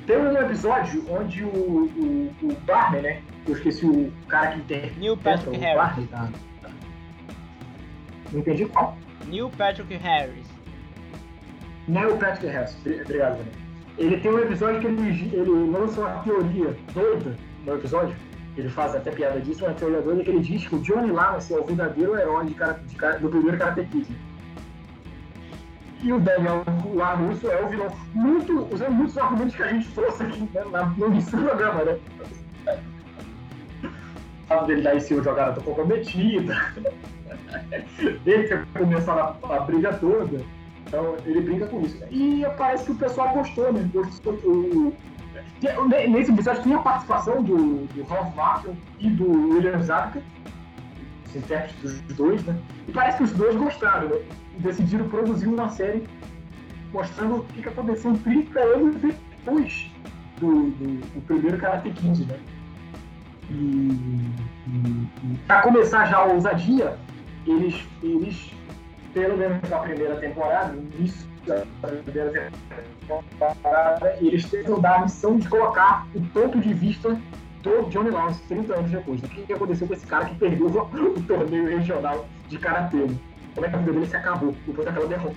Tem 0.06 0.18
um 0.18 0.38
episódio 0.38 1.06
onde 1.10 1.44
o, 1.44 1.48
o, 1.48 2.36
o 2.44 2.54
Barney, 2.66 3.02
né, 3.02 3.22
eu 3.50 3.56
esqueci 3.56 3.86
o 3.86 4.12
cara 4.28 4.52
que 4.52 4.62
tem. 4.62 4.92
Neil 4.98 5.18
Patrick 5.18 5.58
Harris. 5.58 6.10
Tá? 6.10 6.30
Não 8.32 8.40
entendi 8.40 8.66
qual? 8.66 8.98
Neil 9.28 9.50
Patrick 9.50 9.96
Harris. 9.96 10.46
Neil 11.88 12.18
Patrick 12.18 12.48
Harris, 12.48 12.78
obrigado, 12.86 13.38
Daniel. 13.38 13.46
Ele 13.98 14.18
tem 14.18 14.32
um 14.32 14.40
episódio 14.40 14.80
que 14.80 14.88
ele, 14.88 15.36
ele 15.36 15.72
lança 15.72 16.00
uma 16.00 16.24
teoria 16.24 16.76
doida 16.94 17.36
no 17.66 17.76
episódio, 17.76 18.16
ele 18.56 18.70
faz 18.70 18.96
até 18.96 19.12
piada 19.12 19.42
disso, 19.42 19.66
uma 19.66 19.74
teoria 19.74 20.02
doida 20.02 20.24
que 20.24 20.30
ele 20.30 20.40
diz 20.40 20.68
que 20.68 20.76
o 20.76 20.80
Johnny 20.80 21.12
Lawrence 21.12 21.54
é 21.54 21.58
o 21.58 21.66
verdadeiro 21.66 22.18
herói 22.18 22.46
de 22.46 22.54
cara, 22.54 22.80
de 22.86 22.96
cara, 22.96 23.20
do 23.20 23.30
primeiro 23.30 23.58
Karate 23.58 23.86
Kid. 23.86 24.08
E 26.02 26.14
o 26.14 26.20
Daniel 26.20 26.64
Larusso 26.94 27.50
é 27.50 27.62
o 27.62 27.68
vilão, 27.68 27.92
muito, 28.14 28.68
usando 28.74 28.92
muitos 28.92 29.18
argumentos 29.18 29.56
que 29.56 29.64
a 29.64 29.68
gente 29.68 29.90
trouxe 29.92 30.24
aqui 30.24 30.42
né, 30.54 30.94
no 30.98 31.08
início 31.08 31.38
do 31.38 31.44
programa, 31.44 31.84
né? 31.84 32.00
Fato 34.50 34.66
dele 34.66 34.90
em 34.90 35.00
cima 35.00 35.22
de 35.22 35.28
uma 35.28 35.36
garota 35.36 35.62
comprometida, 35.62 36.58
ele 38.26 38.48
ter 38.48 38.66
começado 38.74 39.38
a, 39.44 39.56
a 39.56 39.60
briga 39.60 39.94
toda. 39.94 40.42
Então 40.86 41.16
ele 41.24 41.42
brinca 41.42 41.68
com 41.68 41.82
isso. 41.82 42.04
E 42.10 42.44
parece 42.58 42.86
que 42.86 42.92
o 42.92 42.96
pessoal 42.96 43.30
gostou, 43.30 43.72
né? 43.72 43.88
Gostou, 43.94 44.34
o, 44.44 44.92
nesse 46.10 46.32
episódio 46.32 46.64
tinha 46.64 46.78
a 46.78 46.82
participação 46.82 47.44
do, 47.44 47.86
do 47.86 48.04
Ralph 48.04 48.36
Macchio 48.36 48.76
e 49.00 49.10
do 49.12 49.54
William 49.54 49.80
Zabka, 49.84 50.20
os 51.28 51.36
intérpretes 51.36 52.02
dos 52.02 52.16
dois, 52.16 52.44
né? 52.44 52.58
E 52.88 52.92
parece 52.92 53.18
que 53.18 53.24
os 53.26 53.32
dois 53.34 53.56
gostaram, 53.56 54.10
né? 54.10 54.20
E 54.58 54.62
decidiram 54.64 55.08
produzir 55.10 55.48
uma 55.48 55.70
série 55.70 56.08
mostrando 56.92 57.36
o 57.36 57.44
que, 57.44 57.70
aconteceu 57.70 58.12
em 58.12 58.18
30 58.18 58.60
anos 58.60 58.96
depois 58.96 59.92
do, 60.40 60.72
do, 60.72 61.02
do 61.14 61.22
primeiro 61.28 61.60
Karate 61.60 61.92
Kid, 61.92 62.26
né? 62.26 62.40
E, 63.50 63.54
e, 63.54 65.08
e 65.24 65.38
para 65.48 65.62
começar 65.62 66.06
já 66.06 66.18
a 66.18 66.26
ousadia, 66.26 66.98
eles, 67.46 67.84
eles 68.04 68.52
pelo 69.14 69.38
menos 69.38 69.68
na 69.70 69.80
primeira 69.80 70.16
temporada, 70.18 70.74
no 70.74 70.84
início 70.96 71.28
da 71.46 71.66
primeira 71.82 72.52
temporada, 73.08 74.18
eles 74.22 74.50
tentam 74.50 74.80
dar 74.80 74.98
a 74.98 75.02
missão 75.02 75.38
de 75.38 75.48
colocar 75.48 76.08
o 76.14 76.22
ponto 76.28 76.60
de 76.60 76.74
vista 76.74 77.20
do 77.64 77.90
Johnny 77.90 78.10
Lawrence 78.10 78.42
30 78.44 78.74
anos 78.76 78.92
depois. 78.92 79.22
O 79.24 79.28
que 79.28 79.52
aconteceu 79.52 79.88
com 79.88 79.94
esse 79.94 80.06
cara 80.06 80.26
que 80.26 80.36
perdeu 80.36 80.68
o 80.68 81.24
torneio 81.24 81.68
regional 81.68 82.28
de 82.48 82.58
karatê? 82.58 83.08
Como 83.56 83.66
é 83.66 83.70
que 83.70 83.76
a 83.76 83.80
vida 83.80 83.94
dele 83.94 84.06
se 84.06 84.16
acabou 84.16 84.56
depois 84.66 84.86
daquela 84.86 85.08
derrota? 85.08 85.36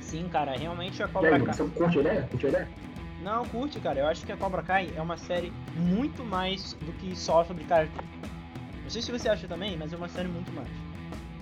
Sim, 0.00 0.28
cara, 0.28 0.56
realmente 0.56 1.02
a 1.02 1.08
Cobra 1.08 1.30
Kai. 1.30 1.40
Você 1.40 1.64
curte 1.64 1.98
a 1.98 2.00
ideia? 2.00 2.28
Curte 2.30 2.46
a 2.46 2.48
ideia? 2.48 2.68
Não, 3.22 3.44
curte, 3.46 3.78
cara. 3.80 4.00
Eu 4.00 4.06
acho 4.06 4.24
que 4.24 4.32
a 4.32 4.36
Cobra 4.36 4.62
Kai 4.62 4.92
é 4.96 5.02
uma 5.02 5.16
série 5.16 5.52
muito 5.76 6.24
mais 6.24 6.72
do 6.74 6.92
que 6.94 7.14
só 7.14 7.44
sobre 7.44 7.64
karatê. 7.64 8.02
Não 8.82 8.90
sei 8.90 9.02
se 9.02 9.12
você 9.12 9.28
acha 9.28 9.46
também, 9.46 9.76
mas 9.76 9.92
é 9.92 9.96
uma 9.96 10.08
série 10.08 10.28
muito 10.28 10.50
mais. 10.52 10.68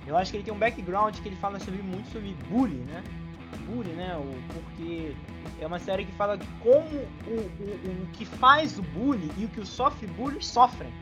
Eu 0.07 0.17
acho 0.17 0.31
que 0.31 0.39
ele 0.39 0.45
tem 0.45 0.53
um 0.53 0.59
background 0.59 1.17
que 1.17 1.29
ele 1.29 1.37
fala 1.37 1.61
sobre, 1.61 1.83
muito 1.83 2.11
sobre 2.11 2.35
bullying, 2.49 2.85
né? 2.85 3.03
Bullying, 3.67 3.93
né? 3.93 4.17
O, 4.17 4.53
porque 4.53 5.15
é 5.61 5.67
uma 5.67 5.79
série 5.79 6.05
que 6.05 6.13
fala 6.13 6.39
como 6.61 6.99
o, 7.27 7.41
o, 7.61 8.03
o 8.03 8.07
que 8.13 8.25
faz 8.25 8.79
o 8.79 8.83
bullying 8.83 9.31
e 9.37 9.45
o 9.45 9.49
que 9.49 9.61
o 9.61 9.67
sofre 9.67 10.07
bullying 10.09 10.41
sofrem. 10.41 10.93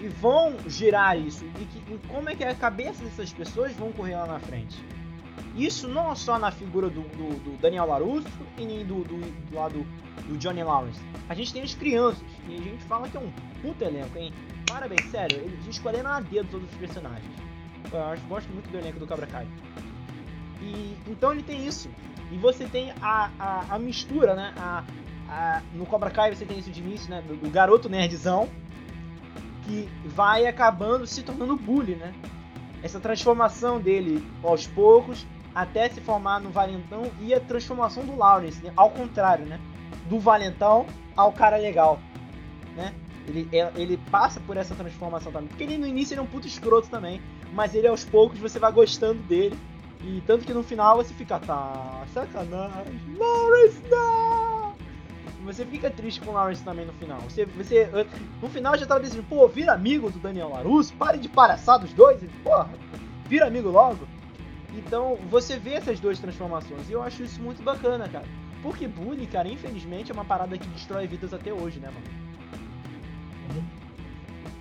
E 0.00 0.08
vão 0.08 0.56
girar 0.66 1.18
isso. 1.18 1.44
E, 1.44 1.64
que, 1.64 1.94
e 1.94 1.98
como 2.08 2.28
é 2.28 2.34
que 2.34 2.44
a 2.44 2.54
cabeça 2.54 3.02
dessas 3.02 3.32
pessoas 3.32 3.72
vão 3.72 3.90
correr 3.92 4.16
lá 4.16 4.26
na 4.26 4.38
frente. 4.38 4.82
Isso 5.56 5.88
não 5.88 6.14
só 6.16 6.38
na 6.38 6.50
figura 6.50 6.88
do, 6.88 7.02
do, 7.02 7.40
do 7.40 7.60
Daniel 7.60 7.86
LaRusso 7.86 8.26
e 8.58 8.64
nem 8.64 8.84
do, 8.84 9.04
do, 9.04 9.18
do 9.20 9.54
lado 9.54 9.86
do 10.26 10.36
Johnny 10.38 10.62
Lawrence. 10.62 11.00
A 11.28 11.34
gente 11.34 11.52
tem 11.52 11.62
as 11.62 11.74
crianças. 11.74 12.24
E 12.48 12.54
a 12.54 12.60
gente 12.60 12.84
fala 12.84 13.08
que 13.08 13.16
é 13.16 13.20
um 13.20 13.30
puto 13.62 13.84
elenco, 13.84 14.18
hein? 14.18 14.32
Parabéns, 14.66 15.04
sério, 15.10 15.38
eles 15.38 15.66
escolheram 15.66 16.10
a 16.10 16.20
dedo 16.20 16.48
todos 16.50 16.68
os 16.70 16.76
personagens. 16.76 17.30
Eu 17.92 18.02
acho, 18.02 18.22
gosto 18.26 18.48
muito 18.52 18.68
do 18.70 18.78
elenco 18.78 18.98
do 18.98 19.06
Cabra 19.06 19.26
Kai. 19.26 19.46
E 20.60 20.96
então 21.06 21.32
ele 21.32 21.42
tem 21.42 21.66
isso. 21.66 21.88
E 22.32 22.38
você 22.38 22.64
tem 22.64 22.92
a, 23.02 23.30
a, 23.38 23.74
a 23.74 23.78
mistura, 23.78 24.34
né? 24.34 24.54
A, 24.56 24.84
a, 25.28 25.62
no 25.74 25.86
Cobra 25.86 26.10
Kai 26.10 26.34
você 26.34 26.44
tem 26.44 26.58
isso 26.58 26.70
de 26.70 26.80
início, 26.80 27.10
né? 27.10 27.22
Do, 27.22 27.36
do, 27.36 27.50
garoto 27.50 27.88
nerdzão 27.88 28.48
que 29.64 29.88
vai 30.04 30.46
acabando 30.46 31.06
se 31.06 31.22
tornando 31.22 31.56
bully, 31.56 31.94
né? 31.96 32.12
Essa 32.84 33.00
transformação 33.00 33.80
dele 33.80 34.22
aos 34.42 34.66
poucos 34.66 35.26
até 35.54 35.88
se 35.88 36.02
formar 36.02 36.38
no 36.38 36.50
valentão 36.50 37.10
e 37.18 37.32
a 37.32 37.40
transformação 37.40 38.04
do 38.04 38.14
Lawrence, 38.14 38.62
né? 38.62 38.74
ao 38.76 38.90
contrário, 38.90 39.46
né? 39.46 39.58
Do 40.06 40.20
valentão 40.20 40.84
ao 41.16 41.32
cara 41.32 41.56
legal, 41.56 41.98
né? 42.76 42.92
Ele, 43.26 43.48
é, 43.52 43.72
ele 43.74 43.96
passa 44.10 44.38
por 44.40 44.58
essa 44.58 44.74
transformação 44.74 45.32
também. 45.32 45.48
Porque 45.48 45.62
ele 45.62 45.78
no 45.78 45.86
início 45.86 46.12
ele 46.12 46.20
é 46.20 46.22
um 46.22 46.26
puto 46.26 46.46
escroto 46.46 46.90
também. 46.90 47.22
Mas 47.54 47.74
ele 47.74 47.86
aos 47.86 48.04
poucos 48.04 48.38
você 48.38 48.58
vai 48.58 48.70
gostando 48.70 49.22
dele. 49.22 49.58
E 50.02 50.22
tanto 50.26 50.44
que 50.44 50.52
no 50.52 50.62
final 50.62 50.98
você 50.98 51.14
fica, 51.14 51.38
tá, 51.38 52.04
sacanagem, 52.12 53.00
Lawrence 53.16 53.82
não! 53.90 54.63
Você 55.44 55.64
fica 55.64 55.90
triste 55.90 56.20
com 56.20 56.30
o 56.30 56.34
Lawrence 56.34 56.64
também 56.64 56.86
no 56.86 56.92
final. 56.94 57.20
Você, 57.20 57.44
você 57.44 57.88
no 58.40 58.48
final 58.48 58.76
já 58.76 58.86
tava 58.86 59.00
decidindo, 59.00 59.26
pô, 59.28 59.46
vira 59.46 59.72
amigo 59.72 60.10
do 60.10 60.18
Daniel 60.18 60.48
LaRusso, 60.48 60.94
pare 60.94 61.18
de 61.18 61.28
palhaçar 61.28 61.78
dos 61.78 61.92
dois, 61.92 62.22
e, 62.22 62.26
porra, 62.42 62.68
vira 63.28 63.46
amigo 63.46 63.68
logo. 63.68 64.08
Então 64.74 65.16
você 65.30 65.58
vê 65.58 65.74
essas 65.74 66.00
duas 66.00 66.18
transformações 66.18 66.88
e 66.88 66.92
eu 66.92 67.02
acho 67.02 67.22
isso 67.22 67.40
muito 67.40 67.62
bacana, 67.62 68.08
cara. 68.08 68.24
Porque 68.62 68.88
bullying, 68.88 69.26
cara, 69.26 69.46
infelizmente 69.46 70.10
é 70.10 70.14
uma 70.14 70.24
parada 70.24 70.56
que 70.56 70.66
destrói 70.68 71.06
vidas 71.06 71.34
até 71.34 71.52
hoje, 71.52 71.78
né, 71.78 71.88
mano? 71.88 72.24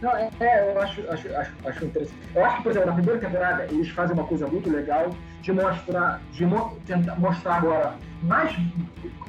Não, 0.02 0.12
é, 0.18 0.30
é, 0.42 0.74
eu 0.74 0.82
acho, 0.82 1.10
acho, 1.10 1.34
acho, 1.34 1.54
acho 1.66 1.86
interessante. 1.86 2.18
Eu 2.36 2.46
acho 2.46 2.58
que, 2.58 2.64
por 2.64 2.72
exemplo, 2.72 2.90
na 2.90 2.96
primeira 2.96 3.20
temporada 3.22 3.64
eles 3.72 3.88
fazem 3.88 4.14
uma 4.14 4.26
coisa 4.26 4.46
muito 4.48 4.70
legal 4.70 5.16
de 5.44 5.52
mostrar, 5.52 6.22
de 6.32 6.46
mo 6.46 6.78
tentar 6.86 7.20
mostrar 7.20 7.56
agora 7.58 7.98
mais, 8.24 8.56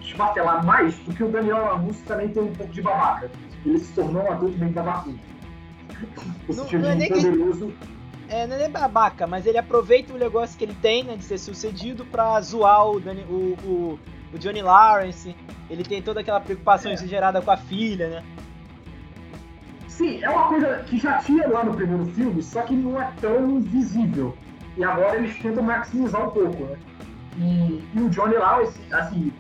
desbatelar 0.01 0.65
mais 0.65 0.97
do 1.01 1.12
que 1.12 1.24
o 1.24 1.28
Daniel 1.28 1.65
Lamusso 1.65 2.03
também 2.05 2.28
tem 2.28 2.41
um 2.41 2.55
pouco 2.55 2.73
de 2.73 2.81
babaca. 2.81 3.31
Ele 3.66 3.78
se 3.81 3.93
tornou 3.93 4.23
um 4.23 4.31
adulto 4.31 4.57
bem 4.57 4.69
babacudo. 4.69 5.19
O 6.49 6.55
não, 6.55 6.65
não 6.65 6.91
é 6.91 7.09
poderoso. 7.09 7.66
Que... 7.66 8.32
É, 8.32 8.47
não 8.47 8.55
é 8.55 8.59
nem 8.61 8.70
babaca, 8.70 9.27
mas 9.27 9.45
ele 9.45 9.59
aproveita 9.59 10.15
o 10.15 10.16
negócio 10.16 10.57
que 10.57 10.65
ele 10.65 10.77
tem, 10.81 11.03
né, 11.03 11.16
de 11.16 11.24
ser 11.24 11.36
sucedido 11.36 12.05
pra 12.05 12.41
zoar 12.41 12.89
o, 12.91 13.01
Dani, 13.01 13.24
o, 13.28 13.57
o, 13.65 13.99
o 14.32 14.39
Johnny 14.39 14.62
Lawrence. 14.62 15.35
Ele 15.69 15.82
tem 15.82 16.01
toda 16.01 16.20
aquela 16.20 16.41
preocupação 16.41 16.93
é. 16.93 16.95
exagerada 16.95 17.43
com 17.43 17.51
a 17.51 17.57
filha, 17.57 18.09
né? 18.09 18.24
Sim, 19.89 20.23
é 20.23 20.31
uma 20.31 20.47
coisa 20.47 20.85
que 20.86 20.97
já 20.97 21.19
tinha 21.19 21.49
lá 21.49 21.65
no 21.65 21.74
primeiro 21.74 22.07
filme, 22.07 22.41
só 22.41 22.62
que 22.62 22.74
não 22.74 23.03
é 23.03 23.11
tão 23.20 23.61
visível. 23.61 24.36
E 24.77 24.85
agora 24.85 25.17
eles 25.17 25.37
tentam 25.39 25.63
maximizar 25.63 26.27
um 26.27 26.31
pouco, 26.31 26.65
né? 26.65 26.77
E, 27.39 27.85
e 27.95 28.01
o 28.01 28.09
Johnny 28.11 28.35
Lawrence, 28.35 28.79
assim, 28.93 29.33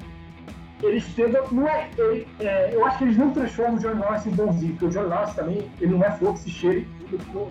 eles 0.82 1.04
tentam. 1.14 1.44
Não 1.50 1.68
é, 1.68 1.88
ele, 1.96 2.26
é, 2.40 2.74
eu 2.74 2.84
acho 2.84 2.98
que 2.98 3.04
eles 3.04 3.16
não 3.16 3.30
transformam 3.30 3.76
o 3.76 3.78
Johnny 3.78 4.00
Lawrence 4.00 4.28
em 4.28 4.32
bonzinho, 4.32 4.72
porque 4.72 4.84
o 4.86 4.90
Johnny 4.90 5.08
Lawrence 5.08 5.36
também 5.36 5.70
ele 5.80 5.92
não 5.92 6.04
é 6.04 6.10
fogo 6.12 6.34
que 6.34 6.40
se 6.40 6.50
cheire. 6.50 6.88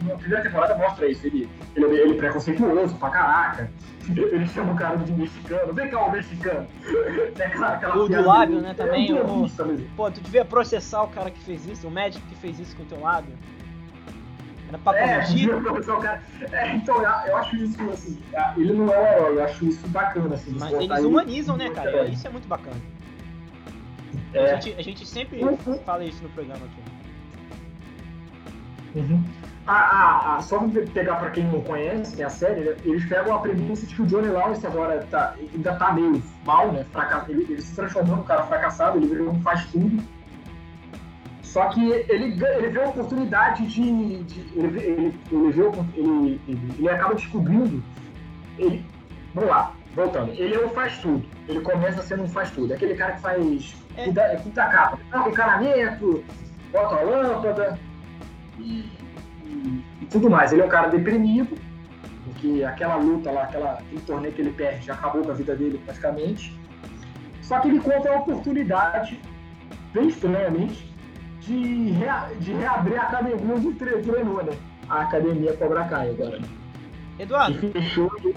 Na 0.06 0.16
primeira 0.16 0.44
temporada 0.44 0.76
mostra 0.76 1.10
isso. 1.10 1.26
Ele, 1.26 1.50
ele, 1.76 1.86
ele 1.86 2.14
é 2.14 2.18
preconceituoso 2.18 2.96
pra 2.96 3.10
caraca. 3.10 3.72
Ele 4.10 4.46
chama 4.48 4.74
o 4.74 4.76
cara 4.76 4.98
de 4.98 5.12
mexicano. 5.14 5.74
Vem 5.74 5.90
cá, 5.90 6.06
o 6.06 6.12
mexicano. 6.12 6.68
É 7.40 7.46
aquela, 7.46 7.74
aquela 7.74 7.98
o 7.98 8.08
do 8.08 8.22
lábio, 8.22 8.62
né? 8.62 8.74
Também. 8.74 9.18
É 9.18 9.22
o, 9.22 9.48
pô, 9.96 10.12
tu 10.12 10.22
devia 10.22 10.46
processar 10.46 11.04
o 11.04 11.08
cara 11.08 11.32
que 11.32 11.40
fez 11.40 11.66
isso, 11.66 11.88
o 11.88 11.92
médico 11.92 12.26
que 12.28 12.36
fez 12.36 12.60
isso 12.60 12.76
com 12.76 12.84
o 12.84 12.86
teu 12.86 13.00
lábio. 13.00 13.34
Era 14.74 14.78
patologia. 14.80 15.54
É. 15.54 16.34
É, 16.52 16.76
então, 16.76 16.98
eu 17.02 17.38
acho 17.38 17.56
isso 17.58 17.78
assim. 17.92 18.18
Ele 18.58 18.74
não 18.74 18.94
é 18.94 19.00
um 19.00 19.06
herói, 19.06 19.38
eu 19.38 19.44
acho 19.44 19.66
isso 19.66 19.88
bacana. 19.88 20.36
Assim, 20.36 20.56
Mas 20.60 20.74
eles 20.74 21.04
humanizam, 21.04 21.58
né, 21.58 21.70
cara? 21.70 22.06
Isso 22.06 22.28
é 22.28 22.30
muito 22.30 22.48
bacana. 22.48 22.76
É. 24.34 24.52
A, 24.52 24.56
gente, 24.60 24.80
a 24.80 24.84
gente 24.84 25.06
sempre 25.06 25.44
uhum. 25.44 25.80
fala 25.86 26.04
isso 26.04 26.22
no 26.24 26.30
programa 26.30 26.62
aqui. 26.66 26.82
Uhum. 29.00 29.24
Ah, 29.66 30.36
ah, 30.36 30.42
só 30.42 30.60
pegar 30.94 31.16
pra 31.16 31.30
quem 31.32 31.46
não 31.46 31.62
conhece 31.62 32.22
a 32.22 32.30
série, 32.30 32.62
né, 32.62 32.76
eles 32.84 33.06
pegam 33.08 33.34
a 33.34 33.40
premissa 33.40 33.86
de 33.86 33.96
que 33.96 34.02
o 34.02 34.06
Johnny 34.06 34.28
Lawrence 34.28 34.68
agora 34.68 35.08
tá, 35.10 35.36
ainda 35.40 35.76
tá 35.76 35.94
meio 35.94 36.22
mal, 36.46 36.72
né? 36.72 36.86
Ele, 37.30 37.44
ele, 37.44 37.62
se 37.62 37.74
transformou 37.74 38.18
num 38.18 38.24
cara 38.24 38.44
fracassado, 38.44 38.98
ele 38.98 39.08
virou 39.08 39.30
um 39.30 39.42
faz 39.42 39.66
tudo. 39.68 40.04
Só 41.54 41.68
que 41.68 41.92
ele, 41.92 42.06
ele 42.10 42.70
vê 42.70 42.82
a 42.82 42.90
oportunidade 42.90 43.68
de. 43.68 44.24
de 44.24 44.40
ele, 44.58 44.80
ele, 44.80 45.20
ele, 45.32 45.52
vê, 45.52 45.62
ele, 45.96 46.42
ele, 46.80 46.90
acaba 46.90 47.14
descobrindo. 47.14 47.84
Ele, 48.58 48.84
vamos 49.36 49.50
lá, 49.52 49.72
voltando. 49.96 50.32
Ele 50.32 50.56
é 50.56 50.66
um 50.66 50.70
faz 50.70 50.98
tudo. 50.98 51.24
Ele 51.48 51.62
começa 51.62 52.02
sendo 52.02 52.24
um 52.24 52.28
faz 52.28 52.50
tudo. 52.50 52.74
Aquele 52.74 52.96
cara 52.96 53.14
que 53.14 53.22
faz. 53.22 53.76
É. 53.96 54.06
Cuida, 54.06 54.40
cuida 54.42 54.64
a 54.64 54.68
capa. 54.68 55.00
Troca 55.12 55.30
encanamento, 55.30 56.24
bota 56.72 56.96
a 56.96 57.02
lâmpada. 57.04 57.80
E 58.58 58.90
e, 60.02 60.06
tudo 60.10 60.30
mais. 60.30 60.52
Ele 60.52 60.62
é 60.62 60.66
um 60.66 60.70
cara 60.70 60.88
deprimido, 60.88 61.56
porque 62.26 62.64
aquela 62.64 62.96
luta 62.96 63.32
lá, 63.32 63.44
aquela, 63.44 63.74
aquele 63.74 64.02
torneio 64.02 64.34
que 64.34 64.42
ele 64.42 64.52
perde 64.52 64.86
já 64.86 64.94
acabou 64.94 65.24
com 65.24 65.32
a 65.32 65.36
vida 65.36 65.56
dele 65.56 65.80
praticamente. 65.86 66.60
Só 67.42 67.60
que 67.60 67.68
ele 67.68 67.80
conta 67.80 68.10
a 68.10 68.18
oportunidade, 68.18 69.20
bem 69.94 70.08
estranhamente, 70.08 70.93
de, 71.46 71.92
rea, 71.92 72.30
de 72.40 72.54
reabrir 72.54 73.00
a 73.00 73.04
academia 73.04 73.56
onde 73.56 73.74
treinou, 73.74 74.44
né? 74.44 74.58
A 74.90 75.02
academia 75.02 75.56
Cobra 75.58 75.86
Kai 75.86 76.10
agora. 76.10 76.40
Eduardo. 77.20 77.66
E 77.66 77.72
fechou 77.72 78.12
e... 78.24 78.34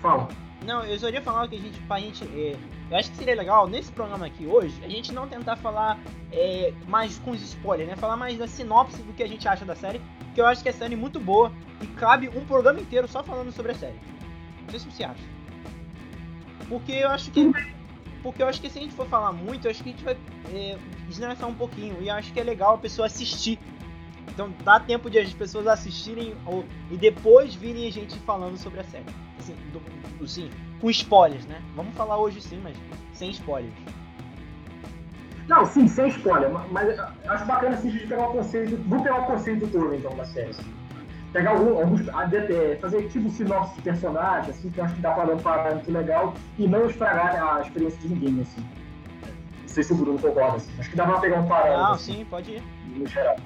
Fala. 0.00 0.28
Não, 0.64 0.84
eu 0.84 0.98
só 0.98 1.08
ia 1.08 1.20
falar 1.20 1.48
que 1.48 1.56
a 1.56 1.58
gente, 1.58 1.78
pra 1.80 1.98
gente. 1.98 2.24
É, 2.24 2.56
eu 2.90 2.96
acho 2.96 3.10
que 3.10 3.16
seria 3.16 3.34
legal 3.34 3.66
nesse 3.66 3.90
programa 3.90 4.26
aqui 4.26 4.46
hoje 4.46 4.74
a 4.84 4.88
gente 4.88 5.12
não 5.12 5.26
tentar 5.26 5.56
falar 5.56 5.98
é, 6.30 6.72
mais 6.86 7.18
com 7.18 7.32
os 7.32 7.42
spoilers, 7.42 7.88
né? 7.88 7.96
Falar 7.96 8.16
mais 8.16 8.38
da 8.38 8.46
sinopse 8.46 9.02
do 9.02 9.12
que 9.12 9.22
a 9.22 9.28
gente 9.28 9.46
acha 9.48 9.64
da 9.64 9.74
série, 9.74 10.00
que 10.34 10.40
eu 10.40 10.46
acho 10.46 10.62
que 10.62 10.68
a 10.68 10.72
série 10.72 10.94
é 10.94 10.96
muito 10.96 11.18
boa 11.18 11.52
e 11.80 11.86
cabe 11.86 12.28
um 12.28 12.44
programa 12.44 12.80
inteiro 12.80 13.08
só 13.08 13.22
falando 13.22 13.50
sobre 13.50 13.72
a 13.72 13.74
série. 13.74 13.98
Não 14.62 14.70
sei 14.70 14.78
se 14.78 14.90
você 14.90 15.04
acha. 15.04 15.24
Porque 16.68 16.92
eu 16.92 17.10
acho 17.10 17.30
que. 17.30 17.50
Porque 18.22 18.42
eu 18.42 18.46
acho 18.46 18.60
que 18.60 18.70
se 18.70 18.78
a 18.78 18.82
gente 18.82 18.94
for 18.94 19.06
falar 19.08 19.32
muito, 19.32 19.66
eu 19.66 19.70
acho 19.70 19.82
que 19.82 19.90
a 19.90 19.92
gente 19.92 20.04
vai 20.04 20.16
é, 20.52 21.46
um 21.46 21.54
pouquinho. 21.54 21.96
E 22.00 22.08
acho 22.08 22.32
que 22.32 22.40
é 22.40 22.44
legal 22.44 22.74
a 22.74 22.78
pessoa 22.78 23.06
assistir. 23.06 23.58
Então 24.28 24.52
dá 24.64 24.80
tempo 24.80 25.10
de 25.10 25.18
as 25.18 25.32
pessoas 25.32 25.66
assistirem 25.66 26.34
ou, 26.46 26.64
e 26.90 26.96
depois 26.96 27.54
virem 27.54 27.86
a 27.88 27.92
gente 27.92 28.16
falando 28.20 28.56
sobre 28.56 28.80
a 28.80 28.84
série. 28.84 29.04
Assim, 29.38 29.54
do, 29.72 29.80
do, 30.18 30.28
sim, 30.28 30.48
com 30.80 30.88
spoilers, 30.88 31.44
né? 31.46 31.60
Vamos 31.74 31.94
falar 31.94 32.16
hoje 32.16 32.40
sim, 32.40 32.60
mas 32.62 32.76
sem 33.12 33.30
spoilers. 33.30 33.74
Não, 35.48 35.66
sim, 35.66 35.88
sem 35.88 36.08
spoiler, 36.08 36.50
mas 36.70 36.96
eu 36.96 37.04
acho 37.28 37.44
bacana 37.44 37.74
assim, 37.74 37.88
a 37.88 37.92
gente 37.92 38.06
pegar 38.06 38.28
o 38.28 38.32
conceito. 38.32 38.76
Vamos 38.86 39.02
pegar 39.02 39.20
o 39.20 39.26
conceito 39.26 39.66
todo 39.68 39.94
então 39.94 40.16
da 40.16 40.24
série. 40.24 40.54
Pegar 41.32 41.52
algum, 41.52 41.78
alguns. 41.78 42.02
fazer 42.80 43.08
tipo 43.08 43.30
sinopse 43.30 43.74
de 43.76 43.82
personagem, 43.82 44.50
assim, 44.50 44.70
que 44.70 44.78
eu 44.78 44.84
acho 44.84 44.94
que 44.94 45.00
dá 45.00 45.12
para 45.12 45.24
dar 45.24 45.34
um 45.34 45.38
parâmetro 45.38 45.92
legal 45.92 46.34
e 46.58 46.66
não 46.66 46.86
estragar 46.86 47.56
a 47.56 47.62
experiência 47.62 47.98
de 48.00 48.08
ninguém, 48.08 48.42
assim. 48.42 48.60
Não 49.62 49.68
sei 49.68 49.82
se 49.82 49.92
o 49.92 49.96
Bruno 49.96 50.18
concorda, 50.18 50.56
assim. 50.58 50.72
Acho 50.78 50.90
que 50.90 50.96
dá 50.96 51.06
pra 51.06 51.20
pegar 51.20 51.40
um 51.40 51.46
parâmetro. 51.46 51.82
Não, 51.82 51.92
assim, 51.92 52.12
sim, 52.16 52.24
pode 52.26 52.50
ir. 52.52 52.62
No 52.94 53.06
geral. 53.06 53.36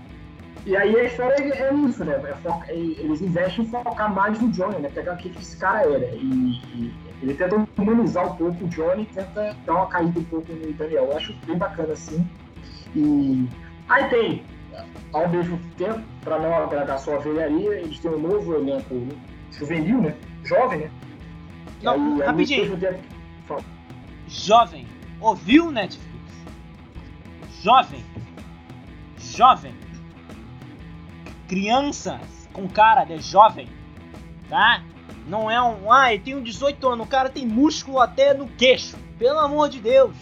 E 0.67 0.77
aí 0.77 0.97
a 0.99 1.05
história 1.05 1.37
é, 1.41 1.69
é 1.69 1.75
isso, 1.75 2.05
né? 2.05 2.21
É 2.29 2.35
foca, 2.43 2.73
é, 2.73 2.77
eles 2.77 3.23
investem 3.23 3.65
em 3.65 3.69
focar 3.69 4.13
mais 4.13 4.41
no 4.41 4.51
Johnny, 4.51 4.81
né? 4.81 4.91
Pegar 4.93 5.15
o 5.15 5.17
que 5.17 5.29
esse 5.39 5.57
cara 5.57 5.83
era. 5.83 6.07
E, 6.07 6.19
e 6.19 6.95
ele 7.23 7.35
tenta 7.35 7.65
humanizar 7.79 8.33
um 8.33 8.37
pouco 8.37 8.65
o 8.65 8.69
Johnny 8.69 9.07
tenta 9.07 9.57
dar 9.65 9.75
uma 9.75 9.87
caída 9.87 10.19
um 10.19 10.25
pouco 10.25 10.53
no 10.53 10.73
Daniel. 10.73 11.05
Eu 11.05 11.17
acho 11.17 11.33
bem 11.47 11.57
bacana 11.57 11.93
assim. 11.93 12.29
E 12.97 13.49
aí 13.89 14.09
tem, 14.09 14.43
ao 15.13 15.29
mesmo 15.29 15.59
tempo, 15.77 16.03
para 16.23 16.39
não 16.39 16.55
agradar 16.55 16.99
só 16.99 17.17
a 17.17 17.19
velharia, 17.19 17.81
eles 17.81 17.99
têm 17.99 18.11
um 18.11 18.19
novo 18.19 18.55
elenco 18.55 19.09
juvenil, 19.51 20.03
né? 20.03 20.15
Jovem, 20.45 20.81
né? 20.81 20.91
Não, 21.83 22.15
aí, 22.15 22.27
rapidinho. 22.27 22.79
Tempo... 22.79 23.65
Jovem. 24.29 24.87
Ouviu 25.21 25.71
Netflix? 25.71 26.33
Jovem. 27.63 28.05
Jovem 29.19 29.75
crianças 31.47 32.21
com 32.53 32.69
cara 32.69 33.05
de 33.05 33.19
jovem, 33.19 33.69
tá? 34.49 34.83
Não 35.27 35.51
é 35.51 35.61
um, 35.61 35.93
ah, 35.93 36.13
ele 36.13 36.23
tem 36.23 36.35
um 36.35 36.43
18 36.43 36.89
anos, 36.89 37.07
o 37.07 37.09
cara 37.09 37.29
tem 37.29 37.47
músculo 37.47 38.01
até 38.01 38.33
no 38.35 38.47
queixo. 38.47 38.97
Pelo 39.19 39.39
amor 39.39 39.69
de 39.69 39.81
Deus. 39.81 40.15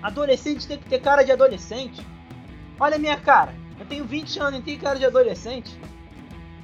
Adolescente 0.00 0.66
tem 0.66 0.78
que 0.78 0.88
ter 0.88 1.00
cara 1.00 1.22
de 1.22 1.32
adolescente. 1.32 2.00
Olha 2.78 2.96
a 2.96 2.98
minha 2.98 3.16
cara. 3.16 3.52
Eu 3.78 3.86
tenho 3.86 4.04
20 4.04 4.40
anos 4.40 4.60
e 4.60 4.62
tenho 4.62 4.80
cara 4.80 4.98
de 4.98 5.06
adolescente. 5.06 5.78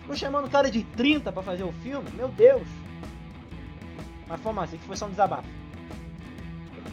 Ficou 0.01 0.17
chamando 0.17 0.51
cara 0.51 0.71
de 0.71 0.83
30 0.83 1.33
para 1.33 1.43
fazer 1.43 1.65
o 1.65 1.73
filme? 1.73 2.09
Meu 2.15 2.29
Deus. 2.29 2.67
Mas 4.29 4.41
foi 4.41 4.53
assim, 4.59 4.79
que 4.79 4.85
foi 4.85 4.97
só 4.97 5.07
um 5.07 5.11
desabafo. 5.11 5.49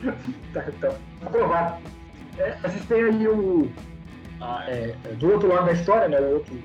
tá, 0.54 0.66
então. 0.68 0.96
Aprovado. 1.26 1.82
É, 2.38 2.58
a 2.64 2.68
gente 2.68 2.88
tem 2.88 3.04
aí 3.04 3.28
o. 3.28 3.70
Ah, 4.40 4.64
é, 4.68 4.96
do 5.18 5.32
outro 5.32 5.50
lado 5.50 5.66
da 5.66 5.74
história, 5.74 6.08
né? 6.08 6.20
Outro 6.20 6.60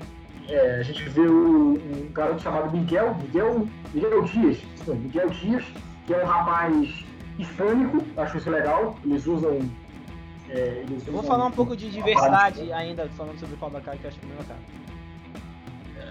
é, 0.49 0.77
a 0.79 0.83
gente 0.83 1.03
vê 1.09 1.21
o, 1.21 1.73
um 1.73 2.11
garoto 2.13 2.41
chamado 2.41 2.75
Miguel, 2.75 3.15
Miguel, 3.15 3.67
Miguel 3.93 4.23
Dias, 4.23 4.57
Miguel 4.87 5.29
Dias, 5.29 5.63
que 6.05 6.13
é 6.13 6.23
um 6.23 6.25
rapaz 6.25 7.05
hispânico, 7.37 8.03
acho 8.15 8.37
isso 8.37 8.49
legal. 8.49 8.95
Eles 9.03 9.27
usam. 9.27 9.59
É, 10.49 10.83
Eu 10.87 11.11
vou 11.11 11.19
usam 11.19 11.23
falar 11.23 11.45
um 11.45 11.51
pouco 11.51 11.75
de 11.75 11.89
diversidade 11.89 12.71
ainda, 12.71 13.07
falando 13.09 13.39
sobre 13.39 13.55
o 13.55 13.57
Cobra 13.57 13.81
Kai, 13.81 13.97
que 13.97 14.05
eu 14.05 14.09
acho 14.09 14.19
que 14.19 14.25
é 14.25 14.43
cara. 14.43 14.59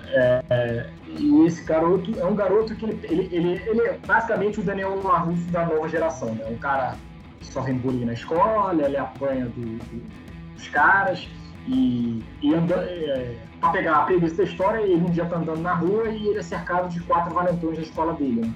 É, 0.08 0.44
é, 0.50 0.90
e 1.06 1.46
esse 1.46 1.64
garoto 1.64 2.18
é 2.18 2.24
um 2.24 2.34
garoto 2.34 2.74
que 2.76 2.84
ele, 2.84 3.00
ele, 3.04 3.28
ele, 3.32 3.62
ele 3.66 3.80
é 3.80 3.98
basicamente 4.06 4.60
o 4.60 4.62
Daniel 4.62 5.00
Larusso 5.02 5.50
da 5.50 5.66
nova 5.66 5.88
geração, 5.88 6.34
né? 6.34 6.46
Um 6.48 6.58
cara 6.58 6.96
que 7.40 7.46
sofre 7.46 7.72
bullying 7.72 8.04
na 8.04 8.12
escola, 8.12 8.84
ele 8.84 8.96
apanha 8.96 9.46
do, 9.46 9.78
do, 9.78 10.54
dos 10.54 10.68
caras 10.68 11.28
e, 11.66 12.22
e 12.40 12.54
anda, 12.54 12.76
é, 12.76 13.36
pra 13.60 13.70
pegar 13.70 13.96
a 13.96 14.02
premissa 14.04 14.36
da 14.36 14.44
história, 14.44 14.80
ele 14.80 15.02
um 15.02 15.10
dia 15.10 15.26
tá 15.26 15.36
andando 15.36 15.60
na 15.60 15.74
rua 15.74 16.08
e 16.08 16.28
ele 16.28 16.38
é 16.38 16.42
cercado 16.42 16.88
de 16.88 17.00
quatro 17.00 17.34
valentões 17.34 17.76
da 17.76 17.82
escola 17.82 18.14
dele. 18.14 18.42
Né? 18.42 18.54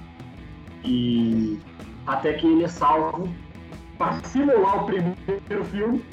E 0.85 1.59
até 2.07 2.33
que 2.33 2.47
ele 2.47 2.63
é 2.63 2.67
salvo 2.67 3.27
para 4.01 4.19
simular 4.23 4.83
o 4.83 4.85
primeiro 4.87 5.65
filme, 5.65 6.03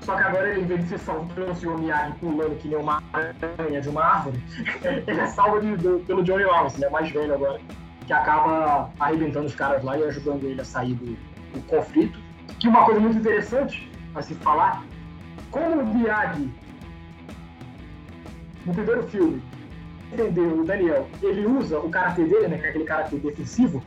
só 0.00 0.16
que 0.16 0.22
agora 0.22 0.48
ele, 0.48 0.62
em 0.62 0.66
vez 0.66 0.80
de 0.80 0.88
ser 0.88 0.98
salvo 1.00 1.26
pelo 1.34 1.54
Sr. 1.54 1.78
Miyagi 1.78 2.12
pulando 2.18 2.56
que 2.58 2.68
nem 2.68 2.78
uma 2.78 3.02
aranha 3.12 3.82
de 3.82 3.88
uma 3.90 4.02
árvore, 4.02 4.42
ele 5.06 5.20
é 5.20 5.26
salvo 5.26 5.60
de, 5.60 5.76
do, 5.76 6.02
pelo 6.06 6.24
Johnny 6.24 6.44
Lawrence, 6.44 6.80
né? 6.80 6.88
mais 6.88 7.10
velho 7.10 7.34
agora, 7.34 7.60
que 8.06 8.12
acaba 8.14 8.90
arrebentando 8.98 9.46
os 9.46 9.54
caras 9.54 9.84
lá 9.84 9.98
e 9.98 10.04
ajudando 10.04 10.44
ele 10.44 10.58
a 10.58 10.64
sair 10.64 10.94
do, 10.94 11.04
do 11.52 11.66
conflito. 11.66 12.18
Que 12.58 12.66
uma 12.66 12.86
coisa 12.86 13.00
muito 13.00 13.18
interessante 13.18 13.90
a 14.14 14.22
se 14.22 14.34
falar, 14.36 14.82
como 15.50 15.82
o 15.82 15.94
Miyagi 15.94 16.50
no 18.64 18.72
primeiro 18.72 19.02
filme, 19.08 19.42
entendeu 20.10 20.60
o 20.60 20.64
Daniel, 20.64 21.06
ele 21.22 21.46
usa 21.46 21.78
o 21.78 21.90
karatê 21.90 22.24
dele, 22.24 22.48
né, 22.48 22.56
que 22.56 22.64
é 22.64 22.68
aquele 22.70 22.84
karatê 22.84 23.16
defensivo. 23.16 23.82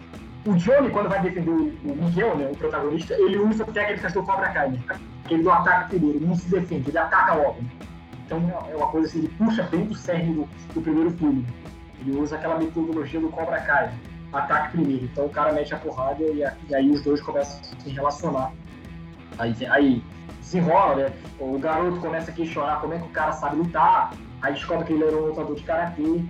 O 0.47 0.55
Johnny, 0.55 0.89
quando 0.89 1.09
vai 1.09 1.21
defender 1.21 1.51
o 1.51 1.73
Miguel, 1.83 2.37
né, 2.37 2.49
o 2.49 2.55
protagonista, 2.55 3.13
ele 3.15 3.37
usa 3.37 3.65
técnicas 3.65 4.13
do 4.13 4.23
Cobra 4.23 4.49
Kai, 4.49 4.69
né? 4.69 4.79
Aquele 5.25 5.43
do 5.43 5.51
ataque 5.51 5.89
primeiro, 5.89 6.19
ele 6.19 6.25
não 6.25 6.35
se 6.35 6.49
defende, 6.49 6.89
ele 6.89 6.97
ataca 6.97 7.33
logo. 7.33 7.57
Então 8.25 8.39
é 8.71 8.75
uma 8.77 8.87
coisa 8.87 9.07
assim, 9.07 9.19
ele 9.19 9.27
puxa 9.37 9.63
bem 9.63 9.83
do 9.83 9.93
cerne 9.93 10.33
do, 10.33 10.49
do 10.73 10.81
primeiro 10.81 11.11
filme. 11.11 11.45
Ele 11.99 12.17
usa 12.17 12.37
aquela 12.37 12.57
metodologia 12.57 13.19
do 13.19 13.27
Cobra 13.27 13.59
Kai, 13.59 13.91
ataque 14.31 14.71
primeiro. 14.71 15.03
Então 15.03 15.25
o 15.25 15.29
cara 15.29 15.51
mete 15.51 15.75
a 15.75 15.77
porrada 15.79 16.23
e, 16.23 16.45
e 16.69 16.75
aí 16.75 16.89
os 16.91 17.03
dois 17.03 17.19
começam 17.19 17.59
a 17.59 17.83
se 17.83 17.89
relacionar. 17.89 18.53
Aí, 19.37 19.53
aí 19.69 20.03
desenrola, 20.39 20.95
né? 20.95 21.13
O 21.41 21.59
garoto 21.59 21.99
começa 21.99 22.31
a 22.31 22.33
questionar 22.33 22.79
como 22.79 22.93
é 22.93 22.99
que 22.99 23.05
o 23.05 23.09
cara 23.09 23.33
sabe 23.33 23.57
lutar, 23.57 24.11
Aí 24.41 24.53
descobre 24.53 24.85
que 24.85 24.93
ele 24.93 25.03
era 25.03 25.17
um 25.17 25.27
lutador 25.27 25.55
de 25.55 25.63
karatê. 25.63 26.23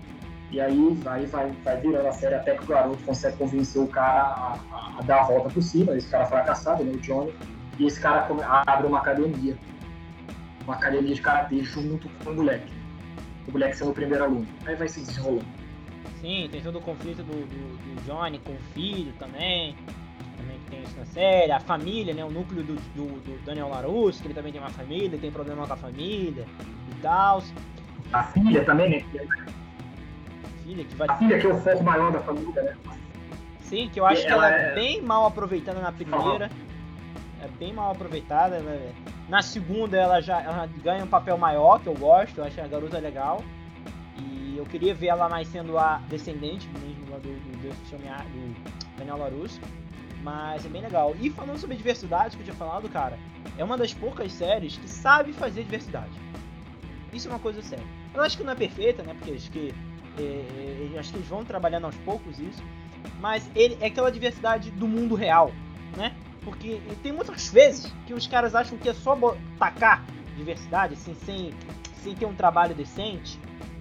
E 0.52 0.62
aí 0.62 0.94
vai, 1.04 1.26
vai, 1.26 1.52
vai 1.64 1.78
virando 1.78 2.08
a 2.08 2.12
série 2.12 2.36
até 2.36 2.56
que 2.56 2.64
o 2.64 2.68
garoto 2.68 3.04
consegue 3.04 3.38
convencer 3.38 3.82
o 3.82 3.88
cara 3.88 4.22
a, 4.22 4.60
a, 4.72 5.00
a 5.00 5.02
dar 5.02 5.22
a 5.22 5.24
volta 5.24 5.50
por 5.50 5.62
cima. 5.62 5.96
Esse 5.96 6.08
cara 6.08 6.26
fracassado, 6.26 6.84
né, 6.84 6.92
o 6.94 7.00
Johnny. 7.00 7.34
E 7.78 7.86
esse 7.86 8.00
cara 8.00 8.24
come, 8.24 8.42
abre 8.44 8.88
uma 8.88 9.00
academia. 9.00 9.58
Uma 10.64 10.76
academia 10.76 11.14
de 11.14 11.22
karatê 11.22 11.62
junto 11.64 12.10
com 12.24 12.32
o 12.32 12.36
moleque. 12.36 12.72
O 13.48 13.52
moleque 13.52 13.76
sendo 13.76 13.92
o 13.92 13.94
primeiro 13.94 14.24
aluno. 14.24 14.48
Aí 14.66 14.76
vai 14.76 14.88
se 14.88 15.02
desenrolando. 15.02 15.46
Sim, 16.22 16.48
tem 16.52 16.62
todo 16.62 16.80
o 16.80 16.82
conflito 16.82 17.24
do, 17.24 17.34
do, 17.34 17.96
do 17.96 18.02
Johnny 18.06 18.40
com 18.40 18.52
o 18.52 18.60
filho 18.74 19.14
também 19.20 19.76
também 20.38 20.60
que 20.60 20.72
tem 20.72 20.84
isso 20.84 20.98
na 20.98 21.06
série, 21.06 21.52
a 21.52 21.60
família, 21.60 22.14
né, 22.14 22.24
o 22.24 22.30
núcleo 22.30 22.64
do, 22.64 22.76
do, 22.96 23.20
do 23.22 23.46
Daniel 23.46 23.70
LaRusso, 23.70 24.22
que 24.22 24.28
ele 24.28 24.34
também 24.34 24.52
tem 24.52 24.62
uma 24.62 24.70
família, 24.70 25.18
tem 25.18 25.32
problema 25.32 25.68
com 25.68 25.74
a 25.74 25.78
família 25.78 26.46
e 26.92 27.02
tal. 27.02 27.44
A 28.14 28.24
filha 28.24 28.64
também, 28.64 28.90
né? 28.90 29.06
Filha 30.68 30.84
que 30.84 30.96
vai... 30.96 31.08
A 31.08 31.16
filha 31.16 31.40
que 31.40 31.48
é 31.48 31.50
o 31.50 31.58
foco 31.62 31.82
maior 31.82 32.12
da 32.12 32.20
família, 32.20 32.62
né? 32.62 32.76
Sim, 33.62 33.90
que 33.90 34.02
eu 34.02 34.06
acho 34.06 34.26
que 34.26 34.34
ela, 34.34 34.50
é 34.50 34.76
bem 34.76 35.02
mal 35.02 35.26
aproveitada 35.26 35.80
na 35.80 35.94
primeira. 35.94 36.52
É 37.42 37.48
bem 37.58 37.72
mal 37.72 37.92
aproveitada. 37.92 38.58
É- 38.58 38.92
na 39.30 39.42
segunda 39.42 39.96
ela 39.98 40.22
já 40.22 40.42
ela 40.42 40.70
ganha 40.84 41.04
um 41.06 41.08
papel 41.08 41.38
maior, 41.38 41.80
que 41.80 41.88
eu 41.88 41.94
gosto, 41.94 42.40
eu 42.40 42.44
acho 42.44 42.60
a 42.60 42.68
garota 42.68 42.98
legal. 43.00 43.42
E 44.18 44.56
eu 44.58 44.66
queria 44.66 44.94
ver 44.94 45.08
ela 45.08 45.30
mais 45.30 45.48
sendo 45.48 45.78
a 45.78 46.02
descendente 46.10 46.68
mesmo 46.80 47.12
lá 47.12 47.18
do, 47.18 47.30
do, 47.30 47.58
do, 47.62 47.70
do 47.70 48.98
Daniel 48.98 49.18
LaRusso. 49.18 49.62
Mas 50.22 50.66
é 50.66 50.70
bem 50.70 50.82
legal. 50.82 51.16
E 51.22 51.30
falando 51.30 51.58
sobre 51.58 51.78
diversidade 51.78 52.36
que 52.36 52.42
eu 52.42 52.46
tinha 52.46 52.58
falado, 52.58 52.90
cara, 52.90 53.18
é 53.58 53.64
uma 53.64 53.78
das 53.78 53.94
poucas 53.94 54.34
séries 54.34 54.76
que 54.76 54.90
sabe 54.90 55.32
fazer 55.32 55.64
diversidade. 55.64 56.12
Isso 57.14 57.30
é 57.30 57.32
uma 57.32 57.40
coisa 57.40 57.62
séria. 57.62 57.86
Eu 58.14 58.22
acho 58.22 58.38
que 58.38 58.44
não 58.44 58.52
é 58.52 58.56
perfeita, 58.56 59.04
né? 59.04 59.14
Porque 59.14 59.32
acho 59.32 59.52
que, 59.52 59.74
é, 60.18 60.94
é, 60.96 61.00
acho 61.00 61.12
que 61.12 61.18
eles 61.18 61.28
vão 61.28 61.44
trabalhando 61.44 61.86
aos 61.86 61.96
poucos 61.98 62.40
isso. 62.40 62.64
Mas 63.20 63.50
ele 63.56 63.78
é 63.82 63.88
aquela 63.88 64.12
diversidade 64.12 64.72
do 64.72 64.88
mundo 64.88 65.16
real, 65.16 65.52
né? 65.96 66.16
Porque 66.44 66.82
tem 67.04 67.12
muitas 67.12 67.50
vezes 67.50 67.94
que 68.06 68.14
os 68.14 68.28
caras 68.28 68.56
acham 68.56 68.78
que 68.78 68.88
é 68.88 68.94
só 68.94 69.18
tacar 69.60 70.06
diversidade, 70.36 70.94
assim, 70.94 71.16
sem, 71.26 71.54
sem 72.04 72.16
ter 72.16 72.26
um 72.26 72.34
trabalho 72.34 72.76
decente. 72.76 73.40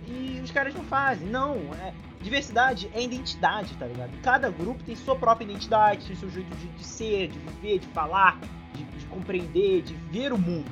E 0.09 0.41
os 0.43 0.51
caras 0.51 0.75
não 0.75 0.85
fazem. 0.85 1.29
Não, 1.29 1.55
é, 1.75 1.93
diversidade 2.21 2.91
é 2.93 3.03
identidade, 3.03 3.75
tá 3.77 3.87
ligado? 3.87 4.11
Cada 4.23 4.51
grupo 4.51 4.83
tem 4.83 4.97
sua 4.97 5.17
própria 5.17 5.45
identidade, 5.45 6.07
tem 6.07 6.17
seu 6.17 6.31
jeito 6.31 6.55
de, 6.57 6.67
de 6.69 6.85
ser, 6.85 7.29
de 7.29 7.39
viver, 7.39 7.79
de 7.79 7.87
falar, 7.89 8.39
de, 8.75 8.85
de, 8.85 9.07
compreender, 9.07 9.83
de 9.83 9.95
ver 10.11 10.33
o 10.33 10.39
mundo. 10.39 10.71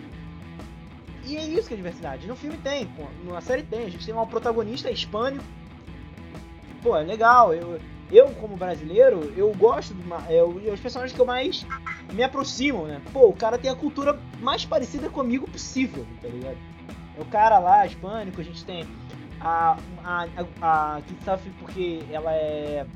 E 1.27 1.37
é 1.37 1.45
isso 1.45 1.69
que 1.69 1.75
é 1.75 1.77
diversidade. 1.77 2.27
No 2.27 2.37
filme 2.37 2.59
tem, 2.59 2.87
pô, 2.87 3.05
série 3.41 3.63
tem. 3.63 3.87
A 3.87 3.91
gente 3.91 4.05
tem 4.05 4.15
um 4.15 4.27
protagonista 4.27 4.91
hispânico. 4.91 5.45
Pô, 6.83 6.97
é 6.97 7.03
legal. 7.03 7.55
Eu, 7.55 7.81
eu 8.13 8.29
como 8.35 8.57
brasileiro, 8.57 9.33
eu 9.37 9.53
gosto 9.55 9.95
do. 9.95 10.15
É, 10.29 10.43
os 10.43 10.81
personagens 10.81 11.15
que 11.15 11.21
eu 11.21 11.27
mais 11.27 11.67
me 12.13 12.23
aproximam, 12.23 12.87
né? 12.87 13.01
Pô, 13.13 13.29
o 13.29 13.33
cara 13.33 13.59
tem 13.59 13.71
a 13.71 13.75
cultura 13.75 14.21
mais 14.41 14.65
parecida 14.65 15.09
comigo 15.09 15.49
possível, 15.49 16.07
tá 16.21 16.29
ligado? 16.29 16.59
É 17.17 17.21
o 17.21 17.25
cara 17.25 17.59
lá, 17.59 17.87
hispânico, 17.87 18.41
a 18.41 18.45
gente 18.45 18.65
tem 18.65 18.85
a, 19.41 19.77
a, 20.05 20.27
a, 20.61 20.97
a 20.97 21.01
que 21.03 21.25
sofre 21.25 21.51
porque 21.59 22.03
ela 22.11 22.33
é. 22.33 22.87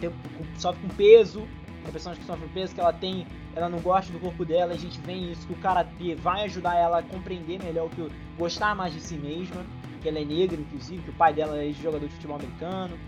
Tem, 0.00 0.10
sofre 0.58 0.82
com 0.82 0.94
peso. 0.94 1.46
Tem 1.86 1.92
personagem 1.92 2.20
que 2.20 2.26
sofre 2.26 2.48
peso, 2.48 2.74
que 2.74 2.80
ela 2.80 2.92
tem. 2.92 3.26
Ela 3.54 3.68
não 3.68 3.78
gosta 3.78 4.12
do 4.12 4.18
corpo 4.18 4.44
dela, 4.44 4.74
a 4.74 4.76
gente 4.76 5.00
vê 5.02 5.12
isso, 5.12 5.46
que 5.46 5.52
o 5.52 5.56
karatê 5.56 6.16
vai 6.16 6.44
ajudar 6.44 6.74
ela 6.74 6.98
a 6.98 7.02
compreender 7.02 7.62
melhor 7.62 7.86
o 7.86 7.90
que 7.90 8.10
gostar 8.36 8.74
mais 8.74 8.92
de 8.92 9.00
si 9.00 9.14
mesma, 9.16 9.64
que 10.02 10.08
ela 10.08 10.18
é 10.18 10.24
negra, 10.24 10.60
inclusive, 10.60 11.00
que 11.02 11.10
o 11.10 11.12
pai 11.14 11.32
dela 11.32 11.56
é 11.56 11.72
jogador 11.72 12.08
de 12.08 12.14
futebol 12.14 12.36
americano. 12.36 12.98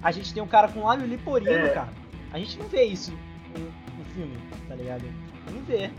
A 0.00 0.12
gente 0.12 0.32
tem 0.32 0.40
um 0.40 0.46
cara 0.46 0.68
com 0.68 0.84
lábio 0.84 1.06
liporino, 1.06 1.50
é. 1.50 1.68
cara. 1.70 1.88
A 2.32 2.38
gente 2.38 2.58
não 2.58 2.68
vê 2.68 2.84
isso 2.84 3.12
no, 3.58 3.64
no 3.98 4.04
filme, 4.14 4.38
tá 4.68 4.76
ligado? 4.76 5.02
Não 5.50 5.62
vê. 5.64 5.90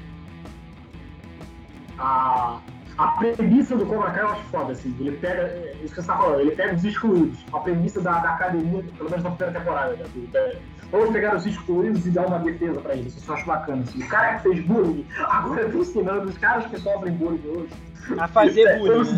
Ah, 1.99 2.61
a 2.97 3.07
premissa 3.19 3.75
do 3.75 3.85
Cobra 3.85 4.11
Kai 4.11 4.23
eu 4.23 4.29
acho 4.29 4.43
foda, 4.43 4.71
assim. 4.71 4.95
Ele 4.97 5.17
pega. 5.17 5.41
É, 5.41 5.75
isso 5.83 5.93
que 5.93 6.01
você 6.01 6.07
tá 6.07 6.17
falando, 6.17 6.39
ele 6.39 6.55
pega 6.55 6.73
os 6.73 6.85
excluídos. 6.85 7.39
A 7.51 7.59
premissa 7.59 8.01
da, 8.01 8.19
da 8.19 8.29
academia, 8.29 8.81
pelo 8.97 9.09
menos 9.09 9.23
na 9.25 9.31
primeira 9.31 9.59
temporada, 9.59 9.95
né? 9.97 10.05
Vamos 10.93 11.09
pegar 11.09 11.35
os 11.35 11.43
excluídos 11.47 12.05
e 12.05 12.11
dar 12.11 12.27
uma 12.27 12.37
defesa 12.37 12.79
pra 12.79 12.93
eles. 12.93 13.17
Isso 13.17 13.31
eu 13.31 13.35
acho 13.35 13.47
bacana, 13.47 13.81
assim. 13.81 14.03
O 14.03 14.07
cara 14.07 14.35
que 14.35 14.43
fez 14.43 14.63
bullying, 14.63 15.03
agora 15.17 15.67
tá 15.67 15.75
ensinando 15.75 16.29
os 16.29 16.37
caras 16.37 16.67
que 16.67 16.79
sofrem 16.79 17.13
bullying 17.13 17.41
hoje. 17.47 17.69
A 18.19 18.27
fazer 18.27 18.77
bullying. 18.77 19.11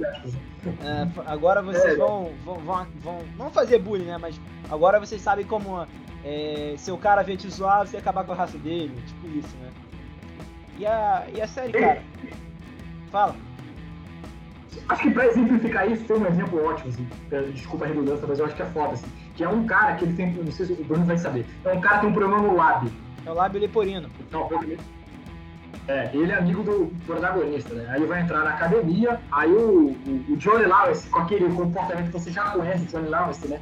Né? 0.00 0.32
É, 0.82 1.30
agora 1.30 1.62
vocês 1.62 1.94
é, 1.94 1.96
vão, 1.96 2.32
vão, 2.44 2.56
vão, 2.56 2.86
vão. 3.00 3.18
Não 3.38 3.48
fazer 3.48 3.78
bullying, 3.78 4.06
né? 4.06 4.18
Mas 4.18 4.40
agora 4.68 4.98
vocês 4.98 5.22
sabem 5.22 5.46
como. 5.46 5.86
É, 6.24 6.74
se 6.78 6.90
o 6.90 6.98
cara 6.98 7.22
vê 7.22 7.36
te 7.36 7.48
zoar, 7.48 7.86
você 7.86 7.96
acabar 7.96 8.24
com 8.24 8.32
a 8.32 8.34
raça 8.34 8.58
dele. 8.58 9.00
Tipo 9.06 9.38
isso, 9.38 9.56
né? 9.58 9.70
E 10.80 10.84
a, 10.84 11.26
e 11.32 11.40
a 11.40 11.46
série, 11.46 11.72
cara. 11.74 12.02
Fala. 13.12 13.36
Acho 14.88 15.02
que 15.02 15.10
pra 15.12 15.26
exemplificar 15.26 15.88
isso, 15.88 16.02
tem 16.02 16.16
um 16.16 16.26
exemplo 16.26 16.64
ótimo, 16.66 16.88
assim, 16.88 17.08
desculpa 17.52 17.84
a 17.84 17.88
redundância, 17.88 18.26
mas 18.26 18.40
eu 18.40 18.46
acho 18.46 18.56
que 18.56 18.62
é 18.62 18.66
foda, 18.66 18.94
assim, 18.94 19.06
que 19.34 19.44
é 19.44 19.48
um 19.48 19.66
cara 19.66 19.94
que 19.94 20.04
ele 20.04 20.14
tem, 20.14 20.32
não 20.32 20.52
sei 20.52 20.66
se 20.66 20.72
o 20.72 20.84
Bruno 20.84 21.04
vai 21.04 21.18
saber, 21.18 21.44
é 21.64 21.72
um 21.72 21.80
cara 21.80 21.96
que 21.96 22.00
tem 22.02 22.10
um 22.10 22.14
problema 22.14 22.42
no 22.42 22.56
lábio. 22.56 22.90
É 23.26 23.30
o 23.30 23.34
lábio 23.34 23.60
leporino. 23.60 24.08
Então, 24.20 24.48
é, 25.88 26.10
ele 26.14 26.32
é 26.32 26.36
amigo 26.36 26.62
do 26.62 26.92
protagonista, 27.04 27.74
né? 27.74 27.86
Aí 27.90 27.96
ele 27.96 28.06
vai 28.06 28.22
entrar 28.22 28.44
na 28.44 28.50
academia, 28.50 29.20
aí 29.30 29.50
o, 29.50 29.90
o, 29.90 30.32
o 30.32 30.36
Johnny 30.36 30.64
Lawrence, 30.64 31.08
com 31.08 31.20
aquele 31.20 31.52
comportamento 31.52 32.06
que 32.06 32.12
você 32.12 32.30
já 32.30 32.50
conhece, 32.50 32.86
Johnny 32.86 33.08
Lawrence, 33.08 33.46
né? 33.48 33.60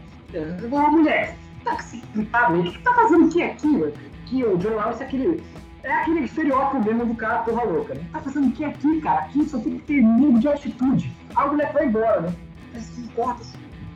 Ô, 0.70 0.90
mulher, 0.90 1.36
tá 1.64 1.74
com 1.74 1.80
esse 1.80 1.96
o 1.96 2.62
que 2.62 2.78
tá 2.78 2.94
fazendo 2.94 3.26
aqui 3.26 3.42
aqui, 3.42 3.66
mano? 3.66 3.92
Que 4.26 4.44
o 4.44 4.56
Johnny 4.56 4.76
Lawrence 4.76 5.02
é 5.02 5.06
aquele 5.06 5.42
é 5.82 5.92
aquele 5.92 6.20
estereótipo 6.20 6.84
mesmo 6.84 7.06
do 7.06 7.14
cara 7.14 7.40
porra 7.40 7.64
louca, 7.64 7.94
né? 7.94 8.04
Tá 8.12 8.20
fazendo 8.20 8.48
o 8.48 8.52
que 8.52 8.64
aqui, 8.64 9.00
cara? 9.00 9.22
Aqui 9.22 9.44
só 9.44 9.58
tem 9.58 9.78
que 9.78 9.84
ter 9.84 10.00
nível 10.00 10.38
de 10.38 10.46
altitude. 10.46 11.12
Aí 11.34 11.48
o 11.48 11.50
moleque 11.50 11.72
vai 11.72 11.86
embora, 11.86 12.20
né? 12.20 12.32
Mas 12.72 12.84
se 12.84 13.00
importa. 13.00 13.44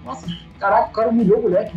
Nossa, 0.07 0.27
caraca, 0.61 0.89
o 0.89 0.93
cara 0.93 1.09
humilhou 1.09 1.41
o 1.41 1.43
moleque? 1.43 1.77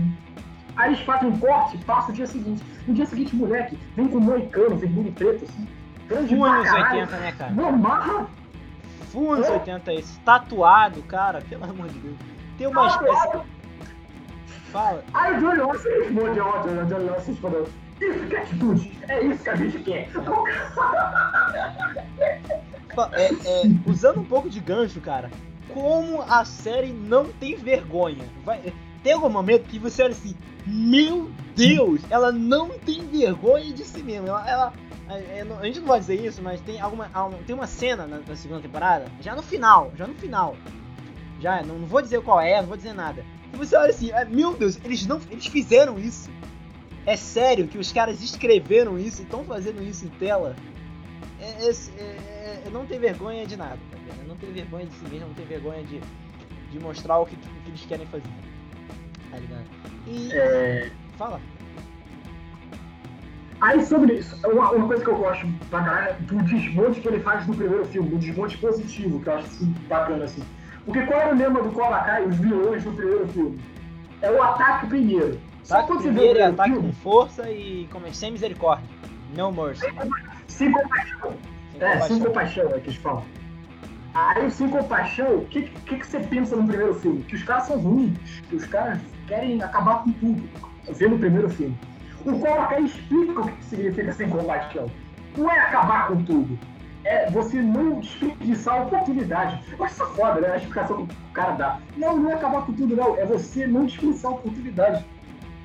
Aí 0.75 0.93
eles 0.93 1.03
fazem 1.03 1.29
um 1.29 1.39
corte, 1.39 1.77
passa 1.79 2.11
o 2.11 2.13
dia 2.13 2.27
seguinte. 2.27 2.63
No 2.87 2.93
dia 2.93 3.05
seguinte, 3.07 3.35
o 3.35 3.39
moleque 3.39 3.77
vem 3.95 4.07
com 4.07 4.19
moicano, 4.19 4.77
vermelho 4.77 5.09
e 5.09 5.11
preto, 5.11 5.45
assim. 5.45 5.67
Grande 6.07 6.35
Full 6.35 6.45
anos 6.45 6.71
80, 6.71 7.17
né, 7.17 7.31
cara? 7.31 7.51
Normal. 7.51 8.29
Full 9.11 9.33
anos 9.33 9.47
é. 9.47 9.51
80 9.53 9.93
esse. 9.95 10.19
Tatuado, 10.19 11.01
cara, 11.03 11.41
pelo 11.41 11.63
amor 11.63 11.87
de 11.87 11.99
Deus. 11.99 12.17
Tem 12.57 12.67
uma 12.67 12.87
espécie. 12.87 13.41
Fala. 14.71 15.03
Aí 15.15 15.35
o 15.35 15.39
Johnny 15.39 15.57
Lawson 15.57 15.89
responde, 15.89 16.39
ó, 16.39 16.61
o 16.61 16.85
Johnny 16.85 17.09
respondeu. 17.25 17.67
Isso 17.99 18.27
que 18.27 18.35
é 18.35 18.41
atitude. 18.41 18.99
É 19.07 19.23
isso 19.25 19.43
que 19.43 19.49
a 19.49 19.55
gente 19.55 19.79
quer. 19.79 20.09
É, 23.13 23.25
é, 23.25 23.63
usando 23.85 24.19
um 24.19 24.25
pouco 24.25 24.49
de 24.49 24.59
gancho, 24.59 24.99
cara, 25.01 25.29
como 25.73 26.21
a 26.21 26.45
série 26.45 26.91
não 26.91 27.25
tem 27.25 27.55
vergonha. 27.55 28.25
Vai, 28.43 28.73
tem 29.03 29.13
algum 29.13 29.29
momento 29.29 29.67
que 29.67 29.79
você 29.79 30.03
olha 30.03 30.11
assim, 30.11 30.35
meu 30.65 31.29
Deus, 31.55 32.01
ela 32.09 32.31
não 32.31 32.69
tem 32.69 33.05
vergonha 33.05 33.73
de 33.73 33.83
si 33.83 34.03
mesma. 34.03 34.27
Ela, 34.27 34.49
ela 34.49 34.73
é, 35.09 35.43
a, 35.59 35.65
gente 35.65 35.79
não 35.79 35.87
vai 35.87 35.99
dizer 35.99 36.23
isso, 36.23 36.41
mas 36.41 36.61
tem 36.61 36.79
alguma, 36.79 37.09
tem 37.45 37.55
uma 37.55 37.65
cena 37.65 38.05
na, 38.05 38.35
segunda 38.35 38.61
temporada, 38.61 39.11
já 39.21 39.35
no 39.35 39.41
final, 39.41 39.91
já 39.95 40.05
no 40.05 40.13
final. 40.13 40.55
Já, 41.39 41.63
não, 41.63 41.79
não 41.79 41.87
vou 41.87 42.01
dizer 42.01 42.21
qual 42.21 42.39
é, 42.39 42.61
não 42.61 42.67
vou 42.67 42.77
dizer 42.77 42.93
nada. 42.93 43.25
E 43.51 43.57
você 43.57 43.75
olha 43.75 43.89
assim, 43.89 44.11
é, 44.11 44.23
meu 44.25 44.53
Deus, 44.53 44.77
eles 44.83 45.07
não, 45.07 45.19
eles 45.31 45.47
fizeram 45.47 45.97
isso. 45.97 46.29
É 47.05 47.15
sério 47.15 47.67
que 47.67 47.77
os 47.77 47.91
caras 47.91 48.21
escreveram 48.21 48.99
isso 48.99 49.21
e 49.21 49.23
estão 49.23 49.43
fazendo 49.43 49.81
isso 49.81 50.05
em 50.05 50.09
tela? 50.09 50.55
É, 51.39 51.65
é, 51.65 51.69
é, 51.69 52.38
é 52.38 52.38
não 52.71 52.85
tem 52.85 52.99
vergonha 52.99 53.45
de 53.45 53.55
nada, 53.57 53.77
tá 53.91 53.97
ligado? 53.97 54.27
Não 54.27 54.35
tem 54.35 54.51
vergonha 54.51 54.85
de 54.85 54.93
si 54.93 55.03
mesmo, 55.05 55.27
não 55.27 55.33
tem 55.33 55.45
vergonha 55.45 55.83
de, 55.83 56.01
de 56.71 56.79
mostrar 56.79 57.19
o 57.19 57.25
que, 57.25 57.35
o 57.35 57.63
que 57.63 57.69
eles 57.69 57.85
querem 57.85 58.05
fazer. 58.07 58.29
Tá 59.31 59.37
ligado? 59.37 59.65
E. 60.07 60.31
É... 60.33 60.91
Fala. 61.17 61.39
Aí 63.61 63.83
sobre 63.85 64.13
isso, 64.13 64.35
uma, 64.47 64.71
uma, 64.71 64.87
coisa 64.87 65.03
que 65.03 65.09
eu 65.09 65.17
gosto 65.17 65.45
pra 65.69 65.83
caralho 65.83 66.15
do 66.21 66.41
desmonte 66.43 67.01
que 67.01 67.07
ele 67.09 67.19
faz 67.19 67.45
no 67.45 67.53
primeiro 67.53 67.85
filme, 67.85 68.09
do 68.09 68.17
desmonte 68.17 68.57
positivo, 68.57 69.19
que 69.19 69.27
eu 69.27 69.33
acho 69.33 69.47
assim, 69.47 69.65
bacana 69.89 70.23
assim. 70.23 70.41
Porque 70.85 71.01
qual 71.05 71.19
era 71.19 71.35
o 71.35 71.37
lema 71.37 71.61
do 71.61 71.69
Cobra 71.71 71.99
Kai, 71.99 72.25
os 72.25 72.37
vilões 72.37 72.83
do 72.85 72.91
primeiro 72.93 73.27
filme? 73.27 73.59
É 74.21 74.31
o 74.31 74.41
ataque 74.41 74.87
primeiro. 74.87 75.39
Ataque 75.69 75.97
primeiro 75.97 76.39
é 76.39 76.43
ataque 76.43 76.75
com 76.75 76.93
força 76.93 77.51
e 77.51 77.87
como, 77.91 78.11
sem 78.13 78.31
misericórdia. 78.31 78.87
No 79.35 79.51
mercy. 79.51 79.85
Sem 80.47 80.71
compaixão. 80.71 81.33
É, 81.79 81.99
sem 82.01 82.19
compaixão 82.19 82.65
é 82.69 82.79
que 82.79 82.89
eles 82.89 82.95
falam. 82.97 83.23
Aí 84.13 84.45
o 84.45 84.51
Sem 84.51 84.69
Compaixão, 84.69 85.37
o 85.37 85.45
que, 85.45 85.61
que, 85.61 85.97
que, 85.97 86.05
você 86.05 86.19
pensa 86.19 86.55
no 86.55 86.67
primeiro 86.67 86.95
filme? 86.95 87.23
Que 87.23 87.35
os 87.35 87.43
caras 87.43 87.67
são 87.67 87.77
ruins, 87.77 88.17
que 88.49 88.55
os 88.55 88.65
caras 88.65 88.99
querem 89.27 89.61
acabar 89.61 90.03
com 90.03 90.11
tudo. 90.13 90.49
Vê 90.91 91.07
no 91.07 91.19
primeiro 91.19 91.49
filme. 91.49 91.77
O 92.25 92.39
Kai 92.41 92.83
explica 92.83 93.41
o 93.41 93.47
que 93.47 93.63
significa 93.65 94.11
sem 94.11 94.29
compaixão. 94.29 94.87
Não 95.37 95.49
é 95.49 95.59
acabar 95.59 96.07
com 96.07 96.23
tudo. 96.23 96.57
É 97.05 97.29
você 97.29 97.61
não 97.61 97.99
desperdiçar 97.99 98.79
a 98.79 98.83
oportunidade. 98.83 99.63
Mas 99.77 99.93
isso 99.93 100.03
é 100.03 100.07
foda, 100.07 100.41
né? 100.41 100.51
A 100.53 100.57
explicação 100.57 101.05
que 101.05 101.13
o 101.13 101.33
cara 101.33 101.51
dá. 101.51 101.79
Não, 101.95 102.17
não 102.17 102.31
é 102.31 102.33
acabar 102.33 102.65
com 102.65 102.73
tudo, 102.73 102.95
não. 102.95 103.15
É 103.15 103.25
você 103.25 103.67
não 103.67 103.85
desperdiçar 103.85 104.31
a 104.31 104.35
oportunidade. 104.35 105.05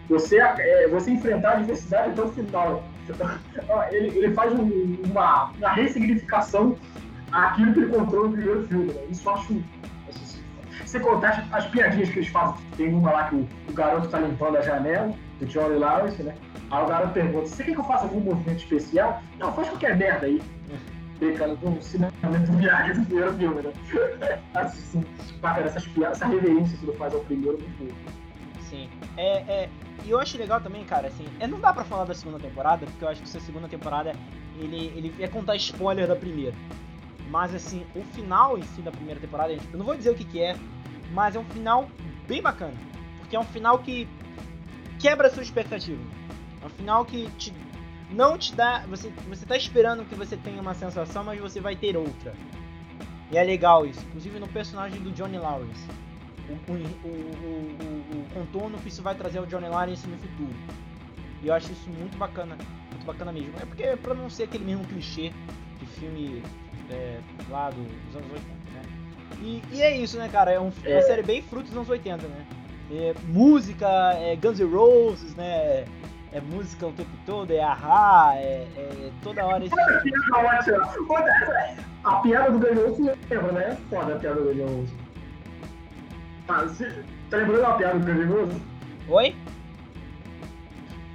Você, 0.09 0.39
é, 0.39 0.86
você 0.89 1.11
enfrentar 1.11 1.53
a 1.53 1.57
diversidade 1.57 2.11
até 2.11 2.23
o 2.23 2.28
final. 2.28 2.85
Ele, 3.90 4.18
ele 4.18 4.35
faz 4.35 4.52
um, 4.52 4.97
uma, 5.05 5.51
uma 5.51 5.68
ressignificação 5.70 6.76
àquilo 7.32 7.72
que 7.72 7.81
ele 7.81 7.93
contou 7.93 8.24
no 8.24 8.32
primeiro 8.32 8.66
filme. 8.66 8.93
Né? 8.93 9.05
Isso 9.10 9.28
eu 9.28 9.35
acho. 9.35 9.62
Você 10.85 11.01
contar 11.01 11.31
as, 11.31 11.64
as, 11.64 11.70
piadinhas 11.70 12.09
que 12.10 12.20
eles 12.20 12.28
fazem. 12.28 12.56
Tem 12.76 12.93
uma 12.93 13.10
lá 13.10 13.28
que 13.28 13.36
o, 13.36 13.48
o 13.68 13.72
garoto 13.72 14.09
tá 14.09 14.18
limpando 14.18 14.56
a 14.56 14.62
janela, 14.62 15.14
do 15.40 15.47
Johnny 15.47 15.76
Lawrence, 15.76 16.22
né? 16.22 16.35
Aí 16.70 16.85
o 16.85 16.86
garoto 16.86 17.12
pergunta: 17.12 17.47
Você 17.47 17.64
quer 17.64 17.72
que 17.72 17.81
eu 17.81 17.85
faça 17.85 18.05
algum 18.05 18.20
movimento 18.20 18.59
especial? 18.59 19.22
Não, 19.39 19.52
faz 19.52 19.68
qualquer 19.68 19.97
merda 19.97 20.26
aí. 20.26 20.40
Pecando 21.18 21.56
com 21.59 21.70
o 21.70 21.78
ensinamento 21.78 22.52
viagem 22.55 22.94
do 22.94 23.06
primeiro 23.06 23.35
filme, 23.35 23.62
né? 23.62 23.72
assim, 24.55 25.05
essas 25.64 25.86
piadas, 25.86 26.20
essa 26.20 26.26
reverência 26.26 26.76
que 26.76 26.85
ele 26.85 26.97
faz 26.97 27.14
ao 27.14 27.20
primeiro 27.20 27.59
muito 27.59 27.94
Sim. 28.68 28.89
É, 29.16 29.39
é, 29.43 29.68
e 30.02 30.10
eu 30.10 30.18
acho 30.18 30.36
legal 30.36 30.60
também, 30.60 30.84
cara, 30.84 31.08
assim, 31.08 31.24
é, 31.38 31.46
não 31.46 31.60
dá 31.60 31.72
pra 31.72 31.84
falar 31.84 32.04
da 32.04 32.14
segunda 32.14 32.38
temporada, 32.38 32.84
porque 32.86 33.04
eu 33.04 33.08
acho 33.08 33.22
que 33.22 33.28
essa 33.28 33.40
segunda 33.40 33.68
temporada, 33.68 34.12
ele, 34.58 34.92
ele 34.96 35.14
é 35.22 35.28
contar 35.28 35.56
spoiler 35.56 36.06
da 36.06 36.16
primeira. 36.16 36.54
Mas, 37.30 37.54
assim, 37.54 37.86
o 37.94 38.02
final 38.02 38.58
em 38.58 38.62
si 38.62 38.82
da 38.82 38.90
primeira 38.90 39.20
temporada, 39.20 39.52
eu 39.52 39.78
não 39.78 39.84
vou 39.84 39.96
dizer 39.96 40.10
o 40.10 40.14
que, 40.14 40.24
que 40.24 40.42
é, 40.42 40.56
mas 41.12 41.36
é 41.36 41.38
um 41.38 41.44
final 41.44 41.88
bem 42.26 42.42
bacana. 42.42 42.74
Porque 43.18 43.34
é 43.34 43.40
um 43.40 43.44
final 43.44 43.78
que 43.78 44.08
quebra 44.98 45.28
a 45.28 45.30
sua 45.30 45.42
expectativa. 45.42 46.02
É 46.62 46.66
um 46.66 46.70
final 46.70 47.04
que 47.04 47.30
te, 47.38 47.52
não 48.10 48.36
te 48.36 48.54
dá. 48.54 48.84
Você, 48.88 49.10
você 49.28 49.46
tá 49.46 49.56
esperando 49.56 50.04
que 50.04 50.14
você 50.14 50.36
tenha 50.36 50.60
uma 50.60 50.74
sensação, 50.74 51.24
mas 51.24 51.40
você 51.40 51.60
vai 51.60 51.74
ter 51.74 51.96
outra. 51.96 52.34
E 53.30 53.38
é 53.38 53.42
legal 53.42 53.86
isso. 53.86 54.00
Inclusive 54.08 54.38
no 54.38 54.48
personagem 54.48 55.00
do 55.00 55.10
Johnny 55.10 55.38
Lawrence 55.38 55.88
o, 56.48 56.52
o, 56.52 56.74
o, 56.74 58.18
o, 58.18 58.26
contorno 58.34 58.78
que 58.78 58.88
isso 58.88 59.02
vai 59.02 59.14
trazer 59.14 59.38
ao 59.38 59.46
Johnny 59.46 59.68
Lawrence 59.68 60.06
no 60.06 60.16
futuro. 60.18 60.54
E 61.42 61.48
eu 61.48 61.54
acho 61.54 61.72
isso 61.72 61.88
muito 61.90 62.16
bacana, 62.16 62.56
muito 62.90 63.04
bacana 63.04 63.32
mesmo. 63.32 63.52
É 63.60 63.66
porque 63.66 63.96
pra 63.96 64.14
não 64.14 64.28
ser 64.28 64.44
aquele 64.44 64.64
mesmo 64.64 64.84
clichê 64.84 65.32
de 65.78 65.86
filme 65.86 66.42
é, 66.90 67.20
lá 67.50 67.70
dos 67.70 68.16
anos 68.16 68.30
80, 68.30 68.48
né? 68.72 68.82
E, 69.40 69.62
e 69.72 69.82
é 69.82 69.96
isso, 69.96 70.18
né, 70.18 70.28
cara? 70.30 70.52
É, 70.52 70.60
um, 70.60 70.70
é. 70.84 70.94
uma 70.94 71.02
série 71.02 71.22
bem 71.22 71.42
frutos 71.42 71.70
dos 71.70 71.76
anos 71.76 71.90
80, 71.90 72.26
né? 72.26 72.46
É, 72.90 73.14
música, 73.28 73.88
é 74.14 74.36
Guns 74.36 74.60
N' 74.60 74.70
Roses, 74.70 75.34
né? 75.34 75.84
É 76.32 76.40
música 76.40 76.86
o 76.86 76.92
tempo 76.92 77.10
todo, 77.24 77.52
é 77.52 77.62
ahá, 77.62 78.32
é, 78.36 78.66
é 78.76 79.10
toda 79.22 79.46
hora 79.46 79.64
esse. 79.64 79.74
A 82.04 82.16
piada 82.16 82.50
do 82.50 82.58
Guns 82.58 82.76
N' 82.76 82.88
Roses 82.88 83.16
lembra, 83.30 83.52
né? 83.52 83.78
Foda 83.88 84.14
a 84.14 84.18
piada 84.18 84.40
do 84.40 84.46
Guns 84.46 84.56
N' 84.56 84.76
Roses. 84.76 85.03
Ah, 86.48 86.62
você, 86.62 87.04
tá 87.30 87.38
lembrando 87.38 87.62
da 87.62 87.72
piada 87.74 87.98
do 87.98 88.04
Guns 88.04 88.18
N' 88.18 88.32
Roses? 88.32 88.62
Oi? 89.08 89.34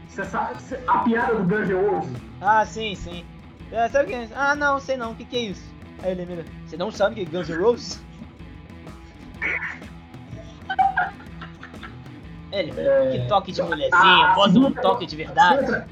Você 0.07 0.25
sabe 0.25 0.57
a 0.87 0.97
piada 0.99 1.35
do 1.35 1.43
Guns 1.43 1.69
N' 1.69 1.87
Roses? 1.87 2.17
Ah, 2.41 2.65
sim, 2.65 2.95
sim. 2.95 3.23
É, 3.71 3.87
sabe 3.89 4.05
o 4.05 4.07
que 4.07 4.15
é? 4.15 4.27
Ah, 4.33 4.55
não, 4.55 4.79
sei 4.79 4.97
não. 4.97 5.11
O 5.11 5.15
que, 5.15 5.25
que 5.25 5.37
é 5.37 5.41
isso? 5.41 5.63
Aí 6.01 6.11
ele 6.11 6.25
mira. 6.25 6.43
Você 6.65 6.75
não 6.77 6.91
sabe 6.91 7.11
o 7.11 7.15
que 7.15 7.21
é 7.21 7.37
Guns 7.37 7.49
N' 7.49 7.61
Roses? 7.61 8.01
Ele, 12.51 12.73
é... 12.81 13.11
que 13.11 13.27
toque 13.27 13.51
de 13.51 13.61
mulherzinha, 13.61 13.91
ah, 14.01 14.33
bota 14.33 14.57
um 14.57 14.73
toque 14.73 15.05
de 15.05 15.15
verdade. 15.15 15.85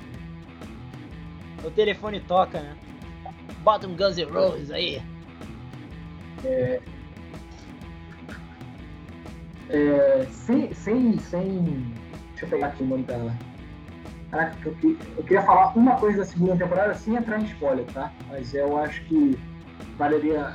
O 1.63 1.69
telefone 1.69 2.19
toca, 2.21 2.59
né? 2.59 2.75
Bota 3.59 3.85
um 3.85 3.95
Guns 3.95 4.17
N' 4.17 4.23
Roses 4.23 4.71
aí. 4.71 4.99
É... 6.43 6.81
É... 9.69 10.27
Sem, 10.31 10.73
sem, 10.73 11.17
sem... 11.19 11.93
Deixa 12.31 12.45
eu 12.45 12.49
pegar 12.49 12.67
aqui 12.67 12.83
o 12.83 12.87
nome 12.87 13.03
dela. 13.03 13.33
Caraca, 14.31 14.55
eu, 14.65 14.75
eu 15.17 15.23
queria 15.23 15.41
falar 15.41 15.75
uma 15.75 15.95
coisa 15.95 16.19
da 16.19 16.25
segunda 16.25 16.57
temporada 16.57 16.93
sem 16.93 17.15
entrar 17.15 17.39
em 17.39 17.45
spoiler, 17.45 17.85
tá? 17.93 18.11
Mas 18.29 18.53
eu 18.53 18.77
acho 18.77 19.03
que 19.05 19.39
valeria 19.97 20.53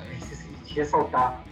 ressaltar. 0.67 1.43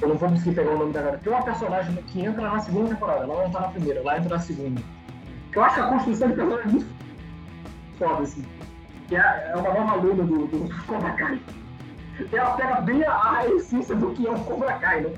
Eu 0.00 0.08
não 0.08 0.16
vou 0.16 0.28
conseguir 0.28 0.54
pegar 0.54 0.72
o 0.72 0.78
nome 0.78 0.92
da. 0.92 1.16
Tem 1.16 1.32
uma 1.32 1.42
personagem 1.42 1.94
que 2.02 2.20
entra 2.20 2.50
na 2.50 2.58
segunda 2.60 2.90
temporada, 2.90 3.24
ela 3.24 3.44
não 3.44 3.50
tá 3.50 3.60
na 3.60 3.68
primeira, 3.68 4.00
ela 4.00 4.18
entra 4.18 4.28
na 4.28 4.38
segunda. 4.38 4.82
Eu 5.54 5.64
acho 5.64 5.74
que 5.74 5.80
a 5.80 5.88
construção 5.88 6.28
de 6.28 6.34
personagem 6.34 6.68
é 6.68 6.72
muito 6.72 6.86
foda, 7.98 8.22
assim. 8.22 8.44
Que 9.08 9.16
é, 9.16 9.50
é 9.52 9.56
uma 9.56 9.72
nova 9.72 9.92
aluna 9.92 10.24
do, 10.24 10.46
do 10.46 10.84
Cobra 10.86 11.12
Kai. 11.12 11.40
Ela 12.32 12.50
pega 12.56 12.80
bem 12.82 13.04
a, 13.04 13.38
a 13.38 13.46
essência 13.48 13.94
do 13.94 14.10
que 14.12 14.26
é 14.26 14.30
o 14.30 14.38
Cobra 14.40 14.74
Kai, 14.74 15.00
né? 15.00 15.10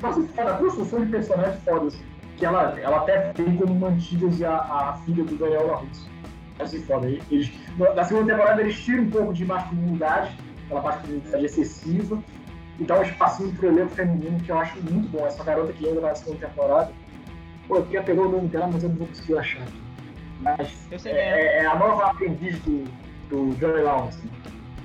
Nossa, 0.00 0.22
foda, 0.22 0.54
a 0.54 0.58
construção 0.58 1.04
de 1.04 1.10
personagens 1.10 1.62
foda, 1.64 1.86
assim 1.86 2.16
que 2.36 2.44
ela, 2.44 2.78
ela 2.78 2.98
até 2.98 3.32
tem 3.32 3.56
como 3.56 3.74
mantidas 3.74 4.42
a, 4.42 4.56
a 4.56 5.00
filha 5.04 5.24
do 5.24 5.36
Daniel 5.36 5.66
LaRusso. 5.66 6.08
É 6.58 6.62
assim, 6.62 6.82
foda. 6.82 7.08
Eles, 7.08 7.50
na 7.94 8.04
segunda 8.04 8.32
temporada 8.32 8.60
eles 8.62 8.78
tiram 8.78 9.04
um 9.04 9.10
pouco 9.10 9.32
de 9.32 9.44
masculinidade, 9.44 10.36
aquela 10.64 10.82
masculinidade 10.82 11.44
excessiva, 11.44 12.22
e 12.78 12.84
dá 12.84 12.98
um 12.98 13.02
espacinho 13.02 13.52
pro 13.54 13.68
elenco 13.68 13.90
feminino 13.90 14.38
que 14.40 14.50
eu 14.50 14.58
acho 14.58 14.76
muito 14.82 15.08
bom. 15.08 15.26
Essa 15.26 15.42
garota 15.42 15.72
que 15.72 15.88
entra 15.88 16.00
na 16.00 16.14
segunda 16.14 16.46
temporada, 16.46 16.92
pô, 17.66 17.76
eu 17.76 17.84
queria 17.84 18.02
pegar 18.02 18.22
o 18.22 18.30
nome 18.30 18.48
dela, 18.48 18.68
mas 18.70 18.82
eu 18.82 18.90
não 18.90 18.96
vou 18.96 19.06
conseguir 19.06 19.38
achar 19.38 19.62
aqui. 19.62 19.82
Mas 20.40 21.06
é, 21.06 21.10
é, 21.10 21.58
é, 21.62 21.66
a 21.66 21.74
nova 21.74 22.10
aprendiz 22.10 22.58
do, 22.60 22.84
do 23.30 23.56
Johnny 23.56 23.82
Lawrence. 23.82 24.18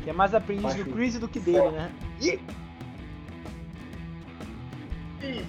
Que 0.04 0.10
é 0.10 0.14
mais 0.14 0.34
aprendiz 0.34 0.74
do 0.76 0.86
Chris 0.86 1.20
do 1.20 1.28
que 1.28 1.40
dele, 1.40 1.70
né? 1.72 1.92
E 2.22 2.40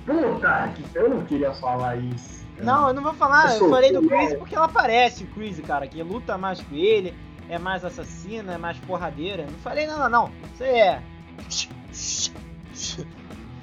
Puta 0.06 0.72
que 0.74 0.98
eu 0.98 1.08
não 1.08 1.24
queria 1.24 1.52
falar 1.54 1.96
isso. 1.96 2.42
Não, 2.58 2.88
eu 2.88 2.94
não 2.94 3.02
vou 3.02 3.14
falar, 3.14 3.56
eu, 3.56 3.64
eu 3.64 3.70
falei 3.70 3.92
do 3.92 4.06
Chris 4.06 4.34
porque 4.34 4.54
ela 4.54 4.68
parece 4.68 5.24
o 5.24 5.26
Chris, 5.28 5.58
cara, 5.60 5.86
que 5.86 6.02
luta 6.02 6.38
mais 6.38 6.60
com 6.60 6.74
ele, 6.74 7.14
é 7.48 7.58
mais 7.58 7.84
assassina, 7.84 8.54
é 8.54 8.58
mais 8.58 8.78
porradeira. 8.78 9.46
Não 9.46 9.58
falei 9.58 9.86
nada 9.86 10.08
não. 10.08 10.30
Isso 10.54 10.62
aí 10.62 10.80
é. 10.80 11.02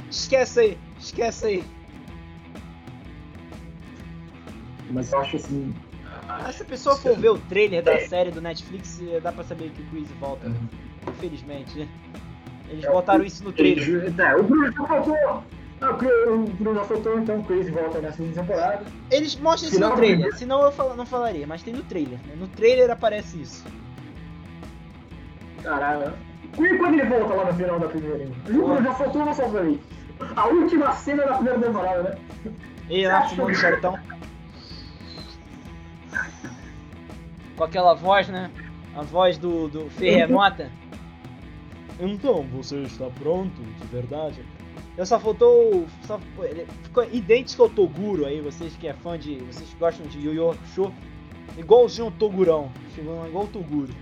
Esquece 0.09 0.59
aí, 0.59 0.77
esquece 0.99 1.45
aí. 1.45 1.63
Mas 4.89 5.11
eu 5.11 5.19
acho 5.19 5.35
assim. 5.37 5.73
Ah, 6.27 6.51
se 6.51 6.63
a 6.63 6.65
pessoa 6.65 6.95
for 6.95 7.15
ver 7.17 7.29
o 7.29 7.37
trailer 7.37 7.83
da 7.83 7.99
série 8.01 8.31
do 8.31 8.41
Netflix, 8.41 8.99
dá 9.21 9.31
pra 9.31 9.43
saber 9.43 9.71
que 9.71 9.81
o 9.81 9.85
Chris 9.85 10.09
volta. 10.19 10.47
Uhum. 10.47 10.67
Infelizmente. 11.07 11.87
Eles 12.69 12.85
é, 12.85 12.91
botaram 12.91 13.23
isso 13.23 13.43
no 13.43 13.51
trailer. 13.51 14.13
É, 14.19 14.35
o 14.35 14.43
Chris 14.45 14.75
voltou! 14.75 15.43
Ah, 15.81 15.91
o 15.91 16.39
Bruno 16.55 16.83
faltou, 16.83 17.19
então 17.19 17.39
o 17.39 17.43
Chris 17.45 17.69
volta 17.69 18.01
na 18.01 18.11
segunda 18.11 18.41
temporada. 18.41 18.85
Eles 19.09 19.35
mostram 19.37 19.69
isso 19.69 19.79
no 19.79 19.95
trailer, 19.95 20.35
senão 20.35 20.61
eu 20.63 20.71
fal 20.71 20.95
não 20.95 21.05
falaria, 21.05 21.47
mas 21.47 21.63
tem 21.63 21.73
no 21.73 21.83
trailer. 21.83 22.19
Né? 22.25 22.35
No 22.37 22.47
trailer 22.49 22.91
aparece 22.91 23.41
isso. 23.41 23.65
Caralho. 25.63 26.13
E 26.53 26.77
quando 26.77 26.93
ele 26.99 27.05
volta 27.05 27.33
lá 27.33 27.45
no 27.45 27.53
final 27.53 27.79
da 27.79 27.87
primeira? 27.87 28.25
O 28.25 28.51
Bruno 28.51 28.83
já 28.83 28.93
faltou 28.93 29.21
uma 29.21 29.33
só 29.33 29.47
pra 29.47 29.63
mim. 29.63 29.79
A 30.35 30.47
última 30.47 30.91
cena 30.93 31.25
da 31.25 31.35
primeira 31.35 31.59
temporada, 31.59 32.03
né? 32.03 32.51
E 32.89 33.07
lá, 33.07 33.29
fumando 33.29 33.55
chartão. 33.55 33.97
Com 37.55 37.63
aquela 37.63 37.93
voz, 37.93 38.27
né? 38.27 38.51
A 38.95 39.01
voz 39.01 39.37
do, 39.37 39.69
do 39.69 39.89
Ferremota. 39.91 40.69
Então, 41.99 42.43
você 42.51 42.81
está 42.81 43.09
pronto, 43.09 43.61
de 43.61 43.87
verdade? 43.87 44.43
Eu 44.99 45.05
só 45.05 45.17
faltou. 45.17 45.85
Só, 46.01 46.19
ele 46.43 46.67
ficou 46.83 47.05
idêntico 47.05 47.63
ao 47.63 47.69
Toguro 47.69 48.25
aí, 48.25 48.41
vocês 48.41 48.75
que 48.75 48.85
é 48.85 48.93
fã 48.93 49.17
de. 49.17 49.37
Vocês 49.45 49.73
gostam 49.79 50.05
de 50.07 50.19
Yu 50.19 50.33
Yu 50.33 50.51
Hakusho. 50.51 50.93
Igualzinho 51.57 52.07
o 52.09 52.11
Togurão. 52.11 52.69
Chegou 52.93 53.25
igual 53.25 53.45
o 53.45 53.47
Toguro. 53.47 53.93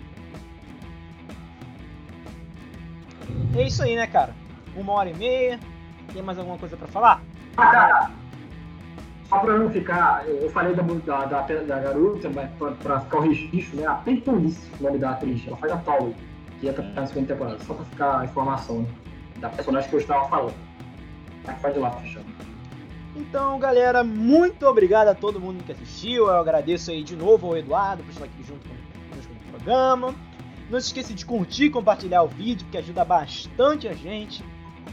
É 3.55 3.61
isso 3.61 3.83
aí, 3.83 3.95
né, 3.95 4.07
cara? 4.07 4.33
Uma 4.75 4.93
hora 4.93 5.11
e 5.11 5.13
meia. 5.13 5.59
Tem 6.11 6.23
mais 6.23 6.39
alguma 6.39 6.57
coisa 6.57 6.75
pra 6.75 6.87
falar? 6.87 7.21
Ah, 7.57 7.67
cara. 7.67 8.11
Só 9.29 9.37
pra 9.37 9.55
não 9.55 9.69
ficar. 9.69 10.27
Eu 10.27 10.49
falei 10.49 10.73
da, 10.73 10.81
da, 10.81 11.25
da, 11.25 11.41
da 11.43 11.79
garota, 11.79 12.27
mas 12.33 12.49
pra, 12.53 12.71
pra, 12.71 13.01
ficar 13.01 13.17
o 13.17 13.21
registro, 13.21 13.77
né? 13.77 13.85
A 13.85 13.93
Peytonice, 13.93 14.67
o 14.79 14.83
nome 14.83 14.97
da 14.97 15.11
atriz. 15.11 15.45
Ela 15.45 15.57
faz 15.57 15.71
a 15.73 15.77
Pauli, 15.77 16.15
que 16.59 16.67
entra 16.67 16.83
na 16.83 17.05
segunda 17.05 17.27
temporada. 17.27 17.63
Só 17.65 17.75
pra 17.75 17.85
ficar 17.85 18.19
a 18.21 18.25
informação, 18.25 18.79
né? 18.79 18.89
Da 19.35 19.49
personagem 19.49 19.87
que 19.91 19.95
eu 19.95 19.99
estava 19.99 20.27
falando. 20.27 20.66
Então, 23.15 23.57
galera, 23.57 24.03
muito 24.03 24.65
obrigado 24.65 25.07
a 25.07 25.15
todo 25.15 25.39
mundo 25.39 25.63
que 25.63 25.71
assistiu. 25.71 26.27
Eu 26.27 26.37
agradeço 26.37 26.91
aí 26.91 27.03
de 27.03 27.15
novo 27.15 27.47
ao 27.47 27.57
Eduardo 27.57 28.03
por 28.03 28.11
estar 28.11 28.25
aqui 28.25 28.43
junto 28.43 28.67
conosco 29.09 29.33
no 29.33 29.51
programa. 29.51 30.15
Não 30.69 30.79
se 30.79 30.87
esqueça 30.87 31.13
de 31.13 31.25
curtir 31.25 31.65
e 31.65 31.69
compartilhar 31.69 32.23
o 32.23 32.27
vídeo, 32.27 32.67
que 32.69 32.77
ajuda 32.77 33.03
bastante 33.03 33.87
a 33.87 33.93
gente, 33.93 34.43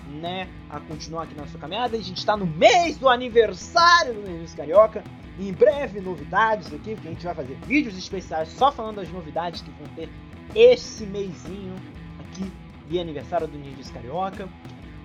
né, 0.09 0.49
a 0.71 0.81
continuar 0.81 1.25
aqui 1.25 1.35
na 1.35 1.47
sua 1.47 1.61
caminhada. 1.61 1.97
A 1.97 2.01
gente 2.01 2.19
está 2.19 2.37
no 2.37 2.47
mês 2.47 2.97
do 2.97 3.09
aniversário 3.09 4.15
do 4.15 4.23
Nerds 4.23 4.55
Carioca. 4.55 5.05
Em 5.39 5.53
breve, 5.53 6.01
novidades 6.01 6.73
aqui, 6.73 6.95
que 6.95 7.09
a 7.09 7.11
gente 7.11 7.25
vai 7.25 7.35
fazer 7.35 7.59
vídeos 7.67 7.99
especiais 7.99 8.49
só 8.51 8.71
falando 8.71 8.97
das 8.97 9.11
novidades 9.11 9.61
que 9.61 9.71
vão 9.71 9.89
ter 9.97 10.09
esse 10.55 11.05
mêsinho 11.05 11.75
aqui 12.21 12.51
de 12.89 13.01
aniversário 13.01 13.49
do 13.49 13.59
Nerds 13.59 13.91
Carioca. 13.91 14.49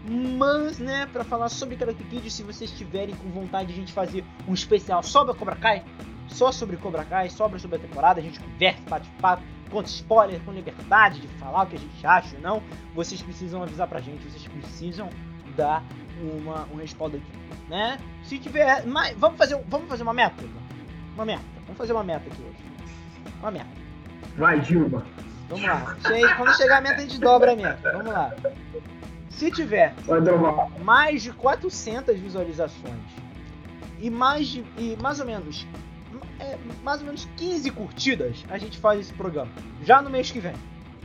Mas, 0.08 0.80
né, 0.80 1.08
para 1.12 1.24
falar 1.24 1.50
sobre 1.50 1.76
Karate 1.76 2.04
Kid, 2.04 2.32
se 2.32 2.42
vocês 2.44 2.72
tiverem 2.72 3.16
com 3.16 3.30
vontade 3.30 3.68
de 3.68 3.74
a 3.74 3.76
gente 3.76 3.92
fazer 3.92 4.24
um 4.48 4.54
especial 4.54 5.04
sobre 5.04 5.34
a 5.34 5.36
Cobra 5.36 5.56
Kai, 5.56 5.84
só 6.28 6.52
sobre 6.52 6.78
Cobra 6.78 7.04
Kai, 7.04 7.30
só 7.30 7.50
sobre 7.58 7.78
a 7.78 7.80
temporada, 7.80 8.20
a 8.20 8.24
gente 8.24 8.40
conversa, 8.40 8.82
bate 8.90 9.10
papo, 9.22 9.44
conta 9.70 9.90
spoiler, 9.90 10.40
com 10.42 10.52
liberdade 10.52 11.20
de 11.20 11.28
falar 11.40 11.64
o 11.64 11.68
que 11.68 11.76
a 11.76 11.80
gente 11.80 12.08
acha 12.08 12.36
ou 12.36 12.42
não, 12.42 12.64
vocês 12.96 13.22
precisam 13.22 13.62
avisar 13.62 13.88
pra 13.88 14.00
gente, 14.00 14.24
vocês 14.24 14.48
precisam 14.48 15.10
dar 15.56 15.84
uma, 16.22 16.68
um 16.74 16.78
respaldo 16.78 17.18
aqui, 17.18 17.70
né? 17.70 18.00
Se 18.24 18.40
tiver, 18.40 18.86
mas, 18.86 19.16
vamos 19.18 19.38
fazer, 19.38 19.62
vamos 19.68 19.90
fazer 19.90 20.04
uma 20.04 20.14
meta, 20.14 20.44
uma 21.16 21.26
meta, 21.26 21.44
vamos 21.64 21.78
fazer 21.78 21.94
uma 21.94 22.04
meta 22.04 22.30
aqui 22.30 22.42
hoje, 22.42 22.58
uma 23.42 23.52
meta. 23.52 23.80
Vai, 24.38 24.60
Dilma. 24.62 25.06
Vamos 25.50 25.66
lá. 25.66 25.98
Quando 26.38 26.56
chegar 26.56 26.78
a 26.78 26.82
meta, 26.82 26.98
a 26.98 27.02
gente 27.02 27.20
dobra 27.20 27.54
a 27.54 27.56
meta. 27.56 27.92
Vamos 27.92 28.14
lá. 28.14 28.32
Se 29.40 29.50
tiver 29.50 29.96
mais 30.84 31.24
de 31.24 31.32
400 31.32 32.20
visualizações 32.20 33.00
e 33.98 34.10
mais 34.10 34.46
de 34.48 34.66
e 34.78 34.98
mais 35.02 35.22
ou 35.22 35.26
menos 35.26 35.66
é, 36.42 36.58
mais 36.84 37.00
ou 37.00 37.06
menos 37.06 37.26
15 37.38 37.72
curtidas, 37.72 38.44
a 38.50 38.58
gente 38.58 38.78
faz 38.78 39.00
esse 39.00 39.14
programa. 39.14 39.50
Já 39.82 40.02
no 40.02 40.10
mês 40.10 40.30
que 40.30 40.42
vem. 40.42 40.56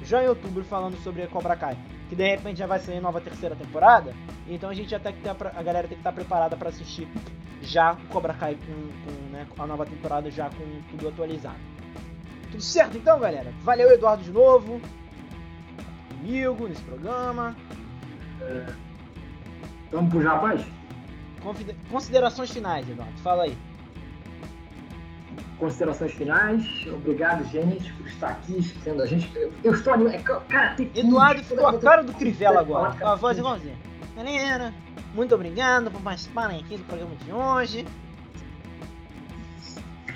Já 0.02 0.20
em 0.20 0.26
outubro 0.26 0.64
falando 0.64 0.96
sobre 1.04 1.22
a 1.22 1.28
Cobra 1.28 1.54
Kai, 1.54 1.78
que 2.08 2.16
de 2.16 2.28
repente 2.28 2.58
já 2.58 2.66
vai 2.66 2.80
sair 2.80 3.00
nova 3.00 3.20
terceira 3.20 3.54
temporada, 3.54 4.12
então 4.48 4.68
a 4.68 4.74
gente 4.74 4.90
já 4.90 4.98
tem 4.98 5.12
que 5.12 5.20
ter 5.20 5.30
a 5.30 5.62
galera 5.62 5.86
tem 5.86 5.96
que 5.96 6.00
estar 6.00 6.12
preparada 6.12 6.56
para 6.56 6.70
assistir 6.70 7.06
já 7.62 7.92
o 7.92 8.08
Cobra 8.08 8.34
Kai 8.34 8.56
com, 8.56 8.72
com 9.04 9.30
né, 9.30 9.46
a 9.56 9.64
nova 9.64 9.86
temporada 9.86 10.28
já 10.28 10.50
com 10.50 10.82
tudo 10.90 11.06
atualizado. 11.06 11.60
Tudo 12.50 12.62
certo 12.64 12.98
então, 12.98 13.20
galera? 13.20 13.52
Valeu 13.60 13.92
Eduardo 13.92 14.24
de 14.24 14.32
novo. 14.32 14.80
Comigo 16.08 16.66
nesse 16.66 16.82
programa. 16.82 17.54
É... 18.42 18.66
Vamos 19.90 20.10
pro 20.10 20.22
rapaz? 20.22 20.64
Considerações 21.90 22.50
finais, 22.50 22.88
Eduardo. 22.88 23.18
Fala 23.20 23.44
aí. 23.44 23.56
Considerações 25.58 26.12
finais. 26.12 26.64
Obrigado, 26.86 27.44
gente, 27.50 27.92
por 27.92 28.06
estar 28.06 28.28
aqui 28.28 28.62
sendo 28.82 29.02
a 29.02 29.06
gente. 29.06 29.30
Eu, 29.62 29.72
estou 29.72 29.92
animado. 29.92 30.14
É, 30.14 30.18
cara, 30.18 30.74
tem 30.74 30.90
Eduardo 30.94 31.44
ficou 31.44 31.66
a 31.66 31.78
cara 31.78 32.02
do 32.02 32.12
Crivella 32.14 32.60
agora. 32.60 32.96
Com 32.98 33.06
a 33.06 33.14
voz 33.14 33.38
igualzinha. 33.38 33.76
Galera, 34.16 34.72
muito 35.14 35.34
obrigado 35.34 35.90
por 35.90 36.00
participarem 36.00 36.60
aqui 36.60 36.76
do 36.76 36.84
programa 36.84 37.14
de 37.16 37.32
hoje. 37.32 37.86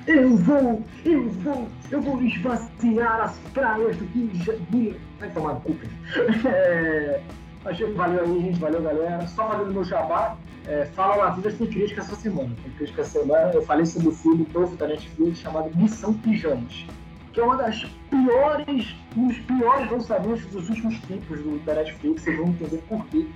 Eu 0.06 0.36
vou, 0.38 0.82
eu 1.04 1.28
vou, 1.28 1.68
eu 1.90 2.00
vou 2.00 2.22
esvaziar 2.22 3.20
as 3.20 3.38
praias 3.52 3.96
do 3.98 4.06
Rio 4.06 4.28
de 4.28 4.42
Janeiro. 4.42 5.00
Vai 5.20 5.30
tomar 5.30 5.54
no 5.54 5.60
cu, 5.60 5.76
é, 6.48 7.22
Achei 7.64 7.86
que 7.86 7.92
valeu 7.92 8.24
aí, 8.24 8.40
gente. 8.40 8.60
Valeu, 8.60 8.82
galera. 8.82 9.26
Só 9.26 9.48
fazendo 9.48 9.72
meu 9.72 9.84
jabá. 9.84 10.36
É, 10.66 10.84
Fala 10.86 11.24
na 11.24 11.30
Vida 11.30 11.50
tem 11.52 11.66
crítica 11.66 12.00
essa 12.00 12.14
semana. 12.16 12.50
Tem 12.62 12.72
crítica 12.72 13.02
essa 13.02 13.20
semana. 13.20 13.50
Eu 13.52 13.62
falei 13.62 13.86
sobre 13.86 14.08
o 14.08 14.12
filme 14.12 14.46
novo 14.52 14.76
da 14.76 14.86
Netflix 14.86 15.38
chamado 15.38 15.70
Missão 15.74 16.14
Pijamas. 16.14 16.86
Que 17.32 17.40
é 17.40 17.44
uma 17.44 17.56
das 17.56 17.84
piores, 18.10 18.94
um 19.16 19.28
dos 19.28 19.38
piores 19.38 19.90
lançamentos 19.90 20.46
dos 20.46 20.68
últimos 20.68 20.98
tempos 21.00 21.40
do, 21.40 21.58
da 21.64 21.74
Netflix. 21.74 22.22
Vocês 22.22 22.36
vão 22.36 22.48
entender 22.48 22.82
por 22.88 23.04
quê. 23.06 23.26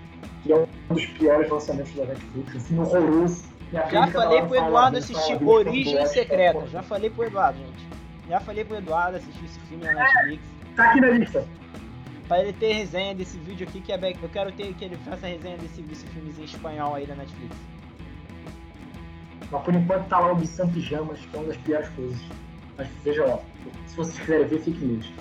Que 0.42 0.52
é 0.52 0.56
um 0.56 0.94
dos 0.94 1.06
piores 1.06 1.50
lançamentos 1.50 1.94
da 1.94 2.04
Netflix. 2.04 2.54
Um 2.54 2.60
filme 2.60 2.82
horroroso. 2.82 3.52
Já 3.72 4.06
falei 4.08 4.42
pro 4.42 4.56
Eduardo 4.56 4.98
assistir 4.98 5.42
Origem 5.42 6.06
Secreta. 6.06 6.66
Já 6.66 6.82
falei 6.82 7.08
pro 7.08 7.24
Eduardo, 7.24 7.58
gente. 7.58 7.88
Já 8.28 8.40
falei 8.40 8.64
pro 8.64 8.76
Eduardo 8.76 9.16
assistir 9.16 9.44
esse 9.44 9.58
filme 9.60 9.84
na 9.84 9.94
Netflix. 9.94 10.42
Tá 10.76 10.90
aqui 10.90 11.00
na 11.00 11.08
lista 11.08 11.44
para 12.32 12.40
ele 12.40 12.54
ter 12.54 12.72
resenha 12.72 13.14
desse 13.14 13.36
vídeo 13.36 13.68
aqui, 13.68 13.78
que 13.78 13.92
é 13.92 13.96
eu 14.22 14.28
quero 14.30 14.50
ter 14.52 14.72
que 14.72 14.86
ele 14.86 14.96
faça 15.04 15.26
resenha 15.26 15.58
desse, 15.58 15.82
desse 15.82 16.06
filmezinho 16.06 16.46
espanhol 16.46 16.94
aí 16.94 17.06
da 17.06 17.14
Netflix. 17.14 17.54
Mas 19.50 19.62
por 19.62 19.74
enquanto 19.74 20.08
tá 20.08 20.18
lá 20.18 20.32
o 20.32 20.38
Missão 20.38 20.66
Pijamas, 20.70 21.20
que 21.20 21.36
é 21.36 21.38
uma 21.38 21.48
das 21.48 21.58
piores 21.58 21.90
coisas. 21.90 22.18
Mas 22.78 22.88
veja 23.04 23.26
lá, 23.26 23.38
se 23.86 23.94
vocês 23.94 24.18
quiserem 24.18 24.48
ver, 24.48 24.60
fiquem 24.60 24.88
neles. 24.88 25.12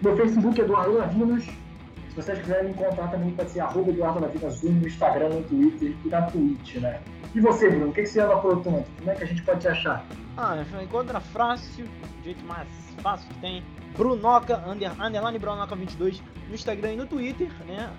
Meu 0.00 0.16
Facebook 0.16 0.60
é 0.60 0.64
Eduardo 0.64 0.92
Lavinas. 0.92 1.42
Se 1.42 2.14
vocês 2.14 2.38
quiserem 2.38 2.66
me 2.66 2.70
encontrar 2.70 3.08
também 3.08 3.32
pode 3.32 3.50
ser 3.50 3.60
arroba 3.60 3.90
Eduardo 3.90 4.20
Lavinas 4.20 4.62
no 4.62 4.86
Instagram, 4.86 5.28
no 5.30 5.42
Twitter 5.42 5.92
e 6.04 6.08
na 6.08 6.22
Twitch, 6.22 6.76
né? 6.76 7.00
E 7.34 7.40
você, 7.40 7.68
Bruno, 7.68 7.88
o 7.88 7.92
que, 7.92 8.02
que 8.02 8.08
você 8.08 8.20
anda 8.20 8.34
aprontando? 8.34 8.84
Como 8.96 9.10
é 9.10 9.14
que 9.16 9.24
a 9.24 9.26
gente 9.26 9.42
pode 9.42 9.58
te 9.58 9.66
achar? 9.66 10.06
Ah, 10.36 10.64
encontra 10.80 11.18
fácil, 11.18 11.84
do 11.84 12.24
jeito 12.24 12.44
mais 12.46 12.68
fácil 13.02 13.28
que 13.28 13.40
tem. 13.40 13.64
Brunoca, 13.96 14.62
under, 14.66 14.92
underline 15.00 15.38
Brunoca22 15.38 16.20
no 16.48 16.54
Instagram 16.54 16.92
e 16.92 16.96
no 16.96 17.06
Twitter, 17.06 17.50
né? 17.66 17.90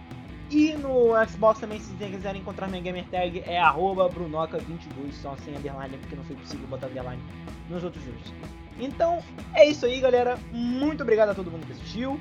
E 0.50 0.74
no 0.74 1.12
Xbox 1.30 1.62
também, 1.62 1.80
se 1.80 1.94
quiserem 1.94 2.42
encontrar 2.42 2.68
minha 2.68 2.82
gamer 2.82 3.06
tag, 3.10 3.40
é 3.46 3.62
Brunoca22, 3.62 5.14
só 5.14 5.36
sem 5.38 5.56
underline, 5.56 5.98
porque 5.98 6.16
não 6.16 6.24
foi 6.26 6.36
possível 6.36 6.68
botar 6.68 6.88
underline 6.88 7.22
nos 7.70 7.84
outros 7.84 8.04
jogos. 8.04 8.34
Então, 8.78 9.20
é 9.54 9.70
isso 9.70 9.86
aí, 9.86 10.00
galera. 10.02 10.38
Muito 10.52 11.04
obrigado 11.04 11.30
a 11.30 11.36
todo 11.36 11.50
mundo 11.50 11.66
que 11.66 11.72
assistiu. 11.72 12.20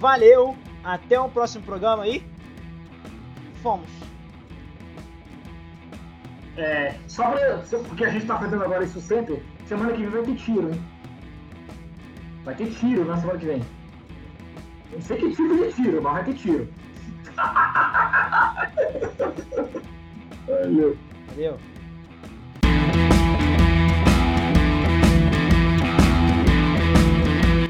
Valeu, 0.00 0.56
até 0.82 1.20
o 1.20 1.28
próximo 1.28 1.64
programa 1.64 2.02
aí. 2.02 2.24
Fomos. 3.62 3.88
É, 6.56 6.94
só 7.06 7.30
pra, 7.30 7.62
porque 7.86 8.04
a 8.04 8.10
gente 8.10 8.26
tá 8.26 8.38
fazendo 8.38 8.64
agora 8.64 8.84
isso 8.84 9.00
sempre, 9.00 9.42
semana 9.66 9.92
que 9.92 9.98
vem 9.98 10.10
vai 10.10 10.22
ter 10.22 10.34
tiro, 10.36 10.72
hein? 10.72 10.82
Vai 12.46 12.54
ter 12.54 12.70
tiro 12.70 13.04
na 13.04 13.16
semana 13.16 13.40
que 13.40 13.46
vem. 13.46 13.60
Não 14.92 15.02
sei 15.02 15.16
que 15.16 15.34
tipo 15.34 15.56
de 15.56 15.72
tiro, 15.72 16.00
mas 16.00 16.12
vai 16.12 16.24
ter 16.24 16.34
tiro. 16.34 16.68
Valeu. 20.46 20.96
Valeu. 21.26 21.58